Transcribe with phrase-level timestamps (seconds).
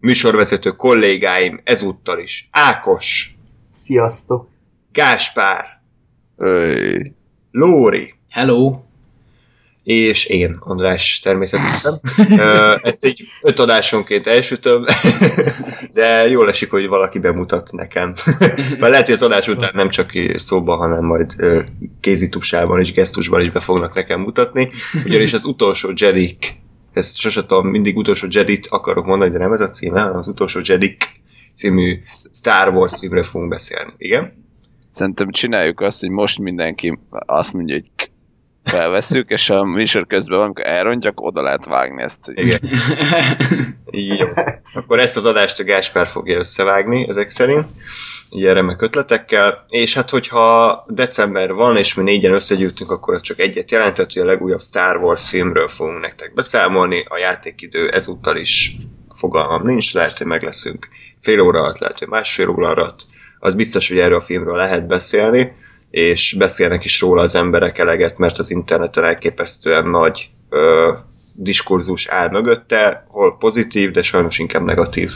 [0.00, 3.34] Műsorvezető kollégáim ezúttal is Ákos,
[3.72, 4.48] Sziasztok!
[4.92, 5.64] Gáspár,
[6.36, 7.14] Öy.
[7.50, 8.80] Lóri, Hello!
[9.86, 12.00] és én, András természetesen.
[12.82, 14.84] Ez egy öt adásonként elsütöm,
[15.94, 18.14] de jól esik, hogy valaki bemutat nekem.
[18.68, 21.34] Mert lehet, hogy az adás után nem csak szóban, hanem majd
[22.00, 24.68] kézitusában és gesztusban is be fognak nekem mutatni,
[25.04, 26.58] ugyanis az utolsó Jedik,
[26.96, 30.28] ezt sose tudom, mindig utolsó Jedit akarok mondani, de nem ez a címe, hanem az
[30.28, 31.20] utolsó Jedik
[31.54, 31.98] című
[32.32, 33.92] Star Wars filmről fogunk beszélni.
[33.96, 34.44] Igen?
[34.88, 38.10] Szerintem csináljuk azt, hogy most mindenki azt mondja, hogy
[38.64, 42.24] felveszünk, és a műsor közben valamikor elrontja, akkor oda lehet vágni ezt.
[42.24, 42.60] Hogy Igen.
[44.18, 44.26] Jó.
[44.74, 47.66] Akkor ezt az adást a Gáspár fogja összevágni, ezek szerint.
[48.30, 49.64] Ilyen remek ötletekkel.
[49.68, 54.22] És hát, hogyha december van, és mi négyen összegyűjtünk, akkor az csak egyet jelentett, hogy
[54.22, 57.04] a legújabb Star Wars filmről fogunk nektek beszámolni.
[57.08, 58.72] A játékidő ezúttal is
[59.14, 60.88] fogalmam nincs, lehet, hogy meg leszünk
[61.20, 63.06] fél óra alatt, lehet, hogy másfél óra alatt.
[63.38, 65.52] Az biztos, hogy erről a filmről lehet beszélni,
[65.90, 70.92] és beszélnek is róla az emberek eleget, mert az interneten elképesztően nagy ö,
[71.36, 75.12] diskurzus áll mögötte, hol pozitív, de sajnos inkább negatív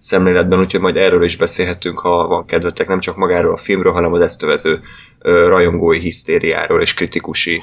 [0.00, 4.12] szemléletben, úgyhogy majd erről is beszélhetünk, ha van kedvetek, nem csak magáról a filmről, hanem
[4.12, 4.80] az ezt övező
[5.22, 7.60] rajongói hisztériáról és kritikusi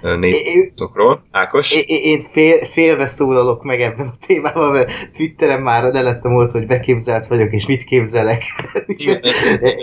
[0.00, 1.22] nézőkről.
[1.30, 1.74] Ákos?
[1.74, 6.66] Én, én fél, félve szólalok meg ebben a témában, mert Twitteren már lelettem volt, hogy
[6.66, 8.42] beképzelt vagyok, és mit képzelek.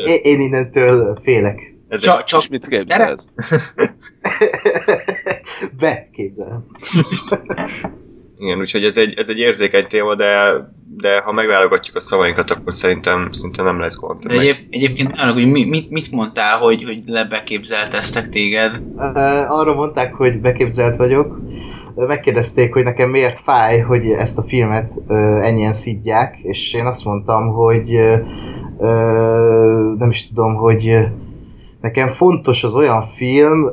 [0.05, 1.75] Én, én innentől félek.
[1.87, 3.29] Ez Csak, csak És mit képzelsz?
[5.79, 6.65] Beképzelem.
[8.39, 10.53] igen, úgyhogy ez egy, ez egy érzékeny téma, de,
[10.97, 14.23] de ha megválogatjuk a szavainkat, akkor szerintem, szerintem nem lesz gond.
[14.23, 18.83] de egyéb, egyébként arra, hogy mi, mit, mit mondtál, hogy, hogy lebeképzelteztek téged?
[19.47, 21.41] Arra mondták, hogy beképzelt vagyok.
[21.95, 24.93] Megkérdezték, hogy nekem miért fáj, hogy ezt a filmet
[25.41, 27.99] ennyien szidják, és én azt mondtam, hogy
[29.97, 30.97] nem is tudom, hogy
[31.81, 33.69] nekem fontos az olyan film,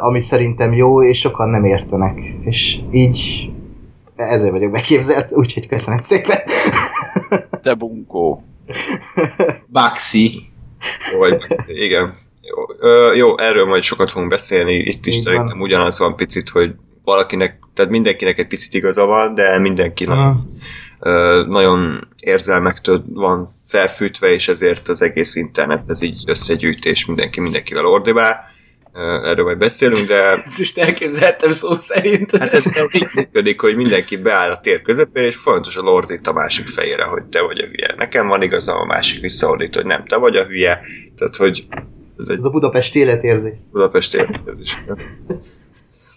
[0.00, 2.20] ami szerintem jó, és sokan nem értenek.
[2.44, 3.50] És így
[4.16, 6.38] ezért vagyok beképzelt, úgyhogy köszönöm szépen.
[7.62, 8.44] Te bunkó.
[9.68, 10.52] Baxi.
[11.12, 12.14] Jó, vagy igen.
[12.40, 15.66] Jó, ö, jó, erről majd sokat fogunk beszélni, itt is Így szerintem van.
[15.66, 20.36] ugyanaz van picit, hogy valakinek, tehát mindenkinek egy picit igaza van, de mindenki nagyon,
[21.00, 27.86] ö, nagyon érzelmektől van felfűtve, és ezért az egész internet ez így összegyűjtés, mindenki mindenkivel
[27.86, 28.44] ordibál.
[28.94, 32.36] Erről majd beszélünk, de Ezt is elképzeltem szó szerint.
[32.36, 36.68] hát ez, így működik, hogy mindenki beáll a tér közepére, és folyamatosan ordít a másik
[36.68, 37.94] fejére, hogy te vagy a hülye.
[37.96, 40.80] Nekem van igazam, a másik visszaordít, hogy nem, te vagy a hülye.
[41.16, 41.66] Tehát, hogy
[42.18, 43.54] ez egy Ez a Budapest életérzés.
[43.72, 44.78] Budapest érkezés.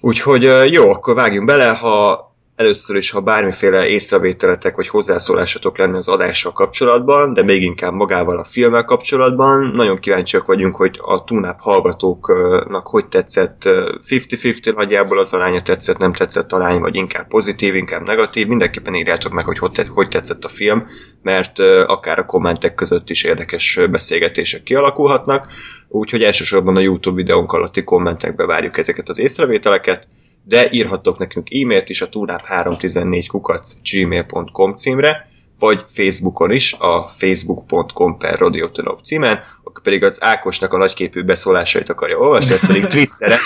[0.01, 2.26] Úgyhogy jó, akkor vágjunk bele, ha
[2.57, 8.38] először is, ha bármiféle észrevételetek vagy hozzászólásatok lenne az adással kapcsolatban, de még inkább magával
[8.38, 15.19] a filmmel kapcsolatban, nagyon kíváncsiak vagyunk, hogy a Tunap hallgatóknak hogy tetszett, ö, 50-50 nagyjából
[15.19, 19.57] az aránya tetszett, nem tetszett arány, vagy inkább pozitív, inkább negatív, mindenképpen írjátok meg, hogy
[19.57, 20.85] hogy, tetszett a film,
[21.22, 25.51] mert akár a kommentek között is érdekes beszélgetések kialakulhatnak,
[25.88, 30.07] úgyhogy elsősorban a YouTube videónk alatti kommentekbe várjuk ezeket az észrevételeket,
[30.47, 35.28] de írhattok nekünk e-mailt is a tunap314 kukac gmail.com címre,
[35.59, 41.90] vagy Facebookon is, a facebook.com per radiotonop címen, akkor pedig az Ákosnak a nagyképű beszólásait
[41.90, 43.40] akarja olvasni, ez pedig Twitteren,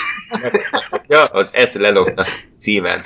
[1.08, 3.00] ja, az et Lenoknas címen.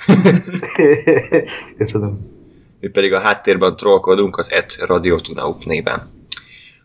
[2.81, 6.03] Mi pedig a háttérben trollkodunk az et Radiotunaup néven.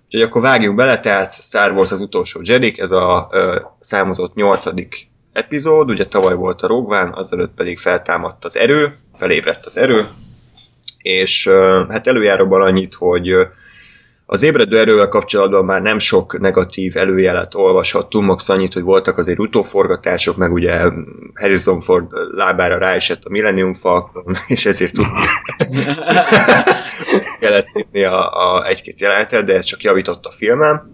[0.06, 5.11] Úgyhogy akkor vágjunk bele, tehát Star Wars az utolsó Jedi, ez a ö, számozott nyolcadik
[5.34, 10.08] epizód, ugye tavaly volt a Rogván, azelőtt pedig feltámadt az erő, felébredt az erő,
[10.98, 11.48] és
[11.90, 13.36] hát előjáróban annyit, hogy
[14.26, 19.40] az ébredő erővel kapcsolatban már nem sok negatív előjelet olvashattunk, max annyit, hogy voltak azért
[19.40, 20.82] utóforgatások, meg ugye
[21.34, 25.20] Harrison Ford lábára ráesett a Millennium Falcon, és ezért tudtuk
[27.40, 30.94] kellett a, a egy-két jelenetet, de ez csak javított a filmem.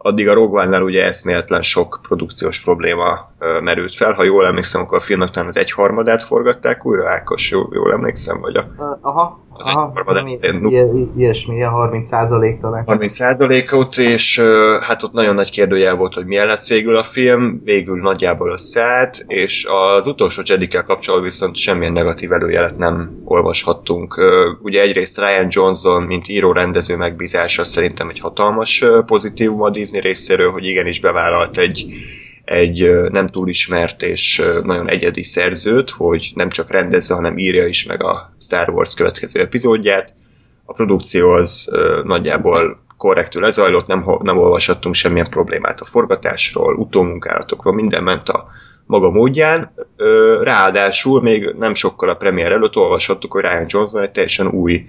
[0.00, 4.12] Addig a Rogue One-nál ugye eszméletlen sok produkciós probléma merült fel.
[4.12, 8.40] Ha jól emlékszem, akkor a filmnek talán az egyharmadát forgatták újra, Ákos, jól, jól emlékszem,
[8.40, 8.68] vagy a...
[9.00, 12.84] Aha, az Aha, egyharmad mi- ilyen- ilyesmi, ilyen 30 százalék talán.
[12.86, 17.60] 30%-ot, és ö, hát ott nagyon nagy kérdőjel volt, hogy milyen lesz végül a film,
[17.64, 19.66] végül nagyjából összeállt, és
[19.96, 24.20] az utolsó Jedikkel kapcsolatban viszont semmilyen negatív előjelet nem olvashattunk.
[24.62, 30.66] Ugye egyrészt Ryan Johnson, mint író-rendező megbízása szerintem egy hatalmas pozitívum a Disney részéről, hogy
[30.66, 31.86] igenis bevállalt egy
[32.48, 37.86] egy nem túl ismert és nagyon egyedi szerzőt, hogy nem csak rendezze, hanem írja is
[37.86, 40.14] meg a Star Wars következő epizódját.
[40.64, 41.70] A produkció az
[42.04, 48.46] nagyjából korrektül lezajlott, nem, nem olvashattunk semmilyen problémát a forgatásról, utómunkálatokról, minden ment a
[48.86, 49.72] maga módján.
[50.42, 54.84] Ráadásul még nem sokkal a premier előtt olvashattuk, hogy Ryan Johnson egy teljesen új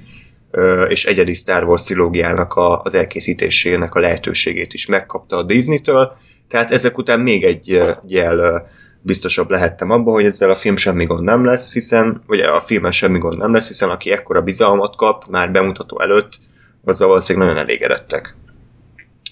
[0.87, 2.53] és egyedi Star Wars trilógiának
[2.83, 6.15] az elkészítésének a lehetőségét is megkapta a Disney-től,
[6.49, 8.67] tehát ezek után még egy jel
[9.01, 12.91] biztosabb lehettem abban, hogy ezzel a film semmi gond nem lesz, hiszen, vagy a filmen
[12.91, 16.39] semmi gond nem lesz, hiszen aki ekkora bizalmat kap már bemutató előtt,
[16.85, 18.35] azzal valószínűleg nagyon elégedettek.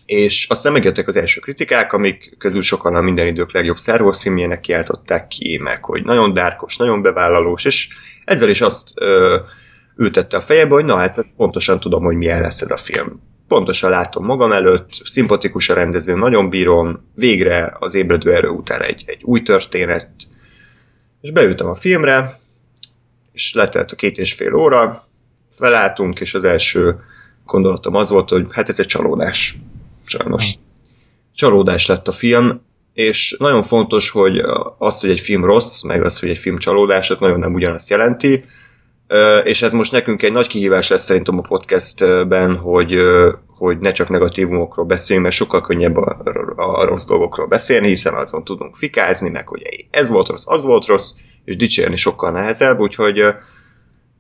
[0.06, 4.22] És aztán megjöttek az első kritikák, amik közül sokan a minden idők legjobb Star Wars
[4.22, 7.90] filmjének kiáltották ki, meg hogy nagyon dárkos, nagyon bevállalós, és
[8.26, 9.38] ezzel is azt ö,
[9.96, 13.22] ültette a fejembe, hogy na hát pontosan tudom, hogy milyen lesz ez a film.
[13.48, 19.04] Pontosan látom magam előtt, szimpatikus a rendező, nagyon bírom, végre az ébredő erő után egy,
[19.06, 20.10] egy új történet,
[21.22, 22.40] és beültem a filmre,
[23.32, 25.08] és letelt a két és fél óra,
[25.50, 27.00] felálltunk, és az első
[27.46, 29.58] gondolatom az volt, hogy hát ez egy csalódás.
[30.06, 30.54] Sajnos.
[31.36, 32.62] Csalódás lett a film,
[32.94, 34.42] és nagyon fontos, hogy
[34.78, 37.90] az, hogy egy film rossz, meg az, hogy egy film csalódás, az nagyon nem ugyanazt
[37.90, 38.44] jelenti,
[39.44, 42.98] és ez most nekünk egy nagy kihívás lesz szerintem a podcastben, hogy,
[43.48, 46.22] hogy ne csak negatívumokról beszéljünk, mert sokkal könnyebb a,
[46.56, 49.62] a rossz dolgokról beszélni, hiszen azon tudunk fikázni, meg hogy
[49.92, 51.14] ez volt rossz, az volt rossz,
[51.46, 53.24] és dicsérni sokkal nehezebb, úgyhogy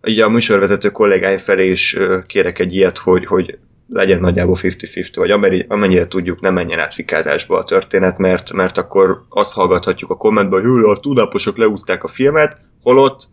[0.03, 1.97] ugye a műsorvezető kollégáim felé is
[2.27, 3.57] kérek egy ilyet, hogy, hogy
[3.89, 9.25] legyen nagyjából 50-50, vagy amennyire tudjuk, nem menjen át fikázásba a történet, mert, mert akkor
[9.29, 13.29] azt hallgathatjuk a kommentben, hogy "Jö, a tudaposok leúzták a filmet, holott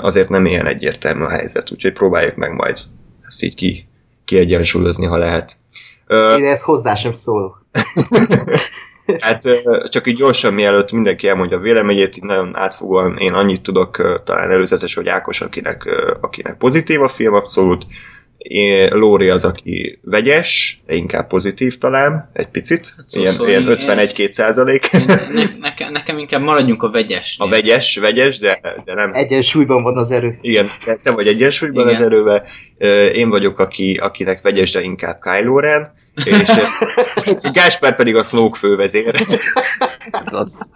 [0.00, 2.78] azért nem ilyen egyértelmű a helyzet, úgyhogy próbáljuk meg majd
[3.26, 3.88] ezt így ki,
[4.24, 5.56] kiegyensúlyozni, ha lehet.
[6.38, 7.60] Én ezt hozzá sem szólok.
[9.18, 9.42] Hát
[9.88, 14.94] csak így gyorsan, mielőtt mindenki elmondja a véleményét, nagyon átfogóan én annyit tudok talán előzetes,
[14.94, 15.84] hogy Ákos, akinek,
[16.20, 17.86] akinek pozitív a film abszolút,
[18.42, 23.48] én, Lóri az, aki vegyes, de inkább pozitív talán, egy picit, Hát szó- ilyen, szóval
[23.48, 24.90] ilyen én- 51-2 százalék.
[25.06, 25.16] Ne,
[25.58, 27.36] nekem, nekem inkább maradjunk a vegyes.
[27.38, 29.10] A vegyes, vegyes, de, de nem.
[29.12, 30.38] Egyensúlyban van az erő.
[30.40, 30.66] Igen,
[31.02, 32.00] te- vagy egyensúlyban Igen.
[32.00, 32.44] az erővel.
[33.14, 35.92] Én vagyok, aki, akinek vegyes, de inkább Kylo Ren,
[36.24, 36.50] és
[37.52, 39.14] Gáspár pedig a Snoke fővezér.
[40.26, 40.70] Ez az.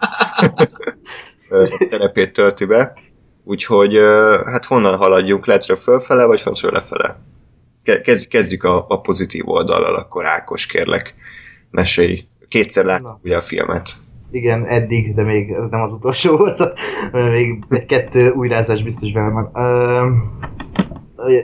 [1.89, 2.93] szerepét tölti be.
[3.43, 3.97] Úgyhogy
[4.45, 7.19] hát honnan haladjunk, letről fölfele, vagy föntről lefele?
[7.87, 11.15] Ke- Kezd, kezdjük a, a pozitív oldallal, akkor Ákos, kérlek,
[11.71, 12.23] mesélj.
[12.47, 13.89] Kétszer láttuk ugye a filmet.
[14.31, 16.59] Igen, eddig, de még ez nem az utolsó volt.
[17.33, 19.51] még kettő újrázás biztos benne van.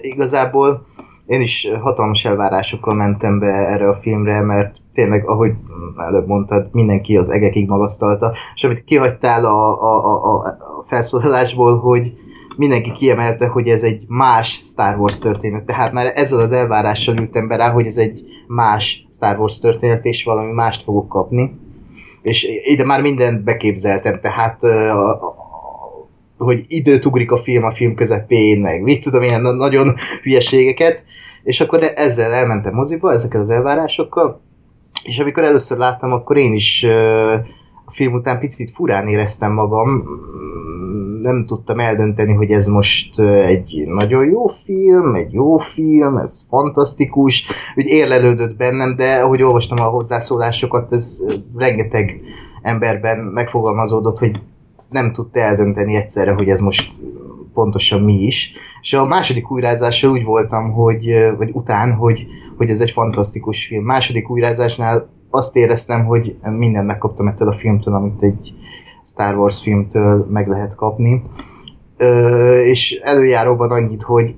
[0.01, 0.85] Igazából
[1.25, 5.51] én is hatalmas elvárásokkal mentem be erre a filmre, mert tényleg, ahogy
[5.97, 10.45] előbb mondtad, mindenki az egekig magasztalta, és amit kihagytál a, a, a-
[10.77, 12.13] a felszólalásból, hogy
[12.57, 15.63] mindenki kiemelte, hogy ez egy más Star Wars történet.
[15.63, 20.05] Tehát már ezzel az elvárással ültem be rá, hogy ez egy más Star Wars történet,
[20.05, 21.59] és valami mást fogok kapni.
[22.21, 24.61] És ide már mindent beképzeltem, tehát
[26.37, 29.93] hogy időt ugrik a film a film közepén, meg mit tudom, ilyen na- nagyon
[30.23, 31.03] hülyeségeket,
[31.43, 34.41] és akkor ezzel elmentem moziba, ezekkel az elvárásokkal,
[35.03, 37.45] és amikor először láttam, akkor én is a
[37.93, 40.03] film után picit furán éreztem magam,
[41.21, 47.45] nem tudtam eldönteni, hogy ez most egy nagyon jó film, egy jó film, ez fantasztikus,
[47.75, 51.19] úgy érlelődött bennem, de ahogy olvastam a hozzászólásokat, ez
[51.55, 52.21] rengeteg
[52.61, 54.41] emberben megfogalmazódott, hogy
[54.89, 56.93] nem tudta eldönteni egyszerre, hogy ez most
[57.53, 58.51] pontosan mi is.
[58.81, 62.25] És a második újrázással úgy voltam, hogy, vagy után, hogy,
[62.57, 63.83] hogy ez egy fantasztikus film.
[63.83, 68.53] Második újrázásnál azt éreztem, hogy mindent megkaptam ettől a filmtől, amit egy
[69.03, 71.23] Star Wars filmtől meg lehet kapni.
[71.97, 74.35] Ö, és előjáróban annyit, hogy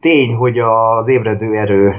[0.00, 1.94] tény, hogy az ébredő erő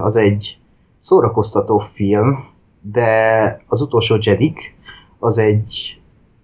[0.00, 0.58] az egy
[0.98, 2.44] szórakoztató film,
[2.92, 4.76] de az utolsó Jedik
[5.18, 6.00] az egy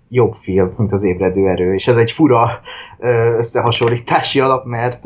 [0.09, 2.61] jobb film, mint az ébredő erő, és ez egy fura
[3.37, 5.01] összehasonlítási alap, mert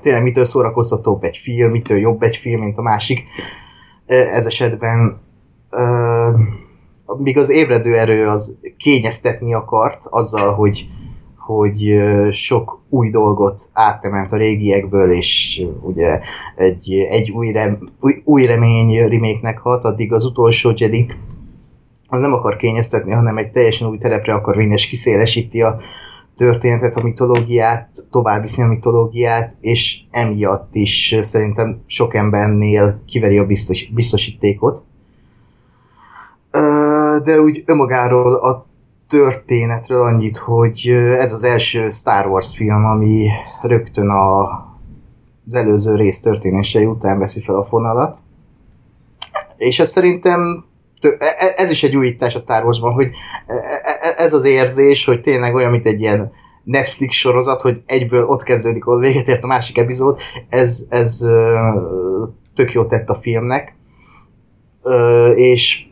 [0.00, 3.24] tényleg mitől szórakoztatóbb egy film, mitől jobb egy film, mint a másik.
[4.32, 5.20] Ez esetben
[5.70, 6.28] ö,
[7.18, 10.86] míg az ébredő erő az kényeztetni akart azzal, hogy,
[11.36, 11.92] hogy
[12.30, 16.20] sok új dolgot áttemelt a régiekből, és ugye
[16.56, 21.06] egy, egy új, rem, új, új remény remake hat, addig az utolsó Jedi
[22.12, 25.76] az nem akar kényeztetni, hanem egy teljesen új terepre akar vinni, és kiszélesíti a
[26.36, 33.44] történetet, a mitológiát, tovább viszi a mitológiát, és emiatt is szerintem sok embernél kiveri a
[33.44, 34.84] biztos, biztosítékot.
[37.22, 38.66] De úgy önmagáról a
[39.08, 43.28] történetről annyit, hogy ez az első Star Wars film, ami
[43.62, 44.42] rögtön a,
[45.46, 48.16] az előző rész történései után veszi fel a fonalat.
[49.56, 50.64] És ez szerintem
[51.00, 53.10] e, e, ez is egy újítás a Star Warsban, hogy
[53.46, 53.54] e,
[54.22, 56.32] ez az érzés, hogy tényleg olyan, mint egy ilyen
[56.64, 61.26] Netflix sorozat, hogy egyből ott kezdődik, ahol véget ért a másik epizód, ez, ez
[62.54, 63.76] tök jót tett a filmnek.
[65.34, 65.84] És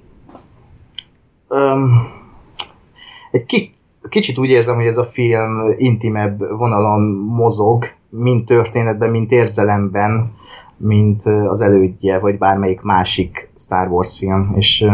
[3.31, 3.73] egy
[4.09, 7.01] kicsit úgy érzem, hogy ez a film intimebb vonalon
[7.37, 10.33] mozog, mint történetben, mint érzelemben,
[10.77, 14.87] mint az elődje, vagy bármelyik másik Star Wars film, és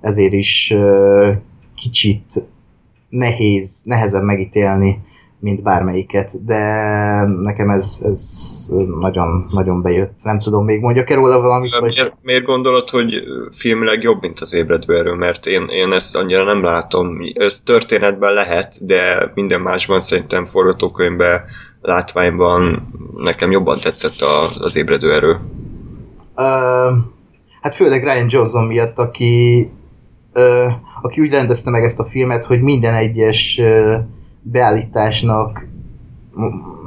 [0.00, 0.74] ezért is
[1.74, 2.42] kicsit
[3.08, 5.06] nehéz, nehezebb megítélni,
[5.40, 6.58] mint bármelyiket, de
[7.24, 8.22] nekem ez, ez
[9.00, 10.20] nagyon, nagyon bejött.
[10.22, 11.78] Nem tudom, még mondjak-e róla valamit?
[11.78, 11.94] Vagy...
[11.96, 13.14] Miért, miért gondolod, hogy
[13.50, 15.14] filmileg jobb, mint az ébredő erő?
[15.14, 17.18] Mert én, én ezt annyira nem látom.
[17.34, 21.40] Ez történetben lehet, de minden másban szerintem forgatókönyvben,
[21.80, 25.40] látványban nekem jobban tetszett a, az ébredő erő.
[26.36, 26.96] Uh,
[27.60, 29.70] hát főleg Ryan Johnson miatt, aki
[30.34, 30.72] uh,
[31.02, 33.60] aki úgy rendezte meg ezt a filmet, hogy minden egyes
[34.42, 35.66] beállításnak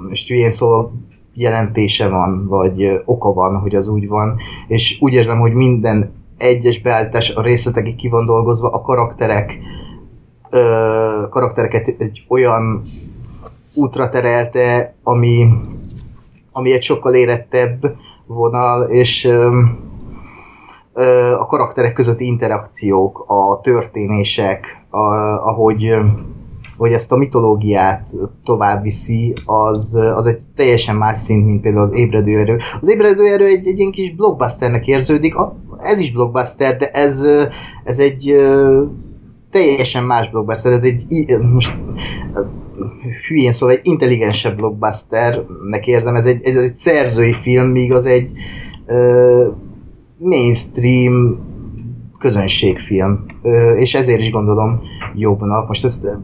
[0.10, 0.91] és ilyen szóval
[1.34, 4.38] jelentése van, vagy oka van, hogy az úgy van,
[4.68, 9.60] és úgy érzem, hogy minden egyes beállítás a részletekig ki van dolgozva, a karakterek
[11.30, 12.82] karaktereket egy olyan
[13.74, 15.48] útra terelte, ami,
[16.51, 19.60] ami egy sokkal érettebb vonal, és ö,
[21.39, 25.00] a karakterek közötti interakciók, a történések, a,
[25.50, 25.89] ahogy,
[26.77, 28.08] hogy ezt a mitológiát
[28.43, 32.58] tovább viszi, az, az egy teljesen más szint, mint például az ébredő erő.
[32.81, 35.34] Az ébredő erő egy, egy ilyen kis blockbusternek érződik,
[35.77, 37.25] ez is blockbuster, de ez,
[37.84, 38.36] ez egy
[39.51, 41.05] teljesen más blockbuster, ez egy
[41.53, 41.74] most
[43.27, 48.31] hülyén szóval egy intelligensebb blockbusternek érzem, ez egy, ez egy szerzői film, míg az egy
[50.21, 51.39] mainstream
[52.19, 53.25] közönségfilm,
[53.75, 54.81] és ezért is gondolom
[55.15, 55.67] jobbnak.
[55.67, 56.17] Most ezt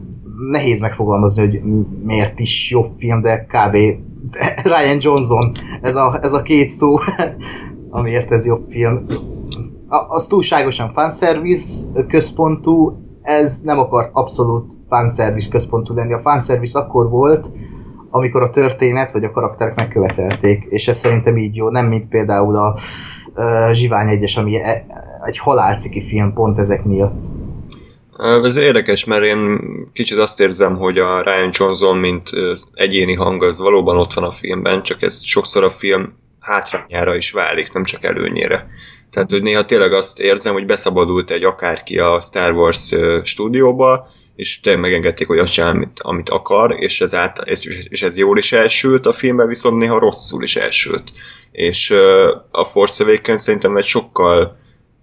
[0.50, 1.60] nehéz megfogalmazni, hogy
[2.02, 3.76] miért is jobb film, de kb.
[4.74, 5.52] Ryan Johnson,
[5.82, 6.98] ez a, ez a két szó,
[7.90, 9.06] amiért ez jobb film.
[10.08, 16.12] Az túlságosan fanservice központú, ez nem akart abszolút fanservice központú lenni.
[16.12, 17.50] A fanservice akkor volt,
[18.10, 22.56] amikor a történet vagy a karakterek megkövetelték, és ez szerintem így jó, nem mint például
[22.56, 22.78] a
[23.34, 24.84] uh, Zsivány egyes, ami e,
[25.24, 27.24] egy halálciki film pont ezek miatt.
[28.42, 29.58] Ez érdekes, mert én
[29.92, 32.30] kicsit azt érzem, hogy a Ryan Johnson, mint
[32.74, 37.32] egyéni hang, az valóban ott van a filmben, csak ez sokszor a film hátrányára is
[37.32, 38.66] válik, nem csak előnyére.
[39.10, 44.06] Tehát, hogy néha tényleg azt érzem, hogy beszabadult egy akárki a Star Wars stúdióba,
[44.38, 47.42] és tényleg megengedték, hogy azt csinál, amit, amit akar, és ez, át,
[47.88, 51.12] és ez jól is elsült a filmben, viszont néha rosszul is elsült.
[51.52, 51.90] És
[52.50, 54.56] a Force Awakens szerintem egy sokkal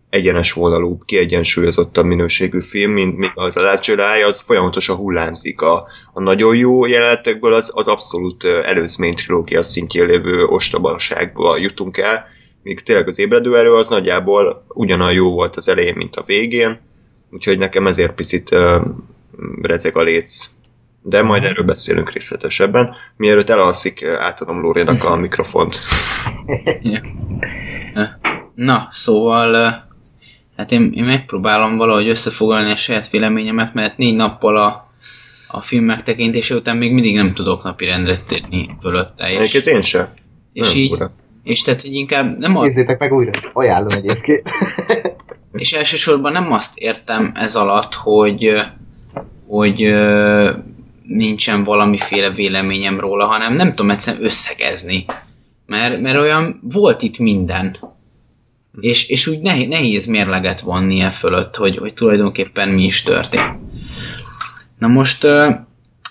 [0.10, 5.62] egyenes vonalú, kiegyensúlyozottabb minőségű film, mint míg az a Jedi, az folyamatosan hullámzik.
[5.62, 12.26] A, a nagyon jó jelenetekből az, az abszolút előzmény trilógia szintjén lévő ostobaságba jutunk el,
[12.64, 16.80] míg tényleg az ébredő erő az nagyjából ugyanolyan jó volt az elején, mint a végén,
[17.32, 18.82] úgyhogy nekem ezért picit uh,
[19.62, 20.50] rezeg a léc.
[21.02, 22.96] De majd erről beszélünk részletesebben.
[23.18, 25.80] Mielőtt elalszik, átadom Lórénak a mikrofont.
[28.56, 29.84] Na, szóval
[30.58, 34.92] hát én, én megpróbálom valahogy összefoglalni a saját véleményemet, mert négy nappal a,
[35.48, 39.32] a film megtekintése után még mindig nem tudok napi rendre térni fölötte.
[39.32, 40.14] És, Egyébként én sem.
[40.54, 41.12] És nem így, fura.
[41.44, 42.62] és tehát, hogy inkább nem a...
[42.62, 44.42] Nézzétek meg újra, ajánlom egyébként.
[45.54, 48.64] és elsősorban nem azt értem ez alatt, hogy
[49.48, 49.94] hogy
[51.04, 55.06] nincsen valamiféle véleményem róla, hanem nem tudom egyszerűen összegezni.
[55.66, 57.78] Mert, mert olyan volt itt minden.
[58.80, 63.56] És, és úgy nehéz, nehéz mérleget vonni e fölött, hogy, hogy tulajdonképpen mi is történt.
[64.78, 65.28] Na most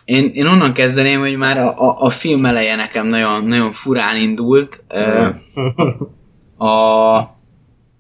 [0.05, 4.17] én, én onnan kezdeném, hogy már a, a, a film eleje nekem nagyon, nagyon furán
[4.17, 4.85] indult.
[6.57, 7.19] A,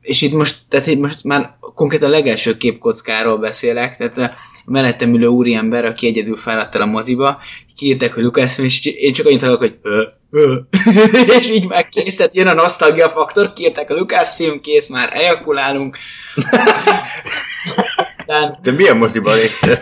[0.04, 5.14] és itt most, tehát itt most már konkrétan a legelső képkockáról beszélek, tehát a mellettem
[5.14, 7.38] ülő úriember, aki egyedül fáradt el a moziba,
[7.76, 10.56] kiírták, hogy Lucasfilm, és én csak annyit hallok, hogy ö, ö.
[11.38, 15.96] és így már kész, tehát jön a nosztalgia faktor, kiírták a Lucasfilm, kész, már ejakulálunk.
[18.08, 19.78] Aztán De milyen moziban néztél?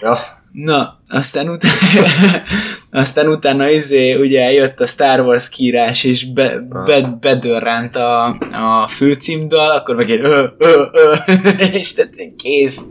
[0.00, 0.16] ja.
[0.54, 1.74] Na, aztán utána,
[3.02, 8.88] aztán utána izé, ugye jött a Star Wars kiírás, és be, be, bedörránt a, a
[8.88, 11.14] főcímdal, akkor meg egy ö, ö, ö,
[11.78, 12.84] és tehát kész.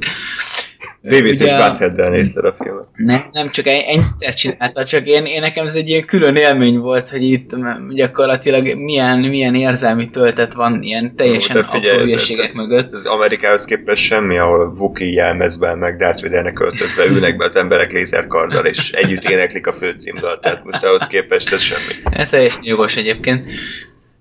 [1.01, 2.87] Davis és Butthead-del nézted a filmet.
[2.95, 7.09] Nem, nem csak ennyiszer csinálta, csak én, én nekem ez egy ilyen külön élmény volt,
[7.09, 7.49] hogy itt
[7.93, 12.93] gyakorlatilag milyen, milyen érzelmi töltet van ilyen teljesen apró figyelj, hülyeségek ez, mögött.
[12.93, 17.91] Ez Amerikához képest semmi, ahol Wookiee jelmezben, meg Darth Vadernek öltözve ülnek be az emberek
[17.91, 22.15] lézerkarddal, és együtt éneklik a főcímdal, tehát most ahhoz képest ez semmi.
[22.17, 23.49] Hát teljesen jogos egyébként.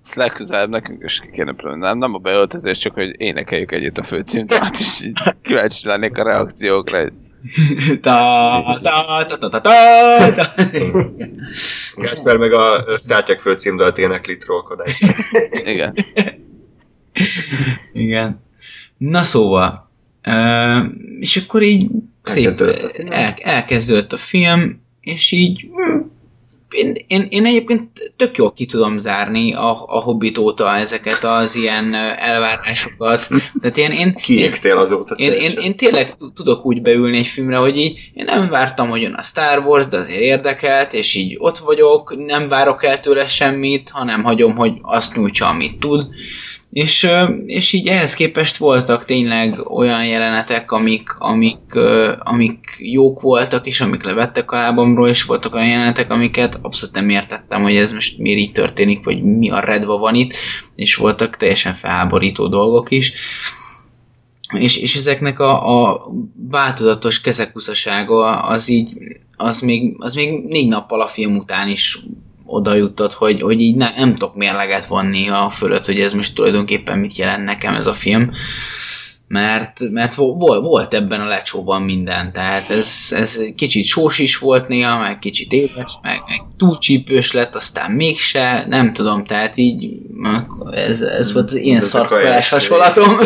[0.03, 1.81] Ezt legközelebb nekünk is ki kéne próbálni.
[1.81, 6.23] Nem, nem a beöltözés, csak hogy énekeljük együtt a főcímdalt, és így kíváncsi lennék a
[6.23, 6.99] reakciókra.
[8.01, 10.53] Ta, ta, ta, ta, ta, ta, ta.
[11.95, 15.03] Gáspár meg a Star Trek főcímdalt énekli trollkodás.
[15.65, 15.95] Igen.
[17.93, 18.41] Igen.
[18.97, 19.89] Na szóval,
[20.25, 20.85] uh,
[21.19, 21.89] és akkor így
[22.23, 23.11] szép, Elkezdődött a film.
[23.11, 25.99] el, elkezdődött a film, és így hm,
[26.73, 31.55] én, én, én egyébként tök jól ki tudom zárni a, a Hobbit óta ezeket az
[31.55, 33.27] ilyen elvárásokat.
[33.61, 37.77] Tehát én, én, Kiégtél azóta én, én, én tényleg tudok úgy beülni egy filmre, hogy
[37.77, 41.57] így én nem vártam, hogy jön a Star Wars, de azért érdekelt, és így ott
[41.57, 46.07] vagyok, nem várok el tőle semmit, hanem hagyom, hogy azt nyújtsa, amit tud.
[46.73, 47.07] És,
[47.45, 51.75] és így ehhez képest voltak tényleg olyan jelenetek, amik, amik,
[52.19, 57.09] amik jók voltak, és amik levettek a lábamról, és voltak olyan jelenetek, amiket abszolút nem
[57.09, 60.33] értettem, hogy ez most miért így történik, vagy mi a redva van itt,
[60.75, 63.13] és voltak teljesen felháborító dolgok is.
[64.57, 66.07] És, és ezeknek a, a
[66.49, 68.93] változatos kezekúszasága az így,
[69.37, 71.99] az még, az még négy nappal a film után is
[72.53, 76.35] oda jutott, hogy, hogy így ne, nem tudok mérleget vonni a fölött, hogy ez most
[76.35, 78.31] tulajdonképpen mit jelent nekem ez a film.
[79.27, 84.67] Mert, mert volt, volt ebben a lecsóban minden, tehát ez, ez kicsit sós is volt
[84.67, 89.89] néha, meg kicsit édes, meg, meg túl csípős lett, aztán mégse, nem tudom, tehát így
[90.71, 93.09] ez, ez volt az én szarkolás hasonlatom.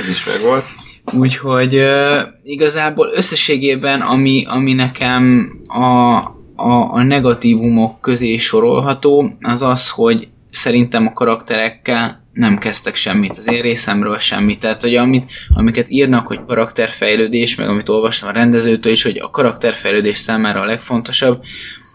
[0.00, 0.64] Ez is meg volt.
[1.12, 6.20] Úgyhogy uh, igazából összességében, ami, ami nekem a,
[6.60, 13.52] a, a negatívumok közé sorolható, az az, hogy szerintem a karakterekkel nem kezdtek semmit, az
[13.52, 14.60] én részemről semmit.
[14.60, 19.30] Tehát, hogy amit, amiket írnak, hogy karakterfejlődés, meg amit olvastam a rendezőtől is, hogy a
[19.30, 21.42] karakterfejlődés számára a legfontosabb,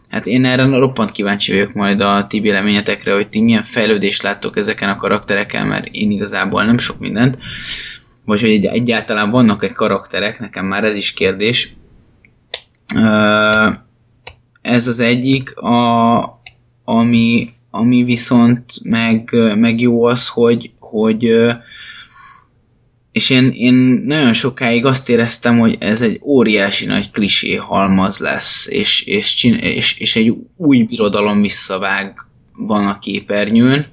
[0.10, 4.58] Hát én erre roppant kíváncsi vagyok majd a ti véleményetekre, hogy ti milyen fejlődést láttok
[4.58, 7.38] ezeken a karaktereken, mert én igazából nem sok mindent.
[8.26, 11.74] Vagy hogy egy, egyáltalán vannak-e karakterek, nekem már ez is kérdés.
[12.96, 13.70] Ö,
[14.66, 16.42] Ez az egyik, a,
[16.84, 21.34] ami, ami viszont meg, meg jó az, hogy, hogy
[23.12, 23.74] és én, én
[24.06, 29.98] nagyon sokáig azt éreztem, hogy ez egy óriási nagy klisé halmaz lesz, és, és, és,
[29.98, 33.86] és egy új birodalom visszavág van a képernyőn,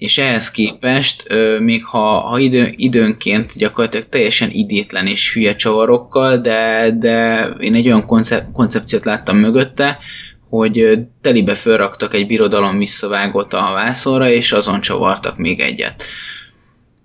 [0.00, 1.26] és ehhez képest,
[1.58, 7.86] még ha, ha idő, időnként gyakorlatilag teljesen idétlen és hülye csavarokkal, de, de én egy
[7.86, 9.98] olyan koncep- koncepciót láttam mögötte,
[10.48, 16.04] hogy telibe felraktak egy birodalom visszavágott a vászonra, és azon csavartak még egyet.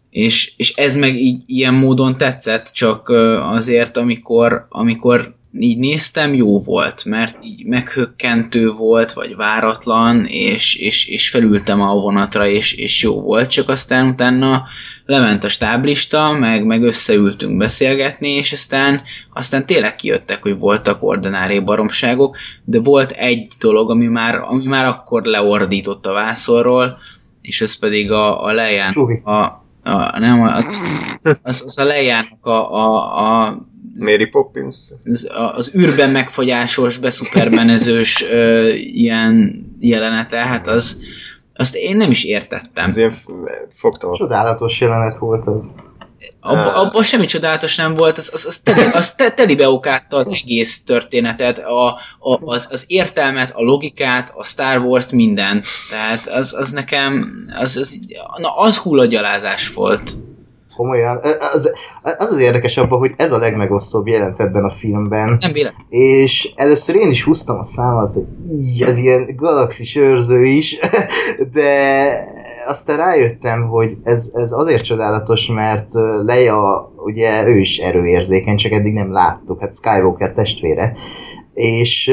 [0.09, 3.09] És, és ez meg így ilyen módon tetszett, csak
[3.41, 11.07] azért, amikor, amikor így néztem, jó volt, mert így meghökkentő volt, vagy váratlan, és, és,
[11.07, 14.63] és felültem a vonatra, és, és jó volt, csak aztán utána
[15.05, 19.01] lement a stáblista, meg, meg összeültünk beszélgetni, és aztán,
[19.33, 24.85] aztán tényleg kijöttek, hogy voltak ordinári baromságok, de volt egy dolog, ami már, ami már
[24.85, 26.97] akkor leordított a vászorról,
[27.41, 29.31] és ez pedig a, a leján, a,
[29.83, 30.71] a, nem, az,
[31.43, 33.57] az, az a lejának a, a, a
[33.99, 34.75] Mary Poppins.
[35.03, 41.01] az, az űrben megfagyásos, beszupermenezős ö, ilyen jelenete, hát az,
[41.53, 42.89] azt én nem is értettem.
[42.89, 43.13] Ez ilyen
[43.69, 45.73] fogtam Csodálatos jelenet volt az.
[46.39, 50.29] Abba, abba semmi csodálatos nem volt, az, az, az, teli, az te, telibe okátta az
[50.29, 51.87] egész történetet, a,
[52.19, 55.65] a, az, az értelmet, a logikát, a Star Wars-t, mindent.
[55.89, 57.99] Tehát az, az nekem, az, az,
[58.37, 60.15] na, az hullagyalázás volt.
[60.75, 61.19] Komolyan.
[61.53, 65.37] Az, az az érdekes abban, hogy ez a legmegosztóbb jelent ebben a filmben.
[65.39, 65.85] Nem véletlen.
[65.89, 70.79] És először én is húztam a számat, hogy így, ez ilyen galaxis őrző is,
[71.53, 72.33] de
[72.67, 75.89] aztán rájöttem, hogy ez, ez azért csodálatos, mert
[76.23, 80.95] Leia, ugye ő is erőérzékeny, csak eddig nem láttuk, hát Skywalker testvére,
[81.53, 82.11] és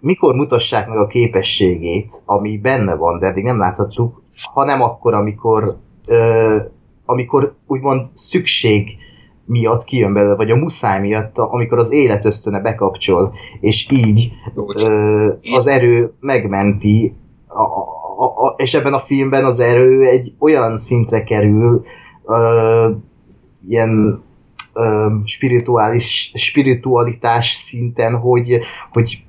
[0.00, 5.76] mikor mutassák meg a képességét, ami benne van, de eddig nem láthattuk, hanem akkor, amikor,
[6.06, 6.56] ö,
[7.04, 8.96] amikor úgymond szükség
[9.46, 14.32] miatt kijön belőle, vagy a muszáj miatt, amikor az élet ösztöne bekapcsol, és így
[14.66, 17.14] ö, az erő megmenti,
[17.46, 21.84] a, a, a, és ebben a filmben az erő egy olyan szintre kerül,
[22.24, 22.90] ö,
[23.68, 24.22] ilyen
[24.72, 28.58] ö, spirituális, spiritualitás szinten, hogy,
[28.92, 29.24] hogy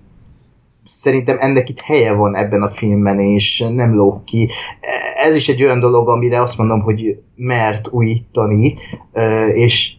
[0.85, 4.49] szerintem ennek itt helye van ebben a filmben, és nem lóg ki.
[5.23, 8.75] Ez is egy olyan dolog, amire azt mondom, hogy mert újítani,
[9.53, 9.93] és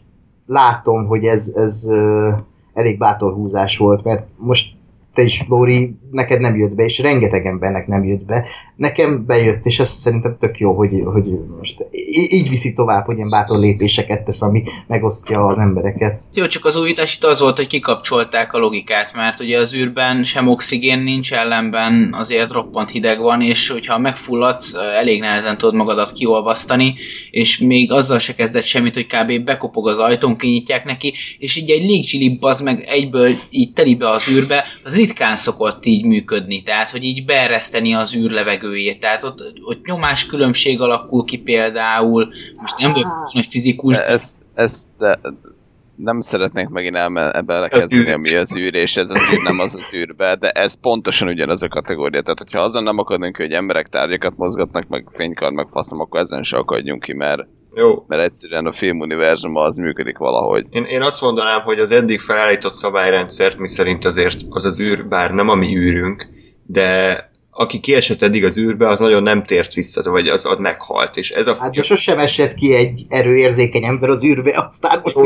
[0.46, 1.88] látom, hogy ez, ez
[2.74, 4.75] elég bátor húzás volt, mert most
[5.16, 8.46] te is, Lóri, neked nem jött be, és rengeteg embernek nem jött be.
[8.76, 11.24] Nekem bejött, és ez szerintem tök jó, hogy, hogy
[11.58, 11.84] most
[12.30, 16.20] így viszi tovább, hogy ilyen bátor lépéseket tesz, ami megosztja az embereket.
[16.34, 20.24] Jó, csak az újítás itt az volt, hogy kikapcsolták a logikát, mert ugye az űrben
[20.24, 26.12] sem oxigén nincs, ellenben azért roppant hideg van, és hogyha megfulladsz, elég nehezen tudod magadat
[26.12, 26.94] kiolvasztani,
[27.30, 29.44] és még azzal se kezdett semmit, hogy kb.
[29.44, 34.28] bekopog az ajtón, kinyitják neki, és így egy légcsili az meg egyből így telibe az
[34.30, 39.40] űrbe, az ritkán szokott így működni, tehát hogy így beereszteni az űr levegőjét, tehát ott,
[39.62, 45.18] ott nyomás különbség alakul ki például, most nem vagyok nagy fizikus, de Ez, ez de
[45.96, 48.14] nem szeretnék megint elme, ebbe belekezdeni, űr.
[48.14, 51.62] ami az űr, és ez az űr nem az az űrbe, de ez pontosan ugyanaz
[51.62, 52.22] a kategória.
[52.22, 56.42] Tehát, hogyha azon nem akadunk, hogy emberek tárgyakat mozgatnak, meg fénykar, meg faszom, akkor ezen
[56.42, 57.46] se akadjunk ki, mert,
[57.78, 60.66] Jó, mert egyszerűen a filmuniverzum az működik valahogy.
[60.70, 65.06] Én, én azt mondanám, hogy az eddig felállított szabályrendszert, mi szerint azért az az űr,
[65.08, 66.28] bár nem a mi űrünk,
[66.66, 71.16] de aki kiesett eddig az űrbe, az nagyon nem tért vissza, vagy az, az meghalt.
[71.16, 75.16] És ez a Hát de sosem esett ki egy erőérzékeny ember az űrbe, aztán most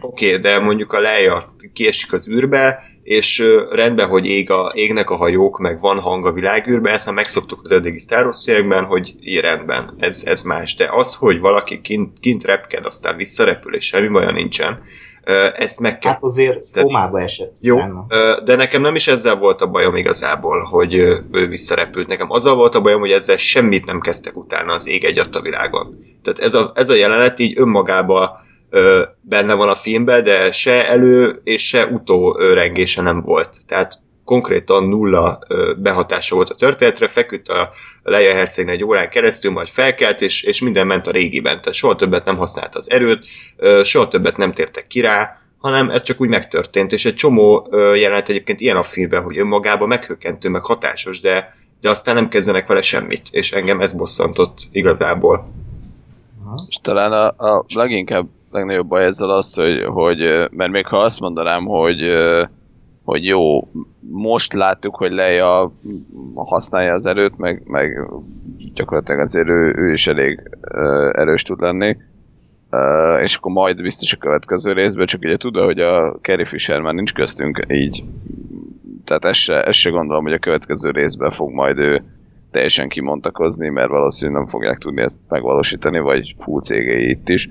[0.00, 5.10] Oké, de mondjuk a Leia kiesik az űrbe, és ö, rendben, hogy ég a, égnek
[5.10, 8.84] a hajók, meg van hang a világűrbe, ezt már megszoktuk az eddigi Star Wars filmekben,
[8.84, 10.74] hogy így rendben, ez, ez más.
[10.74, 14.80] De az, hogy valaki kint, kint repked, aztán visszarepül, és semmi baja nincsen,
[15.56, 17.52] ezt meg kell Hát azért komába esett.
[17.60, 22.06] jó, ö, de nekem nem is ezzel volt a bajom igazából, hogy ő visszarepült.
[22.06, 25.40] Nekem azzal volt a bajom, hogy ezzel semmit nem kezdtek utána az ég egy a
[25.40, 25.98] világon.
[26.22, 28.30] Tehát ez a, ez a jelenet így önmagában
[28.70, 33.56] ö, benne van a filmben, de se elő és se utó rengése nem volt.
[33.66, 33.92] Tehát
[34.28, 35.38] konkrétan nulla
[35.76, 37.70] behatása volt a történetre, feküdt a
[38.02, 41.60] Leia hercegnek egy órán keresztül, majd felkelt, és, és minden ment a régiben.
[41.60, 43.24] Tehát soha többet nem használta az erőt,
[43.82, 48.28] soha többet nem tértek ki rá, hanem ez csak úgy megtörtént, és egy csomó jelenet
[48.28, 52.82] egyébként ilyen a filmben, hogy önmagában meghökkentő, meg hatásos, de, de aztán nem kezdenek vele
[52.82, 55.52] semmit, és engem ez bosszantott igazából.
[56.68, 60.18] És talán a, a leginkább legnagyobb baj ezzel az, hogy, hogy
[60.50, 62.00] mert még ha azt mondanám, hogy,
[63.08, 63.68] hogy jó,
[64.00, 65.72] most láttuk, hogy Leia
[66.34, 68.08] használja az erőt, meg, meg
[68.74, 71.96] gyakorlatilag azért ő, ő is elég ö, erős tud lenni,
[72.70, 76.80] Uh, és akkor majd biztos a következő részben, csak ugye tudod, hogy a Carrie Fisher
[76.80, 78.04] már nincs köztünk, így
[79.04, 82.02] tehát ezt se, ezt se gondolom, hogy a következő részben fog majd ő
[82.50, 87.48] teljesen kimontakozni, mert valószínűleg nem fogják tudni ezt megvalósítani, vagy full cégei itt is.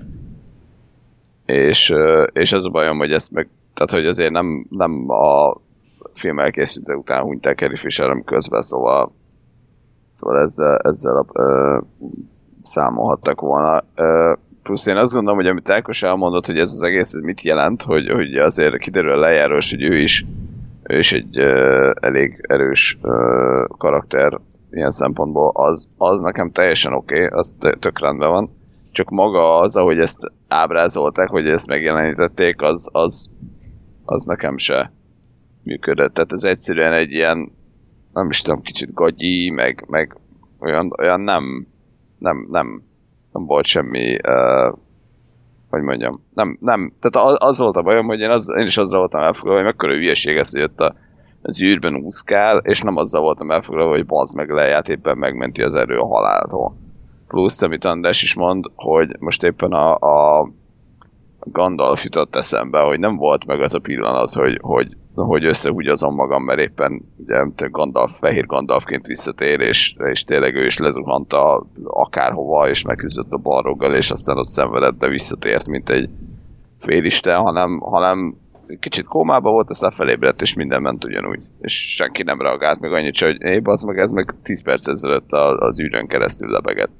[1.45, 1.93] És,
[2.33, 5.57] és az a bajom, hogy ezt meg, tehát hogy azért nem, nem a
[6.13, 9.11] film elkészülte után hunyt el Carrie Fisher közben, szóval,
[10.13, 11.77] szóval ezzel, ezzel ö,
[12.61, 13.83] számolhattak volna.
[13.95, 17.41] Ö, plusz én azt gondolom, hogy amit Ákos elmondott, hogy ez az egész ez mit
[17.41, 20.25] jelent, hogy, hogy azért kiderül a lejáros, hogy ő is,
[20.83, 24.39] ő is egy uh, elég erős uh, karakter
[24.71, 28.49] ilyen szempontból, az, az nekem teljesen oké, okay, az tö- tök rendben van.
[28.91, 33.29] Csak maga az, ahogy ezt ábrázolták, hogy ezt megjelenítették, az, az,
[34.09, 34.91] az nekem se
[35.63, 36.13] működött.
[36.13, 37.51] Tehát ez egyszerűen egy ilyen,
[38.13, 40.17] nem is tudom, kicsit gagyi, meg, meg
[40.59, 41.67] olyan, olyan nem,
[42.19, 42.83] nem, nem,
[43.33, 44.77] nem volt semmi, uh,
[45.69, 48.77] hogy mondjam, nem, nem, tehát az, az volt a bajom, hogy én, az, én is
[48.77, 50.95] azzal voltam elfoglalva, hogy mekkora hülyeség ez, hogy ott a,
[51.41, 55.75] az űrben úszkál, és nem azzal voltam elfoglalva, hogy bazd meg leját éppen megmenti az
[55.75, 56.75] erő a haláltól.
[57.27, 60.49] Plusz, amit András is mond, hogy most éppen a, a
[61.51, 66.43] Gandalf jutott eszembe, hogy nem volt meg az a pillanat, hogy, hogy, hogy összehúgyazom magam,
[66.43, 72.69] mert éppen ugye, Gandalf, fehér Gandalfként visszatér, és, és tényleg ő is lezuhant a, akárhova,
[72.69, 76.09] és megküzdött a balroggal, és aztán ott szenvedett, de visszatért, mint egy
[76.79, 78.35] félisten, hanem, hanem
[78.79, 81.43] kicsit kómában volt, aztán felébredt, és minden ment ugyanúgy.
[81.61, 85.31] És senki nem reagált meg annyit, hogy éj, az meg ez meg 10 perc ezelőtt
[85.31, 86.91] az űrön keresztül lebegett.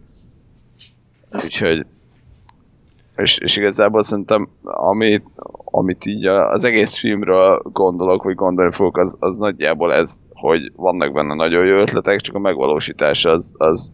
[1.43, 1.85] Úgyhogy
[3.17, 5.23] és, és igazából szerintem, amit,
[5.65, 11.13] amit így az egész filmről gondolok, vagy gondolni fogok, az, az nagyjából ez, hogy vannak
[11.13, 13.93] benne nagyon jó ötletek, csak a megvalósítás az, az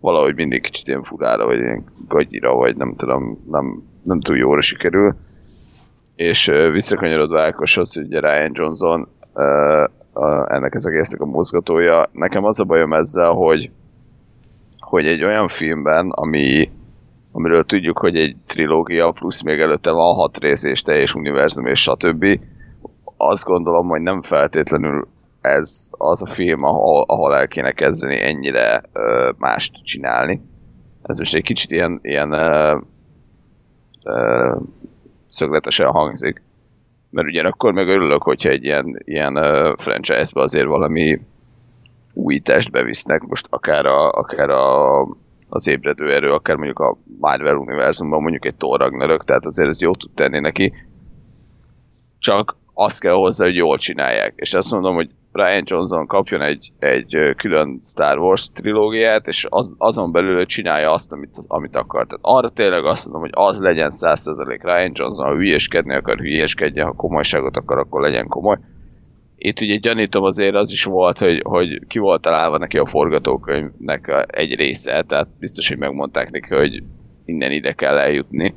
[0.00, 4.60] valahogy mindig kicsit ilyen furára, vagy ilyen gagyira, vagy nem tudom, nem, nem túl jóra
[4.60, 5.16] sikerül.
[6.16, 9.08] És visszakanyarodva Ákoshoz, hogy ugye Ryan Johnson
[10.46, 12.08] ennek az egésznek a mozgatója.
[12.12, 13.70] Nekem az a bajom ezzel, hogy,
[14.78, 16.70] hogy egy olyan filmben, ami
[17.36, 21.80] amiről tudjuk, hogy egy trilógia, plusz még előtte van hat rész és teljes univerzum és
[21.80, 22.40] stb.
[23.16, 25.08] Azt gondolom, hogy nem feltétlenül
[25.40, 30.40] ez az a film, ahol, ahol el kéne kezdeni ennyire ö, mást csinálni.
[31.02, 32.78] Ez most egy kicsit ilyen, ilyen ö,
[34.04, 34.54] ö,
[35.26, 36.42] szögletesen hangzik.
[37.10, 39.34] Mert ugyanakkor meg örülök, hogyha egy ilyen, ilyen
[39.76, 41.20] franchise-be azért valami
[42.12, 45.06] újítást bevisznek, most akár a, akár a
[45.54, 49.80] az ébredő erő, akár mondjuk a Marvel univerzumban mondjuk egy Thor Ragnarök, tehát azért ez
[49.80, 50.72] jó tud tenni neki.
[52.18, 54.32] Csak azt kell hozzá, hogy jól csinálják.
[54.36, 59.70] És azt mondom, hogy Ryan Johnson kapjon egy, egy külön Star Wars trilógiát, és az,
[59.78, 62.06] azon belül csinálja azt, amit, amit akar.
[62.06, 66.86] Tehát arra tényleg azt mondom, hogy az legyen 100% Ryan Johnson, ha hülyeskedni akar, hülyeskedjen,
[66.86, 68.58] ha komolyságot akar, akkor legyen komoly
[69.44, 74.26] itt ugye gyanítom azért az is volt, hogy, hogy ki volt találva neki a forgatókönyvnek
[74.26, 76.82] egy része, tehát biztos, hogy megmondták neki, hogy
[77.24, 78.54] innen ide kell eljutni.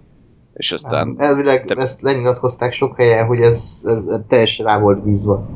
[0.54, 1.16] És aztán...
[1.18, 1.76] Elvileg te...
[1.76, 5.50] ezt lenyilatkozták sok helyen, hogy ez, ez teljesen rá volt bízva.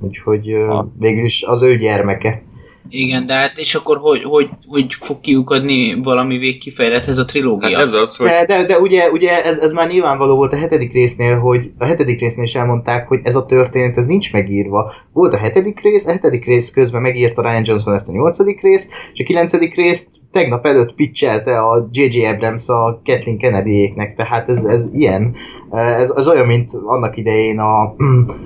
[0.00, 0.92] Úgyhogy ha.
[0.98, 2.42] végül is az ő gyermeke.
[2.88, 7.76] Igen, de hát és akkor hogy, hogy, hogy fog kiukadni valami végkifejlet ez a trilógia?
[7.76, 8.26] Hát ez az, hogy...
[8.26, 11.84] De, de, de ugye, ugye ez, ez már nyilvánvaló volt a hetedik résznél, hogy a
[11.84, 14.92] hetedik résznél is elmondták, hogy ez a történet, ez nincs megírva.
[15.12, 18.92] Volt a hetedik rész, a hetedik rész közben megírta Ryan Johnson ezt a nyolcadik részt,
[19.12, 22.24] és a kilencedik részt tegnap előtt pitchelte a J.J.
[22.24, 25.34] Abrams a Kathleen kennedy tehát ez, ez ilyen.
[25.72, 27.94] Ez, ez olyan, mint annak idején a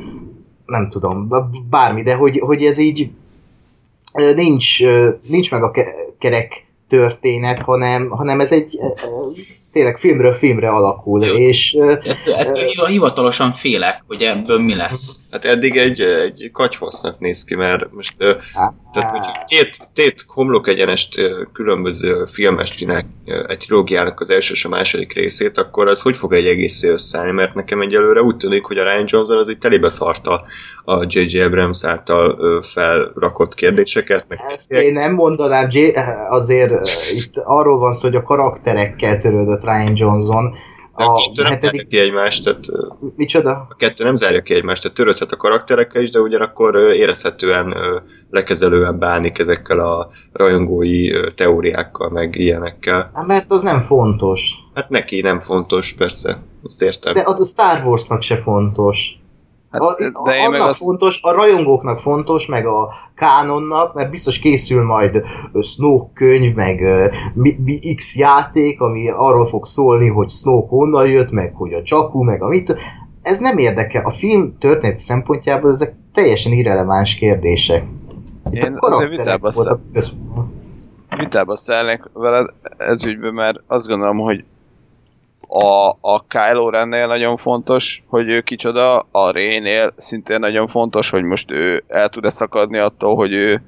[0.66, 1.29] nem tudom,
[1.70, 3.11] bármi, de hogy, hogy ez így
[4.35, 4.81] nincs,
[5.29, 5.72] nincs meg a
[6.18, 8.79] kerek történet, hanem, hanem ez egy
[9.74, 11.34] tényleg filmről filmre alakul, Jó.
[11.34, 11.76] és...
[12.37, 15.20] Ettől hivatalosan félek, hogy ebből mi lesz.
[15.30, 18.14] Hát eddig egy, egy kagyfosznak néz ki, mert most
[18.54, 21.20] Há, tehát, hogy két, két homlok egyenest
[21.52, 23.02] különböző filmes csinál
[23.46, 27.32] egy trilógiának az első és a második részét, akkor az hogy fog egy egész összeállni,
[27.32, 30.44] mert nekem egyelőre úgy tűnik, hogy a Ryan Johnson az egy telébe szarta
[30.84, 31.40] a J.J.
[31.40, 34.24] Abrams által felrakott kérdéseket.
[34.28, 35.68] Meg Ezt én nem mondanám,
[36.28, 36.72] azért
[37.14, 40.55] itt arról van szó, hogy a karakterekkel törődött Ryan Johnson.
[40.96, 41.88] A, a kettő nem hetedik...
[41.88, 42.64] ki egymást, tehát...
[43.16, 43.50] Micsoda?
[43.50, 47.74] A kettő nem zárja ki egymást, tehát törődhet a karakterekkel is, de ugyanakkor érezhetően
[48.31, 53.11] lekezelően bánik ezekkel a rajongói teóriákkal, meg ilyenekkel.
[53.14, 54.50] Hát mert az nem fontos.
[54.74, 56.42] Hát neki nem fontos, persze.
[56.64, 57.14] Ezt értem.
[57.14, 59.18] De a Star Warsnak se fontos.
[59.74, 60.78] Hát, a, de annak meg azt...
[60.78, 65.22] fontos, a rajongóknak fontos, meg a kánonnak, mert biztos készül majd
[65.60, 66.80] Snoke könyv, meg
[67.34, 71.80] mi, mi X játék, ami arról fog szólni, hogy Snoke honnan jött, meg hogy a
[71.84, 72.76] Jakku, meg a mit.
[73.22, 74.04] Ez nem érdekel.
[74.04, 77.84] A film történeti szempontjából ezek teljesen irreleváns kérdések.
[78.50, 79.78] Itt Én azért vitába, szá...
[81.16, 84.44] vitába szállnék veled ez ügyben, mert azt gondolom, hogy
[85.48, 91.22] a, a Kylo Rennél nagyon fontos, hogy ő kicsoda, a Rénél szintén nagyon fontos, hogy
[91.22, 93.62] most ő el tud-e szakadni attól, hogy ő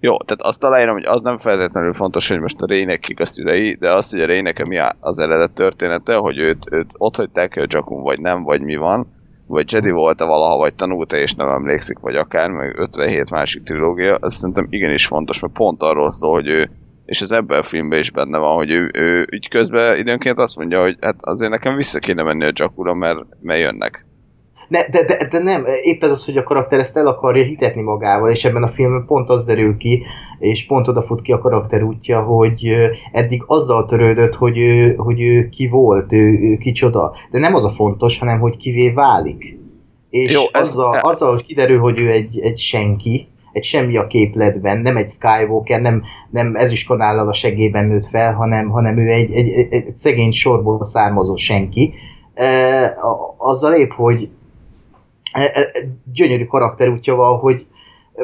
[0.00, 3.24] jó, tehát azt aláírom, hogy az nem feltétlenül fontos, hogy most a Rének kik a
[3.24, 7.56] szülei, de az, hogy a Rének mi az eredet története, hogy őt, őt ott hagyták
[7.56, 9.06] a Jakun, vagy nem, vagy mi van,
[9.46, 14.16] vagy Jedi volt-e valaha, vagy tanulta és nem emlékszik, vagy akár, meg 57 másik trilógia,
[14.20, 16.70] az szerintem igenis fontos, mert pont arról szól, hogy ő,
[17.04, 20.56] és ez ebben a filmben is benne van, hogy ő, ő így közben időnként azt
[20.56, 24.06] mondja, hogy hát azért nekem vissza kéne menni a Jakura, mert, mert jönnek.
[24.68, 27.82] Ne, de, de, de nem, épp ez az, hogy a karakter ezt el akarja hitetni
[27.82, 30.04] magával, és ebben a filmben pont az derül ki,
[30.38, 32.68] és pont odafut ki a karakter útja, hogy
[33.12, 37.14] eddig azzal törődött, hogy ő, hogy ő ki volt, ő, ő kicsoda.
[37.30, 39.58] De nem az a fontos, hanem hogy kivé válik.
[40.10, 44.06] És Jó, ez, azzal, azzal, hogy kiderül, hogy ő egy, egy senki, egy semmi a
[44.06, 49.32] képletben, nem egy Skywalker, nem, nem ezüstkanállal a segében nőtt fel, hanem, hanem ő egy,
[49.32, 51.94] egy, egy, egy szegény sorból származó senki.
[52.34, 52.96] E,
[53.36, 54.28] azzal épp, hogy
[55.32, 55.70] e, e,
[56.12, 57.66] gyönyörű karakterútja van, hogy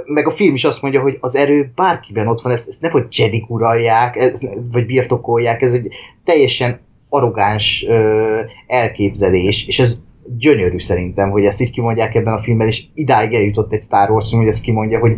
[0.04, 2.90] meg a film is azt mondja, hogy az erő bárkiben ott van, ezt, ezt nem,
[2.90, 4.40] hogy Jedik uralják, ez,
[4.72, 5.88] vagy birtokolják, ez egy
[6.24, 10.00] teljesen arrogáns ö, elképzelés, és ez
[10.38, 14.28] gyönyörű szerintem, hogy ezt így kimondják ebben a filmben, és idáig eljutott egy Star Wars
[14.28, 15.12] film, hogy ezt kimondja, hogy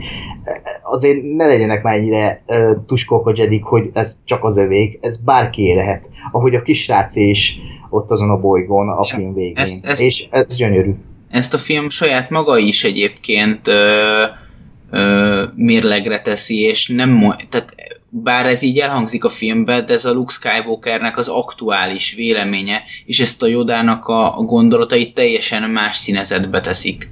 [0.82, 5.16] azért ne legyenek már ennyire uh, tuskók a Jedik, hogy ez csak az övék, ez
[5.16, 6.08] bárki lehet.
[6.32, 7.58] Ahogy a kisrác is
[7.90, 9.56] ott azon a bolygón a ja, film végén.
[9.56, 10.94] Ezt, ezt, és ez gyönyörű.
[11.30, 14.24] Ezt a film saját maga is egyébként ö,
[14.90, 17.74] ö, mérlegre teszi, és nem, tehát
[18.14, 23.20] bár ez így elhangzik a filmben, de ez a Luke Skywalkernek az aktuális véleménye, és
[23.20, 27.10] ezt a Jodának a, a gondolatait teljesen más színezetbe teszik.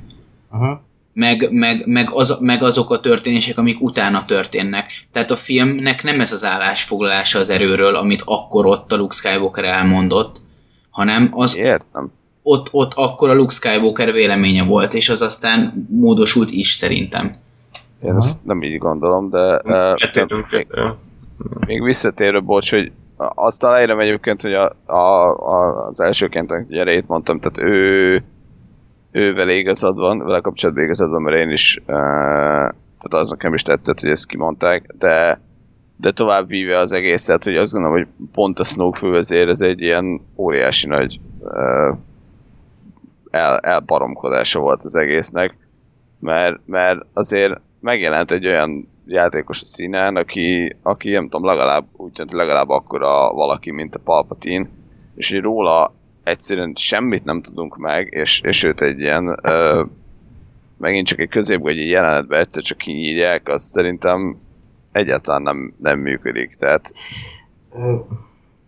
[0.50, 0.82] Aha.
[1.12, 5.06] Meg, meg, meg, az, meg azok a történések, amik utána történnek.
[5.12, 9.64] Tehát a filmnek nem ez az állásfoglalása az erőről, amit akkor ott a Luke Skywalker
[9.64, 10.42] elmondott,
[10.90, 11.56] hanem az...
[11.56, 12.12] Értem.
[12.42, 17.36] Ott, ott akkor a Luke Skywalker véleménye volt, és az aztán módosult is szerintem.
[18.02, 19.60] Én ezt nem így gondolom, de...
[19.64, 19.94] Uh,
[20.50, 20.66] még,
[21.66, 27.08] még visszatérő, bocs, hogy azt aláírom egyébként, hogy a, a, a, az elsőként, hogy erejét
[27.08, 28.24] mondtam, tehát ő
[29.12, 33.54] ő vele igazad van, vele kapcsolatban igazad van, mert én is uh, tehát az nekem
[33.54, 35.40] is tetszett, hogy ezt kimondták, de
[35.96, 39.80] de tovább víve az egészet, hogy azt gondolom, hogy pont a Snoke fővezér ez egy
[39.80, 41.96] ilyen óriási nagy uh,
[43.30, 45.56] el, elbaromkodása volt az egésznek,
[46.18, 52.12] mert, mert azért megjelent egy olyan játékos a színen, aki, aki nem tudom, legalább úgy
[52.12, 54.68] tűnt, legalább akkora valaki, mint a Palpatine,
[55.14, 59.84] és hogy róla egyszerűen semmit nem tudunk meg, és, és őt egy ilyen ö,
[60.78, 64.36] megint csak egy középgagyi jelenetbe egyszer csak kinyírják, az szerintem
[64.92, 66.56] egyáltalán nem, nem működik.
[66.58, 66.92] Tehát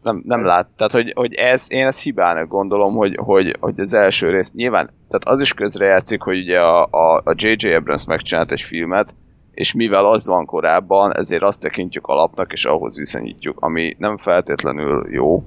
[0.02, 3.92] nem, nem lát, tehát hogy, hogy ez, én ezt hibának gondolom, hogy, hogy, hogy az
[3.92, 7.74] első rész nyilván, tehát az is közrejátszik, hogy ugye a, a, a J.J.
[7.74, 9.14] Abrams megcsinált egy filmet,
[9.54, 15.06] és mivel az van korábban, ezért azt tekintjük alapnak, és ahhoz viszonyítjuk, ami nem feltétlenül
[15.10, 15.44] jó,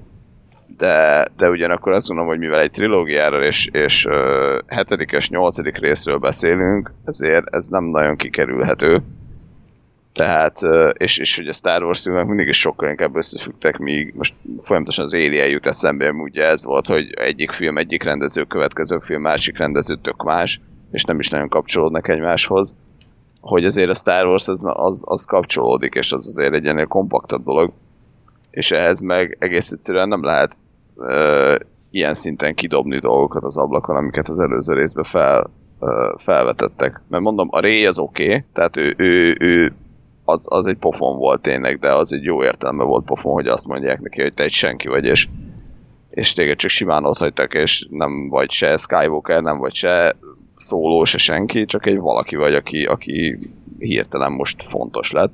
[0.76, 4.14] de, de ugyanakkor azt gondolom, hogy mivel egy trilógiáról és, és uh,
[4.66, 9.02] hetedikes, nyolcadik részről beszélünk, ezért ez nem nagyon kikerülhető.
[10.16, 10.60] Tehát,
[10.92, 15.04] és, és hogy a Star Wars filmek mindig is sokkal inkább összefüggtek, míg most folyamatosan
[15.04, 19.58] az Alien jut eszembe, ugye ez volt, hogy egyik film, egyik rendező, következő film, másik
[19.58, 22.74] rendező tök más, és nem is nagyon kapcsolódnak egymáshoz.
[23.40, 27.44] Hogy azért a Star Wars az, az, az kapcsolódik, és az azért egy ennél kompaktabb
[27.44, 27.72] dolog.
[28.50, 30.56] És ehhez meg egész egyszerűen nem lehet
[30.94, 31.54] uh,
[31.90, 37.00] ilyen szinten kidobni dolgokat az ablakon, amiket az előző részben fel, uh, felvetettek.
[37.08, 39.72] Mert mondom, a Ray az oké, okay, tehát ő, ő, ő
[40.26, 43.66] az, az egy pofon volt tényleg, de az egy jó értelme volt pofon, hogy azt
[43.66, 45.28] mondják neki, hogy te egy senki vagy, és,
[46.10, 50.16] és téged csak simán ott hagytak, és nem vagy se Skywalker, nem vagy se
[50.56, 53.38] szóló, se senki, csak egy valaki vagy, aki, aki
[53.78, 55.32] hirtelen most fontos lett.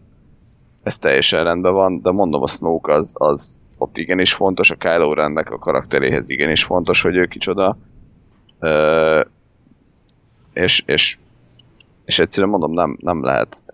[0.82, 5.14] Ez teljesen rendben van, de mondom, a Snoke az, az ott igenis fontos, a Kylo
[5.14, 7.76] Rennek a karakteréhez igenis fontos, hogy ő kicsoda.
[8.58, 9.20] Ö,
[10.52, 11.18] és, és,
[12.12, 13.64] és egyszerűen mondom, nem, nem lehet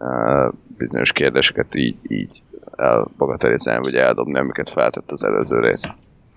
[0.77, 2.43] bizonyos kérdéseket így, így
[2.77, 5.83] elbagatelizálni, vagy eldobni, amiket feltett az előző rész.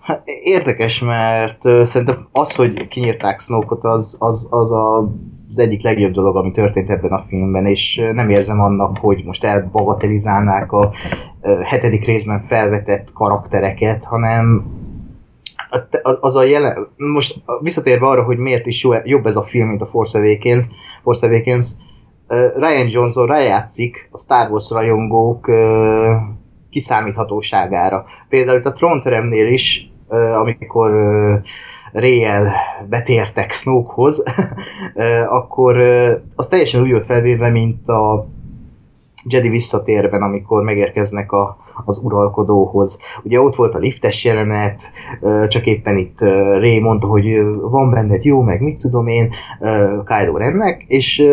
[0.01, 5.11] Hát érdekes, mert uh, szerintem az, hogy kinyírták Snoke-ot, az, az, az a
[5.49, 9.43] az egyik legjobb dolog, ami történt ebben a filmben, és nem érzem annak, hogy most
[9.43, 10.91] elbagatelizálnák a
[11.63, 14.65] hetedik részben felvetett karaktereket, hanem
[16.19, 19.85] az a jelen, most visszatérve arra, hogy miért is jobb ez a film, mint a
[19.85, 20.65] Force Awakens,
[21.03, 21.71] Force Awakens
[22.55, 25.51] Ryan Johnson rájátszik a Star Wars rajongók
[26.69, 28.05] kiszámíthatóságára.
[28.29, 29.91] Például itt a trónteremnél is,
[30.39, 30.91] amikor
[31.91, 32.53] Réjel
[32.89, 34.23] betértek Snokehoz,
[35.39, 35.77] akkor
[36.35, 38.27] az teljesen úgy volt felvéve, mint a
[39.29, 42.99] Jedi visszatérben, amikor megérkeznek a, az uralkodóhoz.
[43.23, 44.81] Ugye ott volt a liftes jelenet,
[45.47, 46.19] csak éppen itt
[46.57, 47.23] Ré mondta, hogy
[47.61, 49.33] van benned jó, meg mit tudom én,
[50.05, 51.27] Kylo Rennek, és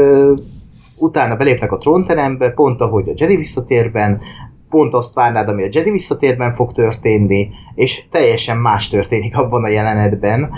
[0.99, 4.21] utána belépnek a trónterembe, pont ahogy a Jedi visszatérben,
[4.71, 9.69] pont azt várnád, ami a Jedi visszatérben fog történni, és teljesen más történik abban a
[9.69, 10.51] jelenetben,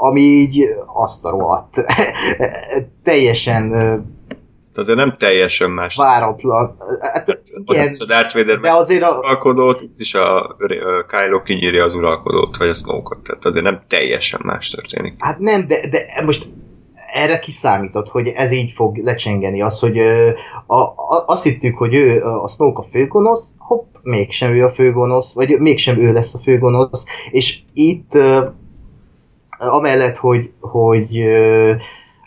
[0.00, 1.84] ami így azt a rohadt.
[3.04, 3.72] teljesen
[4.74, 5.96] azért nem teljesen más.
[5.96, 6.76] Váratlan.
[7.00, 9.18] Hát, igen, a Darth Vader de azért a...
[9.18, 10.56] uralkodót, és a
[11.06, 13.22] Kylo kinyírja az uralkodót, vagy a Snoke-ot.
[13.22, 15.14] Tehát azért nem teljesen más történik.
[15.18, 16.46] Hát nem, de, de most
[17.12, 19.98] erre kiszámított, hogy ez így fog lecsengeni, az, hogy
[20.66, 25.34] a, a, azt hittük, hogy ő a Snoke a főgonosz, hopp, mégsem ő a főgonosz,
[25.34, 28.18] vagy mégsem ő lesz a főgonosz, és itt
[29.58, 31.22] amellett, hogy, hogy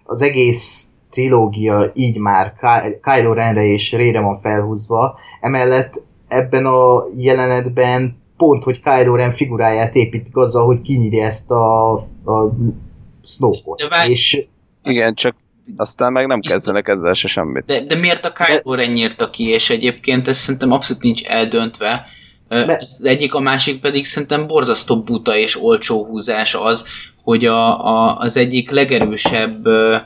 [0.03, 2.53] az egész trilógia így már
[3.01, 9.95] Kylo Renre és Rére van felhúzva, emellett ebben a jelenetben pont, hogy Kylo Ren figuráját
[9.95, 12.51] építik azzal, hogy kinyírja ezt a, a
[13.23, 13.81] Snoke-ot.
[14.07, 14.47] És
[14.85, 15.35] Igen, csak
[15.77, 17.65] aztán meg nem kezdenek ezzel se semmit.
[17.65, 22.05] De, de miért a Kylo Ren nyírta ki, és egyébként ez szerintem abszolút nincs eldöntve.
[22.47, 26.85] Ez az egyik, a másik pedig szerintem borzasztó buta és olcsó húzás az,
[27.23, 29.97] hogy a, a, az egyik legerősebb ö,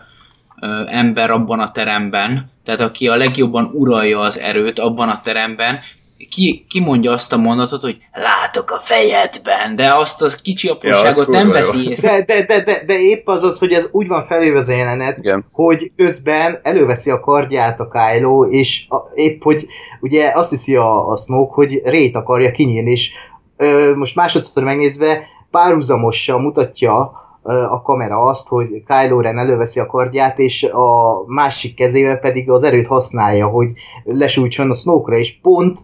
[0.62, 5.80] ö, ember abban a teremben, tehát aki a legjobban uralja az erőt abban a teremben,
[6.30, 11.26] ki, ki mondja azt a mondatot, hogy látok a fejedben, de azt az kicsi apróságot
[11.26, 12.22] kurva nem veszi észre.
[12.22, 14.74] de, de, de, de, de épp az az, hogy ez úgy van felvéve az a
[14.74, 15.45] jelenet, Igen.
[15.51, 19.67] hogy közben előveszi a kardját a Kylo, és a, épp, hogy
[20.01, 23.11] ugye azt hiszi a, a Snoke, hogy Rét akarja kinyírni, és
[23.57, 27.11] ö, most másodszor megnézve párhuzamosan mutatja
[27.43, 32.49] ö, a kamera azt, hogy Kylo Ren előveszi a kardját, és a másik kezével pedig
[32.49, 33.70] az erőt használja, hogy
[34.03, 35.80] lesújtson a Snoke-ra, és pont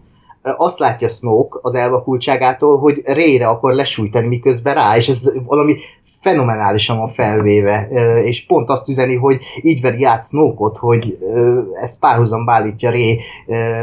[0.56, 5.76] azt látja Snoke az elvakultságától, hogy Rére akar lesújtani miközben rá, és ez valami
[6.20, 7.88] fenomenálisan van felvéve,
[8.24, 13.20] és pont azt üzeni, hogy így veri át Snoke-ot, hogy ö, ezt párhuzamba állítja Ré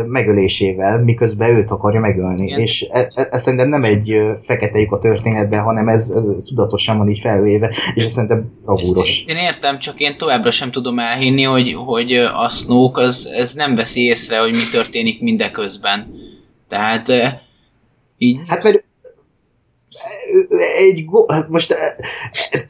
[0.06, 2.46] megölésével, miközben őt akarja megölni.
[2.46, 2.60] Igen.
[2.60, 6.44] És e- e- ez szerintem nem egy fekete lyuk a történetben, hanem ez, ez, ez
[6.44, 9.24] tudatosan van így felvéve, és ez szerintem bravúros.
[9.28, 13.76] én értem, csak én továbbra sem tudom elhinni, hogy, hogy a Snoke az, ez nem
[13.76, 16.22] veszi észre, hogy mi történik mindeközben.
[16.74, 17.34] Tehát eh,
[18.18, 18.40] így...
[18.48, 18.84] Hát mert
[20.78, 21.94] egy go- hát most eh,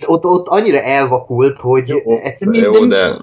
[0.06, 3.16] ott, ott annyira elvakult, hogy Jó, egyszerűen jó, de.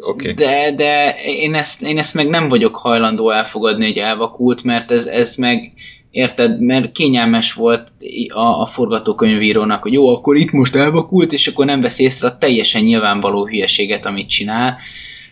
[0.00, 0.32] Okay.
[0.32, 5.06] De, de én, ezt, én ezt meg nem vagyok hajlandó elfogadni, hogy elvakult, mert ez,
[5.06, 5.72] ez meg,
[6.10, 7.92] érted, mert kényelmes volt
[8.28, 12.38] a, a forgatókönyvírónak, hogy jó, akkor itt most elvakult, és akkor nem vesz észre a
[12.38, 14.78] teljesen nyilvánvaló hülyeséget, amit csinál.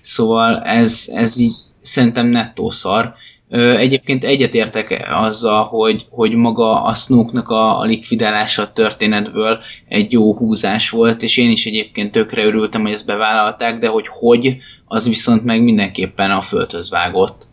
[0.00, 3.14] Szóval ez, ez így szerintem nettó szar.
[3.50, 10.36] Egyébként egyetértek azzal, hogy, hogy maga a Snoke-nak a, a likvidálása a történetből egy jó
[10.36, 15.08] húzás volt, és én is egyébként tökre örültem, hogy ezt bevállalták, de hogy hogy, az
[15.08, 17.48] viszont meg mindenképpen a földhöz vágott.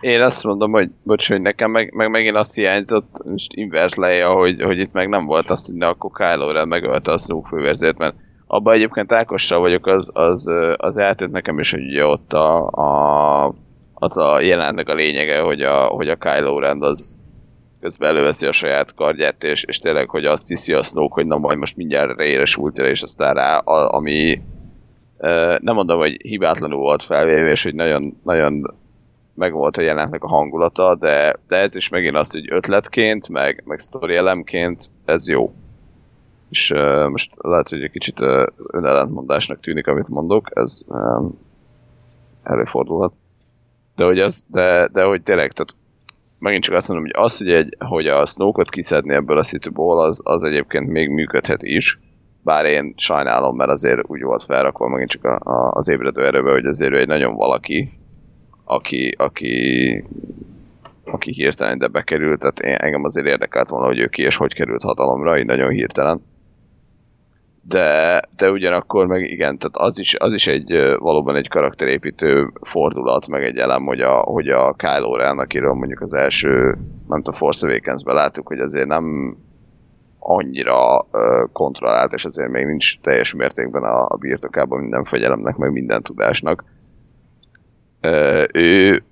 [0.00, 4.32] Én azt mondom, hogy bocs, hogy nekem meg, meg megint azt hiányzott, most invers leja,
[4.32, 7.48] hogy, hogy itt meg nem volt azt, hogy ne akkor Kylo Ren megölte a Snoke
[7.48, 8.14] főverzét, mert
[8.46, 13.54] abban egyébként Ákossal vagyok, az, az, az eltűnt nekem is, hogy ugye ott a, a,
[14.02, 17.16] az a jelenetnek a lényege, hogy a, hogy a Kylo Ren az
[17.80, 21.38] közben előveszi a saját kardját, és, és tényleg, hogy azt hiszi a Snoke, hogy na
[21.38, 24.42] majd most mindjárt reére ultira, és aztán rá, a, ami
[25.18, 28.74] ö, nem mondom, hogy hibátlanul volt felvéve, és hogy nagyon, nagyon
[29.34, 33.62] meg volt a jelenetnek a hangulata, de, de ez is megint azt, hogy ötletként, meg,
[33.66, 35.52] meg sztori elemként ez jó.
[36.50, 41.38] És uh, most lehet, hogy egy kicsit uh, önellentmondásnak tűnik, amit mondok, ez um,
[42.42, 43.12] előfordulhat.
[44.00, 45.74] De hogy, az, de, de hogy tényleg, tehát
[46.38, 50.00] megint csak azt mondom, hogy az, hogy, egy, hogy a Snoke-ot kiszedni ebből a szituból,
[50.00, 51.98] az, az egyébként még működhet is.
[52.42, 56.50] Bár én sajnálom, mert azért úgy volt felrakva megint csak a, a, az ébredő erőbe,
[56.50, 57.88] hogy azért ő egy nagyon valaki,
[58.64, 60.04] aki, aki,
[61.04, 64.54] aki hirtelen ide bekerült, tehát én, engem azért érdekelt volna, hogy ő ki és hogy
[64.54, 66.22] került hatalomra, így nagyon hirtelen.
[67.70, 73.28] De, de ugyanakkor meg igen, tehát az is, az is egy valóban egy karakterépítő fordulat,
[73.28, 77.34] meg egy elem, hogy a, hogy a Kylo Ren, akiről mondjuk az első, nem tudom,
[77.34, 79.36] Force Awakens-ben láttuk, hogy azért nem
[80.18, 85.72] annyira ö, kontrollált, és azért még nincs teljes mértékben a, a birtokában minden fegyelemnek, meg
[85.72, 86.64] minden tudásnak.
[88.00, 89.02] Ö, ő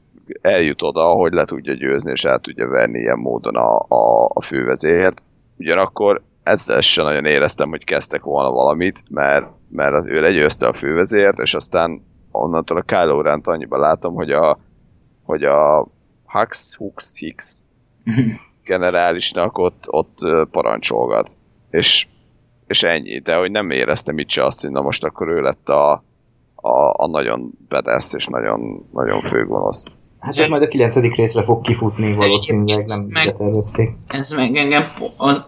[0.41, 4.43] eljut oda, hogy le tudja győzni, és el tudja verni ilyen módon a, a, a
[4.43, 5.23] fővezért.
[5.57, 11.39] Ugyanakkor ezzel sem nagyon éreztem, hogy kezdtek volna valamit, mert, mert ő legyőzte a fővezért,
[11.39, 14.59] és aztán onnantól a Kylo Ren-t annyiban látom, hogy a,
[15.25, 15.89] hogy a
[16.25, 17.63] Hux, Hux, Hix
[18.65, 20.19] generálisnak ott, ott
[20.51, 21.35] parancsolgat.
[21.71, 22.07] És,
[22.67, 25.69] és ennyi, de hogy nem éreztem itt se azt, hogy na most akkor ő lett
[25.69, 25.93] a,
[26.55, 29.85] a, a nagyon bedesz és nagyon, nagyon főgonosz.
[30.21, 33.91] Hát ez majd a kilencedik részre fog kifutni valószínűleg, nem meg- tervezték.
[34.09, 34.85] Ez meg engem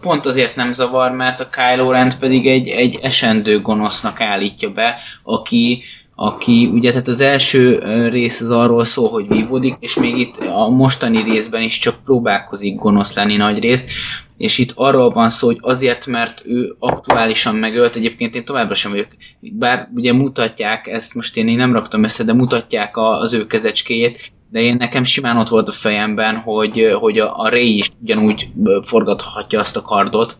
[0.01, 4.97] pont azért nem zavar, mert a Kylo Ren pedig egy, egy esendő gonosznak állítja be,
[5.23, 5.81] aki,
[6.15, 10.69] aki ugye tehát az első rész az arról szól, hogy vívódik, és még itt a
[10.69, 13.89] mostani részben is csak próbálkozik gonosz lenni nagy részt,
[14.37, 18.91] és itt arról van szó, hogy azért, mert ő aktuálisan megölt, egyébként én továbbra sem
[18.91, 19.07] vagyok,
[19.39, 23.45] bár ugye mutatják, ezt most én, én nem raktam össze, de mutatják a, az ő
[23.47, 27.91] kezecskéjét, de én nekem simán ott volt a fejemben, hogy, hogy a, a Ray is
[28.01, 28.49] ugyanúgy
[28.81, 30.37] forgathatja azt a kardot,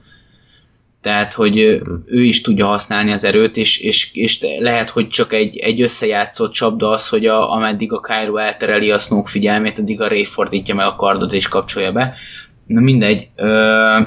[1.01, 1.57] tehát, hogy
[2.05, 6.51] ő is tudja használni az erőt, és, és, és lehet, hogy csak egy, egy összejátszott
[6.51, 10.75] csapda az, hogy a, ameddig a Kylo eltereli a Snoke figyelmét, addig a Ray fordítja
[10.75, 12.15] meg a kardot és kapcsolja be.
[12.67, 13.27] Na mindegy.
[13.35, 13.99] Ö,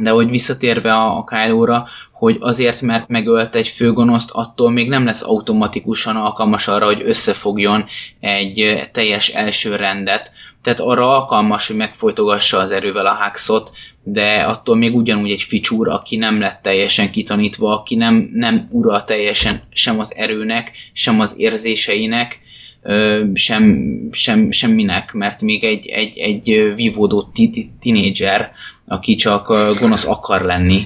[0.00, 5.04] de hogy visszatérve a, a Kylo-ra, hogy azért, mert megölt egy főgonoszt, attól még nem
[5.04, 7.84] lesz automatikusan alkalmas arra, hogy összefogjon
[8.20, 10.32] egy ö, teljes első rendet.
[10.62, 13.70] Tehát arra alkalmas, hogy megfojtogassa az erővel a Haxot,
[14.02, 19.02] de attól még ugyanúgy egy ficsúr, aki nem lett teljesen kitanítva, aki nem, nem ura
[19.02, 22.40] teljesen sem az erőnek, sem az érzéseinek,
[23.34, 28.50] sem, sem, semminek, mert még egy, egy, egy vívódó ti- ti- tinédzser,
[28.86, 29.46] aki csak
[29.80, 30.82] gonosz akar lenni.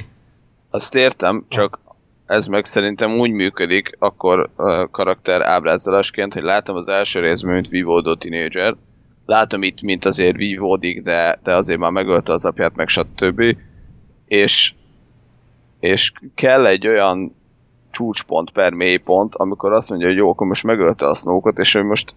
[0.70, 1.78] Azt értem, csak
[2.26, 4.50] ez meg szerintem úgy működik, akkor
[4.90, 8.76] karakter ábrázolásként, hogy látom az első részben, mint vívódó tinédzser,
[9.26, 13.56] látom itt, mint azért vívódik, de, de azért már megölte az apját, meg stb.
[14.26, 14.74] És,
[15.80, 17.34] és kell egy olyan
[17.90, 21.82] csúcspont per mélypont, amikor azt mondja, hogy jó, akkor most megölte a snoke és ő
[21.82, 22.14] most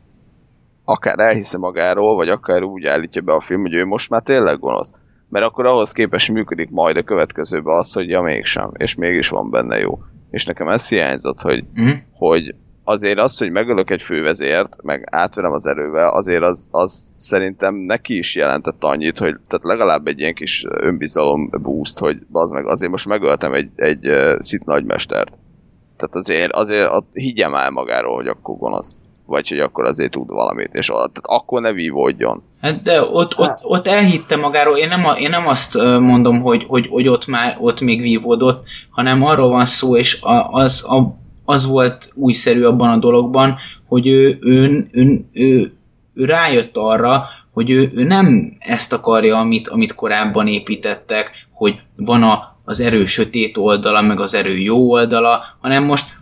[0.83, 4.59] akár elhisze magáról, vagy akár úgy állítja be a film, hogy ő most már tényleg
[4.59, 4.91] gonosz.
[5.33, 9.49] Mert akkor ahhoz képest működik majd a következőben az, hogy ja mégsem, és mégis van
[9.49, 9.99] benne jó.
[10.31, 11.89] És nekem ez hiányzott, hogy, Mhm.
[12.13, 17.75] hogy azért az, hogy megölök egy fővezért, meg átverem az erővel, azért az, az szerintem
[17.75, 22.65] neki is jelentett annyit, hogy tehát legalább egy ilyen kis önbizalom boost, hogy az meg
[22.67, 25.33] azért most megöltem egy, egy uh, szit nagymestert.
[25.97, 28.97] Tehát azért, azért ott higgyem el magáról, hogy akkor gonosz.
[29.33, 32.43] Vagy hogy akkor azért tud valamit, és tehát akkor ne vívódjon.
[32.61, 36.63] Hát de ott, ott, ott elhitte magáról, én nem, a, én nem azt mondom, hogy,
[36.67, 41.17] hogy, hogy ott már ott még vívódott, hanem arról van szó, és a, az, a,
[41.45, 43.55] az volt újszerű abban a dologban,
[43.87, 45.73] hogy ő, ő, ő, ő,
[46.13, 52.23] ő rájött arra, hogy ő, ő nem ezt akarja, amit, amit korábban építettek, hogy van
[52.23, 56.21] a, az erő sötét oldala, meg az erő jó oldala, hanem most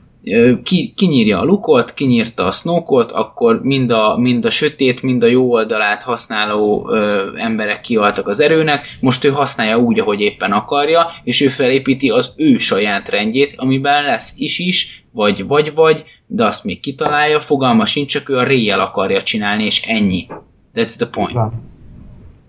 [0.63, 5.27] ki, kinyírja a lukot, kinyírta a snowkot, akkor mind a, mind a sötét, mind a
[5.27, 11.07] jó oldalát használó ö, emberek kialtak az erőnek, most ő használja úgy, ahogy éppen akarja,
[11.23, 16.45] és ő felépíti az ő saját rendjét, amiben lesz is is, vagy vagy vagy, de
[16.45, 20.27] azt még kitalálja, fogalma sincs, csak ő a réjjel akarja csinálni, és ennyi.
[20.75, 21.33] That's the point.
[21.33, 21.53] Van.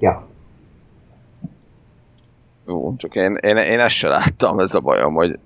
[0.01, 0.29] Ja.
[2.67, 5.39] Jó, csak én, én, én ezt se láttam, ez a bajom, hogy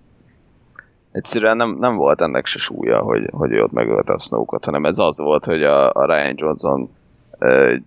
[1.17, 4.85] egyszerűen nem, nem volt ennek se súlya, hogy, hogy ő ott megölte a snoke hanem
[4.85, 6.91] ez az volt, hogy a, a Ryan Johnson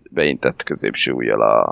[0.10, 1.64] beintett középső ujjal a,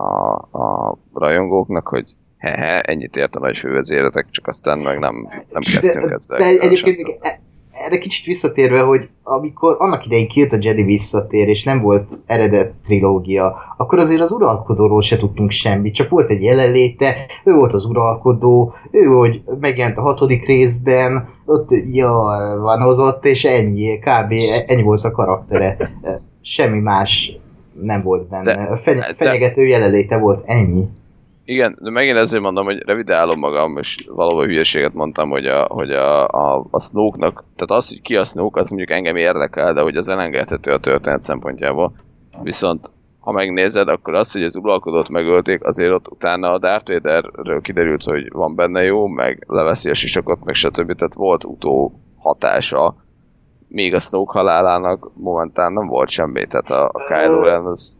[0.51, 2.05] a, a rajongóknak, hogy
[2.37, 5.15] he-he, ennyit ért a nagy fővezéretek, csak aztán meg nem,
[5.51, 6.37] nem kezdtünk de, ezzel.
[6.37, 7.17] de egyébként még
[7.85, 12.73] erre kicsit visszatérve, hogy amikor annak idején kijött a Jedi visszatér, és nem volt eredet
[12.83, 17.85] trilógia, akkor azért az uralkodóról se tudtunk semmit, csak volt egy jelenléte, ő volt az
[17.85, 22.11] uralkodó, ő, hogy megjelent a hatodik részben, ott ja,
[22.61, 24.33] vanozott, és ennyi, kb.
[24.67, 25.77] ennyi volt a karaktere.
[26.41, 27.37] Semmi más
[27.81, 28.43] nem volt benne.
[28.43, 30.83] De- a feny- de- fenyegető jelenléte volt, ennyi.
[31.49, 35.91] Igen, de megint ezért mondom, hogy revidálom magam, és valóban hülyeséget mondtam, hogy a, hogy
[35.91, 39.81] a, a, a Snoke-nak, tehát az, hogy ki a Snoke, az mondjuk engem érdekel, de
[39.81, 41.93] hogy az elengedhető a történet szempontjából.
[42.43, 47.61] Viszont ha megnézed, akkor az, hogy az uralkodót megölték, azért ott utána a Darth Vaderről
[47.61, 50.95] kiderült, hogy van benne jó, meg leveszi a sisakot, meg stb.
[50.95, 52.95] Tehát volt utó hatása,
[53.67, 57.97] még a Snoke halálának momentán nem volt semmi, tehát a, a Kylo Ren az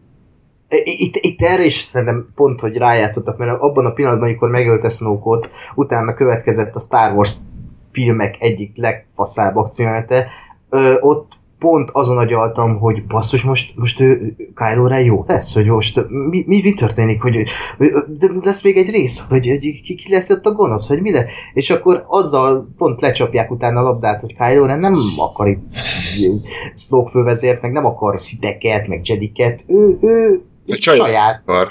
[0.84, 5.50] Itt, itt erre is szerintem pont, hogy rájátszottak, mert abban a pillanatban, amikor megölte Snoke-ot,
[5.74, 7.36] utána következett a Star Wars
[7.90, 10.26] filmek egyik legfaszább akciójánete,
[11.00, 16.04] ott pont azon agyaltam, hogy basszus, most, most ő, Kylo Ren jó lesz, hogy most
[16.08, 17.42] mi, mi, mi történik, hogy,
[18.18, 21.12] de lesz még egy rész, hogy, hogy ki, ki lesz ott a gonosz, hogy mi
[21.12, 21.24] le?
[21.52, 25.76] És akkor azzal pont lecsapják utána a labdát, hogy Kylo Ren nem akar itt
[26.74, 30.42] Snoke fővezért, meg nem akar szideket, meg jediket, ő, ő
[30.76, 31.42] saját.
[31.46, 31.68] Akar.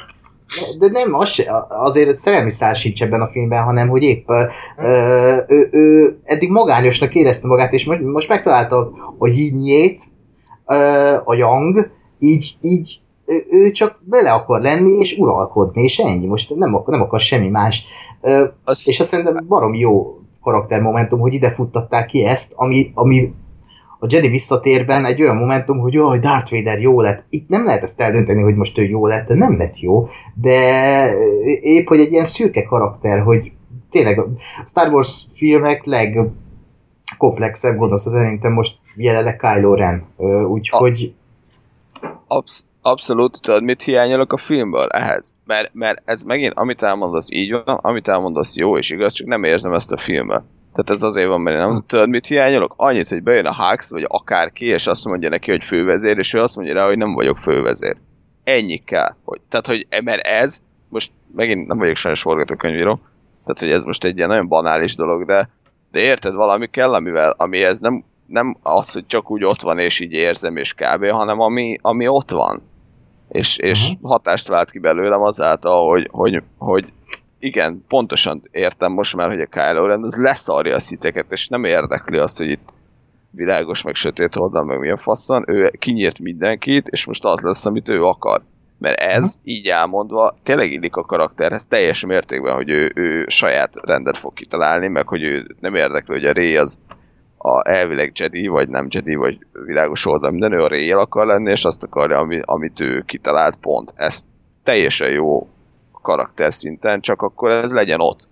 [0.80, 4.43] De nem, az se, azért szerelmi szál sincs ebben a filmben, hanem hogy épp ö,
[4.78, 10.02] ö, ő, ő eddig magányosnak érezte magát, és most, most megtalálta a hínyét,
[10.66, 10.76] ö,
[11.24, 16.28] a Yang, így, így ő, ő csak bele akar lenni, és uralkodni, és ennyi.
[16.28, 17.84] Most nem, akar, nem akar semmi más.
[18.22, 23.34] Ö, az, és azt szerintem barom jó karaktermomentum, hogy ide futtatták ki ezt, ami, ami
[24.00, 27.26] a Jedi visszatérben egy olyan momentum, hogy jaj, Darth Vader jó lett.
[27.30, 31.12] Itt nem lehet ezt eldönteni, hogy most ő jó lett, de nem lett jó, de
[31.62, 33.52] épp, hogy egy ilyen szürke karakter, hogy
[33.89, 34.28] tényleg a
[34.66, 40.04] Star Wars filmek legkomplexebb gonosz az szerintem most jelenleg Kylo Ren.
[40.48, 41.14] Úgyhogy
[42.28, 45.36] absz- abszolút, tudod, mit hiányolok a filmből ehhez?
[45.45, 49.43] Mert, mert ez megint, amit elmondasz így van, amit elmondasz jó és igaz, csak nem
[49.43, 50.45] érzem ezt a filmben.
[50.74, 52.74] Tehát ez azért van, mert én nem tudod, mit hiányolok?
[52.78, 56.39] Annyit, hogy bejön a Hux, vagy akárki, és azt mondja neki, hogy fővezér, és ő
[56.39, 57.97] azt mondja rá, hogy nem vagyok fővezér.
[58.43, 59.15] Ennyi kell.
[59.24, 62.99] Hogy, tehát, hogy mert ez, most megint nem vagyok sajnos forgatókönyvíró,
[63.43, 65.49] tehát hogy ez most egy ilyen nagyon banális dolog, de,
[65.91, 69.99] de érted, valami kell, amivel, amihez nem, nem az, hogy csak úgy ott van és
[69.99, 72.61] így érzem és kb., hanem ami, ami ott van.
[73.30, 74.09] És, és uh-huh.
[74.09, 76.91] hatást vált ki belőlem azáltal, hogy, hogy, hogy
[77.40, 81.64] igen, pontosan értem most már, hogy a Kylo Ren az leszarja a sziteket, és nem
[81.64, 82.70] érdekli azt, hogy itt
[83.32, 87.90] világos, meg sötét oldal, meg milyen faszon, ő kinyírt mindenkit, és most az lesz, amit
[87.90, 88.42] ő akar.
[88.80, 89.42] Mert ez, uh-huh.
[89.44, 94.88] így elmondva, tényleg illik a karakterhez teljes mértékben, hogy ő, ő saját rendet fog kitalálni,
[94.88, 96.80] meg hogy ő nem érdekli, hogy a Ray az
[97.38, 101.52] a elvileg Jedi, vagy nem Jedi, vagy világos oldal, minden ő a Ray akar lenni,
[101.52, 103.94] és azt akarja, ami, amit ő kitalált, pont.
[103.96, 104.22] Ez
[104.64, 105.48] teljesen jó
[106.08, 108.30] karakter szinten, csak akkor ez legyen ott.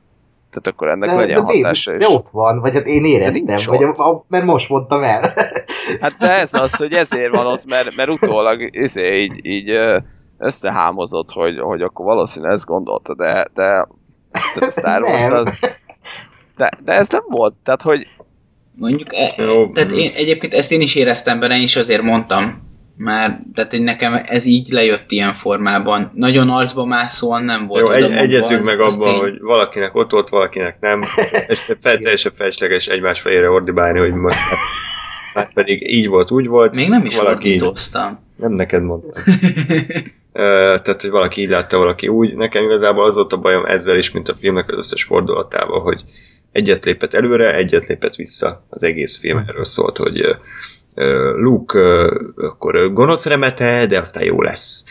[0.49, 2.03] Tehát akkor ennek de, legyen de, hatása de, is.
[2.03, 5.21] De ott van, vagy hát én éreztem, vagy a, a, mert most mondtam el.
[6.01, 9.71] Hát de ez az, hogy ezért van ott, mert, mert utólag izé, így, így
[10.37, 13.87] összehámozott, hogy, hogy akkor valószínűleg ezt gondolta, de, de,
[14.55, 15.59] de a Star Wars az...
[16.57, 18.07] De, de ez nem volt, tehát hogy...
[18.75, 19.33] Mondjuk, e,
[19.73, 22.64] tehát én, egyébként ezt én is éreztem benne, én is azért mondtam,
[22.97, 26.11] már, tehát hogy nekem ez így lejött ilyen formában.
[26.13, 27.81] Nagyon arcba mászóan nem volt.
[27.81, 29.19] Jó, egy, egyezünk meg abban, én...
[29.19, 31.01] hogy valakinek ott volt, valakinek nem.
[31.47, 34.37] És fel, teljesen felesleges egymás fejére ordibálni, hogy most
[35.33, 36.75] hát pedig így volt, úgy volt.
[36.75, 38.19] Még nem is valaki ordítoztam.
[38.35, 39.11] Nem neked mondtam.
[40.83, 42.35] tehát, hogy valaki így látta, valaki úgy.
[42.35, 46.03] Nekem igazából az volt a bajom ezzel is, mint a filmnek az összes fordulatával, hogy
[46.51, 48.65] egyet lépett előre, egyet lépett vissza.
[48.69, 50.21] Az egész film erről szólt, hogy
[51.35, 54.85] Luke akkor gonosz remete, de aztán jó lesz.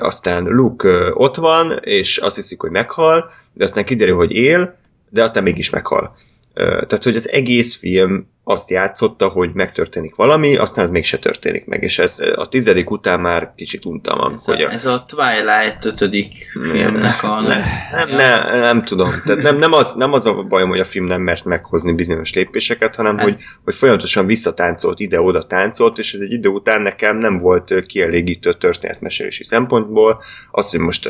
[0.00, 4.76] Aztán Luke ott van, és azt hiszik, hogy meghal, de aztán kiderül, hogy él,
[5.10, 6.16] de aztán mégis meghal.
[6.54, 11.82] Tehát, hogy az egész film azt játszotta, hogy megtörténik valami, aztán ez mégse történik meg,
[11.82, 14.32] és ez a tizedik után már kicsit untam.
[14.32, 17.40] Ez, hogy a, ez a Twilight ötödik filmnek a...
[17.40, 17.56] Ne,
[17.92, 19.10] nem, nem, nem tudom.
[19.24, 22.34] Tehát nem, nem, az, nem az a bajom, hogy a film nem mert meghozni bizonyos
[22.34, 27.38] lépéseket, hanem hogy, hogy folyamatosan visszatáncolt, ide-oda táncolt, és ez egy idő után nekem nem
[27.38, 30.22] volt kielégítő történetmesélési szempontból.
[30.50, 31.08] Az, hogy most,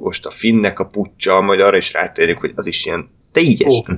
[0.00, 3.96] most a finnek a pucsa, majd arra is rátérünk, hogy az is ilyen teljesen, oh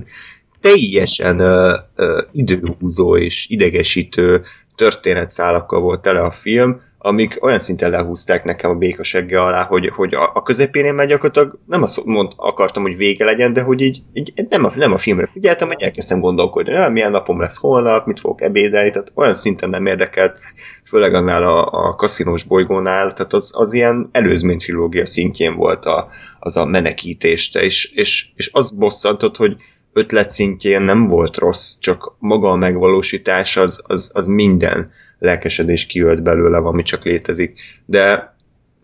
[0.61, 4.41] teljesen uh, uh, időhúzó és idegesítő
[4.75, 10.13] történetszálakkal volt tele a film, amik olyan szinten lehúzták nekem a békasegge alá, hogy, hogy
[10.13, 13.81] a, a közepén én már gyakorlatilag nem azt mond, akartam, hogy vége legyen, de hogy
[13.81, 17.57] így, így nem, a, nem a filmre figyeltem, hogy elkezdtem gondolkodni, hogy milyen napom lesz
[17.57, 20.37] holnap, mit fogok ebédelni, tehát olyan szinten nem érdekelt,
[20.83, 26.07] főleg annál a, a kaszinós bolygónál, tehát az, az ilyen előzmény trilógia szintjén volt a,
[26.39, 29.55] az a menekítést, és, és, és az bosszantott, hogy
[29.97, 34.89] ötlet szintjén nem volt rossz, csak maga a megvalósítás az, az, az minden
[35.19, 37.59] lelkesedés kiölt belőle, ami csak létezik.
[37.85, 38.35] De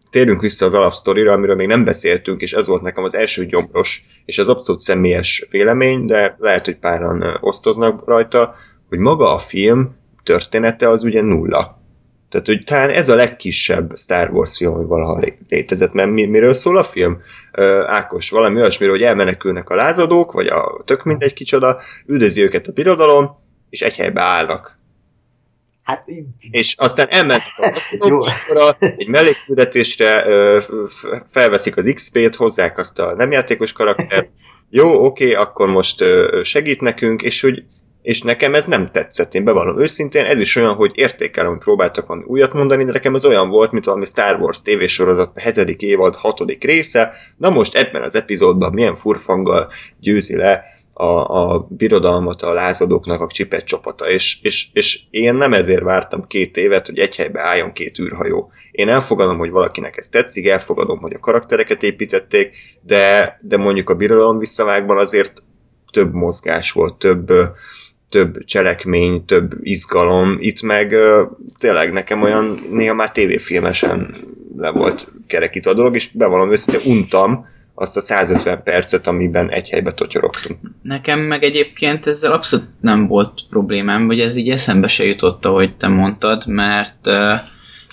[0.09, 4.05] térjünk vissza az alapsztorira, amiről még nem beszéltünk, és ez volt nekem az első gyomros,
[4.25, 8.53] és az abszolút személyes vélemény, de lehet, hogy páran osztoznak rajta,
[8.89, 11.82] hogy maga a film története az ugye nulla.
[12.33, 16.53] Tehát, hogy talán ez a legkisebb Star Wars film, hogy valaha létezett, mert mi, miről
[16.53, 17.19] szól a film?
[17.85, 22.71] Ákos, valami olyasmiről, hogy elmenekülnek a lázadók, vagy a tök mindegy kicsoda, üldözi őket a
[22.71, 23.37] birodalom,
[23.69, 24.79] és egy helybe állnak.
[25.83, 26.03] Hát,
[26.51, 27.41] és aztán elmennek
[28.47, 30.25] a egy mellékküldetésre,
[31.25, 34.29] felveszik az XP-t, hozzák azt a nem játékos karaktert,
[34.69, 36.03] jó, oké, okay, akkor most
[36.43, 37.63] segít nekünk, és hogy
[38.03, 42.07] és nekem ez nem tetszett, én bevallom őszintén, ez is olyan, hogy értékelem, hogy próbáltak
[42.07, 45.81] valami újat mondani, de nekem ez olyan volt, mint valami Star Wars tévésorozat, a hetedik
[45.81, 52.41] évad, hatodik része, na most ebben az epizódban milyen furfanggal győzi le a, a birodalmat
[52.41, 56.99] a lázadóknak a csipet csapata, és, és, és én nem ezért vártam két évet, hogy
[56.99, 58.51] egy helybe álljon két űrhajó.
[58.71, 63.95] Én elfogadom, hogy valakinek ez tetszik, elfogadom, hogy a karaktereket építették, de, de mondjuk a
[63.95, 65.43] birodalom visszavágban azért
[65.91, 67.31] több mozgás volt, több,
[68.13, 70.95] több cselekmény, több izgalom, itt meg
[71.57, 74.13] tényleg nekem olyan néha már tévéfilmesen
[74.57, 77.45] le volt kerekítve a dolog, és bevallom őszintén, untam
[77.75, 80.59] azt a 150 percet, amiben egy helybe totyorogtunk.
[80.81, 85.75] Nekem meg egyébként ezzel abszolút nem volt problémám, vagy ez így eszembe se jutott, ahogy
[85.75, 87.05] te mondtad, mert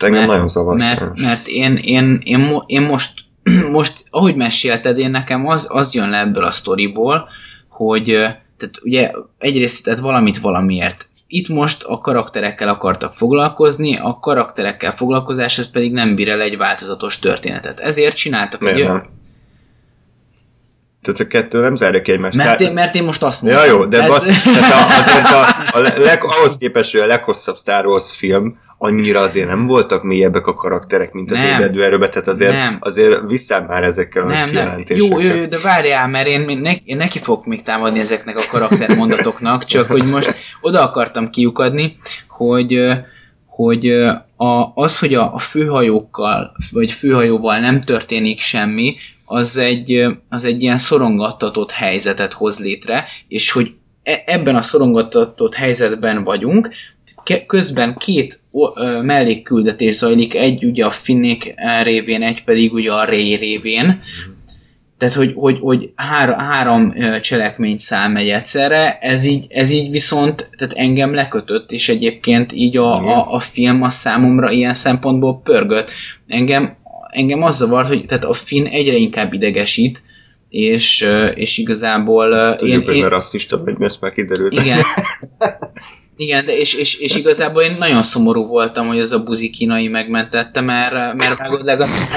[0.09, 0.79] mert, nagyon zavart.
[0.79, 3.13] Mert, mert én, én, én, én most,
[3.73, 7.29] most, ahogy mesélted, én nekem az, az jön le ebből a sztoriból,
[7.69, 8.27] hogy
[8.61, 11.09] tehát ugye egyrészt tehát valamit valamiért.
[11.27, 16.57] Itt most a karakterekkel akartak foglalkozni, a karakterekkel foglalkozás az pedig nem bír el egy
[16.57, 17.81] változatos történetet.
[17.81, 18.85] Ezért csináltak Miért egy...
[18.85, 19.19] Nem?
[21.03, 22.37] Tehát a kettő nem zárja ki egymást.
[22.37, 23.75] Mert én, mert én most azt Ja, mondtam.
[23.77, 27.87] jó, de basszus, tehát a, azért a, a leg, ahhoz képest, hogy a leghosszabb Star
[27.87, 31.47] Wars film, annyira azért nem voltak mélyebbek a karakterek, mint az Nem.
[31.47, 32.77] ébredő erőbe, tehát azért, Nem.
[32.81, 34.49] azért visszám már ezekkel a Nem, nem.
[34.49, 35.21] kijelentésekkel.
[35.21, 39.65] Jó, jó, de várjál, mert én, ne, én neki fogok még támadni ezeknek a karaktermondatoknak,
[39.65, 41.97] csak hogy most oda akartam kiukadni,
[42.29, 42.79] hogy
[43.47, 43.91] hogy
[44.37, 48.97] a, az, hogy a, a főhajókkal, vagy főhajóval nem történik semmi,
[49.33, 53.73] az egy, az egy ilyen szorongattatott helyzetet hoz létre, és hogy
[54.03, 56.71] e- ebben a szorongattatott helyzetben vagyunk,
[57.47, 58.43] közben két
[59.03, 64.01] mellékküldetés zajlik, egy ugye a finnék révén, egy pedig ugye a Ray révén,
[64.99, 70.49] tehát, hogy, hogy, hogy három, három ö, cselekményszál megy egyszerre, ez így, ez így viszont
[70.57, 75.91] tehát engem lekötött, és egyébként így a, a, a film a számomra ilyen szempontból pörgött.
[76.27, 76.77] Engem,
[77.11, 80.03] engem az zavart, hogy tehát a film egyre inkább idegesít,
[80.49, 84.53] és, és igazából Tudjuk, én, hogy én, rasszista vagy, mert már kiderült.
[84.53, 84.81] igen.
[86.17, 89.89] Igen, de és, és, és igazából én nagyon szomorú voltam, hogy az a buzi kínai
[89.89, 92.09] megmentette, mert, mert vágod legalább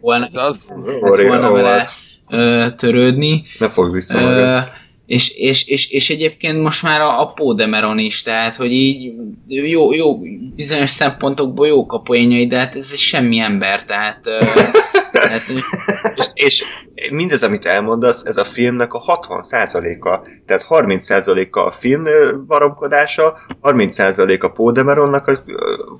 [0.00, 1.88] volna, Ez az, lett volna vele
[2.28, 3.42] ö, törődni.
[3.58, 4.68] Ne fogd vissza magad.
[5.06, 9.14] És, és, és, és egyébként most már a, a Pódemeron is, tehát hogy így
[9.46, 10.18] jó, jó
[10.56, 14.20] bizonyos szempontokból jók a poénjai, de hát ez semmi ember, tehát,
[15.12, 15.42] tehát
[16.14, 16.64] És, és
[17.12, 22.04] mindez, amit elmondasz, ez a filmnek a 60%-a, tehát 30%-a a film
[22.46, 25.42] baromkodása, 30% a Pódemeronnak a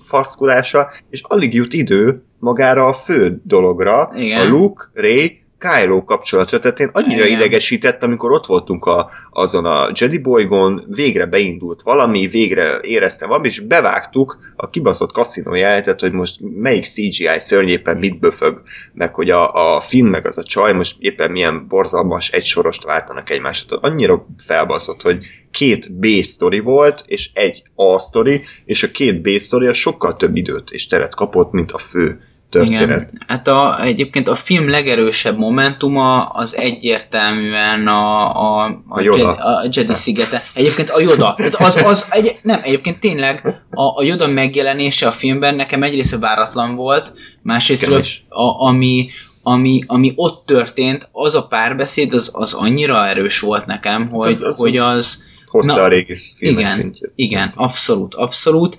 [0.07, 4.40] faszkulása, és alig jut idő magára a fő dologra, Igen.
[4.40, 7.38] a Luke, Ray, Kylo kapcsolatra, tehát én annyira Igen.
[7.38, 13.48] idegesített, amikor ott voltunk a, azon a Jedi bolygón, végre beindult valami, végre éreztem valami,
[13.48, 19.14] és bevágtuk a kibaszott kaszinó jelenetet, hogy most melyik CGI szörny éppen mit böfög, meg
[19.14, 23.30] hogy a, a Finn meg az a csaj most éppen milyen borzalmas egy sorost váltanak
[23.30, 23.66] egymásra.
[23.66, 30.16] Tehát annyira felbaszott, hogy két B-sztori volt, és egy A-sztori, és a két B-sztori sokkal
[30.16, 32.20] több időt és teret kapott, mint a fő
[32.51, 32.80] történet.
[32.82, 33.11] Igen.
[33.26, 39.18] Hát a, egyébként a film legerősebb momentuma az egyértelműen a, a, a, A Yoda.
[39.18, 40.42] Jedi, a Jedi szigete.
[40.55, 41.34] Egyébként a Yoda.
[41.36, 46.16] Tehát az, az egy, nem, egyébként tényleg a, a Yoda megjelenése a filmben nekem egyrészt
[46.18, 47.88] váratlan volt, másrészt
[48.28, 49.09] a, ami,
[49.42, 54.42] ami, ami ott történt, az a párbeszéd, az, az annyira erős volt nekem, hogy Az-
[54.42, 57.12] az- hogy az- az Hozta Na, a régi filmek igen, szintjét.
[57.14, 58.78] igen, abszolút, abszolút,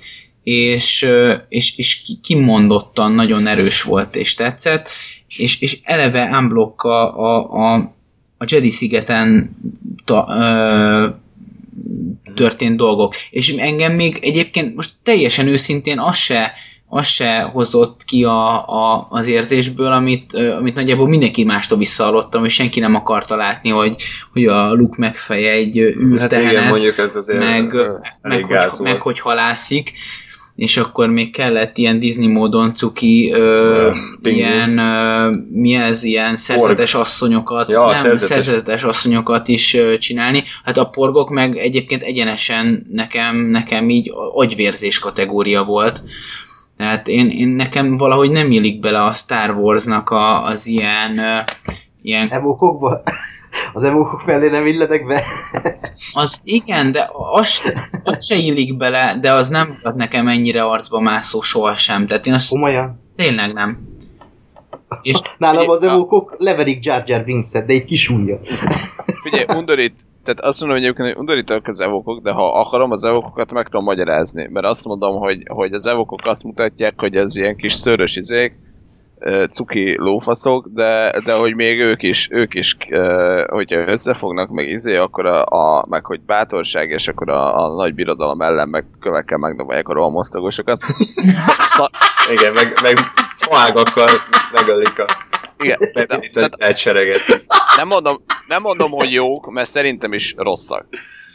[0.49, 1.07] és,
[1.49, 4.89] és, és ki- kimondottan nagyon erős volt és tetszett,
[5.27, 7.73] és, és eleve unblock a, a, a,
[8.37, 9.55] a Jedi szigeten
[10.05, 11.07] ta, ö,
[12.35, 13.13] történt dolgok.
[13.29, 16.53] És engem még egyébként most teljesen őszintén az se,
[16.87, 22.53] az se hozott ki a, a, az érzésből, amit, amit nagyjából mindenki mástól visszahallottam, és
[22.53, 23.95] senki nem akarta látni, hogy,
[24.33, 27.73] hogy a Luke megfeje egy ö, Hát igen, űrtehenet, mondjuk ez azért meg,
[28.21, 29.93] meg, hogy, meg hogy halászik,
[30.57, 33.91] és akkor még kellett ilyen Disney módon cuki, ö,
[34.21, 34.45] pingvin.
[34.45, 38.43] ilyen, ö, mi ez, ilyen szerzetes asszonyokat, Ja, nem, szerzetes.
[38.43, 40.43] szerzetes asszonyokat is ö, csinálni.
[40.63, 46.03] Hát a porgok meg egyébként egyenesen nekem, nekem így agyvérzés kategória volt.
[46.77, 51.37] Tehát én, én nekem valahogy nem illik bele a Star Warsnak a, az ilyen, ö,
[52.01, 53.03] ilyen Evókokba?
[53.73, 55.23] Az evókok mellé nem illetek be?
[56.13, 60.63] Az igen, de az, se- az se illik bele, de az nem volt nekem ennyire
[60.63, 62.05] arcba mászó sohasem.
[62.07, 63.01] Tehát én azt Komolyan?
[63.15, 63.79] tényleg nem.
[65.01, 68.39] És Nálam az a- evókok leverik Jar Jar Binks-et, de egy kisúlja.
[69.23, 73.03] Figyelj, undorít, tehát azt mondom hogy egyébként, hogy undorítóak az evokok, de ha akarom az
[73.03, 74.47] evokokat, meg tudom magyarázni.
[74.51, 78.53] Mert azt mondom, hogy, hogy az evokok azt mutatják, hogy ez ilyen kis szőrös izék,
[79.51, 82.77] cuki lófaszok, de, de hogy még ők is, ők is,
[83.47, 87.93] hogyha összefognak meg izé, akkor a, a meg hogy bátorság, és akkor a, a nagy
[87.93, 90.77] birodalom ellen meg kövekkel megdobálják a rohamosztagosokat.
[90.77, 91.91] Szta-
[92.35, 92.97] Igen, meg, meg
[93.35, 94.09] faágakkal
[94.51, 95.05] megölik a
[95.57, 96.11] Igen, tehát
[97.75, 98.15] nem mondom,
[98.47, 100.85] nem mondom, hogy jók, mert szerintem is rosszak.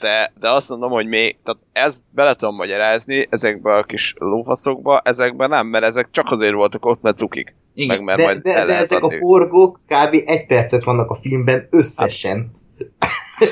[0.01, 5.01] De, de azt mondom, hogy még, tehát ez bele tudom magyarázni ezekbe a kis lófaszokba,
[5.05, 7.55] ezekben nem, mert ezek csak azért voltak ott, mert cukik.
[7.75, 9.17] Igen, Meg mert De, majd de, el de ezek adni.
[9.17, 10.23] a porgok kb.
[10.27, 12.51] egy percet vannak a filmben összesen.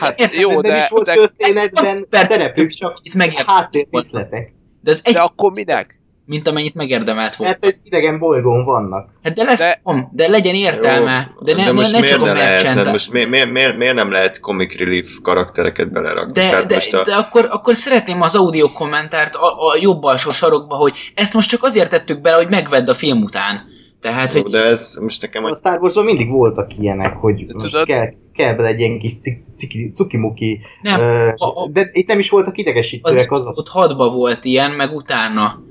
[0.00, 2.26] Hát jó, nem de, is volt de, történetben Persze.
[2.26, 4.06] szerepük, csak itt megérdemelt háttér volna.
[4.06, 4.52] díszletek.
[4.80, 6.00] De ez egy, de akkor minek?
[6.30, 7.50] mint amennyit megérdemelt volt.
[7.50, 9.08] Mert egy idegen bolygón vannak.
[9.22, 11.32] Hát de lesz, De- de, de legyen értelme.
[11.36, 12.84] Jó, de ne, ne, most ne miért csak a ne lehet, merchant.
[12.84, 16.32] de most miért, miért, miért, miért, nem lehet comic relief karaktereket belerakni?
[16.32, 20.02] De, Tehát de, most a, de akkor, akkor szeretném az audio kommentárt a, a jobb
[20.02, 23.68] alsó sarokba, hogy ezt most csak azért tettük bele, hogy megvedd a film után.
[24.00, 25.44] Tehát, Jó, hogy de ez most nekem...
[25.44, 28.98] A Star Warsban mindig voltak ilyenek, hogy De most tudod- kell, kell bele egy ilyen
[28.98, 33.32] kis cik, ciki, cukimuki, nem, ö, a- a- de itt nem is voltak az, idegesítőek.
[33.32, 35.62] Az, ott hatba volt ilyen, meg utána.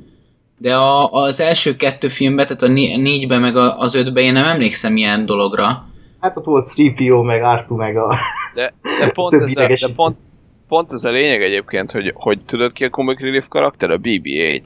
[0.57, 4.33] De a, az első kettő filmben, tehát a né- négyben, meg a, az ötben én
[4.33, 5.85] nem emlékszem ilyen dologra.
[6.19, 8.15] hát ott volt 3PO, meg R2, meg a...
[8.55, 10.17] De, de, pont, ez a, de pont,
[10.67, 13.89] pont ez a lényeg egyébként, hogy, hogy tudod ki a Comic Relief karakter?
[13.91, 14.63] A BB-8.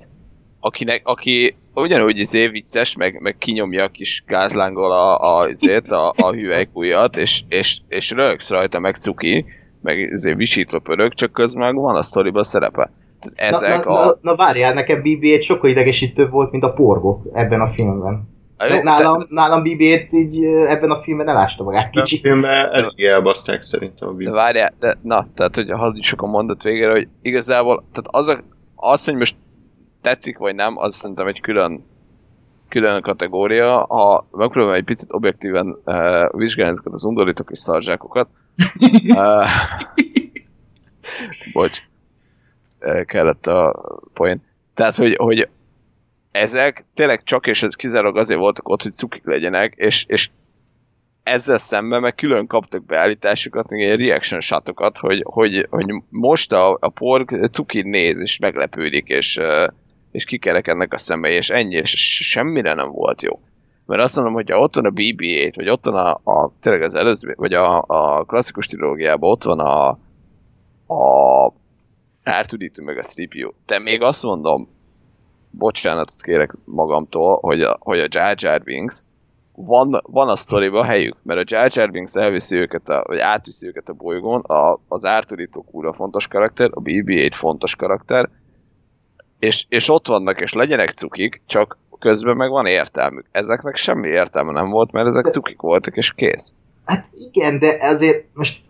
[0.59, 6.13] Akinek, aki ugyanúgy izé vicces, meg, meg kinyomja a kis gázlángol a, a, izét, a,
[6.17, 9.45] a hüvelykújat, és, és, és rögsz rajta, meg cuki,
[9.81, 12.91] meg izé visítva pörög, csak közben meg van a sztoriba szerepe.
[13.19, 14.05] Tehát Na, ezek na, a...
[14.05, 18.27] na, na, várjál, nekem BB-8 sokkal idegesítőbb volt, mint a porgok ebben a filmben.
[18.57, 22.21] a jó, nálam, nálam BB-8 így ebben a filmben elásta magát A kicsit.
[22.21, 24.35] filmben elég elbaszták szerintem a De videót.
[24.35, 28.43] várjál, de, na, tehát hogy hadd a mondat végére, hogy igazából, tehát az, a,
[28.75, 29.35] az, hogy most
[30.03, 31.83] tetszik vagy nem, az szerintem egy külön
[32.73, 33.85] külön kategória.
[33.85, 38.29] Ha megpróbálom egy picit objektíven uh, vizsgálni ezeket az undorító kis szarzsákokat.
[39.07, 39.43] uh,
[41.53, 41.81] bocs.
[42.81, 43.81] Uh, kellett a
[44.13, 44.41] poén.
[44.73, 45.47] Tehát, hogy, hogy
[46.31, 50.29] ezek tényleg csak és ez kizárólag azért voltak ott, hogy cukik legyenek, és, és
[51.23, 56.77] ezzel szemben meg külön kaptak beállításokat, meg ilyen reaction shotokat, hogy, hogy, hogy most a,
[56.79, 59.67] a porg cuki néz, és meglepődik, és, ö,
[60.13, 61.89] és kikerekednek a szemei, és ennyi, és
[62.29, 63.39] semmire nem volt jó.
[63.85, 66.81] Mert azt mondom, hogy ha ott van a BB-8, vagy ott van a, a tényleg
[66.81, 69.87] az előző, vagy a, a klasszikus trilógiában ott van a,
[70.87, 71.53] a
[72.23, 73.51] R2D2 meg a 3PO.
[73.65, 74.67] De még azt mondom,
[75.49, 79.01] bocsánatot kérek magamtól, hogy a, hogy a Jar Jar Binks,
[79.55, 83.67] van, van a sztoriba helyük, mert a Jar Jar Binks elviszi őket, a, vagy átviszi
[83.67, 88.29] őket a bolygón, a, az ártudító kúra fontos karakter, a BB-8 fontos karakter,
[89.43, 93.25] és, és ott vannak, és legyenek cukik, csak közben meg van értelmük.
[93.31, 96.53] Ezeknek semmi értelme nem volt, mert ezek cukik voltak, és kész.
[96.85, 98.61] Hát igen, de azért most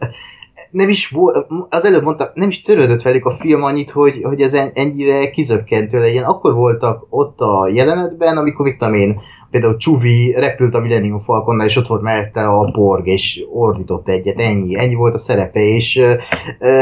[0.71, 4.41] nem is volt, az előbb mondta, nem is törődött velük a film annyit, hogy, hogy
[4.41, 6.23] ez en- ennyire kizökkentő legyen.
[6.23, 9.21] Akkor voltak ott a jelenetben, amikor mit tudom én,
[9.53, 14.41] például Csuvi repült a Millennium Falconnál, és ott volt mellette a Borg, és ordított egyet,
[14.41, 16.01] ennyi, ennyi volt a szerepe, és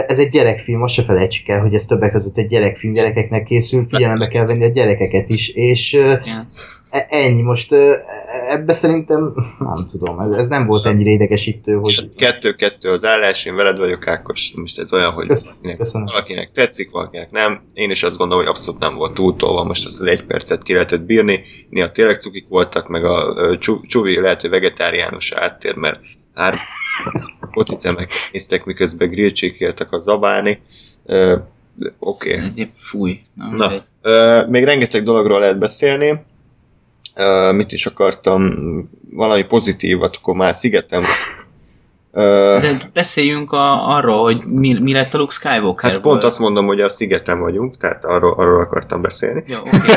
[0.08, 3.84] ez egy gyerekfilm, azt se felejtsük el, hogy ez többek között egy gyerekfilm, gyerekeknek készül,
[3.84, 5.98] figyelembe kell venni a gyerekeket is, és
[6.92, 7.74] Ennyi, most
[8.50, 12.10] ebbe szerintem, nem tudom, ez, ez nem volt ennyire idegesítő, hogy...
[12.16, 14.52] kettő-kettő az állás, én veled vagyok, Ákos.
[14.56, 16.06] Most ez olyan, hogy Köszönöm, valakinek, köszönöm.
[16.06, 17.62] valakinek tetszik, valakinek nem.
[17.74, 20.74] Én is azt gondolom, hogy abszolút nem volt túltolva, most azt az egy percet ki
[20.74, 21.42] lehetett bírni.
[21.70, 26.00] Néha tényleg cukik voltak, meg a ö, Csu- Csuvi lehet, hogy vegetáriánus áttér, mert
[26.34, 26.56] hát
[27.56, 30.62] koci szemek néztek, miközben grillcsékéltek a zabálni.
[32.00, 32.36] Oké.
[32.36, 32.72] Okay.
[32.76, 33.20] Fúj.
[33.36, 36.24] Na, Na, még rengeteg dologról lehet beszélni.
[37.52, 38.54] Mit is akartam?
[39.12, 41.04] Valami pozitívat, akkor már szigetem.
[42.14, 45.92] Ö, De beszéljünk a, arról, hogy mi, mi lett a Luke Skywalker.
[45.92, 49.44] hát pont azt mondom, hogy a szigeten vagyunk, tehát arról, arról akartam beszélni.
[49.48, 49.92] Jó, oké.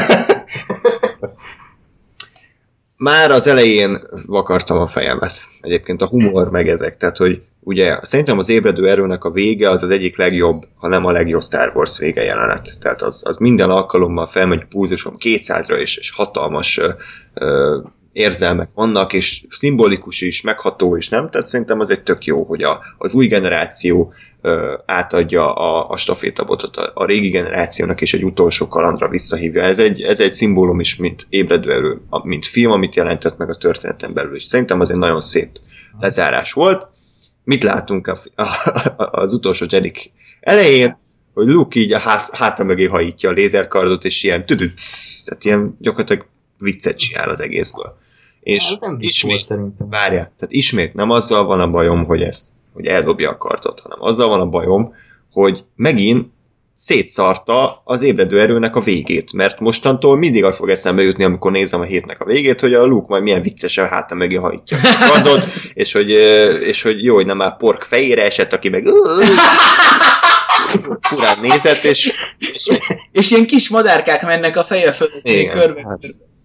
[2.97, 5.37] Már az elején vakartam a fejemet.
[5.61, 6.97] Egyébként a humor meg ezek.
[6.97, 11.05] Tehát, hogy ugye szerintem az ébredő erőnek a vége az az egyik legjobb, ha nem
[11.05, 12.81] a legjobb Star Wars vége jelenet.
[12.81, 16.91] Tehát az, az minden alkalommal felmegy púzusom 200-ra, és, és hatalmas ö,
[17.35, 17.79] ö,
[18.12, 21.31] érzelmek vannak, és szimbolikus is, megható is, nem?
[21.31, 25.97] Tehát szerintem az egy tök jó, hogy a, az új generáció ö, átadja a, a
[25.97, 29.62] stafétabotot a, a régi generációnak, és egy utolsó kalandra visszahívja.
[29.62, 33.51] Ez egy, ez egy szimbólum is, mint ébredő erő, a- mint film, amit jelentett meg
[33.51, 35.49] a történeten belül, és szerintem az egy nagyon szép
[36.01, 36.89] lezárás volt.
[37.45, 40.99] Mit látunk a, a, a, az utolsó Jedik elején,
[41.34, 44.80] hogy Luke így a hát, háta mögé hajítja a lézerkardot, és ilyen tüdüt,
[45.24, 46.26] tehát ilyen gyakorlatilag
[46.59, 47.97] viccet csinál az egészből.
[48.40, 49.88] És Ez nem volt szerintem.
[49.88, 53.99] Várjál, tehát ismét nem azzal van a bajom, hogy ezt, hogy eldobja a kartot, hanem
[54.03, 54.92] azzal van a bajom,
[55.32, 56.32] hogy megint
[56.75, 61.81] szétszarta az ébredő erőnek a végét, mert mostantól mindig az fog eszembe jutni, amikor nézem
[61.81, 65.45] a hétnek a végét, hogy a Luke majd milyen viccesen háta mögé hajtja a kardot,
[65.75, 66.11] és hogy,
[66.61, 68.85] és hogy jó, hogy nem már pork fejére esett, aki meg
[71.01, 72.70] furán nézett, és, és
[73.12, 75.83] És ilyen kis madárkák mennek a feje fölött, körbe.
[75.89, 75.99] hát.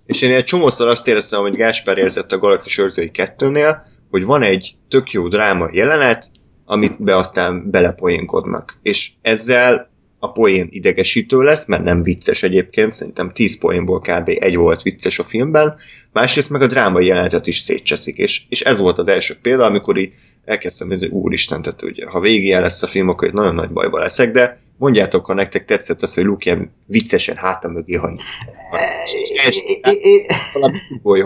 [0.06, 3.78] És én egy csomószor azt éreztem, hogy Gáspár érzett a Galaxis őrzői 2-nél,
[4.10, 6.32] hogy van egy tök jó dráma jelenet,
[6.66, 8.80] amit be aztán belepoénkodnak.
[8.82, 9.90] És ezzel
[10.20, 14.32] a poén idegesítő lesz, mert nem vicces egyébként, szerintem 10 poénból kb.
[14.40, 15.76] egy volt vicces a filmben,
[16.14, 19.98] másrészt meg a drámai jelenetet is szétcseszik, és, és ez volt az első példa, amikor
[19.98, 20.12] így
[20.46, 24.32] elkezdtem nézni, úristen, tehát ugye, ha végig lesz a film, akkor nagyon nagy bajba leszek,
[24.32, 28.22] de mondjátok, ha nektek tetszett az, hogy Luke ilyen viccesen hátam mögé hajt.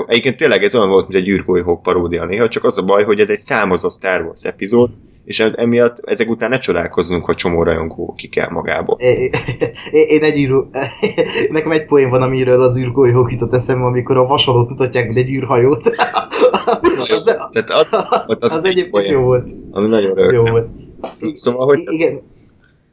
[0.08, 3.20] Egyébként tényleg ez olyan volt, mint egy űrgolyhók paródia néha, csak az a baj, hogy
[3.20, 4.92] ez egy számozott Star Wars epizód,
[5.26, 8.98] és emiatt ezek után ne csodálkozzunk, hogy csomó rajongó ki kell magából.
[9.00, 9.30] Én,
[9.92, 10.64] én egy űrő,
[11.50, 15.30] nekem egy poén van, amiről az űrgolyhók jutott eszembe, amikor a vasalót mutatják, mint egy
[15.30, 15.88] űrhajót.
[16.52, 19.50] az, Tehát az, az, az, az egyébként jó volt.
[19.72, 20.68] Ami nagyon Az jó volt.
[21.34, 22.22] Szóval, hogy Igen,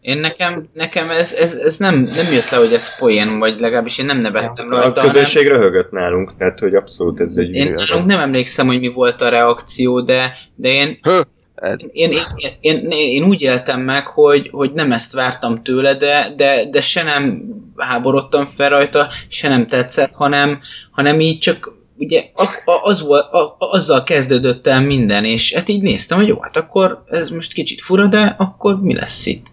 [0.01, 3.99] Én nekem, nekem ez, ez, ez nem, nem jött le, hogy ez poén, vagy legalábbis
[3.99, 7.69] én nem nevettem a rajta, hanem közönség röhögött nálunk, tehát hogy abszolút ez egy én
[7.69, 11.27] nálunk nem emlékszem, hogy mi volt a reakció, de, de én, Hő,
[11.61, 15.95] ez, én, én, én, én, én úgy éltem meg, hogy, hogy nem ezt vártam tőle,
[15.95, 17.43] de, de, de se nem
[17.77, 23.33] háborodtam fel rajta, se nem tetszett, hanem, hanem így csak ugye a, a, az volt,
[23.33, 27.29] a, a, azzal kezdődött el minden, és hát így néztem, hogy jó, hát akkor ez
[27.29, 29.47] most kicsit fura, de akkor mi lesz itt?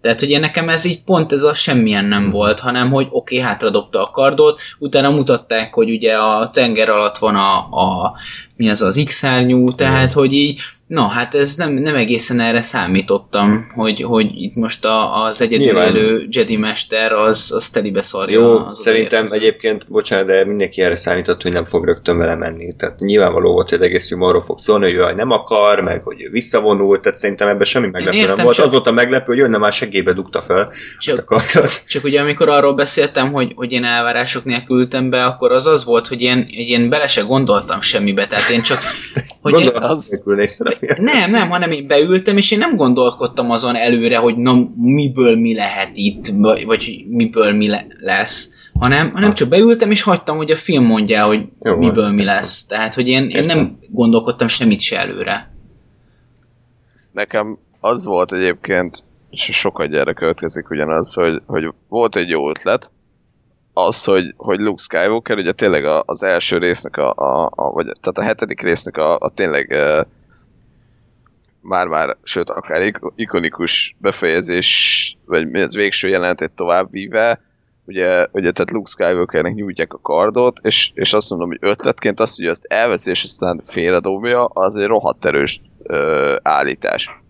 [0.00, 3.48] Tehát, hogy nekem ez így pont ez a semmilyen nem volt, hanem hogy oké, okay,
[3.48, 8.12] hátradobta a kardot, utána mutatták, hogy ugye a tenger alatt van a, a
[8.56, 10.60] mi az az X-szárnyú, tehát, hogy így,
[10.92, 16.26] na, hát ez nem, nem egészen erre számítottam, hogy, hogy itt most a, az egyedülelő
[16.30, 18.40] Jedi Mester az, az telibe szarja.
[18.40, 19.40] Jó, az szerintem érkezőt.
[19.40, 22.76] egyébként, bocsánat, de mindenki erre számított, hogy nem fog rögtön vele menni.
[22.76, 26.02] Tehát nyilvánvaló volt, hogy az egész film arról fog szólni, hogy jaj, nem akar, meg
[26.02, 28.56] hogy ő visszavonult, tehát szerintem ebben semmi meglepő értem, nem volt.
[28.56, 31.82] csak- Az volt a meglepő, hogy jönne már segélybe dugta fel Csak- kardot.
[31.88, 35.84] Csak ugye amikor arról beszéltem, hogy, hogy én elvárások nélkül ültem be, akkor az az
[35.84, 38.78] volt, hogy én, én bele se gondoltam semmibe, tehát én csak...
[39.42, 40.22] Hogy Gondolom, az-
[40.96, 45.54] nem, nem, hanem én beültem, és én nem gondolkodtam azon előre, hogy na, miből mi
[45.54, 50.50] lehet itt, vagy, vagy miből mi le- lesz, hanem, hanem csak beültem, és hagytam, hogy
[50.50, 52.14] a film mondja, el, hogy Jó, miből van.
[52.14, 52.64] mi lesz.
[52.66, 55.50] Tehát, hogy én, én nem gondolkodtam semmit se előre.
[57.12, 62.92] nekem az volt egyébként, és sokat gyere következik ugyanaz, hogy, hogy volt egy jó ötlet,
[63.72, 67.84] az, hogy, hogy Luke Skywalker, ugye tényleg a, az első résznek, a, a, a, vagy
[67.84, 70.06] tehát a hetedik résznek a, a tényleg e,
[71.60, 77.40] már-már, sőt, akár ik- ikonikus befejezés, vagy mi ez végső jelenetét továbbvíve,
[77.84, 82.36] ugye, ugye tehát Luke Skywalkernek nyújtják a kardot, és, és azt mondom, hogy ötletként azt,
[82.36, 87.20] hogy azt elveszi, és aztán félredobja, az egy rohadt erős ö, állítás.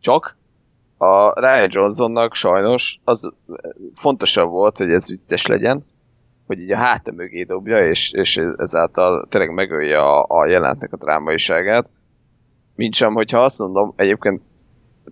[0.00, 0.36] Csak
[1.02, 3.32] a Ryan Johnsonnak sajnos az
[3.94, 5.84] fontosabb volt, hogy ez vicces legyen,
[6.46, 10.96] hogy így a háta mögé dobja, és, és ezáltal tényleg megölje a, a jelentnek a
[10.96, 11.88] drámaiságát.
[12.74, 14.42] Mint sem, hogyha azt mondom, egyébként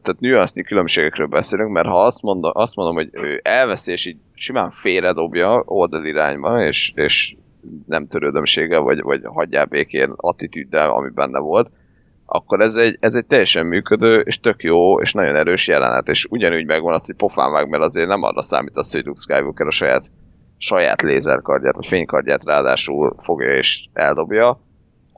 [0.03, 4.19] tehát nüansznyi különbségekről beszélünk, mert ha azt mondom, azt mondom hogy ő elveszi, és így
[4.35, 7.37] simán félredobja oldalirányba, és, és
[7.87, 11.71] nem törődömséggel, vagy, vagy hagyjál békén attitűddel, ami benne volt,
[12.31, 16.25] akkor ez egy, ez egy teljesen működő, és tök jó, és nagyon erős jelenet, és
[16.31, 19.67] ugyanúgy megvan az, hogy pofán meg, mert azért nem arra számít az, hogy Luke Skywalker
[19.67, 20.11] a saját,
[20.57, 24.61] saját lézerkardját, vagy fénykardját ráadásul fogja és eldobja,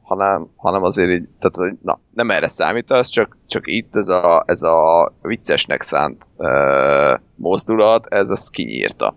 [0.02, 4.42] hanem, hanem azért így, tehát hogy na, nem erre számítasz, csak, csak itt ez a,
[4.46, 9.14] ez a viccesnek szánt uh, mozdulat, ez ezt kinyírta.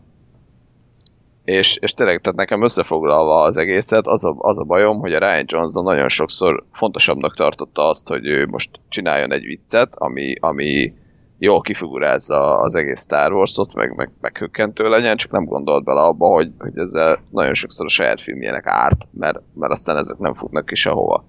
[1.44, 5.20] És, és tényleg, tehát nekem összefoglalva az egészet, az a, az a bajom, hogy a
[5.20, 10.94] Ryan Johnson nagyon sokszor fontosabbnak tartotta azt, hogy ő most csináljon egy viccet, ami, ami
[11.38, 16.02] jól kifigurázza az egész Star Wars-ot, meg, meg, meg hökkentő legyen, csak nem gondolt bele
[16.02, 20.34] abba, hogy, hogy ezzel nagyon sokszor a saját filmjének árt, mert, mert aztán ezek nem
[20.34, 21.26] futnak ki sehova.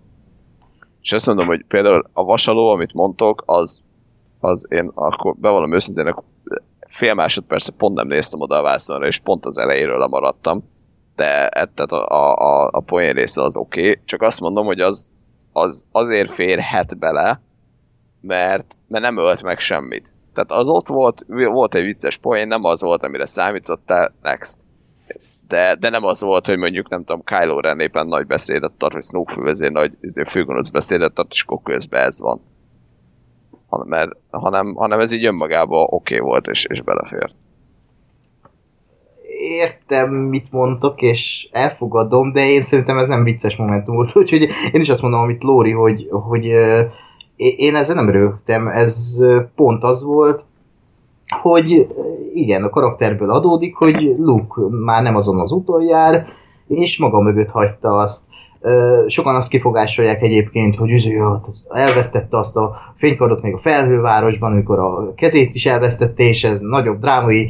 [1.02, 3.82] És azt mondom, hogy például a vasaló, amit mondtok, az,
[4.40, 6.14] az én akkor bevallom őszintén,
[6.94, 10.70] fél másodperce pont nem néztem oda a vászonra, és pont az elejéről lemaradtam,
[11.16, 14.00] de e- a, a, a, a poén része az oké, okay.
[14.04, 15.10] csak azt mondom, hogy az,
[15.52, 17.40] az azért férhet bele,
[18.20, 20.12] mert, mert nem ölt meg semmit.
[20.34, 24.62] Tehát az ott volt, volt egy vicces poén, nem az volt, amire számítottál, next.
[25.48, 28.92] De, de nem az volt, hogy mondjuk nem tudom, Kylo Ren éppen nagy beszédet tart,
[28.92, 32.40] vagy Snoke fővezér nagy izé, főgonosz beszédet tart, és akkor közben ez van.
[33.74, 37.34] Han, mert, hanem, hanem ez így önmagában oké okay volt, és, és belefért.
[39.38, 44.16] értem, mit mondtok, és elfogadom, de én szerintem ez nem vicces momentum volt.
[44.22, 46.44] Úgyhogy én is azt mondom, amit Lóri, hogy, hogy
[47.36, 50.44] én ezzel nem rögtem, ez pont az volt,
[51.42, 51.86] hogy
[52.32, 56.26] igen, a karakterből adódik, hogy Luke már nem azon az úton jár,
[56.66, 58.24] és maga mögött hagyta azt.
[59.06, 64.78] Sokan azt kifogásolják egyébként, hogy üző, hát elvesztette azt a fénykardot még a felhővárosban, amikor
[64.78, 67.48] a kezét is elvesztette, és ez nagyobb drámai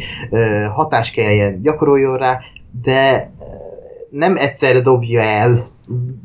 [0.74, 2.38] hatás kelljen gyakoroljon rá,
[2.82, 3.32] de
[4.10, 5.62] nem egyszerre dobja el,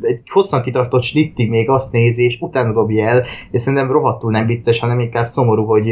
[0.02, 4.46] egy hosszan kitartott snittig még azt nézi, és utána dobja el, és szerintem rohadtul nem
[4.46, 5.92] vicces, hanem inkább szomorú, hogy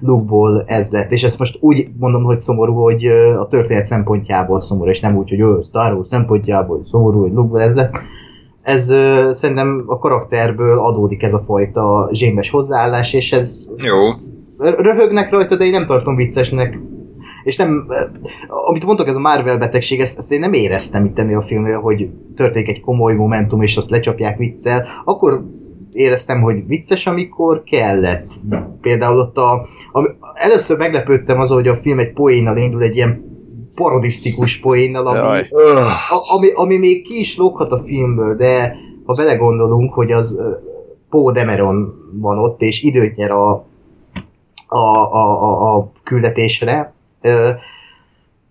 [0.00, 1.12] Luke-ból ez lett.
[1.12, 3.06] És ezt most úgy mondom, hogy szomorú, hogy
[3.38, 7.62] a történet szempontjából szomorú, és nem úgy, hogy ő Star Wars szempontjából szomorú, hogy Luke-ból
[7.62, 7.98] ez lett.
[8.68, 14.10] Ez ö, szerintem a karakterből adódik ez a fajta zsémes hozzáállás, és ez Jó,
[14.58, 16.78] röhögnek rajta, de én nem tartom viccesnek.
[17.44, 17.86] És nem,
[18.48, 21.80] amit mondtok, ez a Marvel betegség, ezt, ezt én nem éreztem itt ennél a filmnél,
[21.80, 24.86] hogy történik egy komoly momentum, és azt lecsapják viccel.
[25.04, 25.44] Akkor
[25.92, 28.30] éreztem, hogy vicces, amikor kellett.
[28.80, 29.66] Például ott a...
[29.92, 33.27] Ami, először meglepődtem azon, hogy a film egy poénnal indul, egy ilyen
[33.78, 39.92] parodisztikus poénnal, ami, a, ami, ami még ki is lóghat a filmből, de ha belegondolunk,
[39.92, 40.50] hogy az ö,
[41.10, 43.50] Poe Dameron van ott, és időt nyer a,
[44.66, 47.50] a, a, a, a küldetésre, ö,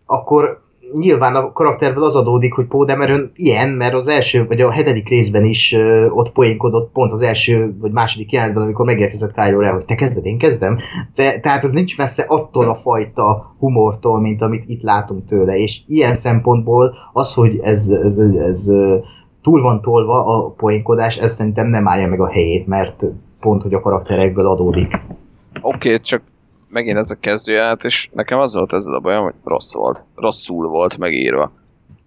[0.06, 0.62] akkor
[0.92, 5.10] nyilván a karakterből az adódik, hogy Poe Dameron ilyen, mert az első, vagy a hetedik
[5.10, 9.74] részben is ö, ott poénkodott pont az első, vagy második jelentben, amikor megérkezett Kylo Ren,
[9.74, 10.78] hogy te kezded, én kezdem.
[11.16, 15.80] De, tehát ez nincs messze attól a fajta humortól, mint amit itt látunk tőle, és
[15.88, 18.72] ilyen szempontból az, hogy ez, ez, ez, ez
[19.42, 23.04] túl van tolva a poénkodás, ez szerintem nem állja meg a helyét, mert
[23.40, 25.02] pont, hogy a karakterekből adódik.
[25.62, 26.22] Oké, okay, csak
[26.70, 30.04] megint ez a kezdőját, és nekem az volt ezzel a bajom, hogy rossz volt.
[30.16, 31.52] Rosszul volt megírva.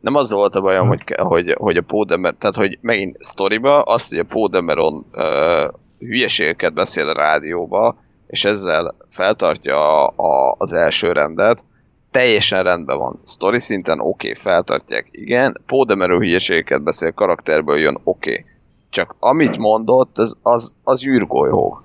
[0.00, 4.08] Nem az volt a bajom, hogy, hogy, hogy a Pódemer, tehát hogy megint sztoriba, azt,
[4.08, 7.96] hogy a Pódemeron uh, hülyeségeket beszél a rádióba,
[8.26, 11.64] és ezzel feltartja a, a, az első rendet,
[12.10, 13.20] teljesen rendben van.
[13.26, 15.60] Story szinten oké, okay, feltartják, igen.
[15.66, 18.30] Pódemerő hülyeségeket beszél, karakterből jön, oké.
[18.30, 18.44] Okay.
[18.90, 21.80] Csak amit mondott, az, az, az űrgolyó.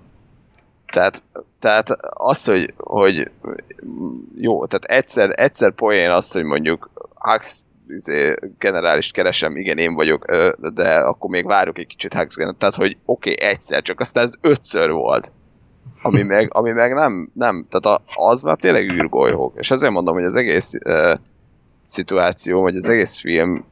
[0.96, 1.24] Tehát,
[1.60, 3.32] tehát az, hogy, hogy
[4.36, 10.26] jó, tehát egyszer, egyszer poén az, hogy mondjuk Hux izé, generálist keresem, igen, én vagyok,
[10.74, 12.60] de akkor még várjuk egy kicsit Hux generálist.
[12.60, 15.32] Tehát, hogy oké, okay, egyszer, csak aztán ez ötször volt.
[16.02, 19.54] Ami meg, ami meg nem, nem, tehát az már tényleg űrgolyók.
[19.58, 21.20] És ezért mondom, hogy az egész uh,
[21.86, 23.66] szituáció, vagy az egész film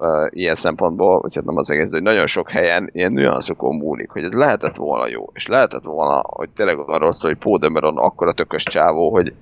[0.00, 4.10] uh, ilyen szempontból, vagy hát nem az egész, hogy nagyon sok helyen ilyen nüanszokon múlik,
[4.10, 7.96] hogy ez lehetett volna jó, és lehetett volna, hogy tényleg arról szól, hogy Poe Dameron
[7.96, 9.34] akkora tökös csávó, hogy,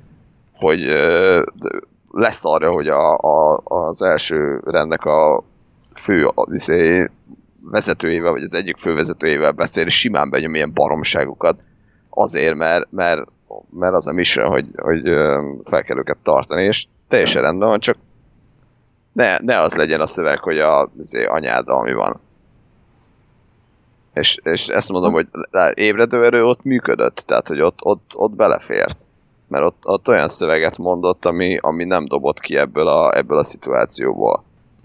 [0.53, 0.81] hogy
[2.11, 5.43] lesz arra, hogy a, a, az első rendnek a
[5.95, 7.11] fő viszé,
[7.71, 11.61] vezetőjével, vagy az egyik fővezetőjével beszél, és simán benyom ilyen baromságokat,
[12.11, 13.23] azért, mert, mert,
[13.71, 15.03] mert az a mission, hogy, hogy
[15.65, 17.97] fel kell őket tartani, és teljesen rendben van, csak
[19.19, 22.21] ne, ne az legyen a szöveg, hogy a, azért anyád, ami van.
[24.15, 25.27] És, és ezt mondom, hogy
[25.75, 29.07] ébredőerő ott működött, tehát hogy ott, ott, ott belefért.
[29.49, 33.45] Mert ott, ott olyan szöveget mondott, ami, ami nem dobott ki ebből a, ebből a
[33.45, 34.45] szituációból.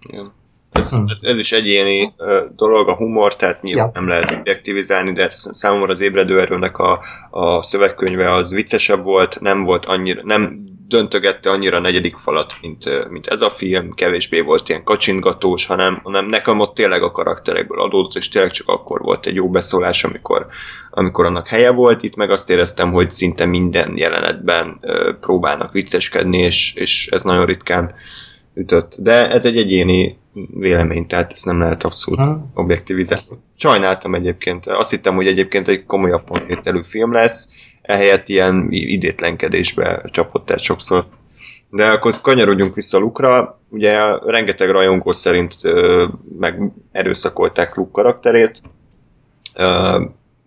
[0.10, 0.32] Igen.
[0.72, 4.00] Ez, ez, ez is egyéni uh, dolog, a humor, tehát nyilván Ja.
[4.00, 9.64] nem lehet objektivizálni, de számomra az ébredő erőnek a, a szövegkönyve az viccesebb volt, nem
[9.64, 14.70] volt annyira, nem döntögette annyira a negyedik falat, mint, mint ez a film, kevésbé volt
[14.70, 19.26] ilyen kacsingatós, hanem, hanem nekem ott tényleg a karakterekből adódott, és tényleg csak akkor volt
[19.26, 20.48] egy jó beszólás, amikor,
[20.90, 22.04] amikor annak helye volt.
[22.04, 24.80] Itt meg azt éreztem, hogy szinte minden jelenetben
[25.20, 27.94] próbálnak vicceskedni, és, és ez nagyon ritkán
[28.54, 28.96] ütött.
[29.00, 30.18] De ez egy egyéni
[30.54, 32.52] vélemény, tehát ezt nem lehet abszolút Ha.
[32.54, 33.24] objektivizálni.
[33.56, 34.68] Sajnáltam egyébként.
[34.68, 37.50] Azt hittem, hogy egyébként egy komolyabb pontvételű film lesz,
[37.84, 41.06] ehelyett ilyen idétlenkedésbe csapott el sokszor.
[41.70, 43.60] De akkor kanyarodjunk vissza Lukra.
[43.70, 46.06] Ugye rengeteg rajongó szerint ö,
[46.40, 48.62] meg erőszakolták Luke karakterét.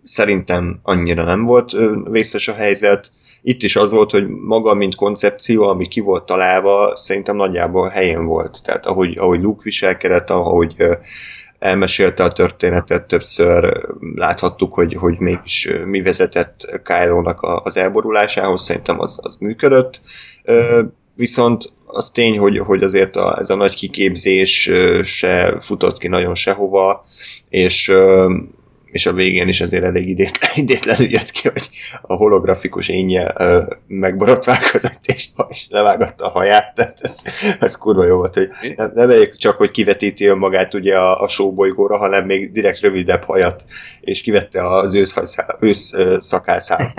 [0.03, 1.71] Szerintem annyira nem volt
[2.09, 3.11] vészes a helyzet.
[3.41, 8.25] Itt is az volt, hogy maga, mint koncepció, ami ki volt találva, szerintem nagyjából helyén
[8.25, 8.63] volt.
[8.63, 10.75] Tehát ahogy, ahogy Luke viselkedett, ahogy
[11.59, 19.19] elmesélte a történetet többször, láthattuk, hogy, hogy mégis mi vezetett Kylo-nak az elborulásához, szerintem az,
[19.21, 20.01] az működött.
[21.15, 24.71] Viszont az tény, hogy, hogy azért a, ez a nagy kiképzés
[25.03, 27.05] se futott ki nagyon sehova,
[27.49, 27.91] és,
[28.97, 31.69] és a végén is azért elég idét, idétlenül jött ki, hogy
[32.01, 33.33] a holografikus énje
[33.87, 37.23] megborotválkozott, és, és levágatta a haját, tehát ez,
[37.59, 41.27] ez kurva jó volt, hogy nem, nem elég csak, hogy kivetíti önmagát ugye a, a
[41.27, 43.65] showbolygóra, hanem még direkt rövidebb hajat,
[44.01, 46.93] és kivette az őszhajszál, ősz ö, szakászál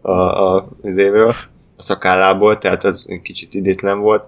[0.00, 1.34] a, a, az évről,
[1.76, 4.24] a szakállából, tehát egy kicsit idétlen volt.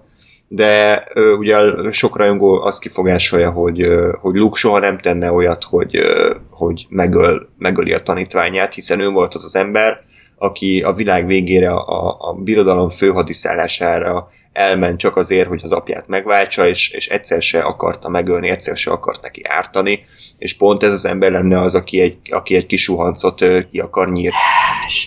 [0.53, 1.57] De ö, ugye
[1.91, 6.85] sok rajongó azt kifogásolja, hogy, ö, hogy Luke soha nem tenne olyat, hogy, ö, hogy
[6.89, 9.99] megöl, megöli a tanítványát, hiszen ő volt az az ember,
[10.37, 16.67] aki a világ végére a, a birodalom főhadiszállására elment csak azért, hogy az apját megváltsa,
[16.67, 20.03] és, és egyszer se akarta megölni, egyszer se akart neki ártani,
[20.37, 24.11] és pont ez az ember lenne az, aki egy, aki egy kis suhancot ki akar
[24.11, 24.37] nyírni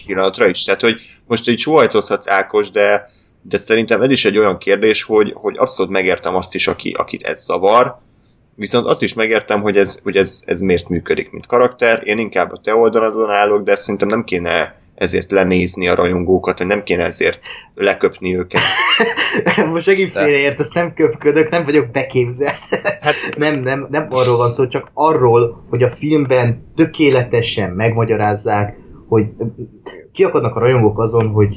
[0.06, 0.64] pillanatra is.
[0.64, 0.96] Tehát, hogy
[1.26, 3.08] most így suhajtozhatsz Ákos, de,
[3.48, 7.22] de szerintem ez is egy olyan kérdés, hogy, hogy abszolút megértem azt is, aki, akit
[7.22, 7.98] ez zavar,
[8.54, 12.00] viszont azt is megértem, hogy ez, hogy ez, ez miért működik, mint karakter.
[12.04, 16.66] Én inkább a te oldaladon állok, de szerintem nem kéne ezért lenézni a rajongókat, hogy
[16.66, 17.40] nem kéne ezért
[17.74, 18.60] leköpni őket.
[19.70, 22.58] Most segít félreért, ezt nem köpködök, nem vagyok beképzelt.
[23.00, 28.76] Hát, nem, nem, nem arról van szó, csak arról, hogy a filmben tökéletesen megmagyarázzák,
[29.08, 29.26] hogy
[30.12, 31.56] kiakadnak a rajongók azon, hogy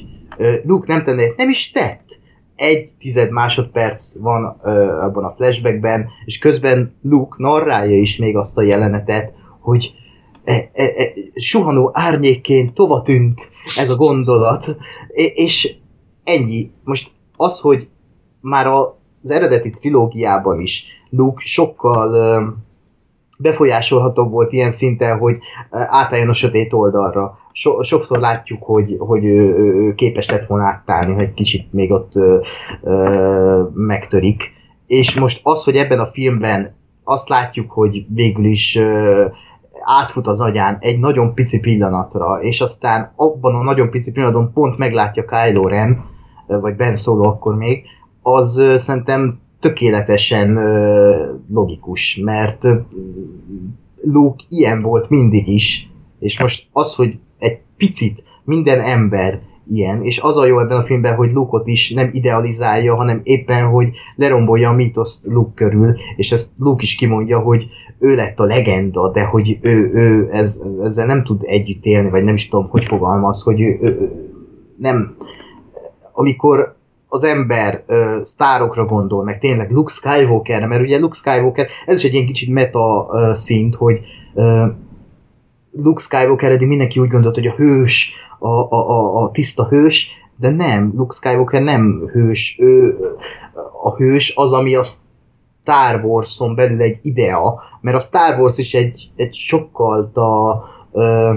[0.63, 2.19] Luke nem tenne, nem is tett.
[2.55, 8.57] Egy tized másodperc van ö, abban a flashbackben, és közben Luke narrálja is még azt
[8.57, 9.93] a jelenetet, hogy
[10.43, 14.77] e, e, e, suhanó árnyékként tova tűnt ez a gondolat,
[15.33, 15.75] és
[16.23, 16.71] ennyi.
[16.83, 17.87] Most az, hogy
[18.41, 22.66] már az eredeti trilógiában is Luke sokkal
[23.37, 25.37] befolyásolhatóbb volt ilyen szinten, hogy
[25.69, 27.37] átálljon a sötét oldalra.
[27.51, 32.15] So, sokszor látjuk, hogy, hogy ő, ő képes lett volna átállni, hogy kicsit még ott
[32.15, 32.39] ö,
[32.83, 34.51] ö, megtörik.
[34.87, 39.25] És most az, hogy ebben a filmben azt látjuk, hogy végül is ö,
[39.83, 44.77] átfut az agyán egy nagyon pici pillanatra, és aztán abban a nagyon pici pillanatban pont
[44.77, 46.05] meglátja Kylo Ren,
[46.47, 47.83] vagy Ben Solo akkor még,
[48.21, 50.59] az szerintem tökéletesen
[51.49, 52.67] logikus, mert
[54.01, 55.89] Luke ilyen volt mindig is,
[56.19, 60.83] és most az, hogy egy picit minden ember ilyen, és az a jó ebben a
[60.83, 66.31] filmben, hogy Luke-ot is nem idealizálja, hanem éppen, hogy lerombolja a mítoszt Luke körül, és
[66.31, 67.67] ezt Luke is kimondja, hogy
[67.99, 72.23] ő lett a legenda, de hogy ő, ő ez, ezzel nem tud együtt élni, vagy
[72.23, 74.11] nem is tudom, hogy fogalmaz, hogy ő, ő, ő
[74.77, 75.15] nem.
[76.11, 76.76] Amikor
[77.07, 82.03] az ember uh, sztárokra gondol, meg tényleg Luke Skywalker, mert ugye Luke Skywalker, ez is
[82.03, 83.99] egy ilyen kicsit meta uh, szint, hogy
[84.33, 84.67] uh,
[85.71, 90.09] Luke Skywalker eddig mindenki úgy gondolt, hogy a hős, a, a, a, a tiszta hős,
[90.35, 92.97] de nem, Luke Skywalker nem hős, ő
[93.83, 98.73] a hős az, ami a Star Wars-on belül egy idea, mert a Star Wars is
[98.73, 101.35] egy, egy sokkal a, uh,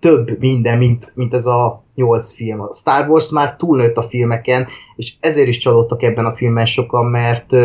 [0.00, 2.60] több minden, mint, mint ez a nyolc film.
[2.60, 4.66] A Star Wars már túlnőtt a filmeken,
[4.96, 7.56] és ezért is csalódtak ebben a filmben sokan, mert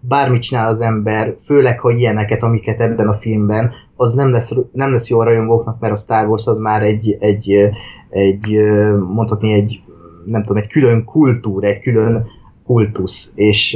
[0.00, 4.92] bármit csinál az ember, főleg ha ilyeneket, amiket ebben a filmben, az nem lesz, nem
[4.92, 7.70] lesz jó a rajongóknak, mert a Star Wars az már egy, egy,
[8.10, 8.56] egy
[9.08, 9.80] mondhatni egy,
[10.24, 12.26] nem tudom, egy külön kultúra, egy külön
[12.66, 13.74] kultusz, és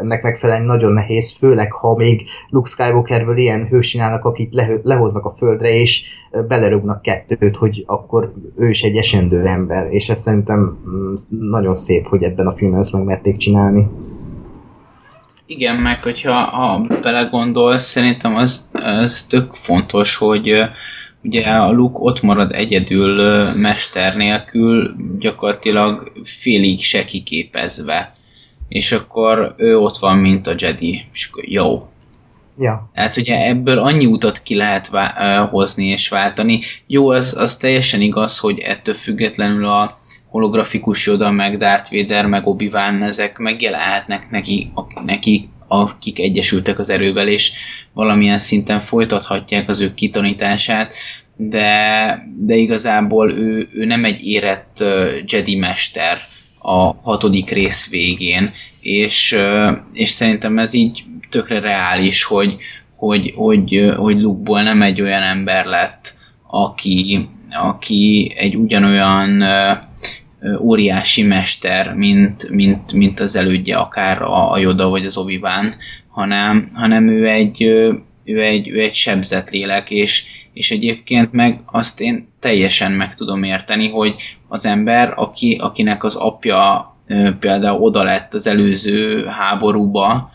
[0.00, 5.30] ennek megfelelően nagyon nehéz, főleg ha még Luke Skywalkerből ilyen hősinálnak, akit le, lehoznak a
[5.30, 6.04] földre, és
[6.48, 11.12] belerúgnak kettőt, hogy akkor ő is egy esendő ember, és ez szerintem mm,
[11.50, 13.88] nagyon szép, hogy ebben a filmben ezt megmerték csinálni.
[15.46, 20.52] Igen, meg hogyha ha belegondolsz, szerintem az, az tök fontos, hogy
[21.22, 28.12] ugye a Luke ott marad egyedül mester nélkül, gyakorlatilag félig se kiképezve.
[28.68, 31.88] És akkor ő ott van, mint a Jedi, és akkor jó.
[32.58, 32.90] Ja.
[32.94, 36.60] Tehát ugye ebből annyi utat ki lehet vá- hozni és váltani.
[36.86, 42.46] Jó, az, az teljesen igaz, hogy ettől függetlenül a holografikus Yoda, meg Darth Vader, meg
[42.46, 42.70] obi
[43.00, 44.72] ezek megjelenhetnek neki,
[45.04, 47.52] neki akik egyesültek az erővel, és
[47.92, 50.94] valamilyen szinten folytathatják az ő kitanítását,
[51.36, 54.84] de, de igazából ő, ő nem egy érett
[55.26, 56.18] Jedi mester
[56.58, 59.36] a hatodik rész végén, és,
[59.92, 62.56] és szerintem ez így tökre reális, hogy,
[62.96, 66.14] hogy, hogy, hogy Luke-ból nem egy olyan ember lett,
[66.46, 69.44] aki, aki egy ugyanolyan
[70.58, 75.40] óriási mester, mint, mint, mint az elődje, akár a, a Yoda vagy az obi
[76.08, 77.62] hanem, hanem ő egy,
[78.24, 83.42] ő egy, ő egy sebzett lélek, és, és egyébként meg azt én teljesen meg tudom
[83.42, 84.14] érteni, hogy
[84.48, 86.92] az ember, aki, akinek az apja
[87.40, 90.30] például oda lett az előző háborúba,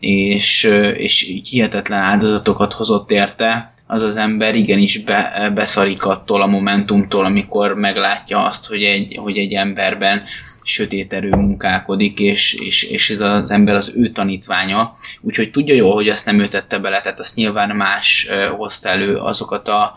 [0.00, 0.64] és,
[0.96, 7.74] és hihetetlen áldozatokat hozott érte, az az ember igenis be, beszarik attól a momentumtól, amikor
[7.74, 10.22] meglátja azt, hogy egy, hogy egy emberben
[10.62, 15.94] sötét erő munkálkodik, és, és, és ez az ember az ő tanítványa, úgyhogy tudja jól,
[15.94, 19.94] hogy azt nem ő tette bele, tehát azt nyilván más hozta elő azokat a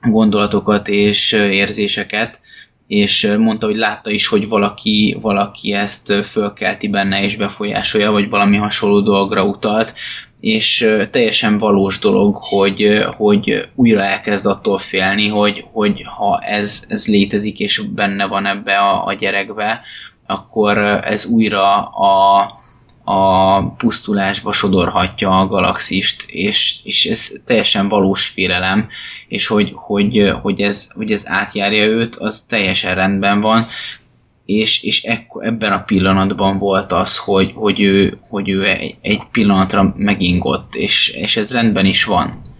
[0.00, 2.40] gondolatokat és érzéseket,
[2.86, 8.56] és mondta, hogy látta is, hogy valaki, valaki ezt fölkelti benne és befolyásolja, vagy valami
[8.56, 9.94] hasonló dologra utalt,
[10.40, 17.06] és teljesen valós dolog, hogy, hogy újra elkezd attól félni, hogy, hogy ha ez, ez
[17.06, 19.80] létezik és benne van ebbe a, a gyerekbe,
[20.26, 22.50] akkor ez újra a,
[23.04, 28.88] a pusztulásba sodorhatja a galaxist, és, és ez teljesen valós félelem,
[29.28, 33.66] és hogy, hogy, hogy, ez, hogy ez átjárja őt, az teljesen rendben van,
[34.46, 38.64] és, és ekkor, ebben a pillanatban volt az, hogy, hogy ő, hogy ő
[39.00, 42.54] egy, pillanatra megingott, és, és ez rendben is van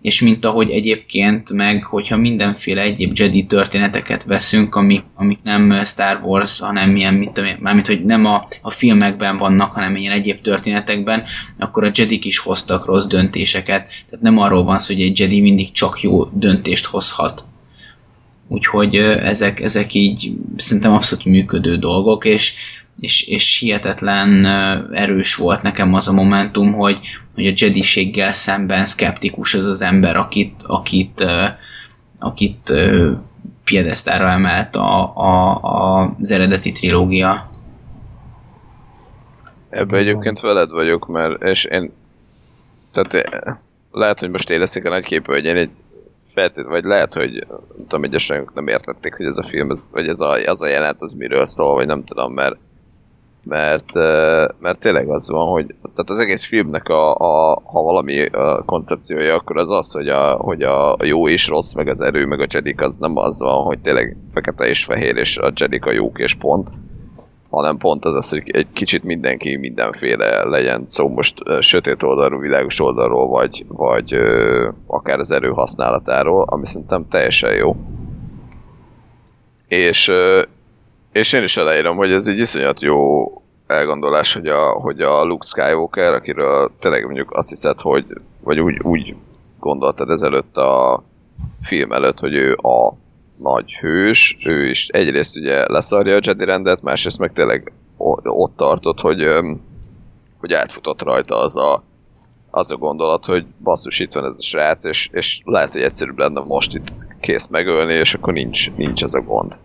[0.00, 6.20] és mint ahogy egyébként meg, hogyha mindenféle egyéb Jedi történeteket veszünk, amik, amik nem Star
[6.24, 11.24] Wars, hanem ilyen, mint, mármint, hogy nem a, a filmekben vannak, hanem ilyen egyéb történetekben,
[11.58, 15.40] akkor a Jedik is hoztak rossz döntéseket, tehát nem arról van szó, hogy egy Jedi
[15.40, 17.44] mindig csak jó döntést hozhat.
[18.52, 22.54] Úgyhogy ezek, ezek így szerintem abszolút működő dolgok, és,
[23.00, 24.44] és, és hihetetlen
[24.92, 26.98] erős volt nekem az a momentum, hogy,
[27.34, 31.24] hogy a jediséggel szemben skeptikus az az ember, akit, akit,
[32.18, 32.72] akit
[33.64, 37.50] piedesztára emelt a, a, a, az eredeti trilógia.
[39.68, 41.92] Ebben egyébként veled vagyok, mert és én
[42.92, 43.28] tehát
[43.92, 45.70] lehet, hogy most érezték a nagy képű, hogy én egy
[46.34, 50.20] feltét, vagy lehet, hogy nem tudom, egyesek nem értették, hogy ez a film, vagy ez
[50.20, 52.56] a, az a jelenet, az miről szól, vagy nem tudom, mert
[53.44, 53.94] mert,
[54.58, 59.34] mert tényleg az van, hogy tehát az egész filmnek a, a ha valami a koncepciója,
[59.34, 62.46] akkor az az, hogy a, hogy a jó és rossz, meg az erő, meg a
[62.52, 66.18] jedik az nem az van, hogy tényleg fekete és fehér, és a jedik a jók
[66.18, 66.68] és pont,
[67.50, 72.80] hanem pont az az, hogy egy kicsit mindenki mindenféle legyen, szó most sötét oldalról, világos
[72.80, 77.76] oldalról, vagy, vagy ö, akár az erő használatáról, ami szerintem teljesen jó.
[79.68, 80.42] És, ö,
[81.12, 83.24] és én is aláírom, hogy ez egy iszonyat jó
[83.66, 88.04] elgondolás, hogy a, hogy a Luke Skywalker, akiről tényleg mondjuk azt hiszed, hogy,
[88.40, 89.14] vagy úgy, úgy
[89.58, 91.02] gondoltad ezelőtt a
[91.62, 92.92] film előtt, hogy ő a
[93.42, 97.72] nagy hős, ő is egyrészt ugye leszarja a Jedi rendet, másrészt meg tényleg
[98.22, 99.26] ott tartott, hogy,
[100.38, 101.82] hogy átfutott rajta az a,
[102.50, 106.18] az a gondolat, hogy basszus, itt van ez a srác, és, és lehet, hogy egyszerűbb
[106.18, 109.58] lenne most itt kész megölni, és akkor nincs, nincs ez a gond.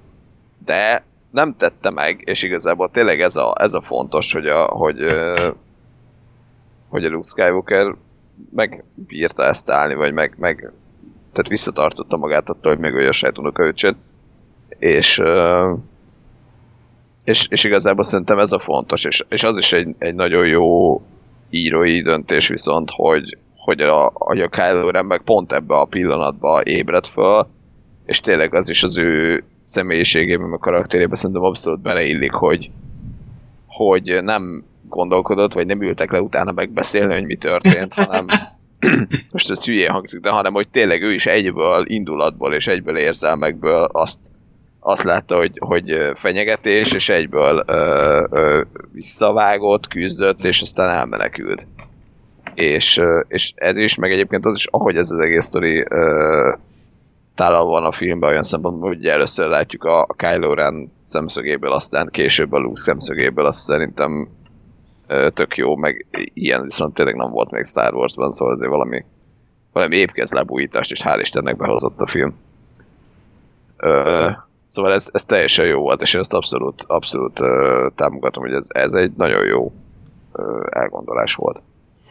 [0.66, 4.98] De nem tette meg, és igazából tényleg ez a, ez a fontos, hogy a, hogy,
[6.90, 7.96] hogy a Luke Skywalker
[8.52, 10.72] megbírta ezt állni, vagy meg, meg
[11.36, 13.96] tehát visszatartotta magát attól, hogy megölje a saját unokaöcsét,
[14.80, 15.22] és,
[17.24, 21.02] és, és igazából szerintem ez a fontos, és, és az is egy, egy nagyon jó
[21.50, 26.64] írói döntés viszont, hogy, hogy a, hogy a Kylo Ren meg pont ebbe a pillanatba
[26.64, 27.48] ébred föl,
[28.06, 32.70] és tényleg az is az ő személyiségében, a karakterében szerintem abszolút beleillik, hogy,
[33.68, 38.26] hogy nem gondolkodott, vagy nem ültek le utána megbeszélni, hogy mi történt, hanem
[39.32, 43.84] most ez hülyén hangzik, de hanem, hogy tényleg ő is egyből indulatból és egyből érzelmekből
[43.92, 44.20] azt,
[44.80, 51.68] azt látta, hogy, hogy fenyegetés, és egyből ö, ö, visszavágott, küzdött, és aztán elmenekült.
[52.54, 55.86] És, és ez is, meg egyébként az is, ahogy ez az egész sztori
[57.36, 62.52] tálal van a filmben olyan szempontból, hogy először látjuk a, Kylo Ren szemszögéből, aztán később
[62.52, 64.28] a Luke szemszögéből, azt szerintem
[65.34, 69.04] tök jó, meg ilyen viszont tényleg nem volt még Star Wars-ban, szóval azért valami,
[69.74, 72.34] valami épkéz lebújítást, és hál' Istennek behozott a film.
[73.78, 74.30] Ö,
[74.68, 78.68] szóval ez, ez teljesen jó volt, és én ezt abszolút, abszolút ö, támogatom, hogy ez,
[78.70, 79.72] ez egy nagyon jó
[80.34, 81.62] ö, elgondolás volt.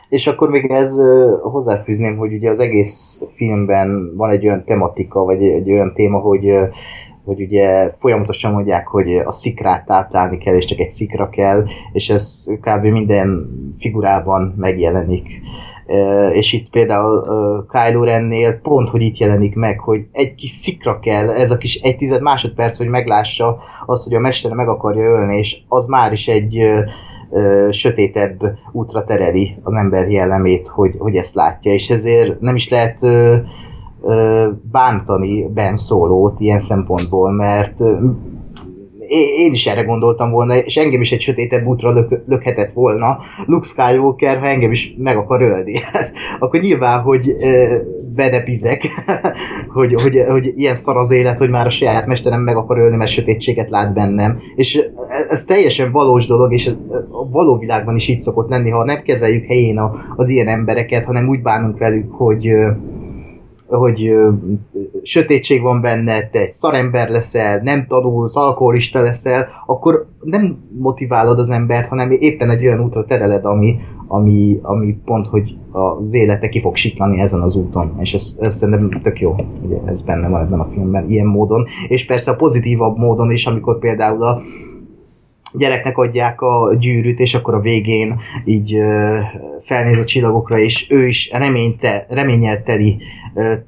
[0.09, 0.97] És akkor még ez
[1.43, 6.45] hozzáfűzném, hogy ugye az egész filmben van egy olyan tematika, vagy egy olyan téma, hogy
[7.25, 12.11] hogy ugye folyamatosan mondják, hogy a szikrát táplálni kell, és csak egy szikra kell, és
[12.11, 12.85] ez kb.
[12.85, 13.49] minden
[13.79, 15.41] figurában megjelenik.
[16.33, 21.31] És itt például Kylo Rennél pont, hogy itt jelenik meg, hogy egy kis szikra kell,
[21.31, 25.39] ez a kis egy tized másodperc, hogy meglássa azt, hogy a mestere meg akarja ölni,
[25.39, 26.71] és az már is egy
[27.71, 33.01] sötétebb útra tereli az ember jellemét, hogy, hogy ezt látja, és ezért nem is lehet
[34.71, 37.81] bántani Ben Szólót ilyen szempontból, mert
[39.37, 43.67] én is erre gondoltam volna, és engem is egy sötétebb útra lök, lökhetett volna Luke
[43.67, 45.81] Skywalker, ha engem is meg akar ölni.
[45.93, 47.37] Hát, akkor nyilván, hogy
[48.15, 48.83] bedepizek,
[49.75, 52.97] hogy, hogy, hogy ilyen szar az élet, hogy már a saját mesterem meg akar ölni,
[52.97, 54.39] mert sötétséget lát bennem.
[54.55, 54.81] És
[55.29, 56.71] ez teljesen valós dolog, és
[57.11, 59.81] a való világban is így szokott lenni, ha nem kezeljük helyén
[60.17, 62.49] az ilyen embereket, hanem úgy bánunk velük, hogy
[63.69, 64.31] hogy ö,
[65.03, 71.51] sötétség van benne, te egy szarember leszel, nem tanulsz, alkoholista leszel, akkor nem motiválod az
[71.51, 73.77] embert, hanem éppen egy olyan útra tereled, ami,
[74.07, 77.93] ami, ami pont, hogy az élete ki fog siklani ezen az úton.
[77.99, 81.65] És ez, ez szerintem tök jó, hogy ez benne van ebben a filmben, ilyen módon.
[81.89, 84.41] És persze a pozitívabb módon is, amikor például a
[85.59, 88.77] gyereknek adják a gyűrűt, és akkor a végén így
[89.59, 92.97] felnéz a csillagokra, és ő is reményte, reményel teli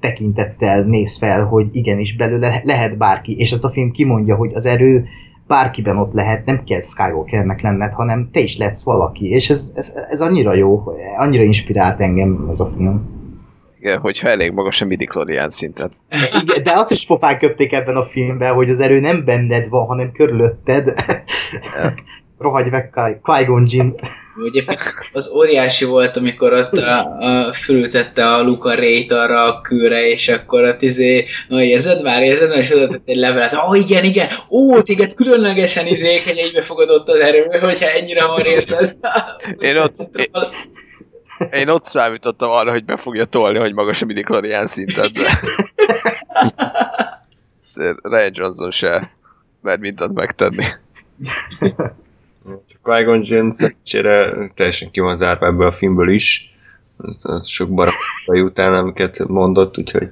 [0.00, 4.66] tekintettel néz fel, hogy igenis belőle lehet bárki, és ezt a film kimondja, hogy az
[4.66, 5.04] erő
[5.46, 9.92] bárkiben ott lehet, nem kell Skywalkernek lenned, hanem te is lehetsz valaki, és ez, ez,
[10.10, 10.82] ez annyira jó,
[11.16, 13.15] annyira inspirált engem ez a film.
[13.86, 15.08] Igen, hogyha elég magas a midi
[15.48, 15.92] szintet.
[16.42, 19.86] Igen, de azt is pofán köpték ebben a filmben, hogy az erő nem benned van,
[19.86, 20.94] hanem körülötted.
[22.38, 23.94] Rohagy meg Qui- Qui-Gon Jinn.
[24.44, 24.62] Ugye
[25.12, 30.28] az óriási volt, amikor ott a, a fölültette a Luca Rayt arra a kőre, és
[30.28, 34.04] akkor ott izé, na érzed már, érzed és oda tett egy levelet, ó oh, igen,
[34.04, 38.92] igen, ó, téged különlegesen izé kegyeibe fogadott az erő, hogyha ennyire hamar érted.
[39.58, 40.30] Én ott, én,
[41.52, 44.24] én ott számítottam arra, hogy be fogja tolni, hogy magas a midi
[44.64, 45.40] szintet, de...
[48.02, 49.16] Ryan Johnson se
[49.66, 50.64] mert mindent megtenni.
[52.82, 53.50] Qui-Gon Jinn
[54.54, 56.54] teljesen ki van zárva ebből a filmből is.
[57.44, 60.08] Sok barátai után, amiket mondott, úgyhogy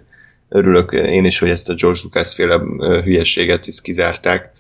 [0.49, 2.59] örülök én is, hogy ezt a George Lucas féle
[3.03, 4.53] hülyeséget is kizárták.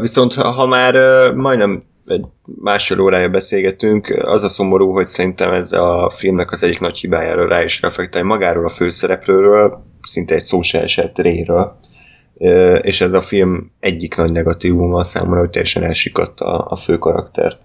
[0.00, 0.94] Viszont ha már
[1.34, 6.80] majdnem egy másfél órája beszélgetünk, az a szomorú, hogy szerintem ez a filmnek az egyik
[6.80, 11.76] nagy hibájáról rá is reflektál magáról a főszereplőről, szinte egy szó se esett Réről,
[12.80, 17.58] és ez a film egyik nagy negatívuma számomra, hogy teljesen elsikadt a, a fő karakter.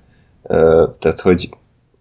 [0.99, 1.49] Tehát, hogy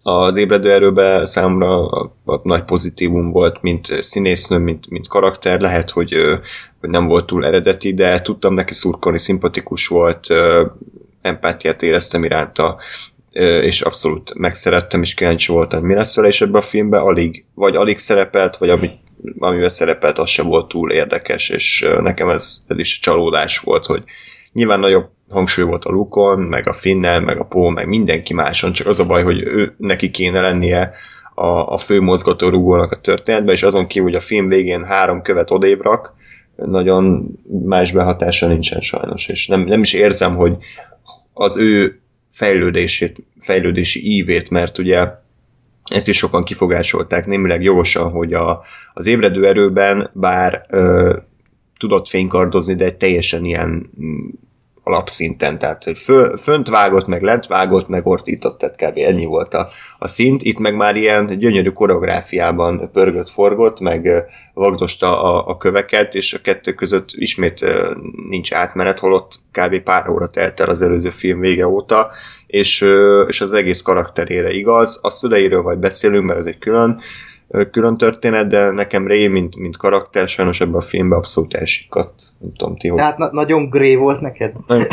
[0.03, 5.59] az ébredő erőben számomra a, a nagy pozitívum volt, mint színésznő, mint, mint karakter.
[5.59, 6.15] Lehet, hogy,
[6.79, 10.27] hogy nem volt túl eredeti, de tudtam neki szurkolni, szimpatikus volt,
[11.23, 12.79] empátiát éreztem iránta,
[13.61, 17.45] és abszolút megszerettem, és kíváncsi voltam, hogy mi lesz vele, és ebben a filmben alig,
[17.53, 18.93] vagy alig szerepelt, vagy amit,
[19.37, 24.03] amivel szerepelt, az sem volt túl érdekes, és nekem ez, ez is csalódás volt, hogy
[24.51, 28.71] nyilván nagyobb hangsúly volt a Lukon, meg a Finnen, meg a Paul, meg mindenki máson,
[28.71, 30.91] csak az a baj, hogy ő, neki kéne lennie
[31.35, 35.51] a, a fő mozgatórugónak a történetben, és azon kívül, hogy a film végén három követ
[35.51, 35.81] odébb
[36.55, 37.27] nagyon
[37.63, 40.57] más behatása nincsen sajnos, és nem, nem is érzem, hogy
[41.33, 41.99] az ő
[42.31, 45.07] fejlődését, fejlődési ívét, mert ugye
[45.83, 51.17] ezt is sokan kifogásolták, némileg jogosan, hogy a, az ébredő erőben bár ö,
[51.77, 53.89] tudott fénykardozni, de egy teljesen ilyen
[54.83, 55.97] alapszinten, tehát hogy
[56.39, 58.97] fönt vágott, meg lent vágott, meg ortított, tehát kb.
[58.97, 59.69] ennyi volt a,
[59.99, 60.43] a szint.
[60.43, 64.23] Itt meg már ilyen gyönyörű koreográfiában pörgött, forgott, meg
[64.53, 67.65] vagdosta a, a köveket, és a kettő között ismét
[68.29, 69.79] nincs átmenet, holott kb.
[69.79, 72.11] pár óra telt el az előző film vége óta,
[72.47, 72.85] és,
[73.27, 74.99] és az egész karakterére igaz.
[75.01, 77.01] A szüleiről majd beszélünk, mert ez egy külön,
[77.71, 82.23] külön történet, de nekem Ray, mint, mint karakter, sajnos ebben a filmben abszolút elsikadt.
[82.39, 82.97] Nem tudom, ti hogy...
[82.97, 84.51] Tehát na- nagyon gré volt neked?
[84.67, 84.87] Nagyon-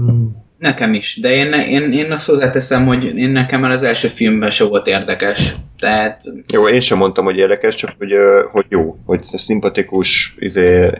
[0.00, 0.26] Mm.
[0.58, 4.50] Nekem is, de én, én, én azt hozzáteszem, hogy én nekem már az első filmben
[4.50, 5.54] se volt érdekes.
[5.78, 6.22] Tehát
[6.52, 8.12] Jó, én sem mondtam, hogy érdekes, csak hogy,
[8.52, 10.90] hogy jó, hogy szimpatikus, izé,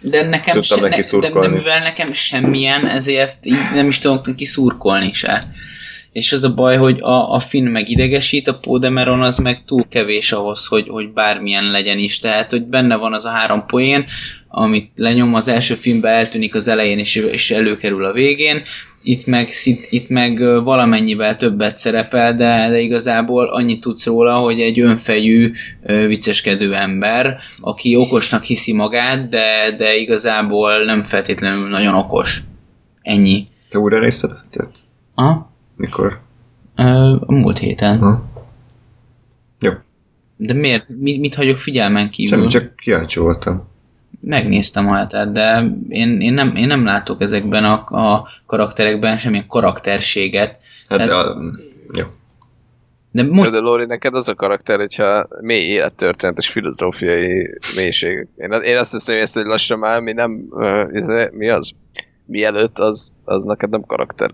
[0.00, 3.98] De nekem Tudtam se, neki ne, de, de mivel nekem semmilyen, ezért így nem is
[3.98, 5.44] tudom neki szurkolni se.
[6.16, 9.86] És az a baj, hogy a, a Finn meg idegesít, a Podemeron az meg túl
[9.88, 12.18] kevés ahhoz, hogy, hogy bármilyen legyen is.
[12.18, 14.04] Tehát, hogy benne van az a három poén,
[14.48, 18.62] amit lenyom az első filmben eltűnik az elején, és, és előkerül a végén.
[19.02, 19.48] Itt meg,
[19.90, 25.52] itt meg valamennyivel többet szerepel, de, de igazából annyit tudsz róla, hogy egy önfejű,
[25.86, 32.40] vicceskedő ember, aki okosnak hiszi magát, de, de igazából nem feltétlenül nagyon okos.
[33.02, 33.46] Ennyi.
[33.68, 34.30] te újra nézted?
[35.14, 35.54] Aha.
[35.76, 36.20] Mikor?
[36.76, 37.98] Ö, a múlt héten.
[37.98, 38.24] Ha?
[39.60, 39.72] Jó,
[40.36, 40.88] De miért?
[40.88, 42.38] Mit, mit hagyok figyelmen kívül?
[42.38, 43.68] semmi, csak kíváncsi voltam.
[44.20, 50.58] Megnéztem hát, de én, én, nem, én nem látok ezekben a, a karakterekben semmilyen karakterséget.
[50.88, 51.36] Hát, Hát- a,
[51.92, 52.04] jó.
[53.10, 58.28] De most de Lori, neked az a karakter, hogyha mély élettörténet és filozófiai mélység.
[58.36, 61.70] Én, én azt hiszem, hogy ezt, hogy lassan már mi nem, uh, izé, mi az?
[62.26, 64.30] Mielőtt, az, az neked nem karakter.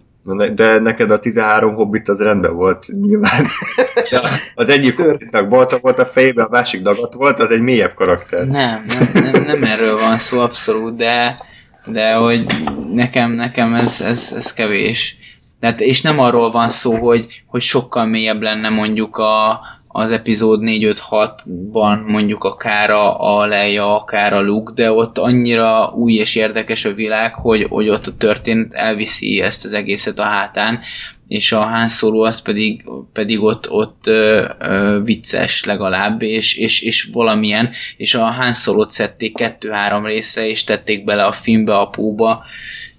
[0.54, 3.46] De neked a 13 hobbit az rendben volt, nyilván.
[4.10, 4.20] De
[4.54, 8.46] az egyik hobbitnak bolta volt a fejében, a másik dagat volt, az egy mélyebb karakter.
[8.46, 11.40] nem, nem, nem, nem erről van szó abszolút, de,
[11.86, 12.46] de hogy
[12.92, 15.16] nekem, nekem ez, ez, ez kevés.
[15.60, 19.60] Tehát, és nem arról van szó, hogy, hogy sokkal mélyebb lenne mondjuk a,
[19.92, 26.12] az epizód 4-5-6-ban mondjuk akár a, a Leia, akár a Luke, de ott annyira új
[26.12, 30.80] és érdekes a világ, hogy, hogy ott a történet elviszi ezt az egészet a hátán,
[31.28, 36.80] és a Han Solo az pedig, pedig ott, ott ö, ö, vicces legalább, és, és,
[36.80, 41.88] és valamilyen, és a Han Solo-t szedték kettő-három részre, és tették bele a filmbe, a
[41.88, 42.44] púba,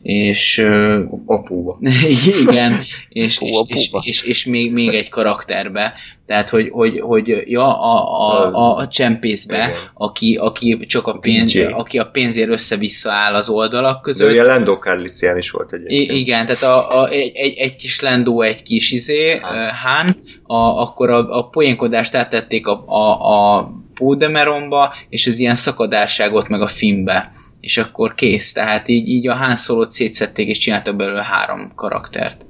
[0.04, 1.78] és ö, Apúba.
[2.42, 2.74] igen,
[3.10, 5.94] és, Hú, és, és, és, és még, még egy karakterbe,
[6.26, 9.72] tehát hogy, hogy, hogy ja, a, a, a, a csempészbe, Igen.
[9.94, 11.62] aki, aki csak a pénz, DJ.
[11.62, 16.12] aki a pénzért össze-vissza áll az oldalak De között, ugye Lando Calrissian is volt egyébként.
[16.12, 19.42] I- igen, tehát a, a, egy, egy, egy kis lendó, egy kis izé, uh,
[19.84, 26.48] Han, a, akkor a, a poénkodást áttették a, a, a Pódemeronba, és az ilyen szakadásságot
[26.48, 27.32] meg a filmbe.
[27.64, 28.53] És akkor kész.
[28.53, 32.45] Tehát így, így a Han Solo-t szétszették, és csináltak belőle három karaktert.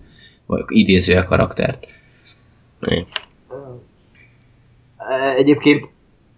[0.45, 1.87] Vagy idézője karaktert.
[2.81, 3.05] Igen.
[4.97, 5.89] E, Egyébként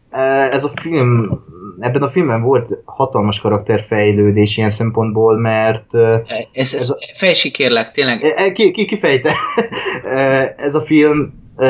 [0.09, 0.19] e,
[0.51, 1.39] ez a film,
[1.79, 7.51] ebben a filmben volt hatalmas karakterfejlődés ilyen szempontból, mert e, Ez, ez, Ez a- fejsi
[7.51, 8.23] kérlek, tényleg.
[8.23, 9.33] e, ki, ki, kifejte,
[10.05, 11.67] E, ez a film e,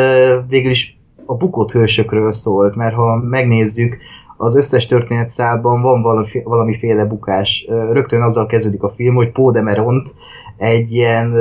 [0.48, 3.98] végül is a bukott hősökről szólt, mert ha megnézzük,
[4.38, 7.66] az összes történetszálban van valami, valamiféle bukás.
[7.92, 10.14] Rögtön azzal kezdődik a film, hogy Pódemeront
[10.58, 11.34] egy ilyen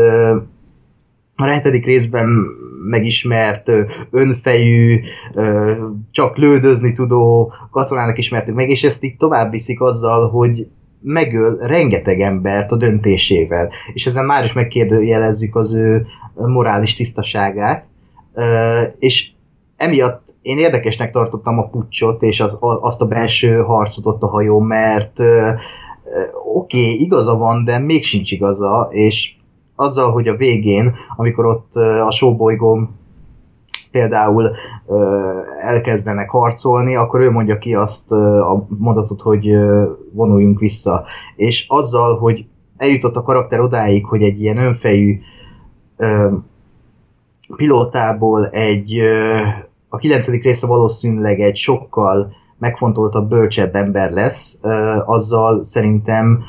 [1.36, 2.28] a hetedik részben
[2.88, 3.70] megismert,
[4.10, 5.00] önfejű,
[6.10, 10.66] csak lődözni tudó katonának ismertük meg, és ezt így tovább viszik azzal, hogy
[11.00, 17.86] megöl rengeteg embert a döntésével, és ezen már is megkérdőjelezzük az ő morális tisztaságát,
[18.98, 19.30] és
[19.85, 24.59] emiatt én érdekesnek tartottam a pucsot, és az, azt a belső harcot ott a hajó,
[24.59, 25.20] mert
[26.55, 29.35] oké, okay, igaza van, de még sincs igaza, és
[29.77, 31.74] azzal, hogy a végén, amikor ott
[32.06, 32.90] a sóbolygón
[33.90, 34.51] például
[34.86, 35.31] ö,
[35.61, 41.05] elkezdenek harcolni, akkor ő mondja ki azt ö, a mondatot, hogy ö, vonuljunk vissza.
[41.36, 42.47] És azzal, hogy
[42.77, 45.20] eljutott a karakter odáig, hogy egy ilyen önfejű
[45.97, 46.31] ö,
[47.56, 49.40] pilótából egy ö,
[49.94, 54.60] a kilencedik része valószínűleg egy sokkal megfontoltabb, bölcsebb ember lesz,
[55.04, 56.44] azzal szerintem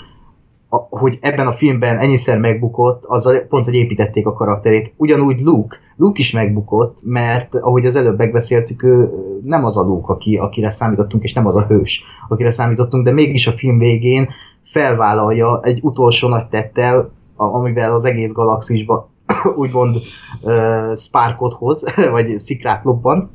[0.89, 4.93] hogy ebben a filmben ennyiszer megbukott, azzal pont, hogy építették a karakterét.
[4.97, 9.09] Ugyanúgy Luke, Luke is megbukott, mert ahogy az előbb megbeszéltük, ő
[9.43, 13.11] nem az a Luke, aki, akire számítottunk, és nem az a hős, akire számítottunk, de
[13.11, 14.29] mégis a film végén
[14.63, 19.09] felvállalja egy utolsó nagy tettel, amivel az egész galaxisba
[19.61, 19.95] úgymond
[20.43, 23.31] uh, sparkot hoz, vagy szikrát lobban.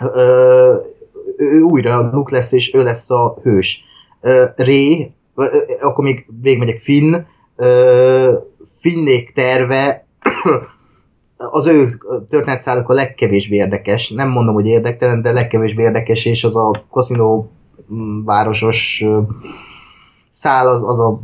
[0.00, 0.84] Uh,
[1.36, 3.84] ő újra Luke lesz, és ő lesz a hős.
[4.20, 5.44] Ö, ö,
[5.80, 7.14] akkor még végigmegyek Finn,
[7.56, 8.34] uh,
[8.80, 10.06] Finnék terve
[11.50, 11.86] az ő
[12.28, 14.10] történetszáluk a legkevésbé érdekes.
[14.10, 17.50] Nem mondom, hogy érdektelen, de legkevésbé érdekes, és az a kaszinó
[17.94, 19.20] mm, városos ö,
[20.28, 21.20] szál, az, az a,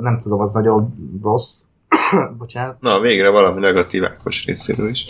[0.00, 1.62] nem tudom, az nagyon rossz.
[2.38, 2.80] Bocsánat.
[2.80, 5.06] Na, végre valami negatív Ákos részéről is.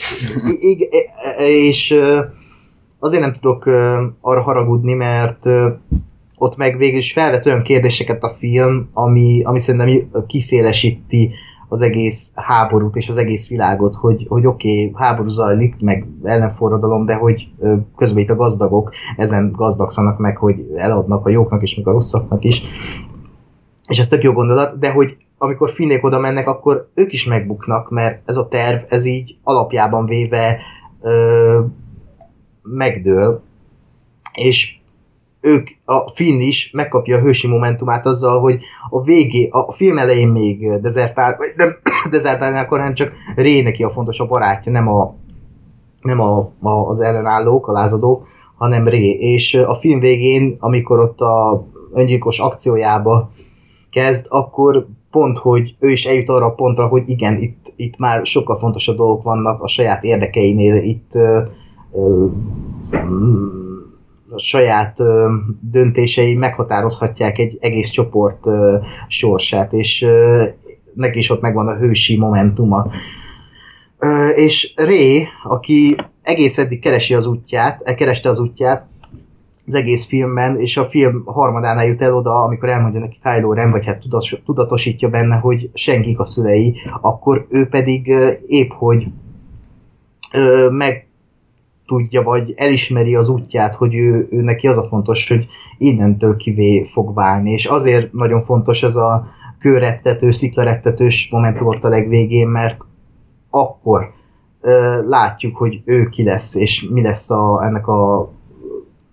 [0.61, 0.89] I-
[1.37, 2.25] és ö,
[2.99, 3.67] azért nem tudok
[4.21, 5.47] arra haragudni, mert
[6.39, 11.31] ott meg végül is felvet olyan kérdéseket a film, ami, ami szerintem kiszélesíti
[11.69, 17.05] az egész háborút és az egész világot, hogy, hogy oké, okay, háború zajlik, meg ellenforradalom,
[17.05, 17.49] de hogy
[17.97, 22.45] közben itt a gazdagok ezen gazdagszanak meg, hogy eladnak a jóknak is, meg a rosszaknak
[22.45, 22.63] is.
[23.89, 27.91] És ez tök jó gondolat, de hogy amikor finnék oda mennek, akkor ők is megbuknak,
[27.91, 30.59] mert ez a terv, ez így alapjában véve
[31.01, 31.61] ö,
[32.71, 33.43] megdől,
[34.35, 34.79] és
[35.41, 40.29] ők, a Finn is megkapja a hősi momentumát azzal, hogy a végé, a film elején
[40.29, 41.77] még dezertál, vagy nem
[42.11, 45.15] dezertálni akar, hanem csak Ré neki a fontos a barátja, nem, a,
[46.01, 48.27] nem a, a, az ellenállók, a lázadók,
[48.57, 49.11] hanem Ré.
[49.11, 53.31] És a film végén, amikor ott a öngyilkos akciójába
[53.91, 58.27] kezd, akkor pont, hogy ő is eljut arra a pontra, hogy igen, itt, itt már
[58.27, 61.11] sokkal fontosabb dolgok vannak a saját érdekeinél, itt
[64.31, 64.99] a saját
[65.61, 68.47] döntései meghatározhatják egy egész csoport
[69.09, 70.45] sorsát, és ö,
[70.95, 72.87] neki is ott megvan a hősi momentuma.
[74.35, 78.87] És Ré, aki egész eddig keresi az útját, eh, kereste az útját,
[79.67, 83.71] az egész filmben, és a film harmadánál jut el oda, amikor elmondja neki Kylo Ren,
[83.71, 88.13] vagy hát tudatos, tudatosítja benne, hogy senkik a szülei, akkor ő pedig
[88.47, 89.07] épp, hogy
[90.71, 91.08] meg
[91.89, 95.47] tudja, vagy elismeri az útját, hogy ő, ő neki az a fontos, hogy
[95.79, 99.27] innentől kivé fog válni, és azért nagyon fontos ez a
[99.59, 102.85] kőreptető, sziklareptetős momentum ott a legvégén, mert
[103.51, 104.11] akkor
[104.61, 108.31] ö, látjuk, hogy ő ki lesz, és mi lesz a, ennek a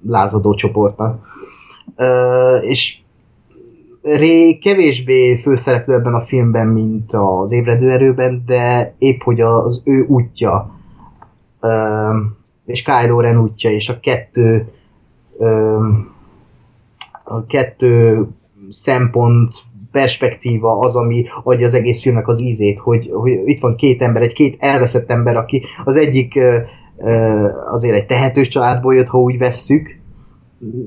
[0.04, 1.26] lázadó csoportnak.
[1.96, 2.98] Ö, és
[4.02, 10.06] Ré kevésbé főszereplő ebben a filmben, mint az ébredő erőben, de épp hogy az ő
[10.08, 10.76] útja
[12.66, 14.70] és Kylo Ren útja, és a kettő
[17.24, 18.28] a kettő
[18.70, 19.56] szempont
[19.92, 24.22] perspektíva az, ami adja az egész filmnek az ízét, hogy, hogy itt van két ember,
[24.22, 26.40] egy két elveszett ember, aki az egyik
[27.72, 30.00] azért egy tehetős családból jött, ha úgy vesszük,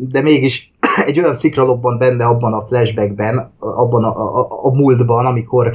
[0.09, 0.68] de mégis
[1.07, 5.73] egy olyan szikra lobban benne abban a flashbackben, abban a, a, a múltban, amikor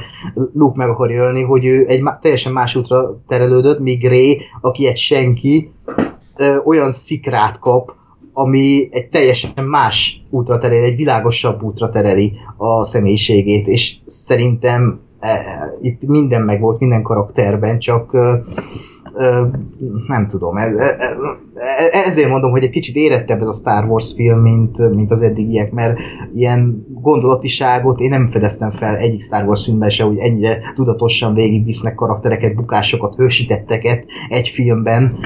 [0.52, 4.96] Luke meg akar jönni, hogy ő egy teljesen más útra terelődött, míg Ray, aki egy
[4.96, 5.72] senki,
[6.64, 7.92] olyan szikrát kap,
[8.32, 15.40] ami egy teljesen más útra tereli, egy világosabb útra tereli a személyiségét, és szerintem e,
[15.80, 18.36] itt minden meg volt, minden karakterben, csak ö,
[20.06, 20.74] nem tudom, ez,
[22.06, 25.72] ezért mondom, hogy egy kicsit érettebb ez a Star Wars film, mint, mint az eddigiek,
[25.72, 25.98] mert
[26.34, 31.94] ilyen gondolatiságot én nem fedeztem fel egyik Star Wars filmben se, hogy ennyire tudatosan végigvisznek
[31.94, 35.18] karaktereket, bukásokat, hősitetteket egy filmben,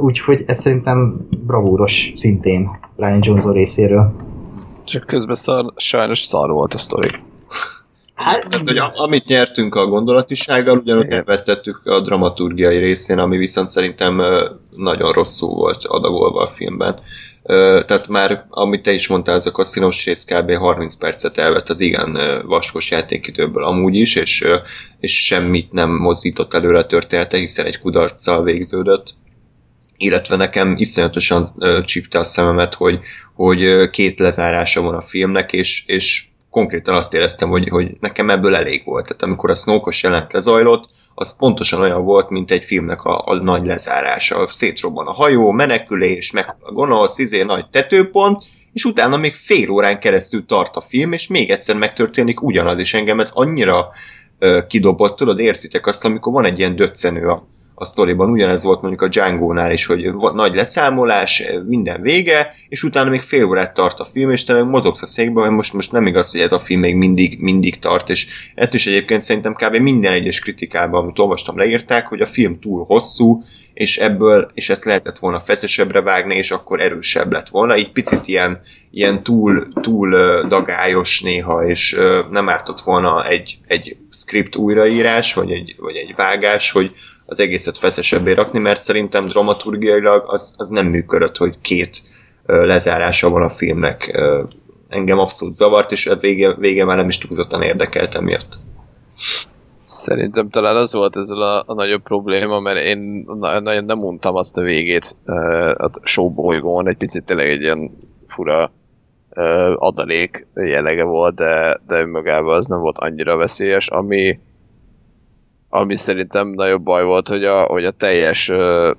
[0.00, 4.12] úgyhogy ez szerintem bravúros szintén Ryan Johnson részéről.
[4.84, 7.08] Csak közben szar, sajnos szar volt a sztori.
[8.14, 13.68] Hát, Tehát, hogy a, amit nyertünk a gondolatisággal, ugyanúgy elvesztettük a dramaturgiai részén, ami viszont
[13.68, 14.22] szerintem
[14.76, 17.00] nagyon rosszul volt adagolva a filmben.
[17.86, 20.52] Tehát már, amit te is mondtál, ez a kaszinos rész kb.
[20.52, 24.46] 30 percet elvett az igen vaskos játékidőből amúgy is, és,
[25.00, 29.14] és semmit nem mozdított előre a története, hiszen egy kudarccal végződött
[29.96, 31.44] illetve nekem iszonyatosan
[31.84, 33.00] csípte a szememet, hogy,
[33.34, 36.24] hogy két lezárása van a filmnek, és, és
[36.54, 39.06] konkrétan azt éreztem, hogy, hogy nekem ebből elég volt.
[39.06, 43.34] Tehát amikor a Snoke-os jelent lezajlott, az pontosan olyan volt, mint egy filmnek a, a
[43.34, 44.48] nagy lezárása.
[44.48, 50.00] Szétrobban a hajó, menekülés, meg a gonosz, izé, nagy tetőpont, és utána még fél órán
[50.00, 53.88] keresztül tart a film, és még egyszer megtörténik ugyanaz, és engem ez annyira
[54.38, 58.80] ö, kidobott, tudod, érzitek azt, amikor van egy ilyen döccenő a, a sztoriban, ugyanez volt
[58.80, 64.00] mondjuk a Django-nál is, hogy nagy leszámolás, minden vége, és utána még fél órát tart
[64.00, 66.52] a film, és te meg mozogsz a székben, hogy most, most nem igaz, hogy ez
[66.52, 69.76] a film még mindig, mindig tart, és ezt is egyébként szerintem kb.
[69.76, 73.42] minden egyes kritikában, amit olvastam, leírták, hogy a film túl hosszú,
[73.74, 78.28] és ebből, és ezt lehetett volna feszesebbre vágni, és akkor erősebb lett volna, így picit
[78.28, 78.60] ilyen,
[78.90, 80.10] ilyen túl, túl
[80.48, 81.96] dagályos néha, és
[82.30, 86.92] nem ártott volna egy, egy script újraírás, vagy egy, vagy egy vágás, hogy
[87.26, 92.02] az egészet feszesebbé rakni, mert szerintem dramaturgiailag az, az nem működött, hogy két
[92.46, 94.20] lezárása van a filmnek.
[94.88, 98.56] Engem abszolút zavart, és a vége, vége már nem is túlzottan érdekelt emiatt.
[99.84, 104.34] Szerintem talán az volt ezzel a, a nagyobb probléma, mert én na- nagyon nem untam
[104.34, 105.16] azt a végét
[105.74, 107.90] a showbolygón, egy picit tényleg egy ilyen
[108.26, 108.72] fura
[109.74, 114.38] adalék jellege volt, de, de önmagában az nem volt annyira veszélyes, ami
[115.74, 118.90] ami szerintem nagyobb baj volt, hogy a, hogy a teljes uh,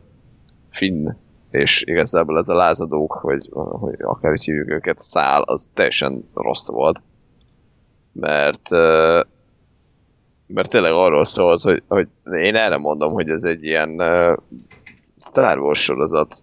[0.69, 1.09] finn
[1.51, 6.67] és igazából ez a lázadók, vagy hogy akár így hívjuk őket, szál, az teljesen rossz
[6.67, 7.01] volt.
[8.11, 8.69] Mert
[10.47, 14.37] mert tényleg arról szólt, hogy, hogy én erre mondom, hogy ez egy ilyen uh,
[15.17, 16.35] Star Wars sorozat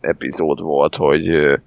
[0.00, 1.58] epizód volt, hogy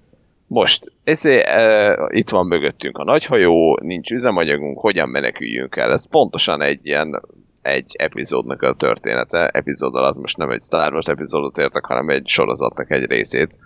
[0.47, 5.91] most ezért, uh, itt van mögöttünk a nagyhajó, nincs üzemanyagunk, hogyan meneküljünk el.
[5.91, 7.21] Ez pontosan egy ilyen
[7.61, 9.47] egy epizódnak a története.
[9.47, 13.57] Epizód alatt most nem egy Star Wars epizódot értek, hanem egy sorozatnak egy részét.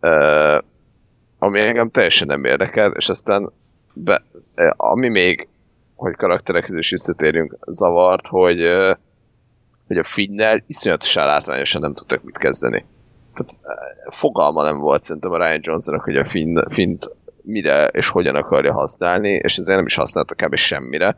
[0.00, 0.58] Uh,
[1.38, 3.52] ami engem teljesen nem érdekel, és aztán
[3.94, 4.22] be,
[4.76, 5.48] ami még
[6.02, 8.60] hogy karakterekhez is visszatérjünk, zavart, hogy,
[9.86, 12.84] hogy a Finnnel iszonyatosan látványosan nem tudtak mit kezdeni.
[13.34, 17.10] Tehát ö, fogalma nem volt szerintem a Ryan Johnsonnak, hogy a Finn, Fint
[17.42, 20.54] mire és hogyan akarja használni, és ezért nem is használta kb.
[20.54, 21.16] semmire.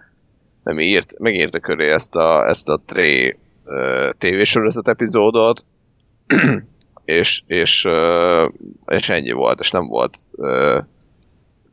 [0.64, 5.64] Nem írt, megírta köré ezt a, ezt a Trey uh, tévésorozat epizódot,
[7.04, 8.52] és, és, uh,
[8.86, 10.78] és ennyi volt, és nem volt uh,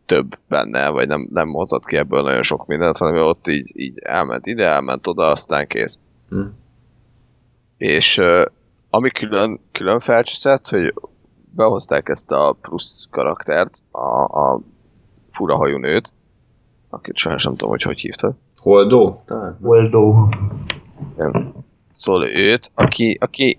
[0.06, 4.00] több benne, vagy nem, nem hozott ki ebből nagyon sok mindent, hanem ott így, így
[4.00, 6.00] elment ide, elment oda, aztán kész.
[6.30, 6.42] Hm.
[7.78, 8.46] És uh,
[8.90, 10.94] ami külön, külön felcseszett, hogy
[11.56, 14.62] behozták ezt a plusz karaktert, a, a
[15.32, 16.12] furahajú nőt,
[16.90, 18.36] akit sajnos nem tudom, hogy hogy hívta.
[18.62, 19.24] Holdó?
[19.26, 19.58] Talán.
[19.62, 20.28] Waldo.
[21.16, 21.54] Nem.
[21.92, 23.58] Szóval őt, aki, aki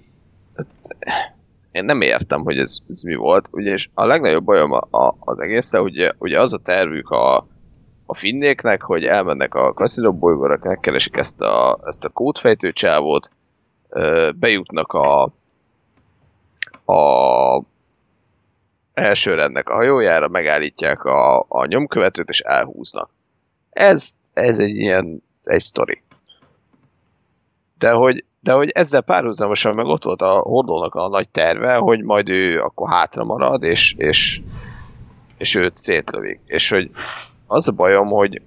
[1.70, 5.16] én nem értem, hogy ez, ez mi volt, ugye, és a legnagyobb bajom a, a,
[5.20, 7.46] az egészen, ugye, ugye az a tervük a,
[8.06, 13.30] a finnéknek, hogy elmennek a kaszinó bolygóra, megkeresik ezt a, ezt a kódfejtő csávót,
[14.34, 15.22] bejutnak a,
[16.92, 17.62] a
[18.94, 23.10] első rendnek a hajójára, megállítják a, a nyomkövetőt, és elhúznak.
[23.70, 26.02] Ez, ez egy ilyen, egy sztori.
[27.78, 32.02] De hogy, de hogy ezzel párhuzamosan meg ott volt a hordónak a nagy terve, hogy
[32.02, 34.40] majd ő akkor hátra marad, és, és,
[35.38, 36.40] és őt szétlövik.
[36.46, 36.90] És hogy
[37.46, 38.42] az a bajom, hogy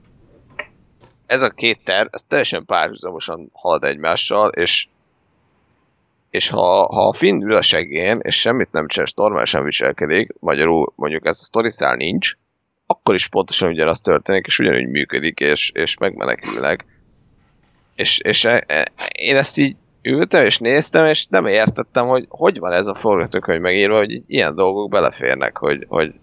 [1.25, 4.87] ez a két terv, ez teljesen párhuzamosan halad egymással, és
[6.35, 10.93] és ha, ha a Finn ül a segén, és semmit nem csinál, normálisan viselkedik, magyarul
[10.95, 12.35] mondjuk ez a sztoriszál nincs,
[12.85, 16.85] akkor is pontosan ugyanaz történik, és ugyanúgy működik, és, és megmenekülnek.
[17.95, 22.59] És, és e, e, én ezt így ültem, és néztem, és nem értettem, hogy hogy
[22.59, 26.13] van ez a forgatókönyv megírva, hogy ilyen dolgok beleférnek, hogy, hogy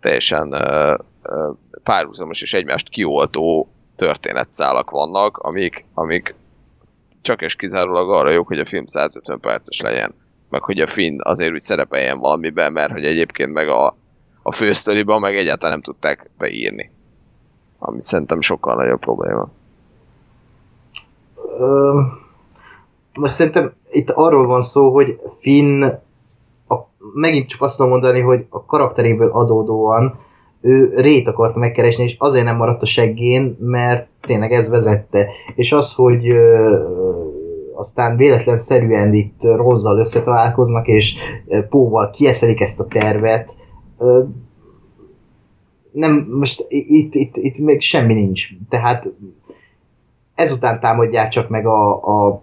[0.00, 0.98] teljesen uh,
[1.28, 6.34] uh, párhuzamos és egymást kioltó történetszálak vannak, amik, amik
[7.20, 10.14] csak és kizárólag arra jók, hogy a film 150 perces legyen,
[10.48, 13.96] meg hogy a Finn azért úgy szerepeljen valamiben, mert hogy egyébként meg a,
[14.50, 16.90] a fősztoriban meg egyáltalán nem tudták beírni.
[17.78, 19.48] Ami szerintem sokkal nagyobb probléma.
[21.58, 22.00] Ö,
[23.14, 25.82] most szerintem itt arról van szó, hogy Finn
[26.68, 26.76] a,
[27.14, 30.18] megint csak azt tudom mondani, hogy a karakteréből adódóan
[30.60, 35.28] ő rét akarta megkeresni, és azért nem maradt a seggén, mert tényleg ez vezette.
[35.54, 36.78] És az, hogy ö,
[37.74, 41.14] aztán véletlenszerűen itt Rozzal összetalálkoznak, és
[41.68, 43.58] Póval kieszelik ezt a tervet,
[45.92, 48.48] nem, most itt, itt, itt még semmi nincs.
[48.68, 49.12] Tehát
[50.34, 51.90] ezután támadják csak meg a,
[52.26, 52.42] a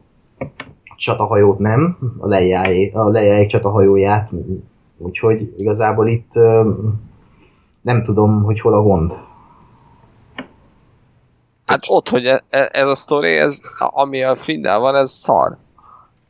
[0.98, 1.98] csatahajót, nem?
[2.18, 4.32] A lejáé, a lejáé csatahajóját.
[4.98, 6.34] Úgyhogy igazából itt
[7.82, 9.14] nem tudom, hogy hol a gond.
[11.66, 15.58] Hát ott, hogy e- e- ez a sztori, ez, ami a Finnel van, ez szar.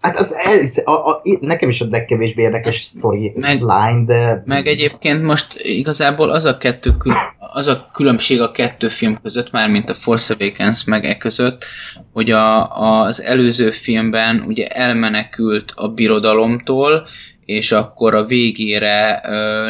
[0.01, 4.43] Hát az el, a, a, nekem is a legkevésbé érdekes story Meg- line, de...
[4.45, 7.15] Meg egyébként most igazából az a, kettő kül-
[7.53, 11.65] az a különbség a kettő film között, mármint a Force Awakens meg e között,
[12.13, 12.69] hogy a,
[13.01, 17.07] az előző filmben ugye elmenekült a birodalomtól,
[17.47, 19.21] és akkor a végére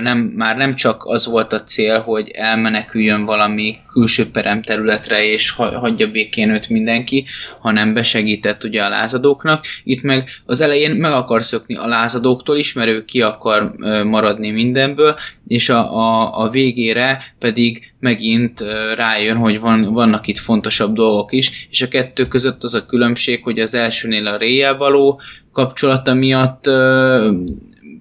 [0.02, 5.80] nem, már nem csak az volt a cél, hogy elmeneküljön valami külső peremterületre, és ha,
[5.80, 7.26] hagyja békén őt mindenki,
[7.60, 9.66] hanem besegített ugye a lázadóknak.
[9.84, 14.50] Itt meg az elején meg akar szökni a lázadóktól is, mert ő ki akar maradni
[14.50, 15.18] mindenből,
[15.48, 18.64] és a, a, a végére pedig megint
[18.96, 23.44] rájön, hogy van, vannak itt fontosabb dolgok is, és a kettő között az a különbség,
[23.44, 25.22] hogy az elsőnél a réjel való
[25.58, 27.32] kapcsolata miatt ö,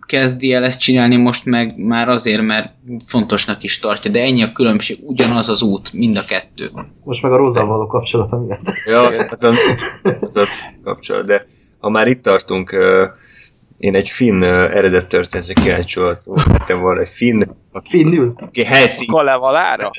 [0.07, 2.73] kezdi el ezt csinálni, most meg már azért, mert
[3.07, 6.71] fontosnak is tartja, de ennyi a különbség, ugyanaz az út, mind a kettő.
[7.05, 8.61] Most meg a Rozzal való kapcsolata miatt.
[8.87, 9.53] Ja, ez a,
[10.03, 10.45] ez a
[10.85, 11.45] kapcsolat, de
[11.79, 13.05] ha már itt tartunk, ö,
[13.77, 17.43] én egy finn eredet történetre kíváncsi voltam volna, egy finn,
[17.73, 18.33] aki, Finnül.
[18.37, 19.91] aki Helsinki, Kalevalára?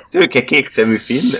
[0.00, 1.30] szőke kékszemű finn.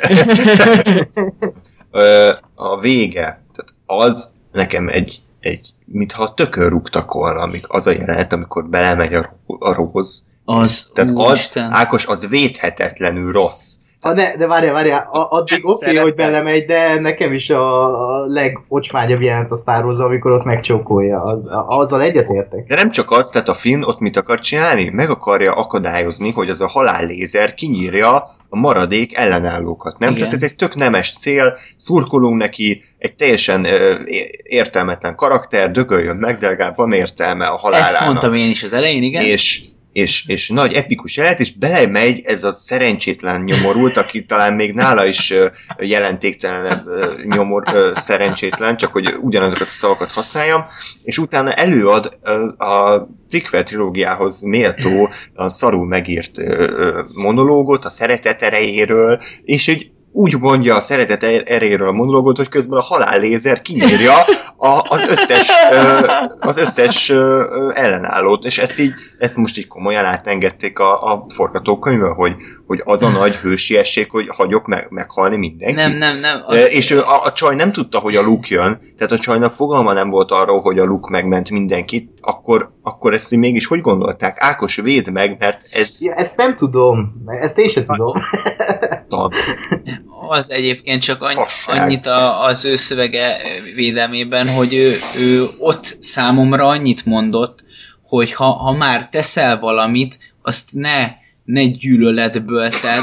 [2.54, 3.43] A vége,
[3.86, 9.39] az nekem egy, egy mintha tökön rúgtak volna, amik, az a jelenet, amikor belemegy a,
[9.47, 10.28] a róz.
[10.44, 11.73] Az, Tehát az, úristen.
[11.73, 13.77] Ákos, az védhetetlenül rossz.
[14.05, 17.85] Ha ne, de várjál, várjál, a- addig oké, okay, hogy belemegy, de nekem is a,
[18.22, 21.16] a legocsmányabb jelent a Star Wars, amikor ott megcsókolja.
[21.16, 22.66] Az, a- azzal egyetértek.
[22.66, 24.89] De nem csak az, tehát a Finn ott mit akar csinálni?
[24.89, 28.14] Meg akarja akadályozni, hogy az a halállézer kinyírja
[28.48, 30.09] a maradék ellenállókat, nem?
[30.09, 30.18] Igen.
[30.20, 33.94] Tehát ez egy tök nemes cél, szurkolunk neki, egy teljesen ö,
[34.43, 38.06] értelmetlen karakter, dögöljön meg, de legalább van értelme a Ezt halálának.
[38.06, 39.22] mondtam én is az elején, igen.
[39.24, 39.62] és,
[39.94, 45.04] és, és nagy epikus jelet, és belemegy ez a szerencsétlen nyomorult, aki talán még nála
[45.04, 45.32] is
[45.78, 46.86] jelentéktelenebb
[47.24, 50.64] nyomor szerencsétlen, csak hogy ugyanazokat a szavakat használjam,
[51.02, 52.18] és utána előad
[52.56, 52.98] a
[53.28, 56.40] prequel trilógiához méltó, a szarul megírt
[57.14, 62.48] monológot a szeretet erejéről, és egy úgy mondja a szeretet er- erejéről a monológot, hogy
[62.48, 64.12] közben a halállézer kinyírja
[64.56, 66.06] a, az összes, ö,
[66.38, 72.14] az összes ö, ellenállót, és ezt így, ezt most így komolyan átengedték a, a forgatókönyvön,
[72.14, 72.34] hogy,
[72.66, 75.76] hogy az a nagy hősiesség, hogy hagyok meg, meghalni mindenkit.
[75.76, 76.44] Nem, nem, nem.
[76.48, 79.92] Ö, És a, a csaj nem tudta, hogy a Luke jön, tehát a csajnak fogalma
[79.92, 84.36] nem volt arról, hogy a Luke megment mindenkit, akkor, akkor ezt így mégis hogy gondolták?
[84.40, 87.10] Ákos, véd meg, mert ez Ja, ezt nem tudom.
[87.26, 88.12] Ezt én sem tudom.
[89.14, 89.32] tan.
[90.28, 93.36] Az egyébként csak annyi, annyit a, az ő szövege
[93.74, 97.64] védelmében, hogy ő, ő ott számomra annyit mondott,
[98.02, 103.02] hogy ha, ha már teszel valamit, azt ne ne gyűlöletből tedd.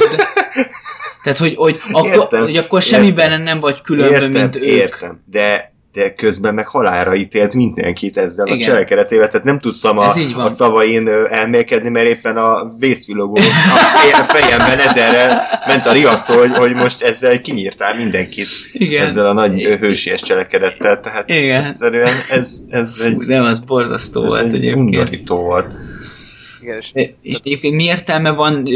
[1.23, 3.43] Tehát, hogy, hogy, akkor, Értem, hogy akkor semmiben értem.
[3.43, 4.63] nem vagy különbön, értem, mint ők.
[4.63, 8.59] értem, de, de közben meg halálra ítélt mindenkit ezzel Igen.
[8.59, 14.31] a cselekedetével, tehát nem tudtam a, a szavain elmélkedni, mert éppen a vészvilogó a feje-
[14.31, 19.03] fejemben ezerre ment a riasztó, hogy, hogy most ezzel kinyírtál mindenkit Igen.
[19.03, 21.63] ezzel a nagy hősies cselekedettel, tehát Igen.
[21.63, 24.77] egyszerűen ez, ez egy, Nem, az borzasztó ez volt egy egyébként.
[24.77, 25.67] undorító volt.
[26.61, 28.67] Igen, és És egyébként mi értelme van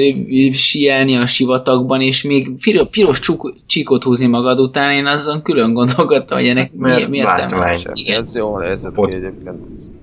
[0.51, 5.73] sielni a sivatagban, és még piro- piros csuk- csíkot húzni magad után, én azon külön
[5.73, 7.81] gondolkodtam, hogy ennek mi, Mert mi értelme látvány.
[7.83, 7.93] van.
[7.95, 8.21] igen.
[8.21, 9.67] Ez jó nézett Ott- ki egyébként.
[9.73, 9.93] Ez-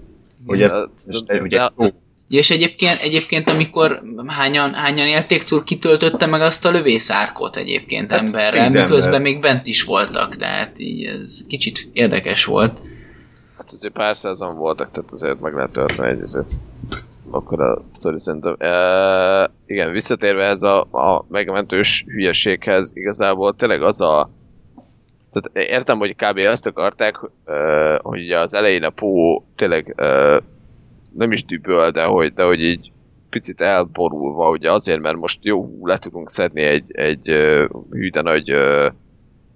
[0.46, 1.72] Hogy ez, Ja, most, ugye, ja.
[1.78, 1.84] ó,
[2.28, 8.10] Ja, és egyébként, egyébként amikor hányan, hányan élték túl, kitöltötte meg azt a lövészárkot egyébként
[8.10, 9.20] Hát, emberrel, miközben ember.
[9.20, 12.78] még bent is voltak, tehát így ez kicsit érdekes volt.
[13.56, 16.52] Hát azért pár százan voltak, tehát azért meg lehet tölteni egy azért.
[17.34, 18.56] Akkor a sztori szerintem.
[18.58, 24.30] E, igen, visszatérve ez a, a megmentős hülyeséghez, igazából tényleg az a...
[25.32, 26.38] Tehát értem, hogy kb.
[26.38, 27.16] azt akarták,
[28.02, 29.94] hogy az elején a Pó tényleg
[31.12, 32.92] nem is düböl, de hogy, de hogy így
[33.30, 38.22] picit elborulva, ugye azért, mert most jó, le tudunk szedni egy, egy ö, hű, de
[38.22, 38.54] nagy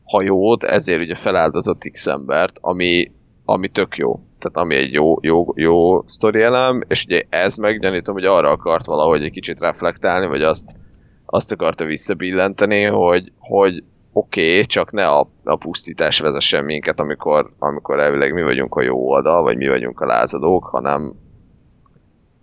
[0.05, 3.13] hajót, ezért ugye feláldozott X embert, ami,
[3.45, 4.21] ami tök jó.
[4.47, 8.51] Tehát ami egy jó, jó, jó sztori elem, és ugye ez meg gyanítom, hogy arra
[8.51, 10.71] akart valahogy egy kicsit reflektálni, vagy azt,
[11.27, 13.83] azt akarta visszabillenteni, hogy, hogy
[14.13, 18.83] oké, okay, csak ne a, a pusztítás vezessen minket, amikor, amikor elvileg mi vagyunk a
[18.83, 21.15] jó oldal, vagy mi vagyunk a lázadók, hanem,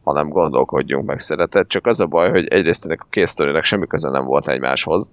[0.03, 1.67] hanem gondolkodjunk meg szeretet.
[1.67, 5.09] Csak az a baj, hogy egyrészt ennek a két semmi köze nem volt egymáshoz,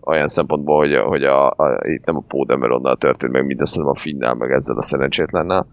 [0.00, 3.88] olyan szempontból, hogy, hogy a, a, itt nem a Poe Dameronnal történt meg mindez, hanem
[3.88, 5.66] a Finnnel, meg ezzel a szerencsétlennel.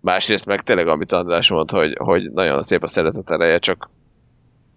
[0.00, 3.90] Másrészt meg tényleg, amit András mond, hogy, hogy nagyon szép a szeretet ereje, csak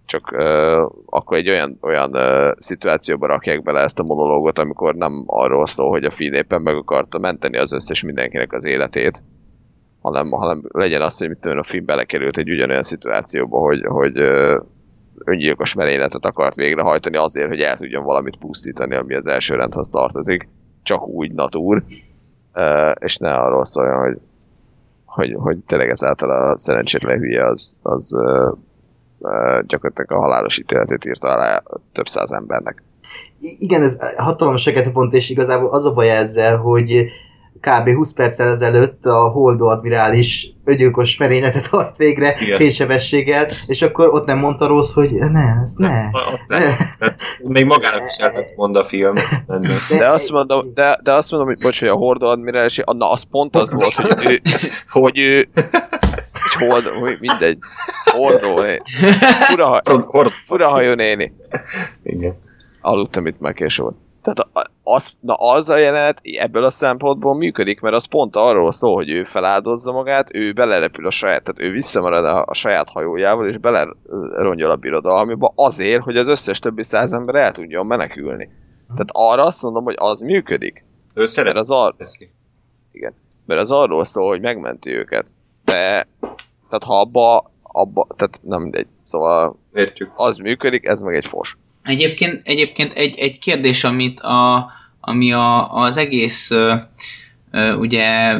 [0.08, 5.24] csak uh, akkor egy olyan, olyan uh, szituációba rakják bele ezt a monológot, amikor nem
[5.26, 9.24] arról szól, hogy a Finn éppen meg akarta menteni az összes mindenkinek az életét,
[10.02, 14.20] hanem, hanem legyen az, hogy mit tudom, a Finn belekerült egy ugyanolyan szituációba, hogy, hogy
[14.20, 14.58] uh,
[15.26, 20.48] öngyilkos merényletet akart végrehajtani azért, hogy el tudjon valamit pusztítani, ami az első rendhez tartozik,
[20.84, 21.84] csak úgy natúr,
[22.56, 24.20] uh, és ne arról szóljon, hogy,
[25.06, 28.58] hogy, hogy tényleg ezáltal a szerencsétlen hülye az, az uh,
[29.18, 32.84] uh, gyakorlatilag a halálos ítéletét írta alá több száz embernek.
[33.40, 37.10] I- igen, ez hatalmas pont, és igazából az a baj ezzel, hogy
[37.62, 37.96] kb.
[37.96, 42.58] 20 perccel ezelőtt a Holdo admirális öngyilkos merényletet hajt végre Igen.
[42.58, 46.10] fénysebességgel, és akkor ott nem mondta Rossz, hogy ne, ezt ne.
[46.34, 46.62] Azt nem.
[47.00, 49.14] Tehát még magának is el lehet mond a film.
[49.48, 49.72] Ennek.
[49.98, 53.24] De azt mondom, de, de azt mondom, hogy bocs, hogy a Hordo admirális, na az
[53.24, 54.40] pont az volt, hogy ő,
[54.90, 55.48] hogy ő,
[56.32, 57.58] hogy Hordo, hogy mindegy,
[58.06, 58.78] Hordo, eh,
[59.50, 59.82] fura,
[60.46, 61.34] fura hajó néni.
[62.04, 62.36] Igen.
[62.82, 63.96] aludtam itt már késő volt.
[64.22, 68.72] Tehát a- az, na az a jelenet ebből a szempontból működik, mert az pont arról
[68.72, 72.90] szól, hogy ő feláldozza magát, ő belerepül a saját, tehát ő visszamarad a, a saját
[72.90, 78.50] hajójával, és belerongyol a birodalmiba azért, hogy az összes többi száz ember el tudjon menekülni.
[78.88, 80.84] Tehát arra azt mondom, hogy az működik.
[81.14, 82.30] Ő Mert szeret az, ar- veszni.
[83.46, 85.26] mert az arról szól, hogy megmenti őket.
[85.66, 86.08] De,
[86.70, 88.88] tehát ha abba, abba, tehát nem mindegy.
[89.02, 90.12] Szóval Értjük.
[90.16, 91.58] az működik, ez meg egy fos.
[91.84, 94.72] Egyébként, egyébként egy, egy kérdés, amit a,
[95.08, 96.52] ami a, az egész
[97.80, 98.38] ugye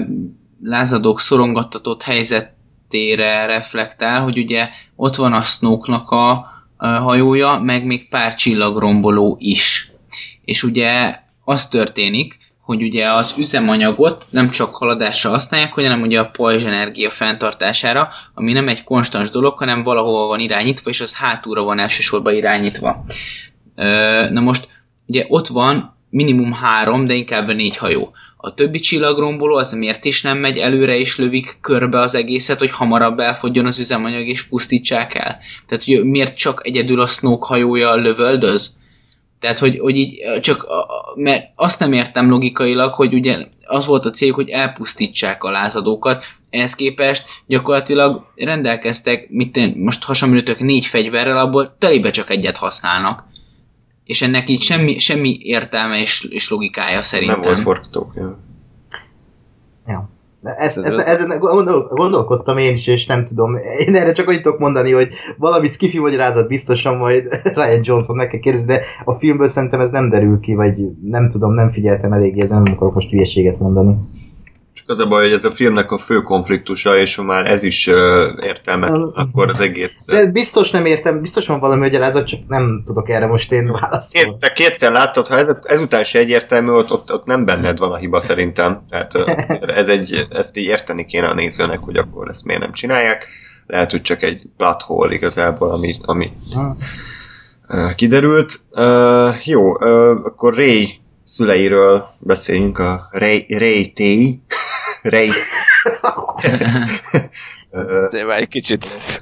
[0.64, 6.46] lázadók szorongattatott helyzetére reflektál, hogy ugye ott van a Snoke-nak a,
[6.78, 9.92] hajója, meg még pár csillagromboló is.
[10.46, 16.30] És ugye az történik, hogy ugye az üzemanyagot nem csak haladásra használják, hanem ugye a
[16.30, 21.64] pajzs energia fenntartására, ami nem egy konstans dolog, hanem valahova van irányítva, és az hátulra
[21.64, 23.04] van elsősorban irányítva.
[24.30, 24.68] Na most,
[25.06, 28.12] ugye ott van minimum három, de inkább négy hajó.
[28.38, 32.72] A többi csillagromboló az miért is nem megy előre és lövik körbe az egészet, hogy
[32.72, 35.40] hamarabb elfogjon az üzemanyag és pusztítsák el?
[35.68, 38.78] Tehát, hogy miért csak egyedül a Snoke hajója lövöldöz?
[39.40, 40.66] Tehát, hogy, hogy így csak,
[41.16, 46.26] mert azt nem értem logikailag, hogy ugye az volt a céljuk, hogy elpusztítsák a lázadókat,
[46.50, 53.24] ehhez képest gyakorlatilag rendelkeztek, mit én, most hasonlítők négy fegyverrel, abból telébe csak egyet használnak.
[54.08, 57.40] És ennek így semmi, semmi értelme és, és logikája szerintem.
[57.40, 58.28] Nem volt forgatókönyv.
[59.88, 60.10] Ja.
[60.44, 63.56] Ezt, Ez ezt, az- ezen gondol, gondolkodtam én is, és nem tudom.
[63.88, 68.28] Én erre csak annyit tudok mondani, hogy valami skifi magyarázat biztosan majd Ryan Johnson meg
[68.28, 72.14] kell kérdezni, de a filmből szerintem ez nem derül ki, vagy nem tudom, nem figyeltem
[72.14, 73.96] eléggé, ezen nem akarok most hülyeséget mondani.
[74.90, 77.88] Az a baj, hogy ez a filmnek a fő konfliktusa, és ha már ez is
[77.88, 77.96] uh,
[78.42, 80.06] értelmetlen, akkor az egész...
[80.06, 84.30] De biztos nem értem, biztos van valami magyarázat, csak nem tudok erre most én válaszolni.
[84.30, 87.92] Két, te kétszer láttad, ha ez, ezután se egyértelmű, ott, ott, ott nem benned van
[87.92, 88.86] a hiba szerintem.
[88.90, 89.16] Tehát
[89.82, 93.28] ez egy, ezt így érteni kéne a nézőnek, hogy akkor ezt miért nem csinálják.
[93.66, 96.32] Lehet, hogy csak egy plot hole igazából, ami, ami
[97.96, 98.60] kiderült.
[98.72, 104.00] Uh, jó, uh, akkor Ray szüleiről beszéljünk, a Ray, Ray T.
[105.02, 105.30] Ray.
[108.28, 108.86] Már egy kicsit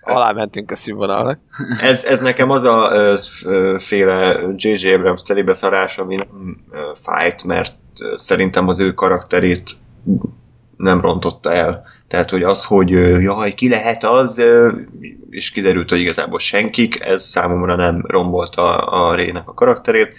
[0.00, 1.38] alá mentünk a színvonalnak.
[1.80, 2.90] ez, ez nekem az a
[3.44, 4.92] ö, féle J.J.
[4.92, 7.74] Abrams telibeszarás, ami nem fájt, mert
[8.16, 9.70] szerintem az ő karakterét
[10.76, 11.86] nem rontotta el.
[12.14, 12.90] Tehát, hogy az, hogy
[13.22, 14.42] jaj, ki lehet az,
[15.30, 20.12] és kiderült, hogy igazából senkik, ez számomra nem rombolta a Rének a karakterét,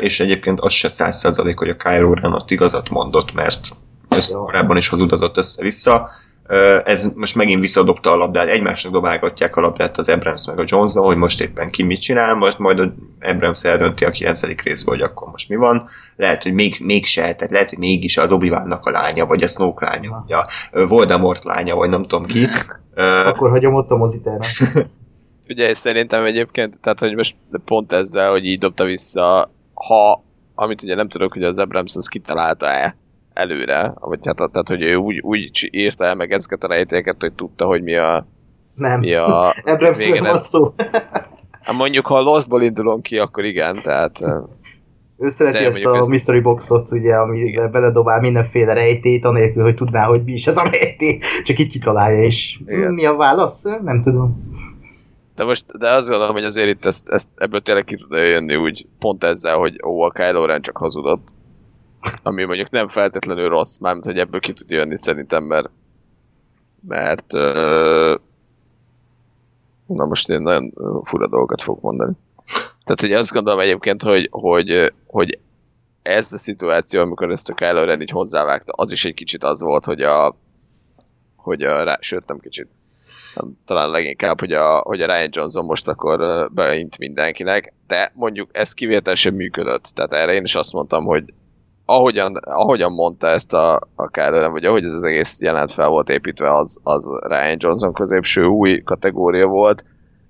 [0.00, 3.68] és egyébként az se száz százalék, hogy a Kylo Ren ott igazat mondott, mert
[4.08, 4.44] ez Jó.
[4.44, 6.10] korábban is hazudozott össze-vissza.
[6.84, 11.04] Ez most megint visszadobta a labdát, egymásnak dobálgatják a labdát az Abrams meg a Johnson,
[11.04, 14.62] hogy most éppen ki mit csinál, most majd a Abrams eldönti a 9.
[14.62, 15.88] részből, hogy akkor most mi van.
[16.16, 19.86] Lehet, hogy még, mégse, tehát lehet, hogy mégis az obi a lánya, vagy a Snoke
[19.86, 22.48] lánya, vagy a Voldemort lánya, vagy nem tudom ki.
[23.24, 24.50] Akkor hagyom ott a mozitermet.
[25.48, 30.24] Ugye szerintem egyébként, tehát hogy most pont ezzel, hogy így dobta vissza, ha,
[30.54, 32.96] amit ugye nem tudok, hogy az Abrams az kitalálta-e
[33.36, 37.32] előre, vagy hát, tehát hogy ő úgy, úgy írta el meg ezeket a rejtélyeket, hogy
[37.32, 38.26] tudta, hogy mi a,
[38.74, 39.00] Nem.
[39.00, 39.26] mi a
[39.64, 40.70] Abramsről végén van szó.
[41.62, 44.20] Hát mondjuk, ha a Lostból indulunk ki, akkor igen, tehát
[45.18, 50.04] Ő szereti ezt a ez- mystery boxot, ugye, amiben beledobál mindenféle rejtét, anélkül, hogy tudná,
[50.04, 52.92] hogy mi is ez a rejté, csak így kitalálja, és Igen.
[52.92, 53.62] mi a válasz?
[53.62, 54.54] Nem tudom.
[55.36, 58.56] de most, de azt gondolom, hogy azért itt ezt, ezt ebből tényleg ki tud jönni
[58.56, 61.28] úgy pont ezzel, hogy ó, a Kylo Ren csak hazudott.
[62.22, 65.70] Ami mondjuk nem feltétlenül rossz, mármint, hogy ebből ki tud jönni szerintem, mert
[66.88, 67.32] mert
[69.86, 70.72] na most én nagyon
[71.04, 72.12] fura dolgokat fogok mondani.
[72.84, 75.38] Tehát, hogy azt gondolom egyébként, hogy, hogy, hogy
[76.02, 79.60] ez a szituáció, amikor ezt a Kylo Ren így hozzávágta, az is egy kicsit az
[79.60, 80.36] volt, hogy a,
[81.36, 82.68] hogy a, rá, sőt nem kicsit,
[83.34, 88.50] nem, talán leginkább, hogy a, hogy a Ryan Johnson most akkor beint mindenkinek, de mondjuk
[88.52, 89.90] ez kivételesen működött.
[89.94, 91.32] Tehát erre én is azt mondtam, hogy
[91.86, 95.88] ahogyan, ahogyan mondta ezt a, a Kylo Ren, vagy ahogy ez az egész jelent fel
[95.88, 99.84] volt építve, az, az Ryan Johnson középső új kategória volt,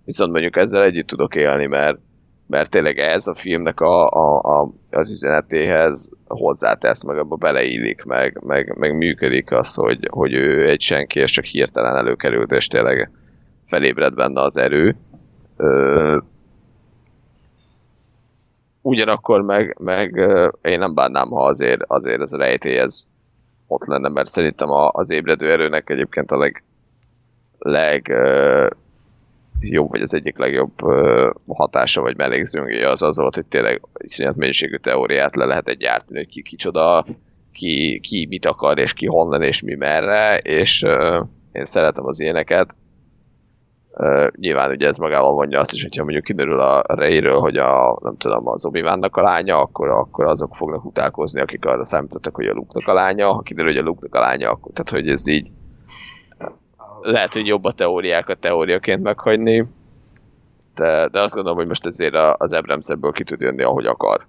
[0.04, 1.98] viszont mondjuk ezzel együtt tudok élni, mert,
[2.46, 8.40] mert tényleg ez a filmnek a, a, a, az üzenetéhez hozzátesz, meg abba beleillik, meg,
[8.44, 13.10] meg, meg működik az, hogy, hogy ő egy senki, és csak hirtelen előkerült, és tényleg
[13.66, 14.96] felébred benne az erő.
[15.56, 16.16] Ö,
[18.86, 20.16] ugyanakkor meg, meg
[20.62, 23.06] én nem bánnám, ha azért, azért ez a rejtély ez
[23.66, 26.62] ott lenne, mert szerintem a, az ébredő erőnek egyébként a leg,
[27.58, 28.12] leg
[29.60, 30.72] jobb, vagy az egyik legjobb
[31.46, 36.28] hatása, vagy mellékzőngéje az az volt, hogy tényleg iszonyat mennyiségű teóriát le lehetett gyártani, hogy
[36.28, 37.04] ki kicsoda,
[37.52, 40.82] ki, ki mit akar, és ki honnan, és mi merre, és
[41.52, 42.74] én szeretem az ilyeneket.
[44.36, 48.16] Nyilván ugye ez magával vonja azt is, hogyha mondjuk kiderül a Reyről, hogy a, nem
[48.16, 52.52] tudom, az obi a lánya, akkor, akkor azok fognak utálkozni, akik arra számítottak, hogy a
[52.52, 55.50] luke a lánya, ha kiderül, hogy a luke a lánya, akkor tehát, hogy ez így
[57.00, 59.66] lehet, hogy jobb a teóriákat teóriaként meghagyni,
[60.74, 64.26] de, de azt gondolom, hogy most ezért az Abrams ebből ki tud jönni, ahogy akar.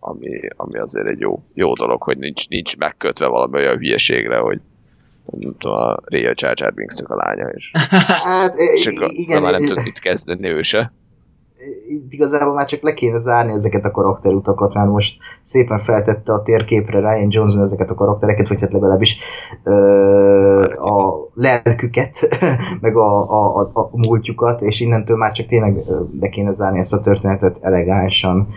[0.00, 4.60] Ami, ami azért egy jó, jó dolog, hogy nincs, nincs megkötve valami olyan hülyeségre, hogy
[5.30, 7.70] nem tudom, a Rhea Jar Jar Binks-nek a lánya, és,
[8.24, 10.92] Hát, és akkor igen, már nem i- tud mit kezdeni ő se.
[12.10, 16.98] igazából már csak le kéne zárni ezeket a karakterutakat, mert most szépen feltette a térképre
[16.98, 19.18] Ryan Johnson ezeket a karaktereket, vagy hát legalábbis
[19.64, 19.72] ö,
[20.80, 22.28] a lelküket,
[22.80, 25.76] meg a, a, a, a múltjukat, és innentől már csak tényleg
[26.20, 28.48] le kéne zárni ezt a történetet elegánsan,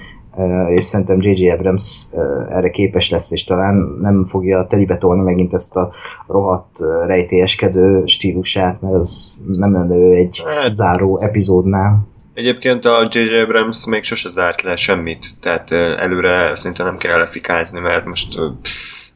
[0.69, 1.49] és szerintem J.J.
[1.49, 2.05] Abrams
[2.49, 5.91] erre képes lesz, és talán nem fogja telibe tolni megint ezt a
[6.27, 12.07] rohadt rejtélyeskedő stílusát, mert az nem lenne ő egy Hát- záró epizódnál.
[12.33, 13.39] Egyébként a J.J.
[13.39, 18.37] Abrams még sose zárt le semmit, tehát előre szinte nem kell lefikázni, mert most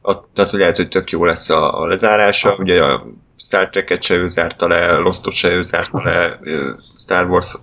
[0.02, 3.06] a, tehát lehet, hogy tök jó lesz a, a lezárása, ugye a
[3.38, 6.40] Star Trek-et se ő zárta le, Lost-ot se ő zárta le,
[7.06, 7.58] Star Wars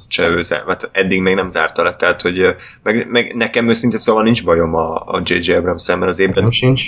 [0.66, 4.74] hát eddig még nem zárta le, tehát hogy meg, meg nekem őszintén szóval nincs bajom
[4.74, 5.52] a, a J.J.
[5.52, 6.82] Abrams szemben az ébredő, sincs.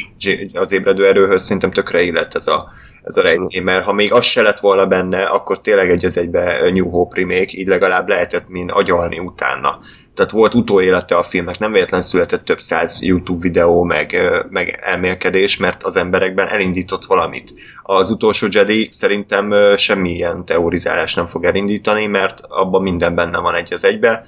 [0.52, 2.68] az ébredő erőhöz szerintem tökre illett ez a,
[3.02, 6.18] ez a rejtély, mert ha még az se lett volna benne, akkor tényleg egy az
[6.18, 9.78] egybe New Hope remake, így legalább lehetett min agyalni utána.
[10.14, 14.16] Tehát volt utóélete a filmnek, nem véletlen született több száz YouTube videó, meg,
[14.50, 17.54] meg elmélkedés, mert az emberekben elindított valamit.
[17.82, 23.72] Az utolsó Jedi szerintem semmilyen teorizálás nem fog elindítani, mert abban minden benne van egy
[23.74, 24.24] az egybe.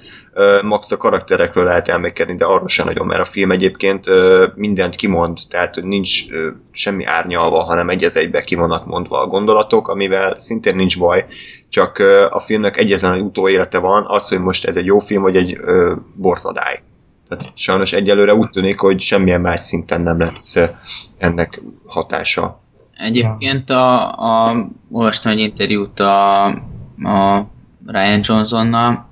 [0.61, 4.05] Max a karakterekről lehet elmélkedni, de arról sem nagyon, mert a film egyébként
[4.55, 6.25] mindent kimond, tehát nincs
[6.71, 11.25] semmi árnyalva, hanem egy az egybe ki vannak mondva a gondolatok, amivel szintén nincs baj,
[11.69, 11.97] csak
[12.29, 15.59] a filmnek egyetlen egy utóélete van, az, hogy most ez egy jó film, vagy egy
[16.15, 16.81] borzadály.
[17.27, 20.57] Tehát sajnos egyelőre úgy tűnik, hogy semmilyen más szinten nem lesz
[21.17, 22.61] ennek hatása.
[22.97, 24.55] Egyébként a, a,
[24.91, 26.45] olvastam egy interjút a,
[27.03, 27.45] a
[27.87, 29.09] Ryan Johnsonnal,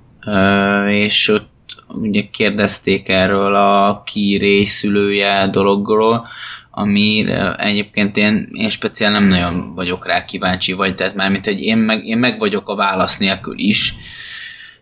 [0.88, 1.54] és ott
[1.88, 6.28] ugye kérdezték erről a kirészülője dologról,
[6.72, 7.26] ami
[7.58, 12.06] egyébként én, én speciál nem nagyon vagyok rá kíváncsi, vagy tehát mármint, hogy én meg,
[12.06, 13.96] én meg vagyok a válasz nélkül is,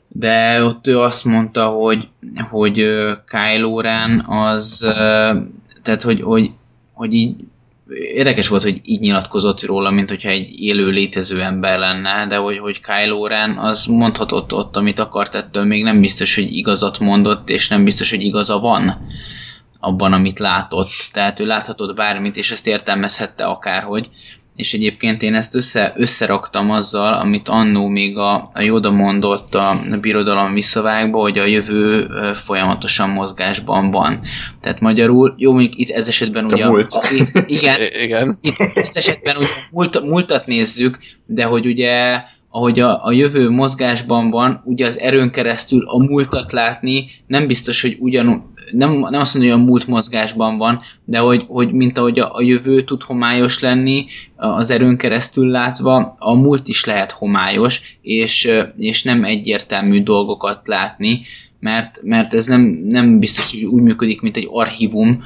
[0.08, 2.08] de ott ő azt mondta, hogy,
[2.50, 2.86] hogy
[3.28, 4.80] Kylo Ren az,
[5.84, 6.52] tehát hogy, hogy,
[6.94, 7.36] hogy így
[7.96, 12.58] érdekes volt, hogy így nyilatkozott róla, mint hogyha egy élő létező ember lenne, de hogy,
[12.58, 17.50] hogy Kylo Ren az mondhatott ott, amit akart, ettől még nem biztos, hogy igazat mondott,
[17.50, 19.08] és nem biztos, hogy igaza van
[19.80, 20.92] abban, amit látott.
[21.12, 24.10] Tehát ő láthatott bármit, és ezt értelmezhette akárhogy.
[24.56, 29.70] És egyébként én ezt össze, összeraktam azzal, amit annó még a, a Yoda mondott a,
[29.70, 34.20] a birodalom visszavágba, hogy a jövő folyamatosan mozgásban van.
[34.62, 36.68] Tehát magyarul, jó, mondjuk itt ez esetben ugye...
[36.68, 36.94] múlt.
[36.94, 38.38] A, itt, igen, igen.
[38.42, 42.22] itt ez esetben ugye múlt, múltat nézzük, de hogy ugye
[42.56, 47.82] ahogy a, a jövő mozgásban van, ugye az erőn keresztül a múltat látni nem biztos,
[47.82, 51.98] hogy ugyan, nem, nem azt mondja, hogy a múlt mozgásban van, de hogy, hogy mint
[51.98, 54.06] ahogy a, a jövő tud homályos lenni,
[54.36, 61.22] az erőn keresztül látva, a múlt is lehet homályos, és, és nem egyértelmű dolgokat látni,
[61.60, 65.24] mert, mert ez nem, nem biztos, hogy úgy működik, mint egy archívum,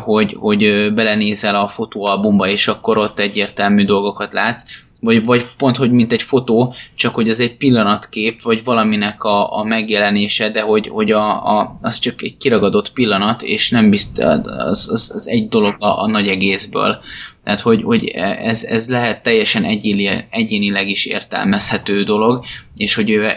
[0.00, 4.64] hogy, hogy belenézel a fotóalbumba, és akkor ott egyértelmű dolgokat látsz,
[5.02, 9.58] vagy, vagy pont, hogy mint egy fotó, csak hogy az egy pillanatkép, vagy valaminek a,
[9.58, 14.24] a megjelenése, de hogy, hogy a, a, az csak egy kiragadott pillanat, és nem biztos,
[14.24, 17.00] az, az, az egy dolog a, a nagy egészből.
[17.44, 22.44] Tehát, hogy, hogy ez, ez lehet teljesen egyéni, egyénileg is értelmezhető dolog,
[22.76, 23.28] és hogy ő,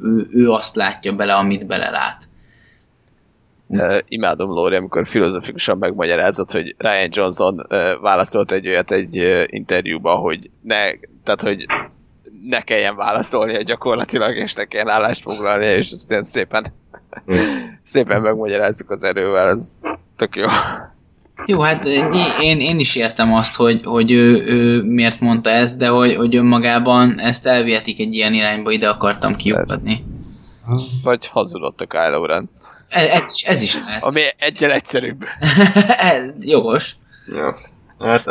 [0.00, 2.28] ő, ő azt látja bele, amit belelát.
[3.66, 9.44] Uh, imádom Lóri, amikor filozofikusan megmagyarázott, hogy Ryan Johnson uh, válaszolt egy olyat egy uh,
[9.46, 10.76] interjúban, hogy ne,
[11.24, 11.66] tehát, hogy
[12.48, 16.66] ne kelljen válaszolnia gyakorlatilag, és ne kelljen állást foglalnia, és aztán szépen,
[17.82, 19.78] szépen megmagyarázzuk az erővel, ez
[20.16, 20.46] tök jó.
[21.46, 21.84] Jó, hát
[22.40, 26.36] én, én is értem azt, hogy, hogy ő, ő miért mondta ezt, de hogy, hogy
[26.36, 30.04] önmagában ezt elvihetik egy ilyen irányba, ide akartam kiukadni.
[31.02, 32.50] Vagy hazudott a Kylo Ren.
[32.88, 34.02] Ez, ez, is, ez is lehet.
[34.02, 35.24] Ami egyen egyszerűbb.
[36.14, 36.96] ez jogos.
[37.26, 37.56] Ja.
[37.98, 38.24] Hát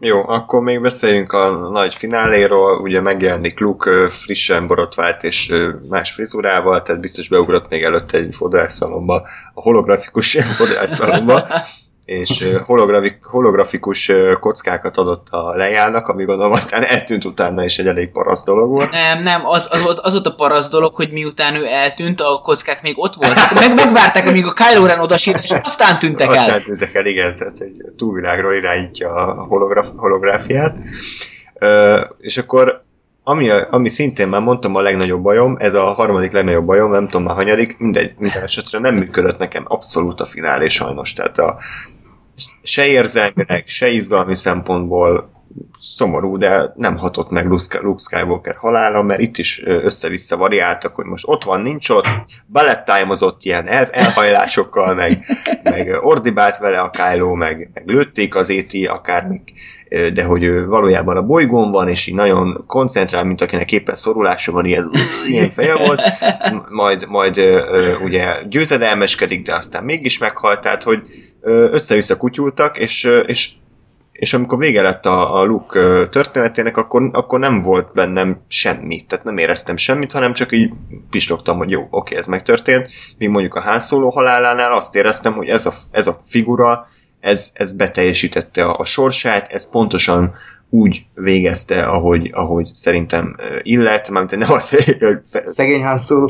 [0.00, 5.52] jó, akkor még beszéljünk a nagy fináléról, ugye megjelenik Luke frissen borotvált és
[5.90, 9.14] más frizurával, tehát biztos beugrott még előtte egy fodrászszalomba,
[9.54, 11.42] a holografikus fodrászszalomba,
[12.10, 14.10] és holografik, holografikus
[14.40, 18.90] kockákat adott a lejának, ami gondolom aztán eltűnt utána, és egy elég paraszt dolog volt.
[18.90, 22.40] Nem, nem, az, az, volt, az volt a paraszt dolog, hogy miután ő eltűnt, a
[22.42, 23.52] kockák még ott voltak.
[23.54, 26.38] Meg, megvárták, amíg a Kylo Ren odasít, és aztán tűntek el.
[26.38, 30.76] Aztán tűntek el, igen, tehát egy túlvilágról irányítja a holograf, holográfiát.
[31.58, 32.80] Ö, és akkor
[33.24, 37.26] ami, ami szintén már mondtam a legnagyobb bajom, ez a harmadik legnagyobb bajom, nem tudom
[37.26, 41.58] már hanyadik, mindegy, minden esetre nem működött nekem abszolút a finálé sajnos, tehát a,
[42.62, 45.38] se érzelmileg, se izgalmi szempontból
[45.80, 51.24] szomorú, de nem hatott meg Luke Skywalker halála, mert itt is össze-vissza variáltak, hogy most
[51.26, 52.06] ott van, nincs ott,
[52.46, 55.24] belettájmozott ilyen el, elhajlásokkal, meg,
[55.62, 59.40] meg ordibált vele a Kylo, meg, meg lőtték az éti, akár még,
[59.88, 63.94] ö, de hogy ő valójában a bolygón van, és így nagyon koncentrál, mint akinek éppen
[63.94, 64.90] szorulása van, ilyen,
[65.28, 66.02] ilyen feje volt,
[66.68, 67.40] majd, majd
[68.04, 71.02] ugye győzedelmeskedik, de aztán mégis meghalt, tehát hogy
[71.42, 73.50] össze-vissza kutyultak, és, és
[74.20, 79.24] és amikor vége lett a, a Luke történetének, akkor, akkor nem volt bennem semmi, tehát
[79.24, 80.72] nem éreztem semmit, hanem csak így
[81.10, 82.88] pislogtam, hogy jó, oké, ez megtörtént,
[83.18, 86.86] míg mondjuk a Solo halálánál azt éreztem, hogy ez a, ez a figura,
[87.20, 90.32] ez, ez beteljesítette a, a sorsát, ez pontosan
[90.70, 94.98] úgy végezte, ahogy, ahogy szerintem illet, mármint nem az, hogy
[95.46, 96.26] Szegény Han Solo.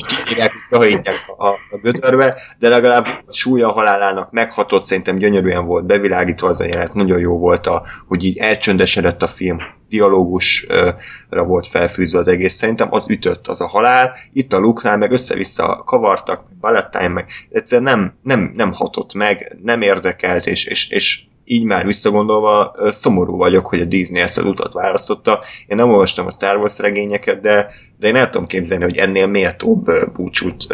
[0.70, 6.60] hajítják a, a gödörbe, de legalább súlya a halálának meghatott, szerintem gyönyörűen volt bevilágítva az
[6.60, 9.58] a jelenet, nagyon jó volt, a, hogy így elcsöndesedett a film,
[9.88, 15.12] dialógusra volt felfűzve az egész, szerintem az ütött az a halál, itt a Luke-nál meg
[15.12, 21.22] össze-vissza kavartak, Valentine meg egyszerűen nem, nem, nem hatott meg, nem érdekelt, és, és, és
[21.50, 25.42] így már visszagondolva szomorú vagyok, hogy a Disney ezt az utat választotta.
[25.66, 27.66] Én nem olvastam a Star Wars regényeket, de,
[27.98, 30.66] de én el tudom képzelni, hogy ennél méltóbb búcsút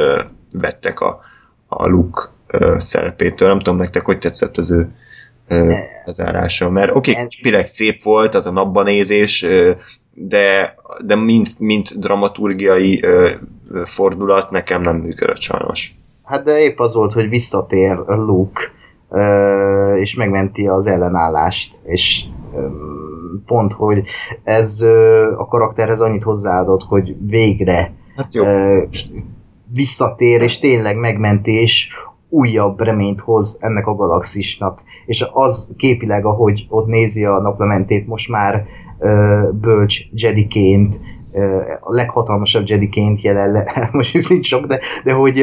[0.53, 1.21] vettek a,
[1.67, 2.23] a Luke
[2.79, 3.49] szerepétől.
[3.49, 4.89] Nem tudom nektek, hogy tetszett az ő
[6.05, 6.71] lezárása.
[6.71, 9.73] Mert oké, okay, szép volt az a napban nézés, ö,
[10.13, 10.75] de,
[11.05, 13.05] de mint, mint dramaturgiai
[13.85, 15.95] fordulat nekem nem működött sajnos.
[16.25, 18.61] Hát de épp az volt, hogy visszatér Luke,
[19.97, 22.25] és megmenti az ellenállást, és
[23.47, 24.07] pont, hogy
[24.43, 24.81] ez
[25.39, 28.45] a karakterhez annyit hozzáadott, hogy végre Hát jó.
[29.73, 31.89] visszatér, és tényleg megmenti, és
[32.29, 34.81] újabb reményt hoz ennek a galaxisnak.
[35.07, 38.67] És az képileg, ahogy ott nézi a naplementét, most már
[39.53, 41.01] bölcs Jediként,
[41.81, 45.39] a leghatalmasabb Jediként jelenleg, most nincs sok, de, de hogy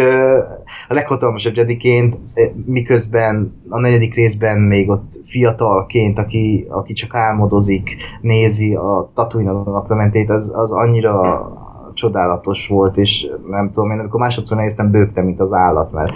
[0.88, 2.18] a leghatalmasabb Jediként,
[2.66, 10.30] miközben a negyedik részben még ott fiatalként, aki, aki csak álmodozik, nézi a tatooine naplementét,
[10.30, 11.48] az, az annyira
[11.94, 16.14] csodálatos volt, és nem tudom, én amikor másodszor néztem, bőgtem, mint az állat, mert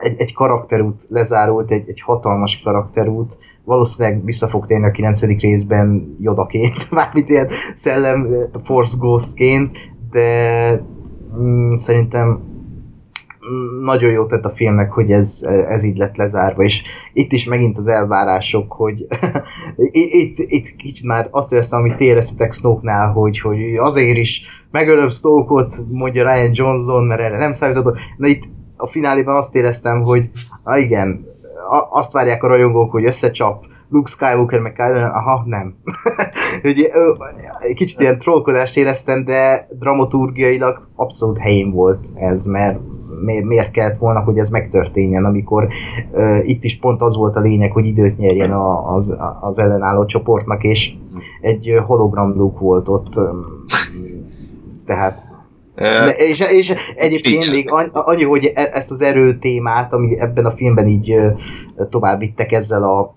[0.00, 5.40] egy, egy karakterút lezárult, egy, egy hatalmas karakterút, valószínűleg vissza fog térni a 9.
[5.40, 8.28] részben Jodaként, mármint ilyen szellem
[8.64, 9.76] Force Ghostként,
[10.10, 10.70] de
[11.38, 16.82] mm, szerintem mm, nagyon jót tett a filmnek, hogy ez, ez így lett lezárva, és
[17.12, 19.06] itt is megint az elvárások, hogy
[19.92, 25.72] itt, itt, kicsit már azt éreztem, amit éreztetek Snoke-nál, hogy, hogy azért is megölöm Snoke-ot,
[25.90, 28.42] mondja Ryan Johnson, mert erre nem számítottam, de itt
[28.76, 30.30] a fináléban azt éreztem, hogy
[30.62, 31.33] ah igen,
[31.90, 35.74] azt várják a rajongók, hogy összecsap Luke Skywalker meg Kylo aha, nem.
[36.70, 36.88] Ugye,
[37.58, 42.78] egy kicsit ilyen trollkodást éreztem, de dramaturgiailag abszolút helyén volt ez, mert
[43.24, 45.68] mi- miért kellett volna, hogy ez megtörténjen, amikor
[46.12, 50.04] uh, itt is pont az volt a lényeg, hogy időt nyerjen a, az, az ellenálló
[50.04, 50.92] csoportnak, és
[51.40, 53.44] egy hologram Luke volt ott, öm,
[54.86, 55.22] tehát
[55.74, 60.50] de, és, és egyébként még annyi, hogy e- ezt az erő témát, ami ebben a
[60.50, 61.16] filmben így
[61.90, 63.16] tovább vittek ezzel a,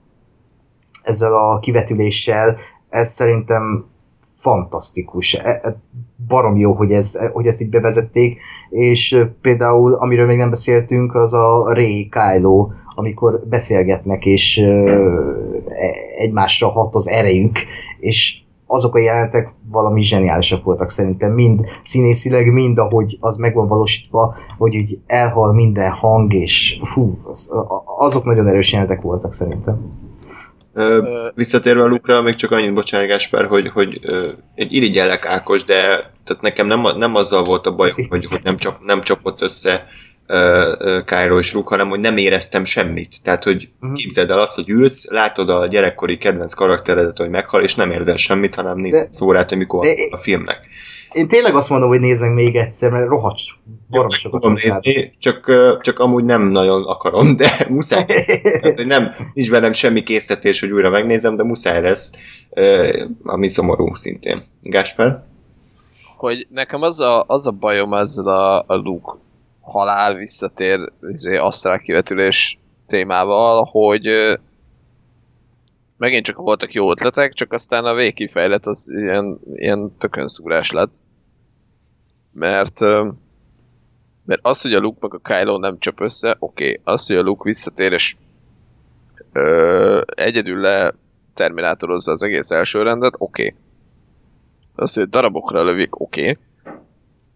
[1.04, 2.58] ezzel a kivetüléssel,
[2.90, 3.86] ez szerintem
[4.38, 5.34] fantasztikus.
[5.34, 5.82] E- e-
[6.28, 8.40] Barom jó, hogy, ez, hogy ezt így bevezették,
[8.70, 14.58] és például, amiről még nem beszéltünk, az a Ray Kylo, amikor beszélgetnek, és
[16.18, 17.60] egymásra hat az erejük,
[18.00, 23.68] és azok a jelentek valami zseniálisak voltak szerintem, mind színészileg, mind ahogy az meg van
[23.68, 27.52] valósítva, hogy úgy elhal minden hang, és fú, az,
[27.98, 30.06] azok nagyon erős jelenetek voltak szerintem.
[30.74, 31.04] Ö,
[31.36, 35.82] visszatérve a Lukra, még csak annyit, bocsánat Gáspár, hogy, hogy ö, egy irigyellek Ákos, de
[36.24, 39.84] tehát nekem nem, nem azzal volt a baj, hogy, hogy nem, csap, nem csapott össze
[41.06, 43.22] Kylo és Luke, hanem hogy nem éreztem semmit.
[43.24, 43.94] Tehát, hogy Mhm.
[43.94, 48.18] képzeld el azt, hogy ülsz, látod a gyerekkori kedvenc karakteredet, hogy meghal, és nem érzel
[48.18, 50.68] semmit, hanem nézed De- szórát, amikor de- a filmnek.
[51.12, 53.40] Én tényleg azt mondom, hogy nézzünk még egyszer, mert rohadt
[53.90, 55.52] barom sokat tudom nézni, csak,
[55.82, 58.06] csak amúgy nem nagyon akarom, de muszáj.
[58.06, 62.12] Tehát, hogy nem, nincs bennem semmi készítés, hogy újra megnézem, de muszáj lesz,
[63.24, 64.44] ami szomorú szintén.
[64.62, 65.24] Gáspár?
[66.18, 69.12] hogy nekem az a, az a bajom ezzel a, a Luke
[69.72, 74.38] halál visszatér izé, asztrál kivetülés témával, hogy
[75.98, 80.94] megint csak voltak jó ötletek, csak aztán a végkifejlet az ilyen, ilyen tökönszúrás lett.
[82.34, 82.80] Mert,
[84.26, 86.64] mert az, hogy a Luke meg a Kylo nem csap össze, oké.
[86.64, 86.94] Okay.
[86.94, 88.16] Az, hogy a Luke visszatér és
[89.32, 90.94] ö, egyedül le
[91.34, 93.48] terminátorozza az egész első rendet, oké.
[93.48, 93.66] Okay
[94.78, 96.22] az, hogy darabokra lövik, oké.
[96.22, 96.38] Okay.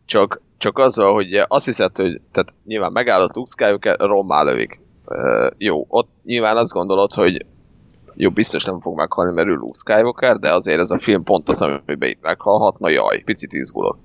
[0.05, 4.79] Csak, csak azzal, hogy azt hiszed, hogy tehát nyilván megállott Luke Skywalker, rommá lövik.
[5.05, 7.45] Uh, jó, ott nyilván azt gondolod, hogy
[8.15, 11.49] jó, biztos nem fog meghalni, mert ő Luke Skywalker, de azért ez a film pont
[11.49, 13.97] az, amiben itt meghalhat, na jaj, picit izgulok.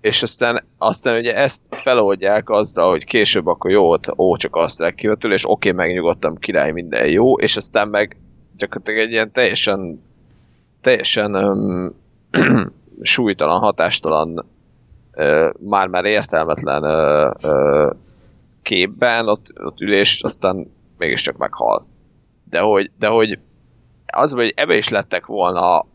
[0.00, 4.94] És aztán, aztán ugye ezt feloldják azzal, hogy később akkor jó, ott, ó, csak azt
[4.94, 8.16] kivetül, és oké, megnyugodtam, király, minden jó, és aztán meg
[8.56, 10.02] gyakorlatilag egy ilyen teljesen
[10.80, 11.94] teljesen um,
[13.02, 14.46] súlytalan, hatástalan,
[15.58, 17.90] már-már értelmetlen uh, uh,
[18.62, 21.86] képben, ott, ott ülés, aztán mégiscsak meghal.
[22.50, 23.38] De hogy, de hogy
[24.06, 25.86] az, hogy ebbe is lettek volna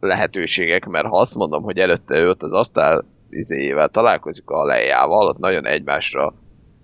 [0.00, 5.26] lehetőségek, mert ha azt mondom, hogy előtte ő ott az asztal izéjével találkozik a lejjával,
[5.26, 6.34] ott nagyon egymásra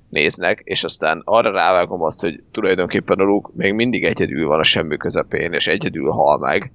[0.09, 4.62] néznek, és aztán arra rávágom azt, hogy tulajdonképpen a Luke még mindig egyedül van a
[4.62, 6.73] semmi közepén, és egyedül hal meg,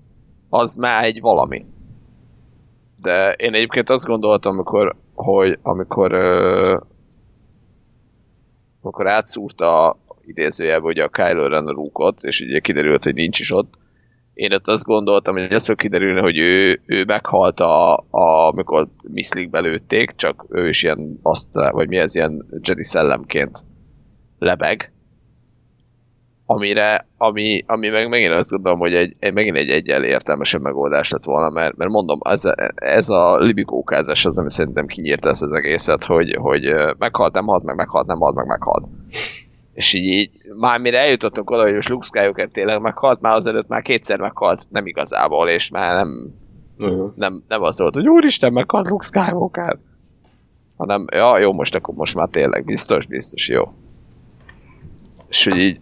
[0.49, 1.65] az már egy valami.
[3.03, 6.77] De én egyébként azt gondoltam, amikor, hogy amikor ö,
[8.81, 13.51] amikor átszúrta idézőjelben ugye a Kylo Ren a Luke-ot, és ugye kiderült, hogy nincs is
[13.51, 13.73] ott,
[14.33, 19.49] én ott azt gondoltam, hogy ez fog hogy ő, ő meghalt, a, a, amikor miszlik
[19.49, 23.65] belőtték, csak ő is ilyen, azt, vagy mi ez, ilyen Jedi szellemként
[24.39, 24.92] lebeg.
[26.45, 31.11] Amire, ami, ami meg megint azt gondolom, hogy egy, egy megint egy egyel értelmesebb megoldás
[31.11, 32.41] lett volna, mert, mert mondom, ez,
[32.75, 37.63] ez a libikókázás az, ami szerintem kinyírta ezt az egészet, hogy, hogy meghalt, nem halt,
[37.63, 38.85] meg meghalt, nem halt, meg meghalt.
[39.73, 43.67] És így, így már mire eljutottunk oda, hogy most Luke Skywalker tényleg meghalt, már azelőtt
[43.67, 46.33] már kétszer meghalt, nem igazából, és már nem,
[46.79, 47.11] Uh-huh.
[47.15, 49.77] nem, nem az volt, hogy úristen, meghalt Luke Skywalker.
[50.77, 53.73] Hanem, ja, jó, most akkor most már tényleg biztos, biztos, jó.
[55.27, 55.79] És hogy így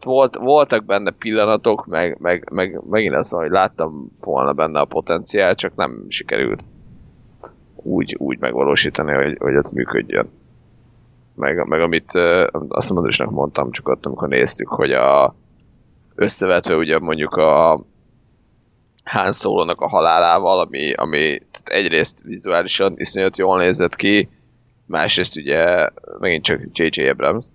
[0.00, 4.84] tehát volt, voltak benne pillanatok, meg, meg, meg megint az, hogy láttam volna benne a
[4.84, 6.66] potenciál, csak nem sikerült
[7.76, 10.28] úgy, úgy megvalósítani, hogy, hogy ez működjön
[11.40, 12.12] meg, meg amit
[12.68, 15.34] azt mondom, mondtam, csak ott, amikor néztük, hogy a
[16.14, 17.84] összevetve ugye mondjuk a
[19.04, 24.28] Han solo a halálával, ami, ami egyrészt vizuálisan iszonyat jól nézett ki,
[24.86, 27.08] másrészt ugye megint csak J.J.
[27.08, 27.46] Abrams,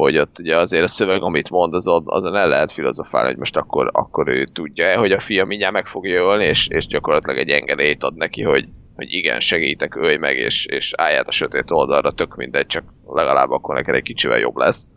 [0.00, 3.56] hogy ott ugye azért a szöveg, amit mond, azon, azon el lehet filozofálni, hogy most
[3.56, 7.48] akkor, akkor ő tudja hogy a fia mindjárt meg fogja ölni, és, és gyakorlatilag egy
[7.48, 12.12] engedélyt ad neki, hogy, hogy igen, segítek, ölj meg, és, és állját a sötét oldalra,
[12.12, 14.88] tök mindegy, csak legalább akkor neked egy kicsivel jobb lesz.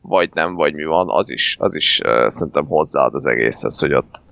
[0.00, 3.94] Vagy nem, vagy mi van, az is, az is uh, szerintem hozzáad az egészhez, hogy
[3.94, 4.22] ott,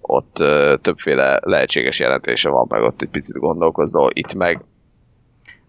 [0.00, 4.64] ott uh, többféle lehetséges jelentése van, meg ott egy picit gondolkozol, itt meg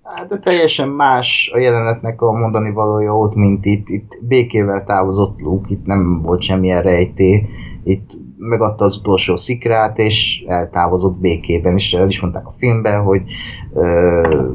[0.04, 3.90] Hát, de teljesen más a jelenetnek a mondani valója ott, mint itt.
[3.90, 7.50] Itt békével távozott Luke, itt nem volt semmilyen rejté.
[7.84, 13.22] Itt megadta az utolsó szikrát, és eltávozott békében, és el is mondták a filmben, hogy
[13.74, 14.50] ö,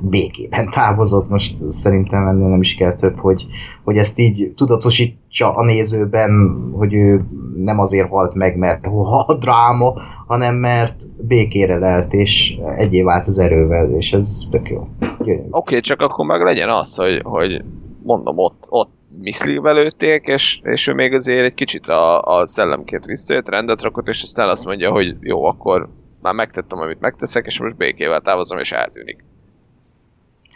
[0.00, 3.46] békében távozott, most szerintem ennél nem is kell több, hogy,
[3.84, 6.30] hogy ezt így tudatosítsa a nézőben,
[6.72, 7.24] hogy ő
[7.56, 8.86] nem azért halt meg, mert
[9.26, 9.94] a dráma,
[10.26, 14.88] hanem mert békére lelt, és egyé vált az erővel, és ez tök jó.
[15.00, 17.64] Oké, okay, csak akkor meg legyen az, hogy, hogy
[18.02, 23.04] mondom, ott, ott miszlikbe lőtték, és, és ő még azért egy kicsit a, a szellemként
[23.04, 25.88] visszajött, rendet rakott, és aztán azt mondja, hogy jó, akkor
[26.20, 29.24] már megtettem, amit megteszek, és most békével távozom, és eltűnik.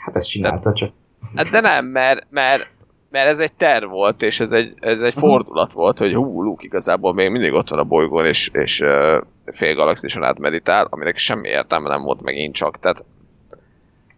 [0.05, 0.93] Hát ezt csinálta csak.
[1.35, 2.72] Hát de nem, mert, mert,
[3.10, 6.64] mert ez egy terv volt, és ez egy, ez egy fordulat volt, hogy hú, Luke
[6.64, 11.16] igazából még mindig ott van a bolygón, és, és uh, fél galaxison át meditál, aminek
[11.16, 13.05] semmi értelme nem volt megint csak, tehát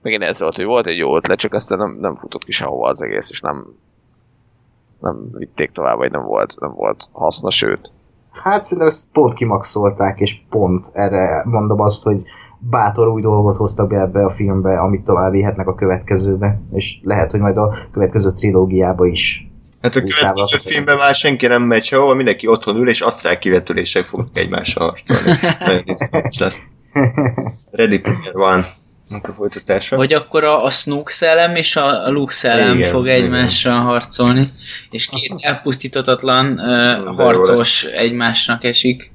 [0.02, 2.88] megint ez volt, hogy volt egy jó ötlet, csak aztán nem, nem futott ki sehova
[2.88, 3.66] az egész, és nem,
[5.00, 7.90] nem vitték tovább, vagy nem volt, nem volt hasznos, sőt.
[8.30, 12.22] Hát szerintem ezt pont kimaxolták, és pont erre mondom azt, hogy
[12.59, 17.31] bátor új dolgot hoztak be ebbe a filmbe, amit tovább vihetnek a következőbe, és lehet,
[17.31, 19.51] hogy majd a következő trilógiába is.
[19.83, 24.05] Hát a következő filmben már senki nem megy sehova, mindenki otthon ül, és asztrál kivetülések
[24.05, 25.39] fognak egymással harcolni.
[25.66, 26.62] Nagyon izgalmas lesz.
[27.70, 28.66] Ready Player One
[29.09, 29.97] a folytatása.
[29.97, 33.85] Vagy akkor a, a Snook szellem és a, a Luke szellem igen, fog egymással igen.
[33.85, 34.53] harcolni,
[34.91, 39.12] és két elpusztítatatlan uh, harcos egymásnak esik.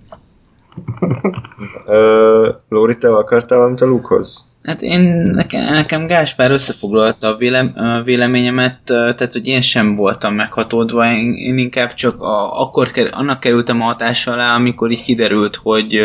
[1.86, 4.51] Uh, Lóri, te akartál valamit a Lukehoz?
[4.64, 5.02] Hát én,
[5.34, 11.34] nekem, nekem Gáspár összefoglalta a, vélem, a véleményemet, tehát hogy én sem voltam meghatódva, én,
[11.34, 16.00] én inkább csak a, akkor ker, annak kerültem a hatás alá, amikor így kiderült, hogy,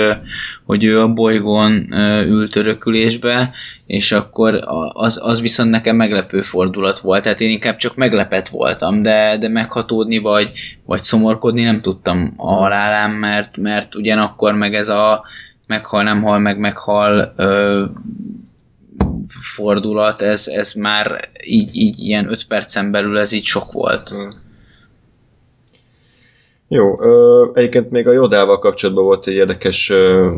[0.65, 1.87] hogy ő a bolygón
[2.29, 3.51] ült örökülésbe,
[3.87, 4.61] és akkor
[4.93, 9.49] az, az viszont nekem meglepő fordulat volt, tehát én inkább csak meglepet voltam, de, de
[9.49, 10.51] meghatódni vagy,
[10.85, 15.25] vagy szomorkodni nem tudtam a halálám, mert, mert ugyanakkor meg ez a
[15.67, 17.85] meghal, nem hal, meg meghal ö,
[19.29, 24.09] fordulat, ez, ez már így, így ilyen 5 percen belül ez így sok volt.
[24.09, 24.29] Hmm.
[26.69, 30.31] Jó, ö, egyébként még a Jodával kapcsolatban volt egy érdekes ö,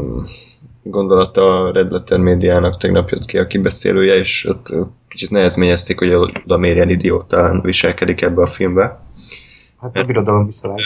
[0.82, 4.74] gondolata a Red Letter médiának, tegnap jött ki a kibeszélője, és ott
[5.08, 9.00] kicsit nehezményezték, hogy a Yoda miért idiótán viselkedik ebbe a filmbe.
[9.80, 10.78] Hát a birodalom visszavág.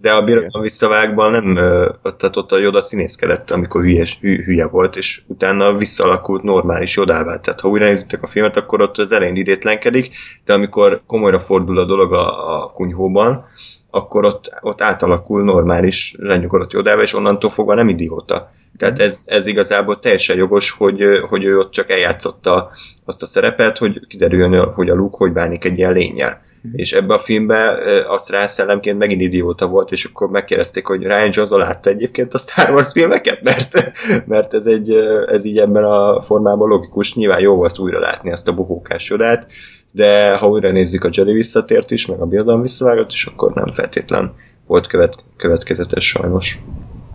[0.00, 1.54] De a birodalom visszavágban nem,
[2.02, 7.36] tehát ott a Joda színészkedett, amikor hülyes, hü, hülye volt, és utána visszalakult normális Jodává.
[7.36, 11.78] Tehát ha újra nézitek a filmet, akkor ott az elején idétlenkedik, de amikor komolyra fordul
[11.78, 13.44] a dolog a, a kunyhóban,
[13.90, 18.50] akkor ott, ott átalakul normális, lenyugodott Jodába, és onnantól fogva nem idióta.
[18.76, 22.70] Tehát ez, ez igazából teljesen jogos, hogy, hogy ő ott csak eljátszotta
[23.04, 26.46] azt a szerepet, hogy kiderüljön, hogy a Luke hogy bánik egy ilyen lényel.
[26.72, 27.78] És ebbe a filmbe
[28.08, 32.38] azt rá szellemként megint idióta volt, és akkor megkérdezték, hogy Ryan Johnson látta egyébként a
[32.38, 33.92] Star Wars filmeket, mert,
[34.26, 34.92] mert ez, egy,
[35.26, 39.46] ez így ebben a formában logikus, nyilván jó volt újra látni ezt a bohókás jodát,
[39.92, 43.66] de ha újra nézzük a Jedi visszatért is, meg a birodalom visszavágott is, akkor nem
[43.66, 44.34] feltétlen
[44.66, 46.58] volt követ, következetes sajnos.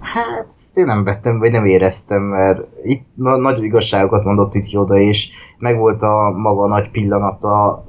[0.02, 4.70] Hát, ezt én nem vettem, vagy nem éreztem, mert itt na, nagy igazságokat mondott itt
[4.70, 7.84] Joda, és megvolt a maga nagy pillanata,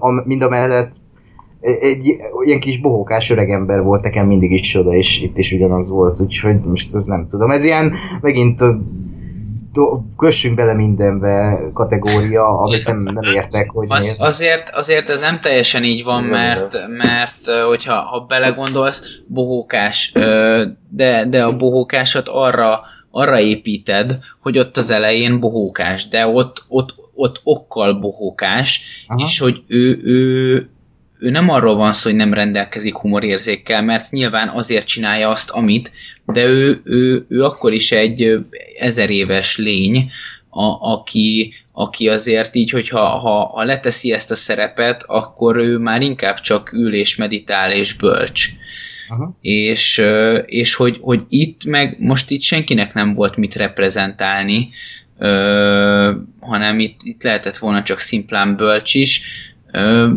[0.00, 0.92] a, mind a mellett
[1.60, 6.20] egy ilyen kis bohókás öregember volt nekem mindig is Joda, és itt is ugyanaz volt,
[6.20, 7.50] úgyhogy most ez nem tudom.
[7.50, 8.62] Ez ilyen megint
[9.72, 15.40] do, kössünk bele mindenbe kategória, amit nem, nem értek, hogy az, azért, azért ez nem
[15.40, 20.12] teljesen így van, mert, mert hogyha ha belegondolsz, bohókás,
[20.90, 22.80] de, de a bohókásat arra,
[23.10, 29.24] arra építed, hogy ott az elején bohókás, de ott, ott, ott okkal bohókás, Aha.
[29.24, 30.68] és hogy ő, ő,
[31.18, 35.90] ő nem arról van szó, hogy nem rendelkezik humorérzékkel, mert nyilván azért csinálja azt, amit,
[36.26, 38.38] de ő, ő, ő akkor is egy
[38.78, 40.10] ezer éves lény,
[40.50, 46.00] a, aki, aki azért így, hogyha ha, ha leteszi ezt a szerepet, akkor ő már
[46.02, 48.48] inkább csak ül és meditál és bölcs.
[49.08, 49.36] Aha.
[49.40, 50.02] És,
[50.46, 54.68] és hogy, hogy itt meg most itt senkinek nem volt mit reprezentálni,
[55.18, 59.22] ö, hanem itt, itt lehetett volna csak szimplán bölcs is.
[59.72, 60.08] Ö,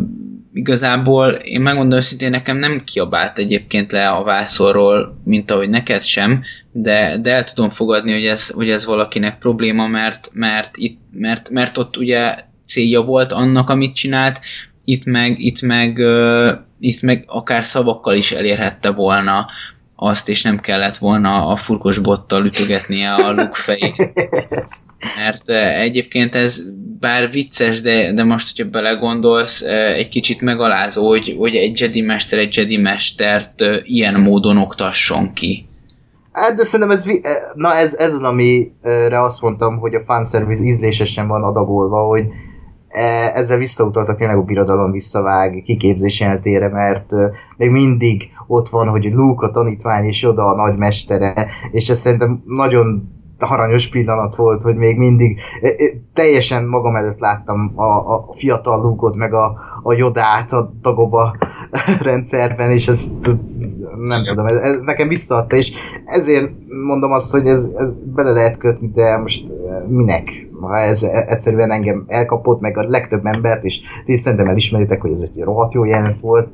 [0.52, 6.42] igazából én megmondom őszintén, nekem nem kiabált egyébként le a vászorról, mint ahogy neked sem,
[6.72, 11.50] de, de el tudom fogadni, hogy ez, hogy ez valakinek probléma, mert, mert, itt, mert,
[11.50, 12.36] mert ott ugye
[12.66, 14.40] célja volt annak, amit csinált,
[14.84, 19.46] itt meg, itt meg, uh, itt meg akár szavakkal is elérhette volna
[19.96, 24.12] azt, és nem kellett volna a furkos bottal ütögetnie a luk fejét.
[25.16, 25.48] Mert
[25.78, 26.62] egyébként ez
[27.00, 29.62] bár vicces, de, de most, hogyha belegondolsz,
[29.96, 35.64] egy kicsit megalázó, hogy, hogy egy Jedi mester egy Jedi mestert ilyen módon oktasson ki.
[36.32, 37.06] Hát, de szerintem ez,
[37.54, 42.24] na ez, ez az, amire azt mondtam, hogy a fanservice ízlésesen van adagolva, hogy
[42.88, 47.12] e, ezzel visszautaltak tényleg a birodalom visszavág kiképzés eltére, mert
[47.56, 52.42] még mindig ott van, hogy Luke a tanítvány, és oda a nagymestere, és ez szerintem
[52.46, 55.40] nagyon aranyos pillanat volt, hogy még mindig
[56.14, 61.36] teljesen magam előtt láttam a, a fiatal lúgot, meg a, a jodát a dagoba
[62.00, 63.10] rendszerben, és ez
[63.98, 65.72] nem tudom, ez, ez nekem visszaadta, és
[66.04, 66.50] ezért
[66.84, 69.52] mondom azt, hogy ez, ez bele lehet kötni, de most
[69.88, 70.48] minek?
[70.60, 75.30] Ha ez egyszerűen engem elkapott, meg a legtöbb embert, és ti szerintem elismeritek, hogy ez
[75.34, 76.48] egy rohadt jó jelent volt,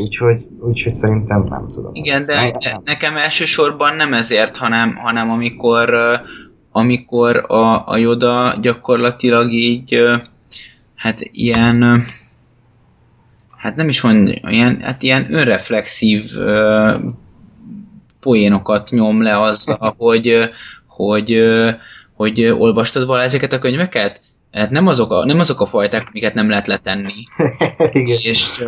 [0.00, 1.90] úgyhogy, úgyhogy szerintem nem tudom.
[1.94, 5.94] Igen, de ne, nekem elsősorban nem ezért, hanem, hanem amikor
[6.72, 10.00] amikor a, a Yoda gyakorlatilag így
[10.94, 12.02] hát ilyen
[13.60, 16.94] hát nem is mondja, ilyen, hát ilyen önreflexív uh,
[18.20, 20.50] poénokat nyom le azzal, hogy,
[20.86, 21.42] hogy,
[22.14, 24.20] hogy olvastad vala ezeket a könyveket?
[24.52, 27.12] Hát nem azok a, nem azok a fajták, amiket nem lehet letenni.
[28.22, 28.64] És,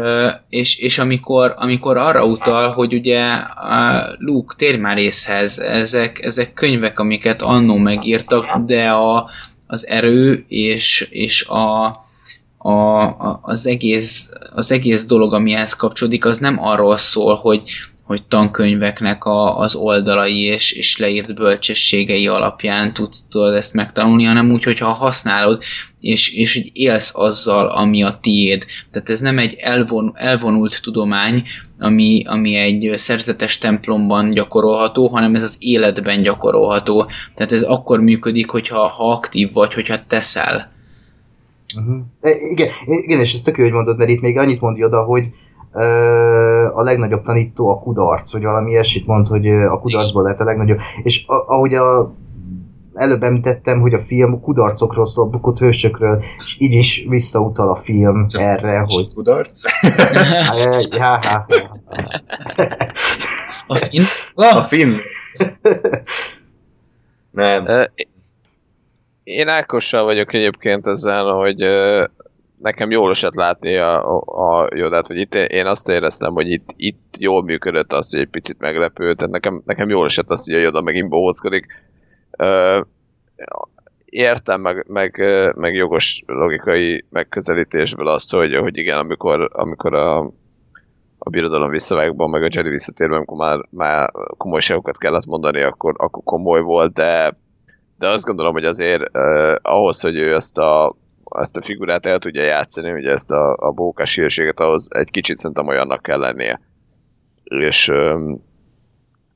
[0.48, 6.52] és, és amikor, amikor arra utal, hogy ugye a Luke tér már észhez, ezek, ezek
[6.52, 9.30] könyvek, amiket annó megírtak, de a,
[9.66, 11.96] az erő és, és a,
[12.62, 17.62] a, az, egész, az egész dolog, amihez kapcsolódik, az nem arról szól, hogy,
[18.04, 24.50] hogy tankönyveknek a, az oldalai és, és leírt bölcsességei alapján tudsz, tudod ezt megtanulni, hanem
[24.50, 25.62] úgy, hogyha használod,
[26.00, 28.64] és, és hogy élsz azzal, ami a tiéd.
[28.90, 31.42] Tehát ez nem egy elvon, elvonult tudomány,
[31.78, 37.10] ami, ami egy szerzetes templomban gyakorolható, hanem ez az életben gyakorolható.
[37.34, 40.72] Tehát ez akkor működik, hogyha ha aktív vagy, hogyha teszel.
[41.78, 42.50] Uh-huh.
[42.50, 45.30] Igen, igen, és ezt tök jó, hogy mondod, mert itt még annyit mondja oda, hogy
[46.74, 50.78] a legnagyobb tanító a kudarc, vagy valami ilyesmit mond, hogy a kudarcból lehet a legnagyobb.
[51.02, 52.14] És ahogy a,
[52.94, 58.28] előbb említettem, hogy a film kudarcokról szól, bukott hősökről, és így is visszautal a film
[58.28, 59.12] Csak erre, hogy...
[59.14, 59.62] Kudarc?
[60.96, 61.46] ja, ja,
[63.66, 64.04] A film?
[64.34, 64.92] A film?
[67.30, 67.64] Nem.
[69.24, 71.64] Én Ákossal vagyok egyébként ezzel, hogy
[72.62, 76.68] nekem jól esett látni a, a, a Jodát, hogy itt én azt éreztem, hogy itt,
[76.76, 80.54] itt jól működött az, hogy egy picit meglepő, tehát nekem, nekem jól esett az, hogy
[80.54, 81.66] a Joda megint bohóckodik.
[84.04, 85.22] Értem, meg, meg,
[85.56, 90.18] meg jogos logikai megközelítésből azt, hogy, hogy igen, amikor, amikor a,
[91.18, 96.22] a birodalom visszavágban, meg a Jedi visszatérben, amikor már, már komolyságokat kellett mondani, akkor, akkor
[96.24, 97.36] komoly volt, de,
[98.02, 100.96] de azt gondolom, hogy azért eh, ahhoz, hogy ő ezt a,
[101.38, 105.38] ezt a figurát el tudja játszani, ugye ezt a, a bókás hírséget, ahhoz egy kicsit
[105.38, 106.60] szerintem olyannak kell lennie.
[107.44, 108.14] És, eh,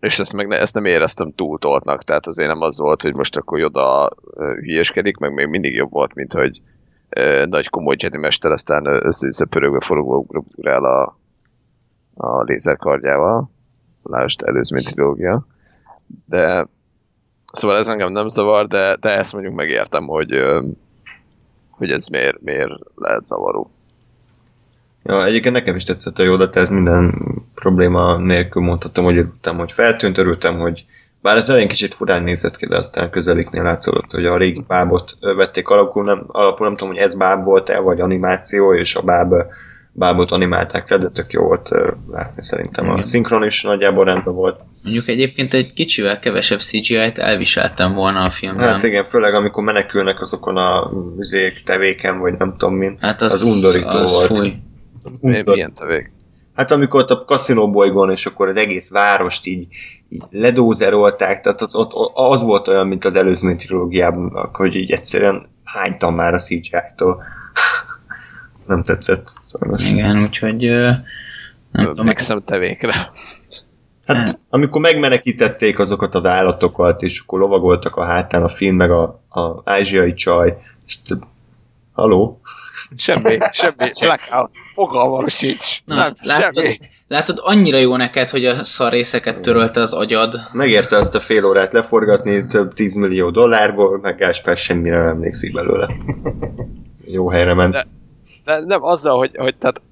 [0.01, 3.15] és ezt, meg ne, ezt nem éreztem túl toltnak, tehát azért nem az volt, hogy
[3.15, 6.61] most akkor Joda hülyeskedik, meg még mindig jobb volt, mint hogy
[7.09, 11.19] eh, nagy komoly Jedi mester aztán össze-vissza pörögve forogva ugrál a,
[12.15, 13.51] a lézerkardjával.
[14.03, 15.47] Lásd, előzmény trilógia.
[16.25, 16.67] De
[17.53, 20.43] szóval ez engem nem zavar, de, de ezt mondjuk megértem, hogy,
[21.71, 23.71] hogy ez miért, miért lehet zavaró.
[25.03, 27.15] Ja, egyébként nekem is tetszett a Yoda, tehát minden
[27.55, 30.85] probléma nélkül mondhatom, hogy örültem, hogy feltűnt, örültem, hogy
[31.23, 35.17] bár ez elején kicsit furán nézett ki, de aztán közeliknél látszódott, hogy a régi bábot
[35.21, 39.35] vették alapul, nem, alapul nem tudom, hogy ez báb volt-e, vagy animáció, és a báb
[39.99, 41.71] bábot animálták le, de tök jó volt
[42.11, 42.89] látni szerintem.
[42.89, 43.03] A Igen.
[43.03, 44.61] szinkron is nagyjából rendben volt.
[44.83, 48.69] Mondjuk egyébként egy kicsivel kevesebb CGI-t elviseltem volna a filmben.
[48.69, 52.97] Hát igen, főleg amikor menekülnek azokon a üzék, tevéken, vagy nem tudom min.
[53.01, 54.39] Hát az, az undorító az volt.
[54.39, 54.55] Fúj.
[55.21, 56.11] Undor- Milyen tevék?
[56.55, 59.67] Hát amikor ott a kaszinó bolygón, és akkor az egész várost így,
[60.09, 65.49] így ledózerolták, tehát az, ott, az volt olyan, mint az előzmény trilógiában, hogy így egyszerűen
[65.65, 67.23] hánytam már a CGI-tól.
[68.67, 69.33] Nem tetszett.
[69.59, 69.91] Sajnos.
[69.91, 70.61] Igen, úgyhogy
[71.73, 73.11] nem tudom, Megszem tevékre.
[74.07, 79.03] Hát amikor megmenekítették azokat az állatokat, és akkor lovagoltak a hátán a finn, meg a,
[79.29, 80.57] a ázsiai csaj,
[80.87, 81.19] és t-
[81.93, 82.41] haló?
[82.97, 83.75] Semmi, semmi.
[84.01, 84.51] Blackout.
[84.75, 85.83] Fogalmam sincs.
[85.85, 86.79] Na, nem, látod, semmi.
[87.09, 90.35] látod, annyira jó neked, hogy a szarrészeket törölte az agyad.
[90.53, 95.89] Megérte azt a fél órát leforgatni több tízmillió dollárból, meg Gáspár semmire nem emlékszik belőle.
[97.05, 97.73] Jó helyre ment.
[97.73, 97.87] De-
[98.47, 99.83] De nem azzal, hogy, hogy tehát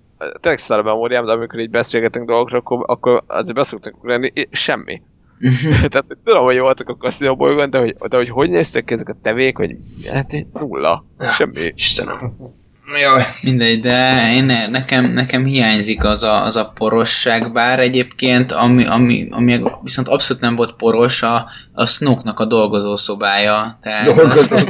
[0.41, 5.03] tényleg szar a memóriám, de amikor így beszélgetünk dolgokról, akkor, akkor azért beszoktunk lenni, semmi.
[5.91, 9.09] Tehát tudom, hogy voltak a kaszinó bolygón, de hogy, de hogy hogy néztek ki ezek
[9.09, 9.77] a tevék, hogy
[10.13, 11.61] hát nulla, semmi.
[11.75, 12.37] Istenem.
[13.01, 13.23] Jaj.
[13.43, 19.29] Mindegy, de én, nekem, nekem hiányzik az a, az a porosság, bár egyébként, ami, ami,
[19.31, 23.79] ami viszont abszolút nem volt poros, a, a Snoke-nak a dolgozószobája.
[23.81, 24.57] Tehát Dolgozó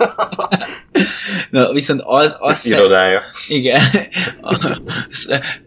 [1.50, 3.20] Na, viszont az, az szer- irodája.
[3.48, 3.80] igen,
[4.42, 4.78] a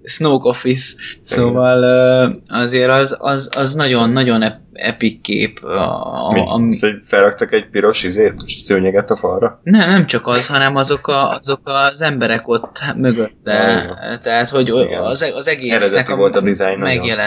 [0.04, 1.84] Snoke Office, szóval
[2.48, 5.64] azért az, az, az nagyon, nagyon ep- epic kép.
[5.64, 6.40] A, Mi?
[6.40, 9.60] a, ami, Szóval, hogy felraktak egy piros izét, szőnyeget a falra?
[9.64, 13.54] nem, nem csak az, hanem azok, a, azok az emberek ott mögötte.
[13.54, 15.02] Ja, Tehát, hogy Igen.
[15.02, 17.20] az, az egésznek Eredeti volt a design, nagyon.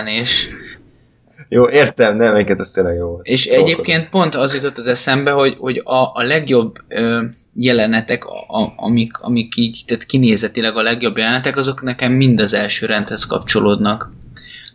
[1.48, 3.26] Jó, értem, nem, egyébként ez tényleg jó volt.
[3.26, 3.72] És Trollkodom.
[3.72, 7.24] egyébként pont az jutott az eszembe, hogy, hogy a, a legjobb ö,
[7.54, 12.54] jelenetek, a, a, amik, amik így, tehát kinézetileg a legjobb jelenetek, azok nekem mind az
[12.54, 14.12] első rendhez kapcsolódnak.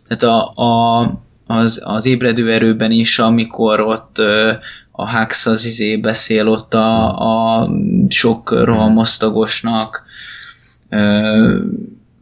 [0.08, 1.00] Tehát a, a,
[1.46, 4.52] az, az ébredő erőben is, amikor ott ö,
[4.90, 7.68] a Hux az izé beszél ott a, a
[8.08, 10.04] sok rohamosztagosnak,
[10.88, 11.58] ö,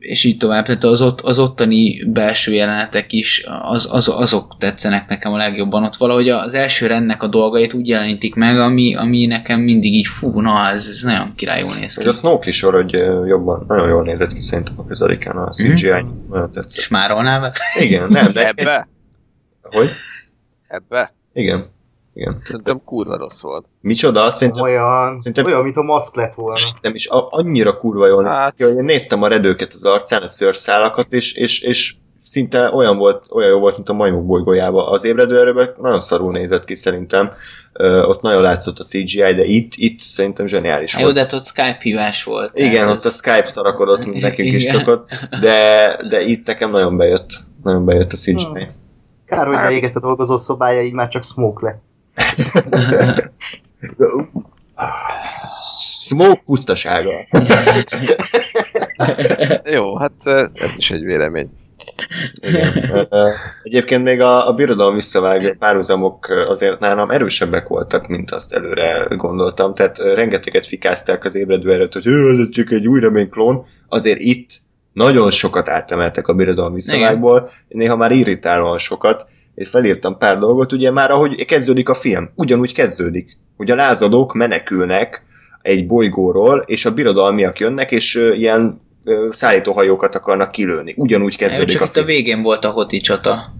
[0.00, 5.08] és így tovább, tehát az, ott, az ottani belső jelenetek is, az, az, azok tetszenek
[5.08, 5.84] nekem a legjobban.
[5.84, 10.06] Ott valahogy az első rendnek a dolgait úgy jelenítik meg, ami, ami nekem mindig így,
[10.06, 12.06] fú, na, ez, ez nagyon királyul néz ki.
[12.06, 12.92] A Snoke is hogy
[13.26, 16.06] jobban, nagyon jól nézett ki szerintem a közeliken a CGI, Mhm.
[16.30, 16.78] nagyon tetszett.
[16.78, 17.52] És már?
[17.78, 18.46] Igen, nem, de...
[18.46, 18.88] Ebbe?
[19.62, 19.88] Hogy?
[20.68, 21.14] Ebbe?
[21.32, 21.66] Igen.
[22.14, 22.36] Igen.
[22.40, 23.64] Szerintem kurva rossz volt.
[23.80, 24.30] Micsoda?
[24.30, 26.56] Szerintem, Olyan, Szerintem- olyan, mint a maszk lett volna.
[26.56, 30.22] szerintem is a, annyira kurva jól Hát- ki, hogy én néztem a redőket az arcán,
[30.22, 34.92] a szőrszálakat, és, és, és szinte olyan volt, olyan jó volt, mint a majmok bolygójában.
[34.92, 37.32] Az ébredő erőben nagyon szarul nézett ki szerintem.
[37.72, 41.16] Ö, ott nagyon látszott a CGI, de itt, itt szerintem zseniális Hát jó, volt.
[41.16, 42.58] de hát ott Skype hívás volt.
[42.58, 44.78] Igen, ott a Skype szarakodott, mint nekünk is Igen.
[44.78, 45.10] szokott,
[45.40, 47.30] de, de itt nekem nagyon bejött.
[47.62, 48.44] Nagyon bejött a CGI.
[48.44, 48.68] Hmm.
[49.26, 51.82] Kár, hogy leégett a dolgozó szobája, így már csak smoke lett.
[56.02, 57.12] Smoke pusztasága.
[59.64, 60.12] Jó, hát
[60.52, 61.48] ez is egy vélemény.
[62.40, 63.08] Igen.
[63.62, 69.74] Egyébként még a, a birodalom visszavágó párhuzamok azért nálam erősebbek voltak, mint azt előre gondoltam.
[69.74, 73.64] Tehát rengeteget fikázták az ébredő erőt, hogy "Ö, ez csak egy új remény klón.
[73.88, 74.50] Azért itt
[74.92, 79.26] nagyon sokat átemeltek a birodalom visszavágból, néha már irritálóan sokat,
[79.60, 84.34] és felírtam pár dolgot, ugye már ahogy kezdődik a film, ugyanúgy kezdődik, hogy a lázadók
[84.34, 85.22] menekülnek
[85.62, 88.78] egy bolygóról, és a birodalmiak jönnek, és ilyen
[89.30, 90.94] szállítóhajókat akarnak kilőni.
[90.96, 92.06] Ugyanúgy kezdődik csak a itt a film.
[92.06, 93.54] végén volt a hoti csata.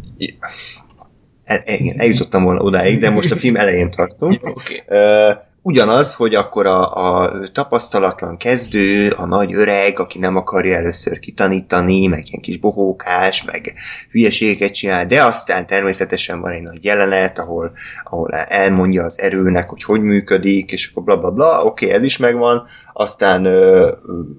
[1.45, 4.41] El, el, igen, eljutottam volna odáig, de most a film elején tartunk.
[4.43, 4.83] Oké.
[4.87, 5.31] Ö,
[5.63, 12.07] ugyanaz, hogy akkor a, a tapasztalatlan kezdő, a nagy öreg, aki nem akarja először kitanítani,
[12.07, 13.75] meg ilyen kis bohókás, meg
[14.11, 17.73] hülyeségeket csinál, de aztán természetesen van egy nagy jelenet, ahol,
[18.05, 22.03] ahol elmondja az erőnek, hogy hogy működik, és akkor bla bla bla, oké, okay, ez
[22.03, 23.91] is megvan, aztán ö,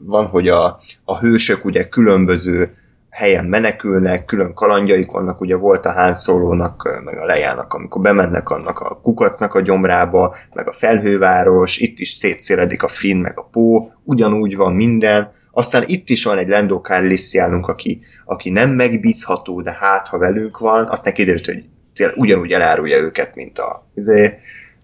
[0.05, 2.75] van, hogy a, a hősök ugye különböző
[3.11, 8.49] helyen menekülnek, külön kalandjaik vannak, ugye volt a Han Solo-nak, meg a Lejának, amikor bemennek
[8.49, 13.47] annak a kukacnak a gyomrába, meg a felhőváros, itt is szétszéledik a Finn, meg a
[13.51, 19.61] Pó, ugyanúgy van minden, aztán itt is van egy Lando Calrissianunk, aki, aki nem megbízható,
[19.61, 21.63] de hát ha velünk van, aztán kiderült, hogy
[21.93, 24.33] tényleg ugyanúgy elárulja őket, mint a, izé,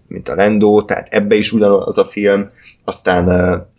[0.08, 2.50] mint a Lando, tehát ebbe is ugyanaz a film,
[2.84, 3.26] aztán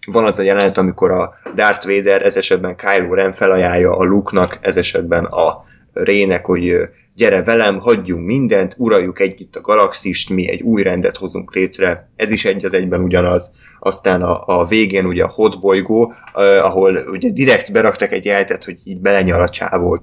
[0.05, 4.59] van az a jelenet, amikor a Darth Vader, ez esetben Kylo Ren felajánlja a Luke-nak,
[4.61, 6.75] ez esetben a Rének, hogy
[7.15, 12.31] gyere velem, hagyjunk mindent, uraljuk együtt a galaxist, mi egy új rendet hozunk létre, ez
[12.31, 13.53] is egy az egyben ugyanaz.
[13.79, 16.13] Aztán a, a végén ugye a hot bolygó,
[16.61, 19.99] ahol ugye direkt beraktak egy jeltet, hogy így belenyal a csávó,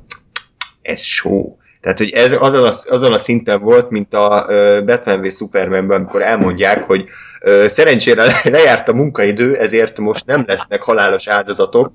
[0.83, 1.57] ez show
[1.87, 4.47] tehát, hogy ez azon a, azon a szinten volt, mint a
[4.85, 7.05] Batman v Supermanben, amikor elmondják, hogy
[7.67, 11.91] szerencsére lejárt a munkaidő, ezért most nem lesznek halálos áldozatok.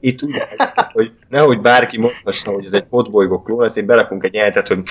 [0.00, 0.42] Itt úgy,
[0.92, 4.82] hogy nehogy bárki mondhassa, hogy ez egy potbolygó klón, ezért belekunk egy nyeltet, hogy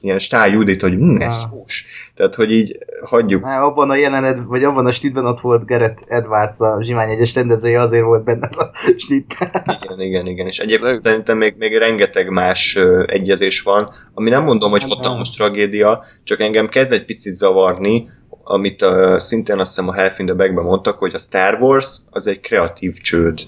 [0.00, 1.86] ilyen Stál Judit, hogy hm, ez sós.
[2.14, 3.44] Tehát, hogy így hagyjuk.
[3.44, 7.34] Há, abban a jelenet, vagy abban a stitben ott volt Gerett Edwards, a Zsimány egyes
[7.34, 9.36] rendezője, azért volt benne ez a stit.
[9.82, 10.46] igen, igen, igen.
[10.46, 15.30] És egyébként szerintem még, még rengeteg más uh, egyezés van, ami nem mondom, hogy hatalmas
[15.30, 18.08] tragédia, csak engem kezd egy picit zavarni,
[18.44, 21.98] amit uh, szintén azt hiszem a Half in the Back-ben mondtak, hogy a Star Wars
[22.10, 23.40] az egy kreatív csőd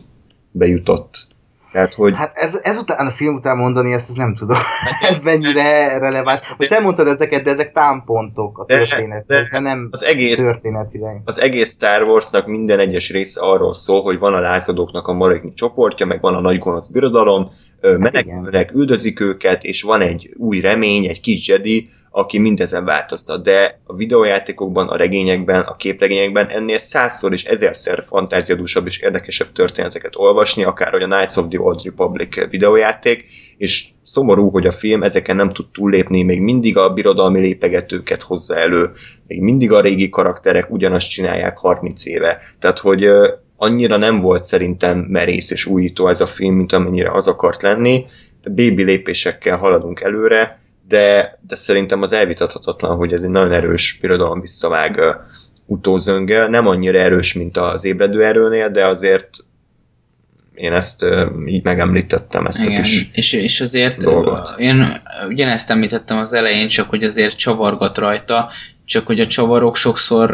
[0.50, 1.28] bejutott
[1.72, 2.14] tehát, hogy...
[2.16, 4.56] Hát ez, ezután, a film után mondani ezt, ez nem tudom.
[5.10, 6.40] ez mennyire releváns.
[6.58, 9.26] Most nem mondtad ezeket, de ezek támpontok a történet.
[9.26, 11.20] De, de, de nem az egész, történetileg.
[11.24, 15.52] Az egész Star Warsnak minden egyes része arról szól, hogy van a lázadóknak a maradni
[15.52, 17.50] csoportja, meg van a nagy gonosz birodalom,
[17.80, 23.42] menekülnek, hát üldözik őket, és van egy új remény, egy kis Jedi, aki mindezen változtat,
[23.42, 30.16] de a videójátékokban, a regényekben, a képregényekben ennél százszor és ezerszer fantáziadúsabb és érdekesebb történeteket
[30.16, 33.24] olvasni, akár hogy a Knights of the Old Republic videójáték,
[33.56, 38.56] és szomorú, hogy a film ezeken nem tud túllépni, még mindig a birodalmi lépegetőket hozza
[38.56, 38.90] elő,
[39.26, 42.42] még mindig a régi karakterek ugyanazt csinálják 30 éve.
[42.58, 43.08] Tehát, hogy
[43.62, 48.06] annyira nem volt szerintem merész és újító ez a film, mint amennyire az akart lenni.
[48.42, 54.40] Baby lépésekkel haladunk előre, de, de szerintem az elvitathatatlan, hogy ez egy nagyon erős birodalom
[54.40, 55.00] visszavág
[55.66, 59.30] utózöngel, nem annyira erős, mint az ébredő erőnél, de azért
[60.54, 61.04] én ezt
[61.46, 64.54] így megemlítettem, ezt Igen, a kis és, és azért dolgot.
[64.58, 68.50] én ugyanezt említettem az elején, csak hogy azért csavargat rajta,
[68.90, 70.30] csak hogy a csavarok sokszor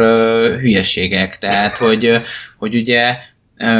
[0.61, 2.20] hülyeségek, tehát hogy,
[2.59, 3.16] hogy ugye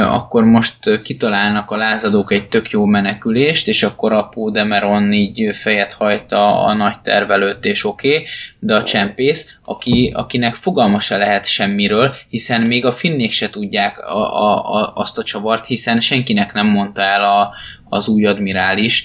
[0.09, 5.93] akkor most kitalálnak a lázadók egy tök jó menekülést, és akkor a Pódemeron így fejet
[5.93, 8.27] hajt a, a nagy tervelőt, és oké, okay,
[8.59, 13.99] de a csempész, aki, akinek fogalma se lehet semmiről, hiszen még a finnék se tudják
[13.99, 17.55] a, a, a, azt a csavart, hiszen senkinek nem mondta el a,
[17.89, 19.05] az új admirális,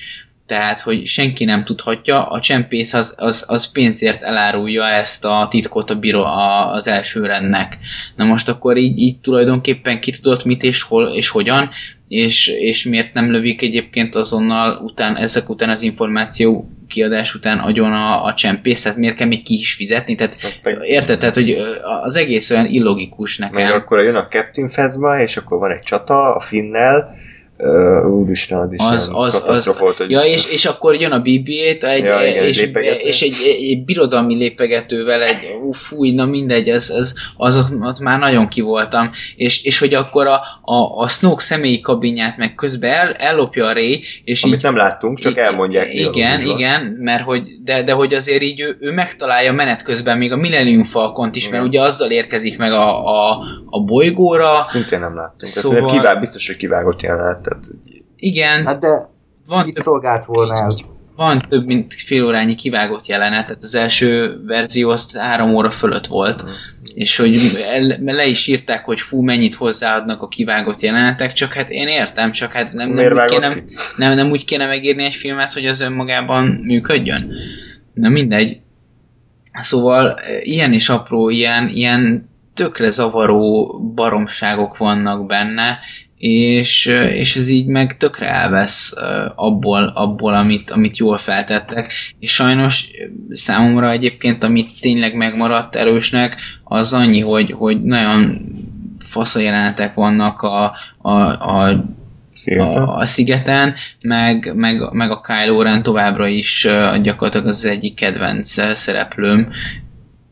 [0.51, 5.89] tehát, hogy senki nem tudhatja, a csempész az, az, az pénzért elárulja ezt a titkot
[5.89, 7.77] a bíró a, az első rendnek.
[8.15, 11.69] Na most akkor így, így tulajdonképpen ki tudott mit és hol és hogyan,
[12.07, 17.93] és, és miért nem lövik egyébként azonnal után, ezek után az információ kiadás után agyon
[17.93, 21.57] a, a csempész, tehát miért kell még ki is fizetni, tehát érted, tehát hogy
[22.03, 23.63] az egész olyan illogikus nekem.
[23.63, 27.13] Mert akkor jön a Captain Fezma, és akkor van egy csata a Finnel,
[27.63, 30.11] Uh, úristen, az is az, az, az, volt, hogy...
[30.11, 33.69] Ja, és, és akkor jön a BB-8, egy, ja, igen, és, egy és egy, egy,
[33.69, 39.11] egy birodalmi lépegetővel, egy ú, fúj, na mindegy, az, az, az, az már nagyon kivoltam,
[39.35, 43.73] és, és hogy akkor a, a, a Snoke személyi kabinját meg közben el, ellopja a
[43.73, 45.93] Ray, és Amit így, nem láttunk, csak elmondják.
[45.93, 50.31] Igen, igen, mert hogy, de, de hogy azért így ő, ő megtalálja menet közben még
[50.31, 51.55] a Millennium Falcont is, igen.
[51.55, 54.59] mert ugye azzal érkezik meg a, a, a bolygóra.
[54.59, 55.51] Szintén nem láttunk.
[55.51, 55.85] Szóval...
[55.85, 57.75] Ezt kivál, biztos, hogy kivágott jelenet tehát...
[58.15, 58.65] Igen.
[58.65, 59.09] Hát de
[59.47, 60.79] van mit szolgált volna ez?
[61.15, 66.07] Van több mint fél órányi kivágott jelenet, tehát az első verzió azt három óra fölött
[66.07, 66.49] volt, mm.
[66.93, 67.51] és hogy
[68.05, 72.51] le is írták, hogy fú, mennyit hozzáadnak a kivágott jelenetek, csak hát én értem, csak
[72.51, 73.55] hát nem, nem, úgy, kéne,
[73.97, 77.33] nem, nem úgy kéne megírni egy filmet, hogy az önmagában működjön.
[77.93, 78.59] Na mindegy.
[79.59, 85.79] Szóval ilyen is apró, ilyen, ilyen tökre zavaró baromságok vannak benne,
[86.21, 88.93] és, és ez így meg tökre elvesz
[89.35, 92.87] abból, abból amit, amit jól feltettek, és sajnos
[93.31, 98.41] számomra egyébként, amit tényleg megmaradt erősnek, az annyi, hogy, hogy nagyon
[99.05, 101.11] fasz jelenetek vannak a, a,
[101.55, 101.83] a
[102.33, 102.83] Szigeten.
[102.83, 103.73] a, a szigeten,
[104.07, 106.67] meg, meg, meg a Kylo Ren továbbra is
[107.01, 109.49] gyakorlatilag az egyik kedvenc szereplőm,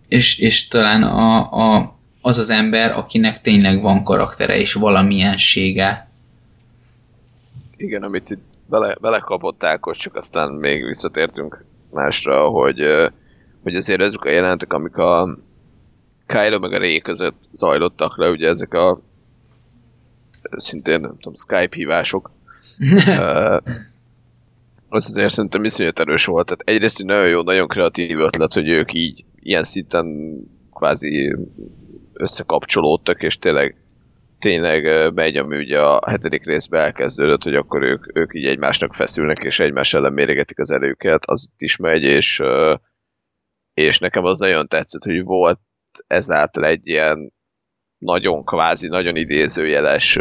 [0.08, 1.99] és, és talán a, a,
[2.30, 6.10] az az ember, akinek tényleg van karaktere és valamilyensége.
[7.78, 12.80] Igen, amit itt bele, belekapott Ákos, csak aztán még visszatértünk másra, hogy,
[13.64, 15.38] hogy azért ezek a jelentek, amik a
[16.26, 19.02] Kylo meg a Ray között zajlottak le, ugye ezek a
[20.52, 22.32] szintén, nem tudom, Skype hívások.
[24.92, 26.46] Az azért szerintem iszonyat erős volt.
[26.46, 30.06] Tehát egyrészt egy nagyon jó, nagyon kreatív ötlet, hogy ők így ilyen szinten
[30.74, 31.36] kvázi
[32.20, 33.76] összekapcsolódtak, és tényleg
[34.40, 39.44] tényleg megy, ami ugye a hetedik részben elkezdődött, hogy akkor ők, ők így egymásnak feszülnek,
[39.44, 42.42] és egymás ellen méregetik az erőket, az itt is megy, és,
[43.74, 45.60] és nekem az nagyon tetszett, hogy volt
[46.08, 47.34] ezáltal egy ilyen
[47.98, 50.16] nagyon kvázi, nagyon idézőjeles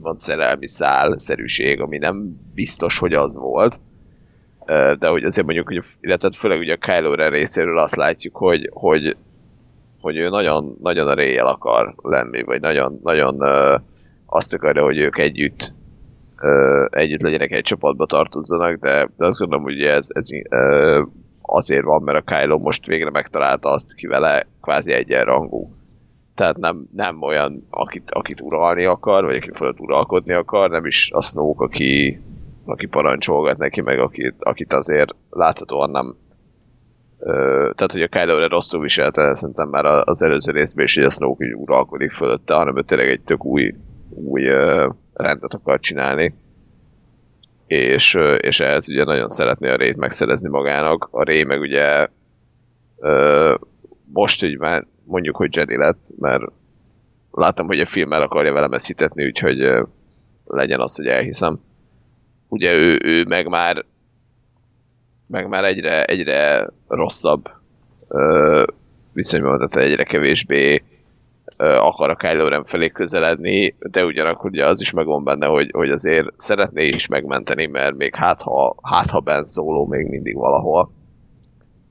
[0.00, 3.80] van szerelmi szál-szerűség, ami nem biztos, hogy az volt.
[4.98, 8.70] De hogy azért mondjuk, hogy, illetve főleg ugye a Kylo Ren részéről azt látjuk, hogy,
[8.72, 9.16] hogy,
[10.06, 13.76] hogy ő nagyon, nagyon a réjel akar lenni, vagy nagyon, nagyon ö,
[14.26, 15.74] azt akarja, hogy ők együtt
[16.90, 20.28] együtt legyenek egy csapatba tartozzanak, de, de azt gondolom, hogy ez, ez
[21.42, 25.70] azért van, mert a Kylo most végre megtalálta azt, ki vele kvázi egyenrangú.
[26.34, 31.10] Tehát nem, nem olyan, akit, akit uralni akar, vagy aki fölött uralkodni akar, nem is
[31.12, 32.20] a Snoke, aki,
[32.64, 36.16] aki parancsolgat neki, meg akit, akit azért láthatóan nem
[37.74, 41.10] tehát, hogy a Kylo Ren rosszul viselte, szerintem már az előző részben is, hogy a
[41.10, 43.74] Snoke így uralkodik fölötte, hanem ő tényleg egy tök új,
[44.10, 44.42] új
[45.12, 46.34] rendet akar csinálni.
[47.66, 51.08] És, és ehhez ugye nagyon szeretné a Rét megszerezni magának.
[51.10, 52.08] A Ré meg ugye
[54.12, 56.42] most így már mondjuk, hogy Jedi lett, mert
[57.30, 59.72] láttam, hogy a film el akarja velem ezt hitetni, úgyhogy
[60.44, 61.60] legyen az, hogy elhiszem.
[62.48, 63.84] Ugye ő, ő meg már
[65.26, 67.50] meg már egyre, egyre rosszabb
[68.08, 68.64] ö,
[69.12, 70.82] viszonyban, tehát egyre kevésbé
[71.56, 75.70] ö, akar a Kylo Ren felé közeledni, de ugyanakkor ugye az is megvan benne, hogy,
[75.72, 80.36] hogy azért szeretné is megmenteni, mert még hát ha, hát ha Ben szóló még mindig
[80.36, 80.90] valahol.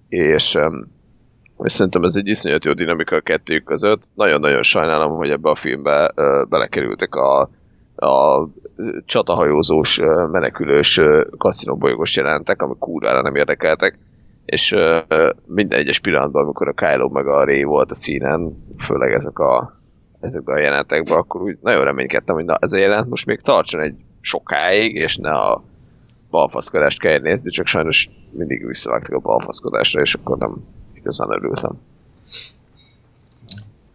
[0.09, 0.87] És, öm,
[1.63, 4.03] és szerintem ez egy iszonyat jó dinamika a kettőjük között.
[4.13, 7.49] Nagyon-nagyon sajnálom, hogy ebbe a filmbe ö, belekerültek a,
[7.95, 8.47] a
[9.05, 9.99] csatahajózós,
[10.31, 13.97] menekülős ö, kaszinóbolyogos jelentek, amik kurvára nem érdekeltek,
[14.45, 14.75] és
[15.45, 19.79] minden egyes pillanatban, amikor a Kylo meg a Ray volt a színen, főleg ezek a,
[20.19, 23.81] ezekben a jelenetekben, akkor úgy nagyon reménykedtem, hogy na, ez a jelenet most még tartson
[23.81, 25.63] egy sokáig, és ne a
[26.29, 30.55] balfaszkodást kell nézni, csak sajnos mindig visszavágtak a balfaszkodásra, és akkor nem
[30.93, 31.71] igazán örültem.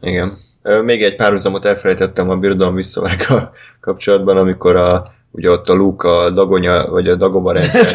[0.00, 0.36] Igen.
[0.62, 6.30] Még egy párhuzamot elfelejtettem a birodalom visszavággal kapcsolatban, amikor a, ugye ott a Luke a
[6.30, 7.86] dagonya, vagy a rendszer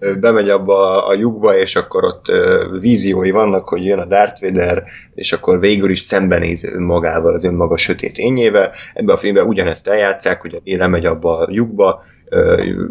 [0.00, 2.32] Ö, bemegy abba a lyukba, és akkor ott
[2.80, 7.76] víziói vannak, hogy jön a Darth Vader, és akkor végül is szembenéz önmagával, az önmaga
[7.76, 8.72] sötét ényével.
[8.94, 12.02] Ebben a filmben ugyanezt eljátszák, hogy a lemegy abba a lyukba,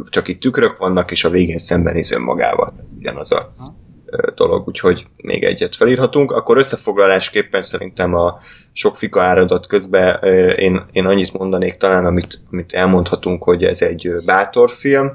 [0.09, 2.73] csak itt tükrök vannak, és a végén szembenéz önmagával.
[2.97, 3.53] Ugyanaz a
[4.35, 6.31] dolog, úgyhogy még egyet felírhatunk.
[6.31, 8.37] Akkor összefoglalásképpen szerintem a
[8.71, 10.23] sok fika áradat közben
[10.55, 15.13] én, én annyit mondanék talán, amit, amit elmondhatunk, hogy ez egy bátor film,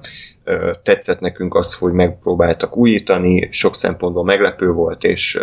[0.82, 5.38] tetszett nekünk az, hogy megpróbáltak újítani, sok szempontból meglepő volt, és,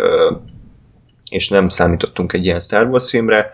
[1.30, 3.50] és nem számítottunk egy ilyen Star Wars filmre.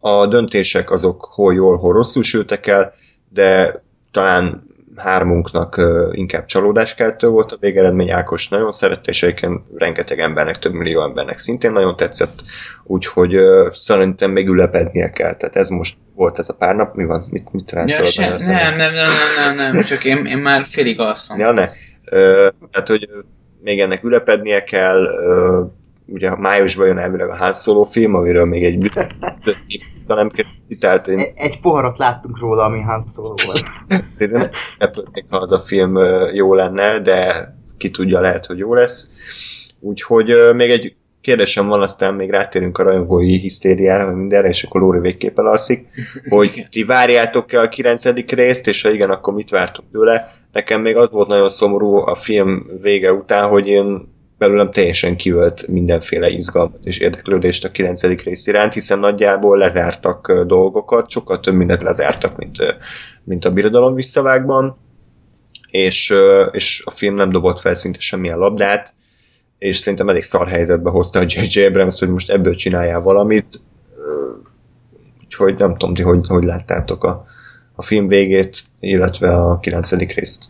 [0.00, 2.94] A döntések azok hol jól, hol rosszul sültek el,
[3.28, 4.65] de talán
[4.96, 5.80] hármunknak
[6.12, 8.10] inkább csalódáskeltő volt a végeredmény.
[8.10, 12.44] Ákos nagyon szerette, és egyébként rengeteg embernek, több millió embernek szintén nagyon tetszett,
[12.84, 13.36] úgyhogy
[13.72, 15.34] szerintem még ülepednie kell.
[15.34, 17.26] Tehát ez most volt ez a pár nap, mi van?
[17.30, 21.00] Mit, mit Ja, se, nem, nem, nem, nem, nem, nem, csak én, én már félig
[21.00, 21.38] alszom.
[21.38, 21.68] Ja, ne.
[22.04, 23.08] Ö, tehát, hogy
[23.60, 25.06] még ennek ülepednie kell,
[26.06, 28.78] ugye májusban jön elvileg a Han Solo film, amiről még egy
[30.06, 33.62] nem kérdezi, tehát én Egy, egy poharat láttunk róla, ami Han Solo volt.
[34.18, 35.96] én nem lepődnék, ha az a film
[36.32, 39.12] jó lenne, de ki tudja, lehet, hogy jó lesz.
[39.80, 44.80] Úgyhogy még egy kérdésem van, aztán még rátérünk a rajongói hisztériára, meg mindenre, és akkor
[44.80, 45.88] Lóri végképp elalszik,
[46.28, 50.26] hogy ti várjátok-e a kilencedik részt, és ha igen, akkor mit vártok tőle?
[50.52, 55.66] Nekem még az volt nagyon szomorú a film vége után, hogy én belőlem teljesen kiölt
[55.68, 58.02] mindenféle izgalmat és érdeklődést a 9.
[58.02, 62.76] rész iránt, hiszen nagyjából lezártak dolgokat, sokkal több mindent lezártak, mint,
[63.24, 64.76] mint a birodalom visszavágban,
[65.70, 66.14] és,
[66.50, 68.94] és a film nem dobott fel szinte semmilyen labdát,
[69.58, 71.64] és szerintem elég szar helyzetbe hozta a J.J.
[71.64, 73.60] Abrams, hogy most ebből csináljál valamit,
[75.24, 77.26] úgyhogy nem tudom, hogy, hogy láttátok a,
[77.74, 79.90] a film végét, illetve a 9.
[80.14, 80.44] részt.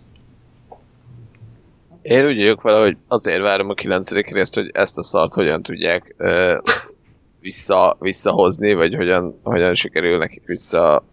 [2.09, 4.11] Én úgy vagyok vele, hogy azért várom a 9.
[4.11, 6.59] részt, hogy ezt a szart hogyan tudják ö,
[7.41, 11.05] vissza, visszahozni, vagy hogyan, hogyan sikerül nekik vissza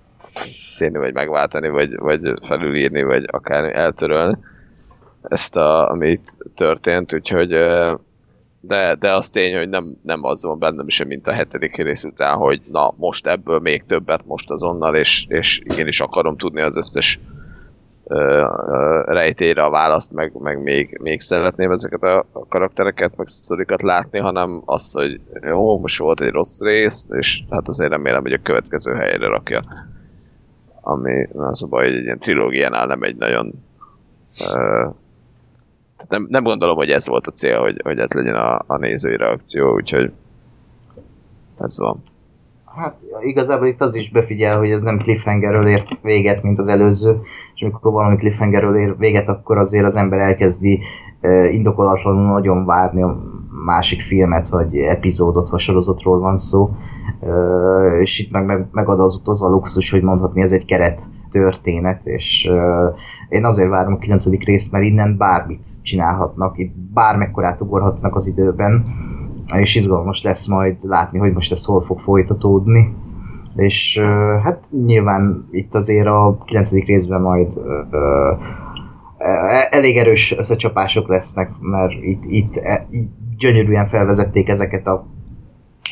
[0.78, 4.38] térni, vagy megváltani, vagy, vagy felülírni, vagy akár eltörölni
[5.22, 7.94] ezt, a, amit történt, úgyhogy ö,
[8.62, 12.04] de, de az tény, hogy nem, nem az van bennem sem, mint a hetedik rész
[12.04, 16.76] után, hogy na, most ebből még többet, most azonnal, és, és igenis akarom tudni az
[16.76, 17.20] összes
[19.06, 24.62] rejtélyre a választ, meg, meg még, még szeretném ezeket a, karaktereket, meg sztorikat látni, hanem
[24.66, 28.94] az, hogy jó, most volt egy rossz rész, és hát azért remélem, hogy a következő
[28.94, 29.64] helyre rakja.
[30.82, 33.54] Ami az a baj, hogy egy ilyen trilógiánál nem egy nagyon
[35.98, 38.78] tehát nem, nem gondolom, hogy ez volt a cél, hogy, hogy ez legyen a, a
[38.78, 40.12] nézői reakció, úgyhogy
[41.60, 42.02] ez van.
[42.76, 47.20] Hát igazából itt az is befigyel, hogy ez nem cliffhangerről ért véget, mint az előző,
[47.56, 50.82] és amikor valami cliffhangerről ér véget, akkor azért az ember elkezdi
[51.22, 53.18] uh, indokolatlanul nagyon várni a
[53.66, 56.70] másik filmet, vagy epizódot, vagy sorozatról van szó,
[57.20, 62.06] uh, és itt meg, meg megadott az a luxus, hogy mondhatni ez egy keret történet,
[62.06, 62.98] és uh,
[63.30, 64.44] én azért várom a 9.
[64.44, 68.84] részt, mert innen bármit csinálhatnak, itt bármekkorát ugorhatnak az időben,
[69.60, 72.94] és izgalmas lesz majd látni, hogy most ez hol fog folytatódni.
[73.56, 74.00] És
[74.44, 76.72] hát nyilván itt azért a 9.
[76.72, 78.40] részben majd uh,
[79.70, 82.88] elég erős összecsapások lesznek, mert itt, itt, e,
[83.38, 85.06] gyönyörűen felvezették ezeket a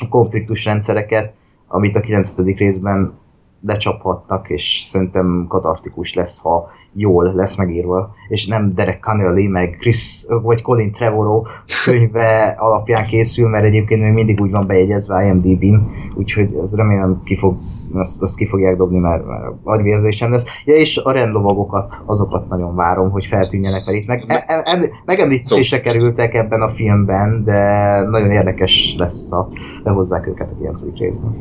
[0.09, 1.33] konfliktus rendszereket,
[1.67, 2.37] amit a 9.
[2.57, 3.13] részben
[3.61, 10.25] lecsaphatnak, és szerintem katartikus lesz, ha jól lesz megírva, és nem Derek Connelly, meg Chris,
[10.41, 11.41] vagy Colin Trevorrow
[11.85, 15.79] könyve alapján készül, mert egyébként még mindig úgy van bejegyezve IMDb-n,
[16.15, 17.57] úgyhogy ez remélem ki fog,
[17.93, 20.45] azt, azt ki fogják dobni, mert, mert agyvérzésem lesz.
[20.65, 24.85] Ja, és a rendlovagokat, azokat nagyon várom, hogy feltűnjenek, mert itt meg, e, e, em,
[25.05, 27.59] megemlítésre kerültek ebben a filmben, de
[28.01, 29.49] nagyon érdekes lesz, ha
[29.83, 30.97] behozzák őket a 9.
[30.97, 31.35] részben.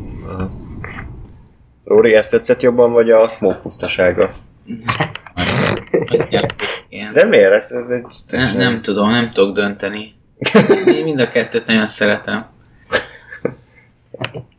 [1.84, 4.30] Lóri, ezt tetszett jobban, vagy a Smoke pusztasága?
[7.12, 7.70] De miért?
[7.70, 8.04] Ez egy...
[8.30, 10.14] Nem, nem tudom, nem tudok dönteni.
[10.96, 12.46] Én mind a kettőt nagyon szeretem.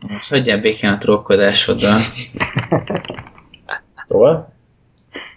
[0.08, 2.00] Most hagyjál békén a trollkodásoddal.
[4.06, 4.54] Szóval?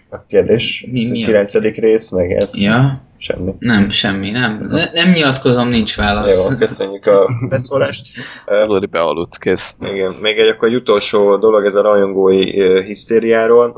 [0.09, 1.53] A kérdés, Mi- mi a- 9.
[1.53, 2.59] rész, meg ez.
[2.61, 3.53] Ja, Semmi.
[3.59, 4.67] nem, semmi, nem.
[4.69, 6.49] Ne, nem nyilatkozom, nincs válasz.
[6.49, 8.07] Jó, köszönjük a beszólást.
[8.45, 9.75] Lóri bealudt, kész.
[9.81, 13.69] igen, még egy akkor egy utolsó dolog ez a rajongói ö, hisztériáról.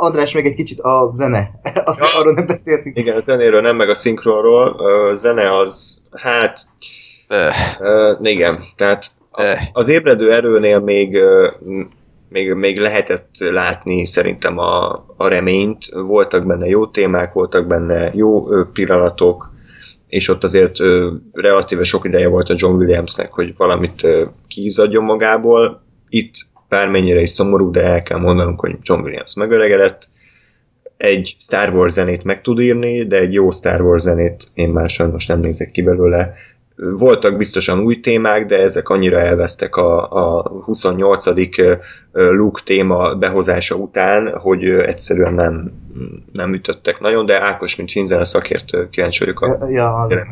[0.00, 1.50] András, még egy kicsit a zene.
[1.84, 2.06] Azt Ja.
[2.20, 2.98] arról nem beszéltünk.
[2.98, 4.68] Igen, a zenéről nem, meg a szinkronról.
[4.68, 6.58] A zene az, hát,
[7.28, 9.58] ö, igen, tehát eh.
[9.72, 11.18] az ébredő erőnél még,
[12.34, 15.84] még, még lehetett látni szerintem a, a reményt.
[15.92, 19.50] Voltak benne jó témák, voltak benne jó pillanatok,
[20.08, 25.04] és ott azért ö, relatíve sok ideje volt a John Williamsnek, hogy valamit ö, kiizadjon
[25.04, 25.82] magából.
[26.08, 26.34] Itt
[26.68, 30.08] bármennyire is szomorú, de el kell mondanunk, hogy John Williams megöregedett.
[30.96, 34.88] Egy Star Wars zenét meg tud írni, de egy jó Star Wars zenét én már
[34.88, 36.34] sajnos nem nézek ki belőle.
[36.76, 41.26] Voltak biztosan új témák, de ezek annyira elvesztek a, a 28.
[41.26, 41.72] ö,
[42.12, 45.70] ö, Luke téma behozása után, hogy egyszerűen nem,
[46.32, 50.12] nem ütöttek nagyon, de Ákos, mint filmzene szakértő, kíváncsi vagyok a Ja, az...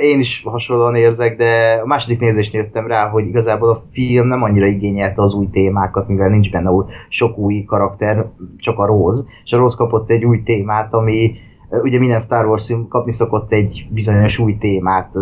[0.00, 4.42] Én is hasonlóan érzek, de a második nézésnél jöttem rá, hogy igazából a film nem
[4.42, 6.70] annyira igényelte az új témákat, mivel nincs benne
[7.08, 8.26] sok új karakter,
[8.56, 11.32] csak a Rose, és a Rose kapott egy új témát, ami
[11.70, 15.12] ugye minden Star Wars film kapni szokott egy bizonyos új témát,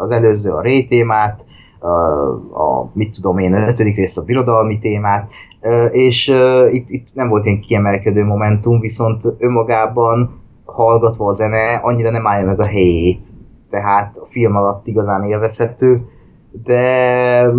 [0.00, 1.44] az előző a Rey témát,
[1.78, 1.88] a,
[2.62, 5.32] a mit tudom én, a ötödik rész a birodalmi témát,
[5.90, 6.34] és
[6.70, 12.46] itt, itt nem volt ilyen kiemelkedő momentum, viszont önmagában hallgatva a zene annyira nem állja
[12.46, 13.24] meg a helyét,
[13.70, 16.08] tehát a film alatt igazán élvezhető,
[16.64, 17.50] de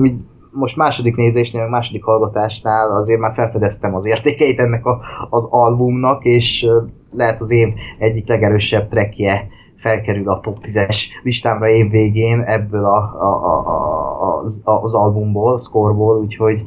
[0.51, 6.67] most második nézésnél, második hallgatásnál azért már felfedeztem az értékeit ennek a, az albumnak, és
[7.11, 12.97] lehet az év egyik legerősebb trackje felkerül a top 10-es listámra év végén ebből a,
[12.97, 16.63] a, a, a, az, az albumból, scoreból, úgyhogy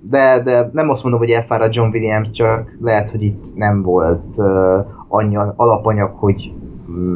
[0.00, 4.36] de, de nem azt mondom, hogy elfáradt John Williams, csak lehet, hogy itt nem volt
[5.08, 6.52] annyi alapanyag, hogy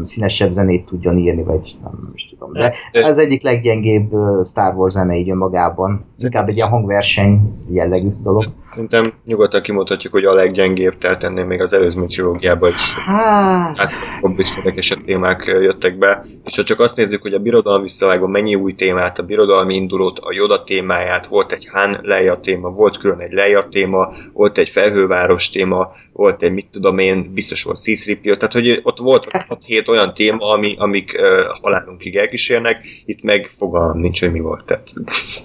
[0.03, 2.53] színesebb zenét tudjon írni, vagy nem, nem is tudom.
[2.53, 4.11] De Hát, ez egyik leggyengébb
[4.45, 6.05] Star Wars zene így önmagában.
[6.19, 8.45] Inkább egy ilyen hangverseny jellegű dolog.
[8.71, 14.39] Szerintem nyugodtan kimondhatjuk, hogy a leggyengébb, tehát ennél még az előzmény trilógiában is Hát, százszerűbb
[14.39, 18.55] és érdekesebb témák jöttek be, és ha csak azt nézzük, hogy a birodalom visszavágó mennyi
[18.55, 23.21] új témát, a birodalmi indulót, a Yoda témáját, volt egy Han Leia téma, volt külön
[23.21, 28.05] egy Leia téma, volt egy felhőváros téma, volt egy mit tudom én, biztos volt c
[28.23, 29.27] tehát hogy ott volt
[29.69, 34.65] 6-7 olyan téma, ami, amik uh, halálunkig elkísérnek, itt meg fogalmam nincs, hogy mi volt.
[34.65, 34.93] Tehát,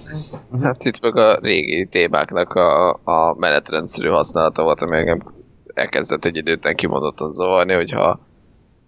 [0.63, 5.33] Hát itt meg a régi témáknak a, a menetrendszerű használata volt, ami engem
[5.73, 8.27] elkezdett egy idő után kimondottan zavarni, hogyha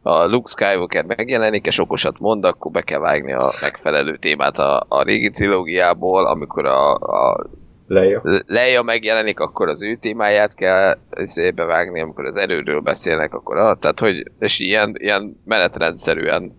[0.04, 4.86] ha Luke Skywalker megjelenik és okosat mond, akkor be kell vágni a megfelelő témát a,
[4.88, 7.46] a régi trilógiából, amikor a, a
[7.92, 8.22] Leia.
[8.48, 13.76] Leia megjelenik, akkor az ő témáját kell szébe vágni, amikor az erőről beszélnek, akkor a,
[13.76, 16.56] tehát hogy, és ilyen, ilyen menetrendszerűen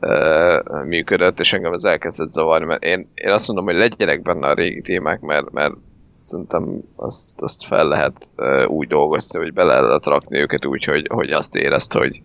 [0.00, 4.46] ö, működött, és engem ez elkezdett zavarni, mert én, én azt mondom, hogy legyenek benne
[4.46, 5.74] a régi témák, mert, mert
[6.14, 11.06] szerintem azt, azt fel lehet ö, úgy dolgozni, hogy bele lehet rakni őket úgy, hogy,
[11.08, 12.22] hogy azt érezt, hogy,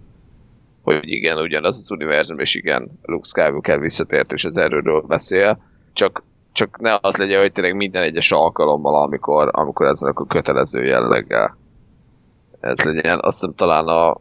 [0.82, 6.24] hogy igen, ugyanaz az univerzum, és igen, Luke Skywalker visszatért, és az erőről beszél, csak
[6.54, 11.58] csak ne az legyen, hogy tényleg minden egyes alkalommal, amikor, amikor ezen a kötelező jelleggel
[12.62, 13.20] ez legyen.
[13.22, 14.18] Azt hiszem talán a,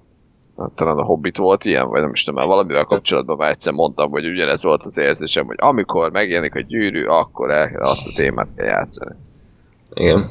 [0.75, 4.27] talán a Hobbit volt ilyen, vagy nem is tudom, valamivel kapcsolatban már egyszer mondtam, hogy
[4.27, 8.67] ugyanez volt az érzésem, hogy amikor megjelenik a gyűrű, akkor el, azt a témát kell
[8.67, 9.15] játszani.
[9.95, 10.31] Igen.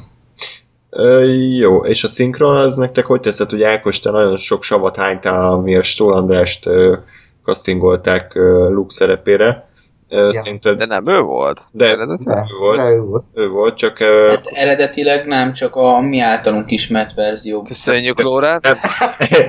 [0.90, 4.96] Ö, jó, és a szinkron az nektek hogy teszed, hogy Ákos, te nagyon sok savat
[4.96, 6.96] hánytál, ami a Stól Andrást ö,
[7.44, 9.68] castingolták ö, Luke szerepére.
[10.10, 10.32] Ja.
[10.32, 11.60] Szerinted, De nem ő volt?
[11.72, 12.36] De- Eredetileg?
[12.36, 12.76] de, ő volt.
[12.86, 13.24] de ő volt.
[13.34, 17.62] ő volt, csak ö, Hát eredetileg nem, csak a mi általunk ismert verzió.
[17.62, 18.62] Köszönjük, Lórát!
[18.62, 18.76] nem,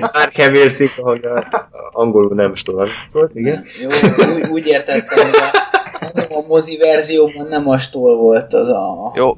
[0.00, 0.30] már
[0.70, 1.44] szinkron, hangja,
[1.92, 3.64] angolul nem Stól András volt, igen.
[3.82, 3.88] Jó,
[4.34, 9.12] úgy, úgy értettem, hogy a, nem a mozi verzióban nem a stól volt az a...
[9.14, 9.36] Jó,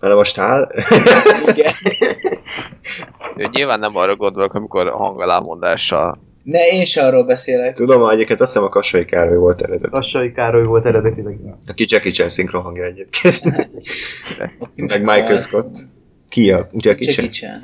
[0.00, 0.68] Hanem most áll.
[1.46, 1.72] Igen.
[3.36, 6.14] jó, nyilván nem arra gondolok, amikor hangalámondással
[6.50, 7.74] Ne, én se arról beszélek.
[7.74, 9.90] Tudom, egyébként azt hiszem a Kassai Károly volt eredet.
[9.90, 11.38] Kassai Károly volt eredetileg.
[11.68, 13.40] Aki Jackie Chan szinkron hangja egyébként.
[14.76, 15.00] Meg.
[15.00, 15.74] Michael Scott.
[16.28, 17.24] Ki a Jackie Chan?
[17.24, 17.60] Jackie Chan.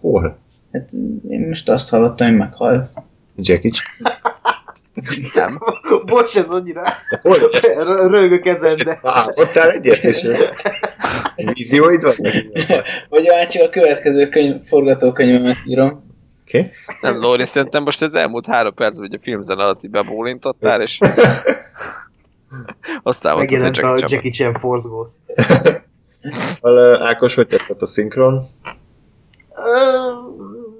[0.00, 0.38] Hol?
[0.72, 0.90] Hát
[1.28, 2.88] én most azt hallottam, hogy meghalt.
[3.36, 4.12] Jackie Chan?
[5.34, 5.58] nem.
[6.06, 6.82] Bocs, ez annyira
[7.22, 7.84] Hol lesz?
[7.88, 10.30] r- rögök ezen, de Á, ott áll egyet, és
[11.52, 12.32] vízióid vannak?
[13.08, 16.03] Vagy már csak a következő könyv, forgatókönyvemet írom.
[16.46, 16.58] Oké.
[16.58, 16.70] Okay.
[17.00, 20.98] Nem, Lóri, szerintem most az elmúlt három percben, hogy a filmzen alatt így bebólintottál, és
[23.02, 24.10] aztán mondtad, hogy Jackie Chan.
[24.10, 25.20] Jackie Chan Force Ghost.
[27.00, 28.46] Ákos, hogy tetszett a szinkron?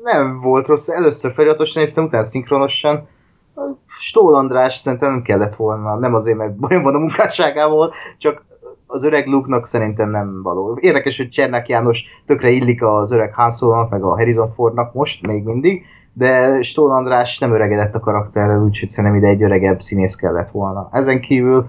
[0.03, 0.89] Nem volt rossz.
[0.89, 3.09] Először feliratosan néztem, utána szinkronosan.
[3.87, 8.45] Stól András szerintem nem kellett volna, nem azért, mert bajom van a munkásságával, csak
[8.95, 10.79] az öreg Luke-nak szerintem nem való.
[10.81, 15.27] Érdekes, hogy Csernák János tökre illik az öreg Han Solo-nak, meg a Harrison Fordnak most,
[15.27, 20.15] még mindig, de Stól András nem öregedett a karakterrel, úgyhogy szerintem ide egy öregebb színész
[20.15, 20.89] kellett volna.
[20.93, 21.67] Ezen kívül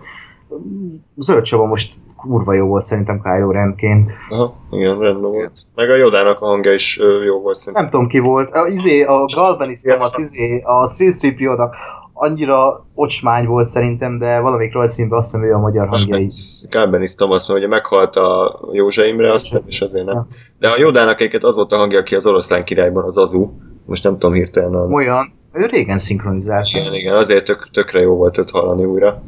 [0.54, 4.12] mm, Zöld Csaba most kurva jó volt szerintem Kylo Renként.
[4.30, 5.52] Aha, igen, rendben volt.
[5.76, 7.82] Meg a Jodának a hangja is jó volt szerintem.
[7.82, 8.52] Nem tudom ki volt.
[8.52, 11.76] A, izé, a Galvanis Thomas, izé, a Street Street nak
[12.18, 16.62] annyira ocsmány volt szerintem, de valamelyik rajzfilmben azt hiszem ő a magyar hangja is.
[16.70, 20.26] Kárbenis Thomas, mert ugye meghalt a Józsa Imre, azt hiszem, és azért nem.
[20.60, 23.50] De a Jodának egyébként az volt a hangja, aki az oroszlán királyban, az Azu.
[23.86, 24.74] Most nem tudom hirtelen.
[24.74, 24.86] A...
[24.86, 26.68] Olyan, ő régen szinkronizált.
[26.68, 29.24] Igen, igen, azért tök, tökre jó volt őt hallani újra.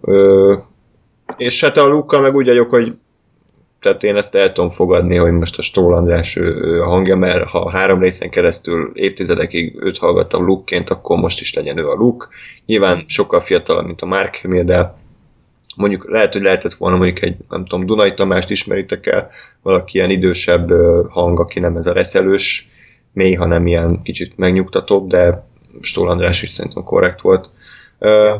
[0.00, 0.54] Ö,
[1.36, 2.94] és hát a Lukkal meg úgy vagyok, hogy
[3.80, 6.38] tehát én ezt el tudom fogadni, hogy most a Stól András
[6.84, 11.88] hangja, mert ha három részen keresztül évtizedekig őt hallgattam Luke-ként, akkor most is legyen ő
[11.88, 12.26] a Luke.
[12.66, 14.94] Nyilván sokkal fiatalabb, mint a Mark Hamill, de
[15.76, 19.28] mondjuk lehet, hogy lehetett volna mondjuk egy, nem tudom, Dunai Tamást ismeritek el,
[19.62, 20.70] valaki ilyen idősebb
[21.08, 22.70] hang, aki nem ez a reszelős
[23.12, 25.46] mély, hanem ilyen kicsit megnyugtatóbb, de
[25.80, 27.50] Stól András is szerintem korrekt volt.
[27.98, 28.34] Ö,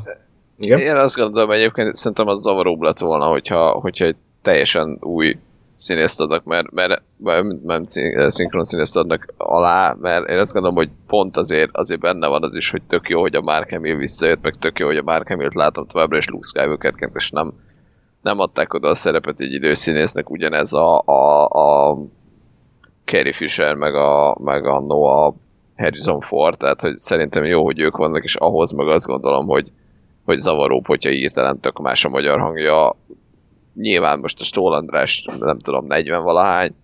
[0.58, 0.78] igen?
[0.78, 5.36] Én azt gondolom egyébként, szerintem az zavaróbb lett volna, hogyha, hogyha egy teljesen új
[5.74, 10.76] színészt adnak, mert, mert, mert nem szín- szinkron színészt adnak alá, mert én azt gondolom,
[10.76, 13.96] hogy pont azért, azért benne van az is, hogy tök jó, hogy a Mark Hamill
[13.96, 17.52] visszajött, meg tök jó, hogy a Mark Hamill-t látom továbbra is Luke Skywalkerként, és nem,
[18.22, 21.98] nem adták oda a szerepet egy idős színésznek, ugyanez a, a, a
[23.04, 25.34] Carrie Fisher, meg a, meg a Noah
[25.76, 29.72] Harrison Ford, tehát hogy szerintem jó, hogy ők vannak, és ahhoz meg azt gondolom, hogy,
[30.24, 32.96] hogy zavaróbb, hogyha hirtelen tök más a magyar hangja.
[33.80, 36.74] Nyilván most a Stól András, nem tudom, 40 valahány,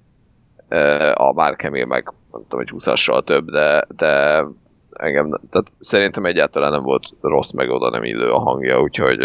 [1.14, 4.44] a Mark Hamill meg nem tudom, hogy 20-assal több, de, de
[4.92, 9.20] engem, tehát szerintem egyáltalán nem volt rossz, meg oda nem illő a hangja, úgyhogy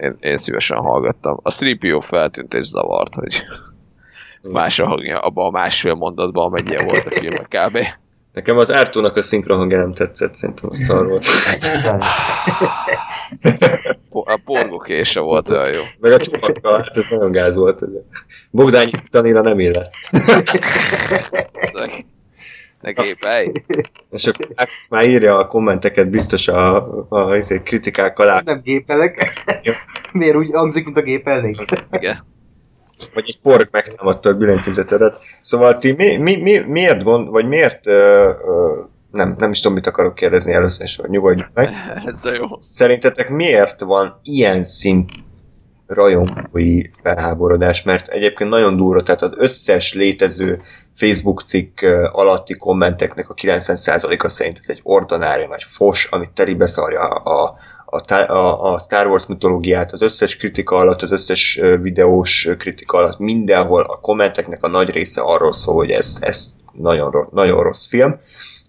[0.00, 1.38] én, én szívesen hallgattam.
[1.42, 3.44] A 3PO feltűnt és zavart, hogy
[4.42, 7.78] más a hangja abban a másfél mondatban, amennyien volt a filmek kb.
[8.34, 11.24] Nekem az Ártónak a szinkron hangja nem tetszett, szerintem a szar volt.
[14.10, 15.80] A porgókése volt olyan jó.
[16.00, 17.84] Meg a csupakkal, hát ez nagyon gáz volt.
[18.50, 19.92] Bogdányi Tanira nem illett.
[22.80, 23.52] Ne gépelj!
[24.10, 24.48] És akkor
[24.90, 28.40] már írja a kommenteket biztos a, a, a, a kritikák alá.
[28.44, 29.42] Nem gépelek.
[30.12, 31.56] Miért úgy hangzik, mint a gépelnék?
[31.90, 32.33] Igen.
[33.14, 35.18] Vagy egy pork megtámadta a billentyűzetedet.
[35.40, 39.76] Szóval ti mi, mi, mi, miért gond, vagy miért, ö, ö, nem, nem is tudom,
[39.76, 41.70] mit akarok kérdezni először, és nyugodjunk meg.
[42.06, 42.46] Ez jó.
[42.56, 45.10] Szerintetek miért van ilyen szint
[45.86, 50.60] rajongói felháborodás, mert egyébként nagyon durva, tehát az összes létező
[50.94, 51.80] Facebook cikk
[52.12, 57.54] alatti kommenteknek a 90%-a szerint ez egy ordinári nagy fos, amit telibe szarja a,
[57.84, 63.18] a, a, a Star Wars mitológiát, az összes kritika alatt, az összes videós kritika alatt,
[63.18, 67.86] mindenhol a kommenteknek a nagy része arról szól, hogy ez, ez nagyon, ro- nagyon rossz
[67.86, 68.18] film.